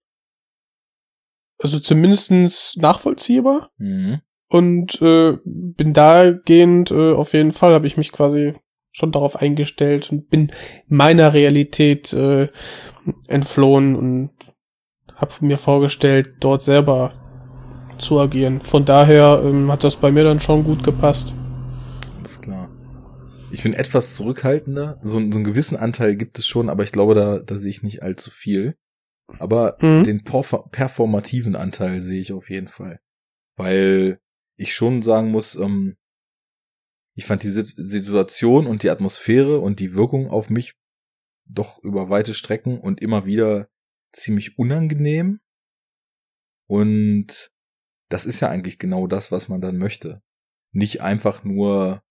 also 1.58 1.80
zumindestens 1.80 2.76
nachvollziehbar. 2.76 3.72
Mhm. 3.78 4.22
Und 4.48 5.02
äh, 5.02 5.38
bin 5.44 5.94
dahingehend 5.94 6.92
äh, 6.92 7.14
auf 7.14 7.34
jeden 7.34 7.52
Fall 7.52 7.74
habe 7.74 7.88
ich 7.88 7.98
mich 7.98 8.12
quasi 8.12 8.54
schon 8.92 9.12
darauf 9.12 9.36
eingestellt 9.36 10.12
und 10.12 10.30
bin 10.30 10.52
meiner 10.88 11.34
Realität 11.34 12.14
äh, 12.14 12.48
entflohen 13.28 13.96
und 13.96 14.32
habe 15.16 15.34
mir 15.42 15.58
vorgestellt, 15.58 16.36
dort 16.40 16.62
selber 16.62 17.14
zu 17.98 18.20
agieren. 18.20 18.62
Von 18.62 18.86
daher 18.86 19.42
ähm, 19.44 19.72
hat 19.72 19.84
das 19.84 19.96
bei 19.96 20.12
mir 20.12 20.24
dann 20.24 20.40
schon 20.40 20.64
gut 20.64 20.84
gepasst. 20.84 21.34
Alles 22.18 22.42
klar. 22.42 22.70
Ich 23.52 23.64
bin 23.64 23.74
etwas 23.74 24.16
zurückhaltender. 24.16 24.98
So, 25.02 25.12
so 25.12 25.18
einen 25.18 25.44
gewissen 25.44 25.78
Anteil 25.78 26.16
gibt 26.16 26.40
es 26.40 26.48
schon, 26.48 26.70
aber 26.70 26.84
ich 26.84 26.92
glaube, 26.92 27.16
da, 27.16 27.40
da 27.40 27.58
sehe 27.58 27.72
ich 27.72 27.84
nicht 27.84 28.04
allzu 28.04 28.32
viel. 28.32 28.76
Aber 29.40 29.78
mhm. 29.82 30.04
den 30.04 30.24
performativen 30.24 31.56
Anteil 31.56 32.00
sehe 32.00 32.20
ich 32.20 32.32
auf 32.32 32.50
jeden 32.50 32.68
Fall. 32.68 33.00
Weil 33.58 34.20
ich 34.58 34.74
schon 34.74 35.02
sagen 35.02 35.32
muss, 35.32 35.56
ähm, 35.56 35.98
ich 37.16 37.26
fand 37.26 37.44
die 37.44 37.50
Situation 37.50 38.68
und 38.68 38.84
die 38.84 38.90
Atmosphäre 38.90 39.60
und 39.60 39.80
die 39.80 39.94
Wirkung 39.94 40.30
auf 40.30 40.50
mich 40.50 40.76
doch 41.46 41.82
über 41.84 42.10
weite 42.10 42.34
Strecken 42.34 42.80
und 42.80 43.02
immer 43.02 43.26
wieder 43.26 43.70
ziemlich 44.12 44.58
unangenehm. 44.58 45.40
Und 46.68 47.52
das 48.10 48.26
ist 48.26 48.40
ja 48.40 48.50
eigentlich 48.50 48.80
genau 48.80 49.08
das, 49.08 49.32
was 49.32 49.48
man 49.48 49.62
dann 49.62 49.78
möchte. 49.78 50.22
Nicht 50.72 51.02
einfach 51.02 51.44
nur 51.44 52.04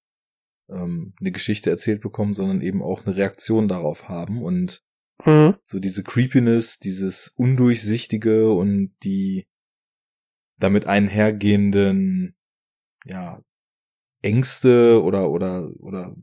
ähm, 0.71 1.15
eine 1.21 1.33
Geschichte 1.33 1.71
erzählt 1.71 2.01
bekommen, 2.01 2.33
sondern 2.33 2.61
eben 2.61 2.83
auch 2.83 3.05
eine 3.05 3.17
Reaktion 3.17 3.69
darauf 3.69 4.09
haben 4.09 4.43
und 4.43 4.83
mhm. 5.25 5.57
so 5.67 5.79
diese 5.81 6.03
Creepiness, 6.03 6.79
dieses 6.79 7.29
Undurchsichtige 7.37 8.53
und 8.53 8.95
die 9.03 9.47
damit 10.59 10.87
einhergehenden, 10.87 12.37
ja, 13.05 13.41
Ängste 14.23 15.03
oder, 15.03 15.31
oder, 15.31 15.71
oder 15.81 16.15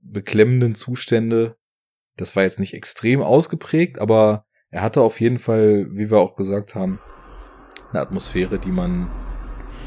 beklemmenden 0.00 0.74
Zustände. 0.74 1.56
Das 2.16 2.36
war 2.36 2.44
jetzt 2.44 2.60
nicht 2.60 2.74
extrem 2.74 3.22
ausgeprägt, 3.22 3.98
aber 3.98 4.46
er 4.70 4.82
hatte 4.82 5.00
auf 5.00 5.20
jeden 5.20 5.38
Fall, 5.38 5.88
wie 5.90 6.10
wir 6.10 6.18
auch 6.18 6.36
gesagt 6.36 6.74
haben, 6.74 7.00
eine 7.90 8.00
Atmosphäre, 8.00 8.58
die 8.58 8.70
man 8.70 9.10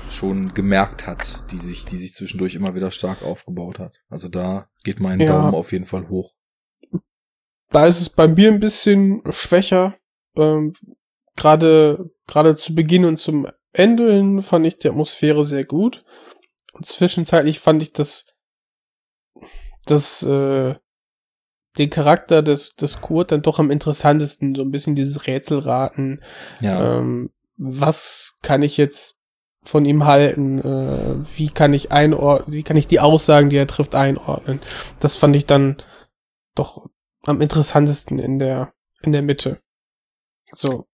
schon 0.09 0.53
gemerkt 0.53 1.07
hat, 1.07 1.43
die 1.51 1.57
sich, 1.57 1.85
die 1.85 1.97
sich 1.97 2.13
zwischendurch 2.13 2.55
immer 2.55 2.75
wieder 2.75 2.91
stark 2.91 3.21
aufgebaut 3.23 3.79
hat. 3.79 4.01
Also 4.09 4.27
da 4.27 4.69
geht 4.83 4.99
mein 4.99 5.19
ja. 5.19 5.27
Daumen 5.27 5.55
auf 5.55 5.71
jeden 5.71 5.85
Fall 5.85 6.09
hoch. 6.09 6.33
Da 7.69 7.85
ist 7.85 8.01
es 8.01 8.09
bei 8.09 8.27
mir 8.27 8.51
ein 8.51 8.59
bisschen 8.59 9.21
schwächer. 9.31 9.95
Ähm, 10.35 10.73
gerade, 11.37 12.11
gerade 12.27 12.55
zu 12.55 12.75
Beginn 12.75 13.05
und 13.05 13.17
zum 13.17 13.47
Ende 13.73 14.13
hin 14.13 14.41
fand 14.41 14.65
ich 14.65 14.77
die 14.77 14.89
Atmosphäre 14.89 15.45
sehr 15.45 15.65
gut. 15.65 16.03
Und 16.73 16.85
zwischenzeitlich 16.85 17.59
fand 17.59 17.81
ich 17.83 17.93
das, 17.93 18.27
das, 19.85 20.23
äh, 20.23 20.75
den 21.77 21.89
Charakter 21.89 22.41
des, 22.41 22.75
des 22.75 23.01
Kurt 23.01 23.31
dann 23.31 23.41
doch 23.41 23.59
am 23.59 23.71
interessantesten. 23.71 24.55
So 24.55 24.61
ein 24.61 24.71
bisschen 24.71 24.95
dieses 24.95 25.27
Rätselraten. 25.27 26.21
Ja. 26.59 26.97
Ähm, 26.97 27.31
was 27.57 28.37
kann 28.41 28.61
ich 28.61 28.77
jetzt 28.77 29.17
von 29.63 29.85
ihm 29.85 30.05
halten? 30.05 30.59
Äh, 30.59 31.37
wie 31.37 31.49
kann 31.49 31.73
ich 31.73 31.91
einordnen, 31.91 32.53
wie 32.53 32.63
kann 32.63 32.77
ich 32.77 32.87
die 32.87 32.99
Aussagen, 32.99 33.49
die 33.49 33.57
er 33.57 33.67
trifft, 33.67 33.95
einordnen? 33.95 34.59
Das 34.99 35.17
fand 35.17 35.35
ich 35.35 35.45
dann 35.45 35.81
doch 36.55 36.87
am 37.23 37.41
interessantesten 37.41 38.19
in 38.19 38.39
der, 38.39 38.73
in 39.01 39.11
der 39.11 39.21
Mitte. 39.21 39.61
So. 40.51 40.87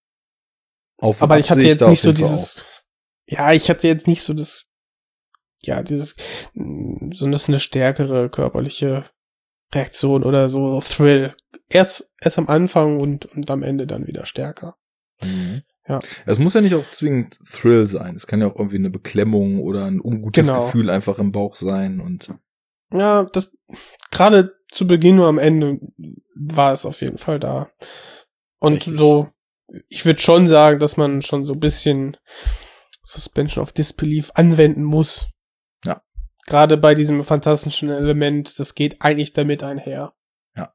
Auf 0.97 1.21
Aber 1.21 1.39
ich 1.39 1.49
hatte 1.49 1.65
jetzt 1.65 1.87
nicht 1.87 2.01
so 2.01 2.11
dieses, 2.11 2.65
ja, 3.27 3.53
ich 3.53 3.69
hatte 3.69 3.87
jetzt 3.87 4.07
nicht 4.07 4.23
so 4.23 4.33
das, 4.33 4.69
ja, 5.61 5.83
dieses, 5.83 6.15
so 6.53 7.25
eine 7.25 7.59
stärkere 7.59 8.29
körperliche 8.29 9.05
Reaktion 9.73 10.23
oder 10.23 10.49
so 10.49 10.79
Thrill. 10.79 11.35
Erst, 11.69 12.11
erst 12.21 12.39
am 12.39 12.47
Anfang 12.47 12.99
und, 12.99 13.25
und 13.25 13.49
am 13.51 13.63
Ende 13.63 13.85
dann 13.85 14.07
wieder 14.07 14.25
stärker. 14.25 14.77
Mhm. 15.21 15.63
Ja. 15.87 15.99
Es 16.25 16.39
muss 16.39 16.53
ja 16.53 16.61
nicht 16.61 16.75
auch 16.75 16.89
zwingend 16.91 17.39
Thrill 17.49 17.87
sein. 17.87 18.15
Es 18.15 18.27
kann 18.27 18.41
ja 18.41 18.47
auch 18.47 18.55
irgendwie 18.55 18.77
eine 18.77 18.89
Beklemmung 18.89 19.59
oder 19.59 19.85
ein 19.85 20.01
ungutes 20.01 20.47
genau. 20.47 20.65
Gefühl 20.65 20.89
einfach 20.89 21.19
im 21.19 21.31
Bauch 21.31 21.55
sein 21.55 21.99
und. 21.99 22.33
Ja, 22.91 23.25
das, 23.25 23.55
gerade 24.11 24.55
zu 24.71 24.87
Beginn 24.87 25.19
oder 25.19 25.27
am 25.27 25.39
Ende 25.39 25.79
war 26.35 26.73
es 26.73 26.85
auf 26.85 27.01
jeden 27.01 27.17
Fall 27.17 27.39
da. 27.39 27.69
Und 28.59 28.75
Richtig. 28.75 28.97
so, 28.97 29.29
ich 29.89 30.05
würde 30.05 30.21
schon 30.21 30.47
sagen, 30.47 30.79
dass 30.79 30.97
man 30.97 31.21
schon 31.21 31.45
so 31.45 31.53
ein 31.53 31.59
bisschen 31.59 32.17
Suspension 33.03 33.61
of 33.61 33.71
Disbelief 33.71 34.31
anwenden 34.35 34.83
muss. 34.83 35.29
Ja. 35.83 36.01
Gerade 36.45 36.77
bei 36.77 36.95
diesem 36.95 37.23
fantastischen 37.23 37.89
Element, 37.89 38.59
das 38.59 38.75
geht 38.75 39.01
eigentlich 39.01 39.33
damit 39.33 39.63
einher. 39.63 40.13
Ja. 40.55 40.73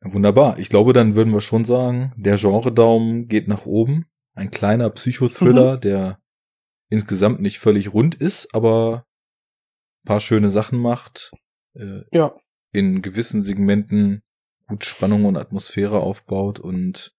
Wunderbar. 0.00 0.58
Ich 0.58 0.68
glaube, 0.68 0.92
dann 0.92 1.14
würden 1.14 1.32
wir 1.32 1.40
schon 1.40 1.64
sagen, 1.64 2.12
der 2.16 2.36
Genre-Daumen 2.36 3.28
geht 3.28 3.48
nach 3.48 3.66
oben. 3.66 4.06
Ein 4.34 4.50
kleiner 4.50 4.90
Psychothriller, 4.90 5.76
mhm. 5.76 5.80
der 5.80 6.20
insgesamt 6.90 7.40
nicht 7.40 7.58
völlig 7.58 7.92
rund 7.92 8.14
ist, 8.14 8.54
aber 8.54 9.06
paar 10.04 10.20
schöne 10.20 10.48
Sachen 10.48 10.78
macht. 10.78 11.32
Äh, 11.74 12.02
ja. 12.12 12.34
In 12.72 13.02
gewissen 13.02 13.42
Segmenten 13.42 14.22
gut 14.66 14.84
Spannung 14.84 15.24
und 15.24 15.36
Atmosphäre 15.36 16.00
aufbaut 16.00 16.60
und 16.60 17.14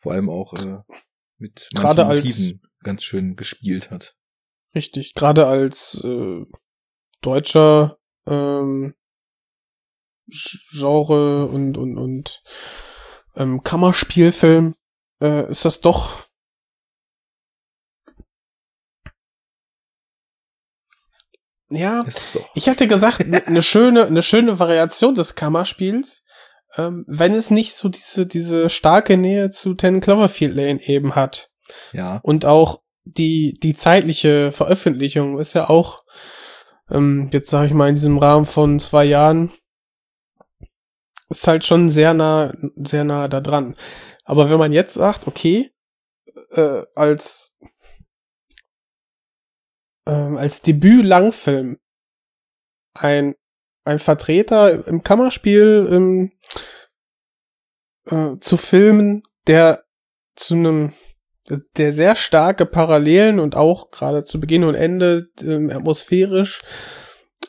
vor 0.00 0.12
allem 0.12 0.28
auch 0.28 0.54
äh, 0.54 0.78
mit 1.38 1.68
gerade 1.74 2.04
Motiven 2.04 2.60
als, 2.62 2.84
ganz 2.84 3.04
schön 3.04 3.36
gespielt 3.36 3.90
hat. 3.90 4.14
Richtig, 4.74 5.14
gerade 5.14 5.46
als 5.46 6.02
äh, 6.04 6.44
deutscher 7.20 7.98
ähm, 8.26 8.94
Genre 10.28 11.48
und 11.48 11.76
und 11.76 11.98
und 11.98 12.42
ähm, 13.34 13.62
Kammerspielfilm 13.62 14.74
äh, 15.20 15.50
ist 15.50 15.64
das 15.64 15.80
doch 15.80 16.30
Ja, 21.72 22.04
ich 22.54 22.68
hatte 22.68 22.88
gesagt, 22.88 23.20
eine 23.20 23.62
schöne, 23.62 24.04
eine 24.04 24.24
schöne 24.24 24.58
Variation 24.58 25.14
des 25.14 25.36
Kammerspiels, 25.36 26.24
ähm, 26.76 27.04
wenn 27.08 27.34
es 27.34 27.50
nicht 27.50 27.74
so 27.74 27.88
diese, 27.88 28.26
diese 28.26 28.68
starke 28.68 29.16
Nähe 29.16 29.50
zu 29.50 29.74
Ten 29.74 30.00
Cloverfield 30.00 30.54
Lane 30.54 30.80
eben 30.82 31.14
hat. 31.14 31.50
Ja. 31.92 32.20
Und 32.22 32.44
auch 32.44 32.82
die, 33.04 33.54
die 33.54 33.74
zeitliche 33.74 34.52
Veröffentlichung 34.52 35.38
ist 35.38 35.54
ja 35.54 35.68
auch, 35.68 36.00
ähm, 36.90 37.28
jetzt 37.32 37.50
sage 37.50 37.66
ich 37.66 37.74
mal, 37.74 37.88
in 37.88 37.94
diesem 37.94 38.18
Rahmen 38.18 38.46
von 38.46 38.78
zwei 38.78 39.04
Jahren, 39.04 39.52
ist 41.28 41.46
halt 41.46 41.64
schon 41.64 41.88
sehr 41.88 42.12
nah, 42.12 42.52
sehr 42.76 43.04
nah 43.04 43.28
da 43.28 43.40
dran. 43.40 43.76
Aber 44.24 44.50
wenn 44.50 44.58
man 44.58 44.72
jetzt 44.72 44.94
sagt, 44.94 45.26
okay, 45.26 45.70
äh, 46.50 46.82
als 46.94 47.52
ähm, 50.06 50.36
als 50.36 50.62
Debüt-Langfilm 50.62 51.78
ein, 52.94 53.34
ein 53.84 53.98
Vertreter 53.98 54.86
im 54.86 55.02
Kammerspiel 55.02 55.88
ähm, 55.90 56.32
äh, 58.06 58.38
zu 58.38 58.56
filmen, 58.56 59.22
der 59.46 59.84
zu 60.36 60.54
einem 60.54 60.92
der 61.76 61.90
sehr 61.90 62.14
starke 62.14 62.64
Parallelen 62.64 63.40
und 63.40 63.56
auch 63.56 63.90
gerade 63.90 64.22
zu 64.22 64.38
Beginn 64.38 64.62
und 64.62 64.76
Ende 64.76 65.28
ähm, 65.42 65.70
atmosphärisch 65.70 66.60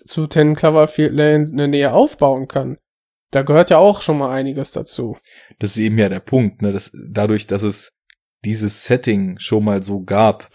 zu 0.06 0.28
Ten 0.28 0.56
Cloverfield 0.56 1.14
Lane 1.14 1.48
eine 1.52 1.68
Nähe 1.68 1.94
aufbauen 1.94 2.48
kann. 2.48 2.78
Da 3.30 3.44
gehört 3.44 3.70
ja 3.70 3.78
auch 3.78 4.02
schon 4.02 4.18
mal 4.18 4.32
einiges 4.32 4.72
dazu. 4.72 5.16
Das 5.60 5.72
ist 5.72 5.78
eben 5.78 5.98
ja 5.98 6.10
der 6.10 6.20
Punkt, 6.20 6.62
ne? 6.62 6.72
Das, 6.72 6.92
dadurch, 7.10 7.48
dass 7.48 7.62
es 7.62 7.94
dieses 8.44 8.86
Setting 8.86 9.38
schon 9.38 9.64
mal 9.64 9.84
so 9.84 10.02
gab, 10.02 10.50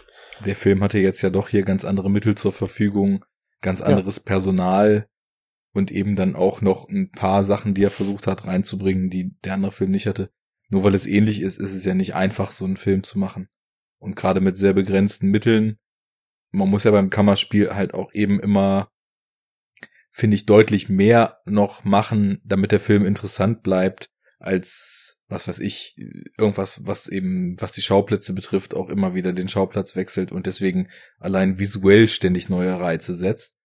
der 0.45 0.55
Film 0.55 0.83
hatte 0.83 0.99
jetzt 0.99 1.21
ja 1.21 1.29
doch 1.29 1.49
hier 1.49 1.63
ganz 1.63 1.85
andere 1.85 2.11
Mittel 2.11 2.35
zur 2.35 2.53
Verfügung, 2.53 3.23
ganz 3.61 3.81
anderes 3.81 4.17
ja. 4.17 4.23
Personal 4.25 5.07
und 5.73 5.91
eben 5.91 6.15
dann 6.15 6.35
auch 6.35 6.61
noch 6.61 6.89
ein 6.89 7.11
paar 7.11 7.43
Sachen, 7.43 7.73
die 7.73 7.83
er 7.83 7.91
versucht 7.91 8.27
hat 8.27 8.47
reinzubringen, 8.47 9.09
die 9.09 9.35
der 9.43 9.53
andere 9.53 9.71
Film 9.71 9.91
nicht 9.91 10.07
hatte. 10.07 10.31
Nur 10.69 10.83
weil 10.83 10.95
es 10.95 11.07
ähnlich 11.07 11.41
ist, 11.41 11.59
ist 11.59 11.73
es 11.73 11.85
ja 11.85 11.93
nicht 11.93 12.15
einfach, 12.15 12.51
so 12.51 12.65
einen 12.65 12.77
Film 12.77 13.03
zu 13.03 13.19
machen. 13.19 13.47
Und 13.99 14.15
gerade 14.15 14.41
mit 14.41 14.57
sehr 14.57 14.73
begrenzten 14.73 15.29
Mitteln, 15.29 15.77
man 16.51 16.69
muss 16.69 16.83
ja 16.83 16.91
beim 16.91 17.09
Kammerspiel 17.09 17.73
halt 17.73 17.93
auch 17.93 18.13
eben 18.13 18.39
immer, 18.39 18.91
finde 20.11 20.35
ich, 20.35 20.45
deutlich 20.45 20.89
mehr 20.89 21.39
noch 21.45 21.83
machen, 21.83 22.41
damit 22.43 22.71
der 22.71 22.79
Film 22.79 23.05
interessant 23.05 23.63
bleibt, 23.63 24.09
als 24.39 25.17
was 25.29 25.47
weiß 25.47 25.59
ich, 25.59 25.95
irgendwas, 26.37 26.85
was 26.85 27.09
eben, 27.09 27.59
was 27.59 27.73
die 27.73 27.81
Schauplätze 27.81 28.33
betrifft, 28.33 28.75
auch 28.75 28.89
immer 28.89 29.13
wieder 29.13 29.33
den 29.33 29.49
Schauplatz 29.49 29.95
wechselt 29.95 30.31
und 30.31 30.45
deswegen 30.45 30.89
allein 31.19 31.59
visuell 31.59 32.07
ständig 32.07 32.47
neue 32.47 32.79
Reize 32.79 33.13
setzt. 33.13 33.57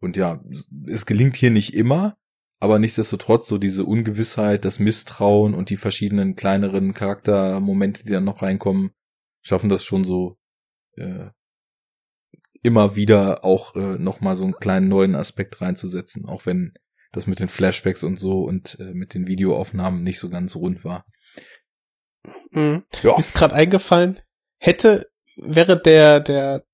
Und 0.00 0.16
ja, 0.16 0.42
es 0.86 1.06
gelingt 1.06 1.36
hier 1.36 1.50
nicht 1.50 1.74
immer, 1.74 2.16
aber 2.58 2.78
nichtsdestotrotz 2.78 3.48
so 3.48 3.58
diese 3.58 3.84
Ungewissheit, 3.84 4.64
das 4.64 4.78
Misstrauen 4.78 5.54
und 5.54 5.70
die 5.70 5.76
verschiedenen 5.76 6.36
kleineren 6.36 6.94
Charaktermomente, 6.94 8.04
die 8.04 8.12
dann 8.12 8.24
noch 8.24 8.42
reinkommen, 8.42 8.90
schaffen 9.42 9.70
das 9.70 9.84
schon 9.84 10.04
so 10.04 10.38
äh, 10.96 11.30
immer 12.62 12.96
wieder 12.96 13.44
auch 13.44 13.74
äh, 13.76 13.98
noch 13.98 14.20
mal 14.20 14.36
so 14.36 14.44
einen 14.44 14.54
kleinen 14.54 14.88
neuen 14.88 15.14
Aspekt 15.14 15.60
reinzusetzen, 15.60 16.26
auch 16.26 16.46
wenn 16.46 16.74
das 17.12 17.26
mit 17.26 17.40
den 17.40 17.48
Flashbacks 17.48 18.02
und 18.02 18.18
so 18.18 18.42
und 18.42 18.78
äh, 18.78 18.92
mit 18.92 19.14
den 19.14 19.26
Videoaufnahmen 19.26 20.02
nicht 20.02 20.18
so 20.18 20.28
ganz 20.28 20.54
rund 20.54 20.84
war. 20.84 21.04
Mhm. 22.50 22.84
Ja. 23.02 23.18
Ist 23.18 23.34
gerade 23.34 23.54
eingefallen, 23.54 24.20
hätte, 24.58 25.10
wäre 25.36 25.80
der, 25.80 26.20
der, 26.20 26.64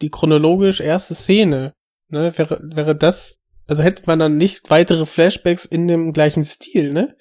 die 0.00 0.10
chronologisch 0.10 0.80
erste 0.80 1.14
Szene, 1.14 1.74
ne, 2.08 2.36
wäre, 2.36 2.60
wäre 2.62 2.96
das, 2.96 3.40
also 3.66 3.82
hätte 3.82 4.02
man 4.06 4.18
dann 4.18 4.36
nicht 4.36 4.70
weitere 4.70 5.06
Flashbacks 5.06 5.64
in 5.64 5.88
dem 5.88 6.12
gleichen 6.12 6.44
Stil, 6.44 6.92
ne? 6.92 7.16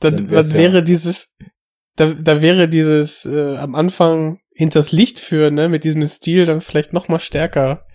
Dann, 0.00 0.28
dann, 0.28 0.52
wäre 0.52 0.76
ja. 0.76 0.80
dieses, 0.80 1.34
da, 1.96 2.14
da 2.14 2.42
wäre 2.42 2.68
dieses 2.68 3.24
äh, 3.26 3.56
am 3.56 3.74
Anfang 3.74 4.40
hinters 4.54 4.92
Licht 4.92 5.18
führen, 5.18 5.54
ne, 5.54 5.68
mit 5.68 5.84
diesem 5.84 6.06
Stil 6.06 6.46
dann 6.46 6.60
vielleicht 6.60 6.92
noch 6.92 7.08
mal 7.08 7.20
stärker 7.20 7.86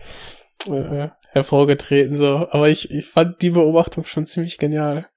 äh, 0.68 1.06
äh 1.06 1.10
hervorgetreten, 1.32 2.16
so. 2.16 2.48
Aber 2.50 2.70
ich, 2.70 2.90
ich 2.90 3.06
fand 3.06 3.42
die 3.44 3.52
Beobachtung 3.52 4.04
schon 4.06 4.26
ziemlich 4.26 4.58
genial. 4.58 5.08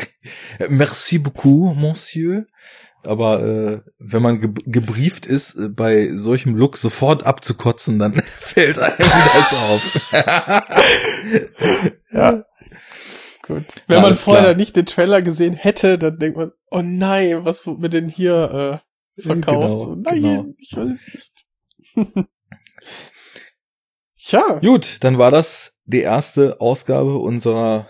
Merci 0.68 1.18
beaucoup, 1.18 1.74
Monsieur. 1.74 2.46
Aber 3.08 3.42
äh, 3.42 3.80
wenn 3.98 4.20
man 4.20 4.38
ge 4.38 4.50
gebrieft 4.66 5.24
ist, 5.24 5.54
äh, 5.54 5.70
bei 5.70 6.10
solchem 6.14 6.54
Look 6.54 6.76
sofort 6.76 7.24
abzukotzen, 7.24 7.98
dann 7.98 8.12
fällt 8.40 8.78
einem 8.78 8.98
das 8.98 9.54
auf. 9.54 10.12
ja. 12.12 12.44
Gut. 13.46 13.64
Wenn 13.86 13.96
ja, 13.96 14.02
man 14.02 14.14
vorher 14.14 14.42
klar. 14.42 14.54
nicht 14.56 14.76
den 14.76 14.84
Trailer 14.84 15.22
gesehen 15.22 15.54
hätte, 15.54 15.96
dann 15.96 16.18
denkt 16.18 16.36
man, 16.36 16.52
oh 16.70 16.82
nein, 16.84 17.46
was 17.46 17.66
wird 17.66 17.78
mir 17.78 17.88
denn 17.88 18.10
hier 18.10 18.82
äh, 19.16 19.22
verkauft? 19.22 19.46
Genau, 19.46 19.78
so, 19.78 19.94
nein, 19.94 20.22
genau. 20.22 20.44
ich 20.58 20.76
weiß 20.76 20.88
nicht. 21.14 21.46
Tja. 24.22 24.58
Gut, 24.58 24.98
dann 25.00 25.16
war 25.16 25.30
das 25.30 25.80
die 25.86 26.02
erste 26.02 26.60
Ausgabe 26.60 27.16
unserer 27.16 27.88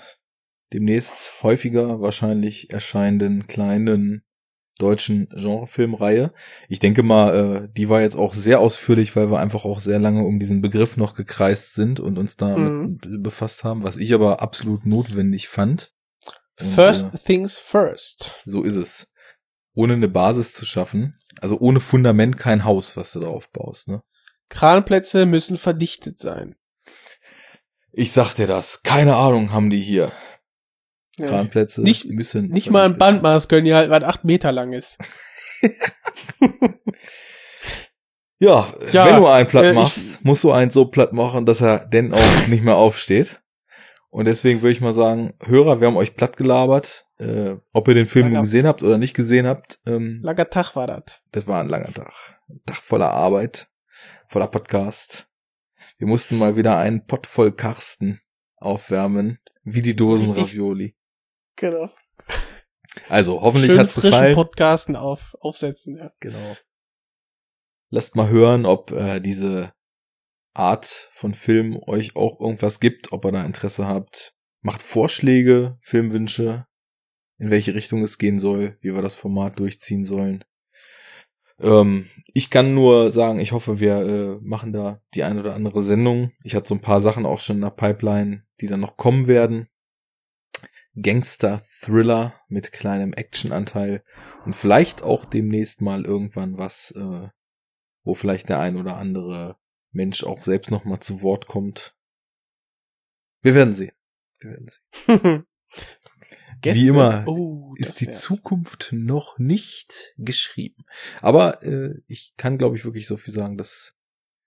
demnächst 0.72 1.42
häufiger 1.42 2.00
wahrscheinlich 2.00 2.70
erscheinenden 2.70 3.48
kleinen 3.48 4.22
deutschen 4.78 5.28
Genrefilmreihe. 5.28 6.32
Ich 6.68 6.78
denke 6.78 7.02
mal, 7.02 7.34
äh, 7.34 7.68
die 7.76 7.88
war 7.88 8.00
jetzt 8.00 8.16
auch 8.16 8.32
sehr 8.32 8.60
ausführlich, 8.60 9.14
weil 9.16 9.30
wir 9.30 9.38
einfach 9.38 9.64
auch 9.64 9.80
sehr 9.80 9.98
lange 9.98 10.24
um 10.24 10.38
diesen 10.38 10.60
Begriff 10.60 10.96
noch 10.96 11.14
gekreist 11.14 11.74
sind 11.74 12.00
und 12.00 12.18
uns 12.18 12.36
damit 12.36 13.04
mhm. 13.04 13.22
befasst 13.22 13.64
haben, 13.64 13.82
was 13.82 13.96
ich 13.96 14.14
aber 14.14 14.40
absolut 14.40 14.86
notwendig 14.86 15.48
fand. 15.48 15.92
Und, 16.60 16.68
first 16.68 17.14
äh, 17.14 17.18
things 17.18 17.58
first. 17.58 18.34
So 18.44 18.62
ist 18.62 18.76
es. 18.76 19.12
Ohne 19.74 19.94
eine 19.94 20.08
Basis 20.08 20.54
zu 20.54 20.64
schaffen, 20.64 21.14
also 21.40 21.58
ohne 21.58 21.80
Fundament 21.80 22.36
kein 22.36 22.64
Haus, 22.64 22.96
was 22.96 23.12
du 23.12 23.20
da 23.20 23.28
aufbaust, 23.28 23.88
ne? 23.88 24.02
Kranplätze 24.48 25.26
müssen 25.26 25.58
verdichtet 25.58 26.18
sein. 26.18 26.56
Ich 27.92 28.12
sag 28.12 28.34
dir 28.34 28.46
das. 28.46 28.82
Keine 28.82 29.16
Ahnung 29.16 29.52
haben 29.52 29.70
die 29.70 29.80
hier. 29.80 30.12
Ja. 31.18 31.26
Kranplätze 31.26 31.82
nicht, 31.82 32.06
müssen. 32.06 32.48
Nicht 32.48 32.70
mal 32.70 32.84
ein 32.84 32.96
Bandmaß 32.96 33.48
können 33.48 33.64
die 33.64 33.74
halt, 33.74 33.90
was 33.90 34.04
acht 34.04 34.24
Meter 34.24 34.52
lang 34.52 34.72
ist. 34.72 34.98
ja, 38.38 38.68
ja, 38.92 39.06
wenn 39.06 39.16
du 39.16 39.26
einen 39.26 39.48
platt 39.48 39.64
äh, 39.64 39.72
machst, 39.72 40.24
musst 40.24 40.44
du 40.44 40.52
einen 40.52 40.70
so 40.70 40.86
platt 40.86 41.12
machen, 41.12 41.44
dass 41.46 41.60
er 41.60 41.84
denn 41.86 42.14
auch 42.14 42.46
nicht 42.48 42.62
mehr 42.62 42.76
aufsteht. 42.76 43.42
Und 44.10 44.24
deswegen 44.24 44.62
würde 44.62 44.72
ich 44.72 44.80
mal 44.80 44.92
sagen, 44.92 45.34
Hörer, 45.44 45.80
wir 45.80 45.88
haben 45.88 45.96
euch 45.96 46.16
platt 46.16 46.36
gelabert. 46.36 47.04
Äh, 47.18 47.56
ob 47.72 47.88
ihr 47.88 47.94
den 47.94 48.06
Film 48.06 48.26
langer, 48.26 48.40
gesehen 48.40 48.66
habt 48.66 48.82
oder 48.82 48.96
nicht 48.96 49.14
gesehen 49.14 49.46
habt. 49.46 49.80
Ähm, 49.86 50.20
langer 50.22 50.48
Tag 50.48 50.76
war 50.76 50.86
das. 50.86 51.20
Das 51.32 51.46
war 51.46 51.60
ein 51.60 51.68
langer 51.68 51.92
Tag. 51.92 52.12
Ein 52.48 52.60
Tag 52.64 52.76
voller 52.76 53.10
Arbeit 53.10 53.68
voller 54.28 54.46
Podcast. 54.46 55.26
Wir 55.96 56.06
mussten 56.06 56.36
mal 56.36 56.56
wieder 56.56 56.76
einen 56.76 57.06
Pott 57.06 57.26
voll 57.26 57.50
Karsten 57.50 58.20
aufwärmen, 58.56 59.38
wie 59.64 59.82
die 59.82 59.96
Dosen 59.96 60.30
Ravioli. 60.30 60.94
Genau. 61.58 61.90
Also, 63.08 63.40
hoffentlich 63.42 63.70
Schön 63.70 63.80
hat's 63.80 63.94
gefallen. 63.94 64.34
Podcasten 64.34 64.96
auf, 64.96 65.36
aufsetzen, 65.40 65.96
ja. 65.96 66.12
Genau. 66.20 66.56
Lasst 67.90 68.16
mal 68.16 68.28
hören, 68.28 68.66
ob 68.66 68.90
äh, 68.90 69.20
diese 69.20 69.72
Art 70.54 71.08
von 71.12 71.34
Film 71.34 71.78
euch 71.86 72.16
auch 72.16 72.40
irgendwas 72.40 72.80
gibt, 72.80 73.12
ob 73.12 73.24
ihr 73.24 73.32
da 73.32 73.44
Interesse 73.44 73.86
habt. 73.86 74.34
Macht 74.60 74.82
Vorschläge, 74.82 75.78
Filmwünsche, 75.82 76.66
in 77.38 77.50
welche 77.50 77.74
Richtung 77.74 78.02
es 78.02 78.18
gehen 78.18 78.38
soll, 78.38 78.76
wie 78.80 78.94
wir 78.94 79.02
das 79.02 79.14
Format 79.14 79.58
durchziehen 79.58 80.04
sollen. 80.04 80.44
Ähm, 81.60 82.08
ich 82.34 82.50
kann 82.50 82.74
nur 82.74 83.10
sagen, 83.10 83.40
ich 83.40 83.52
hoffe, 83.52 83.80
wir 83.80 83.96
äh, 83.96 84.38
machen 84.42 84.72
da 84.72 85.00
die 85.14 85.22
ein 85.22 85.38
oder 85.38 85.54
andere 85.54 85.82
Sendung. 85.82 86.32
Ich 86.42 86.54
hatte 86.54 86.68
so 86.68 86.74
ein 86.74 86.80
paar 86.80 87.00
Sachen 87.00 87.26
auch 87.26 87.40
schon 87.40 87.56
in 87.56 87.62
der 87.62 87.70
Pipeline, 87.70 88.44
die 88.60 88.66
dann 88.66 88.80
noch 88.80 88.96
kommen 88.96 89.28
werden. 89.28 89.68
Gangster-Thriller 91.00 92.34
mit 92.48 92.72
kleinem 92.72 93.12
Actionanteil 93.12 94.02
und 94.44 94.54
vielleicht 94.54 95.02
auch 95.02 95.24
demnächst 95.24 95.80
mal 95.80 96.04
irgendwann 96.04 96.58
was, 96.58 96.92
äh, 96.92 97.28
wo 98.04 98.14
vielleicht 98.14 98.48
der 98.48 98.60
ein 98.60 98.76
oder 98.76 98.96
andere 98.96 99.56
Mensch 99.90 100.24
auch 100.24 100.40
selbst 100.40 100.70
noch 100.70 100.84
mal 100.84 101.00
zu 101.00 101.22
Wort 101.22 101.46
kommt. 101.46 101.96
Wir 103.42 103.54
werden 103.54 103.72
sehen. 103.72 103.92
Wir 104.40 104.50
werden 104.50 104.68
sehen. 104.68 105.46
Wie 106.62 106.88
immer 106.88 107.24
oh, 107.26 107.74
ist 107.76 108.00
die 108.00 108.06
wär's. 108.06 108.20
Zukunft 108.20 108.90
noch 108.92 109.38
nicht 109.38 110.12
geschrieben. 110.16 110.84
Aber 111.20 111.62
äh, 111.62 111.94
ich 112.06 112.34
kann, 112.36 112.58
glaube 112.58 112.76
ich, 112.76 112.84
wirklich 112.84 113.06
so 113.06 113.16
viel 113.16 113.32
sagen, 113.32 113.56
dass 113.56 113.96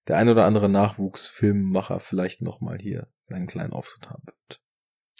der 0.07 0.17
ein 0.17 0.29
oder 0.29 0.45
andere 0.45 0.67
Nachwuchsfilmmacher 0.67 1.99
vielleicht 1.99 2.41
noch 2.41 2.59
mal 2.59 2.77
hier 2.79 3.07
seinen 3.21 3.47
kleinen 3.47 3.71
Auftritt 3.71 4.09
haben 4.09 4.23
wird. 4.25 4.61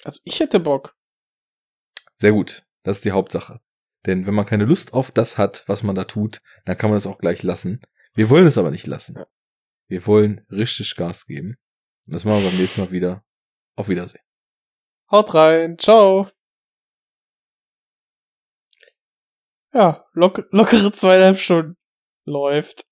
Also 0.03 0.19
ich 0.25 0.39
hätte 0.39 0.59
Bock. 0.59 0.97
Sehr 2.21 2.33
gut. 2.33 2.67
Das 2.83 2.97
ist 2.97 3.05
die 3.05 3.13
Hauptsache. 3.13 3.61
Denn 4.05 4.27
wenn 4.27 4.35
man 4.35 4.45
keine 4.45 4.65
Lust 4.65 4.93
auf 4.93 5.09
das 5.11 5.39
hat, 5.39 5.63
was 5.65 5.81
man 5.81 5.95
da 5.95 6.03
tut, 6.03 6.39
dann 6.65 6.77
kann 6.77 6.91
man 6.91 6.97
es 6.97 7.07
auch 7.07 7.17
gleich 7.17 7.41
lassen. 7.41 7.81
Wir 8.13 8.29
wollen 8.29 8.45
es 8.45 8.59
aber 8.59 8.69
nicht 8.69 8.85
lassen. 8.85 9.23
Wir 9.87 10.05
wollen 10.05 10.45
richtig 10.51 10.95
Gas 10.95 11.25
geben. 11.25 11.57
Das 12.05 12.23
machen 12.23 12.43
wir 12.43 12.49
beim 12.51 12.59
nächsten 12.59 12.79
Mal 12.79 12.91
wieder. 12.91 13.25
Auf 13.75 13.89
Wiedersehen. 13.89 14.21
Haut 15.09 15.33
rein. 15.33 15.79
Ciao. 15.79 16.29
Ja, 19.73 20.05
lock, 20.13 20.47
lockere 20.51 20.91
zweieinhalb 20.91 21.39
Stunden. 21.39 21.75
Läuft. 22.25 22.85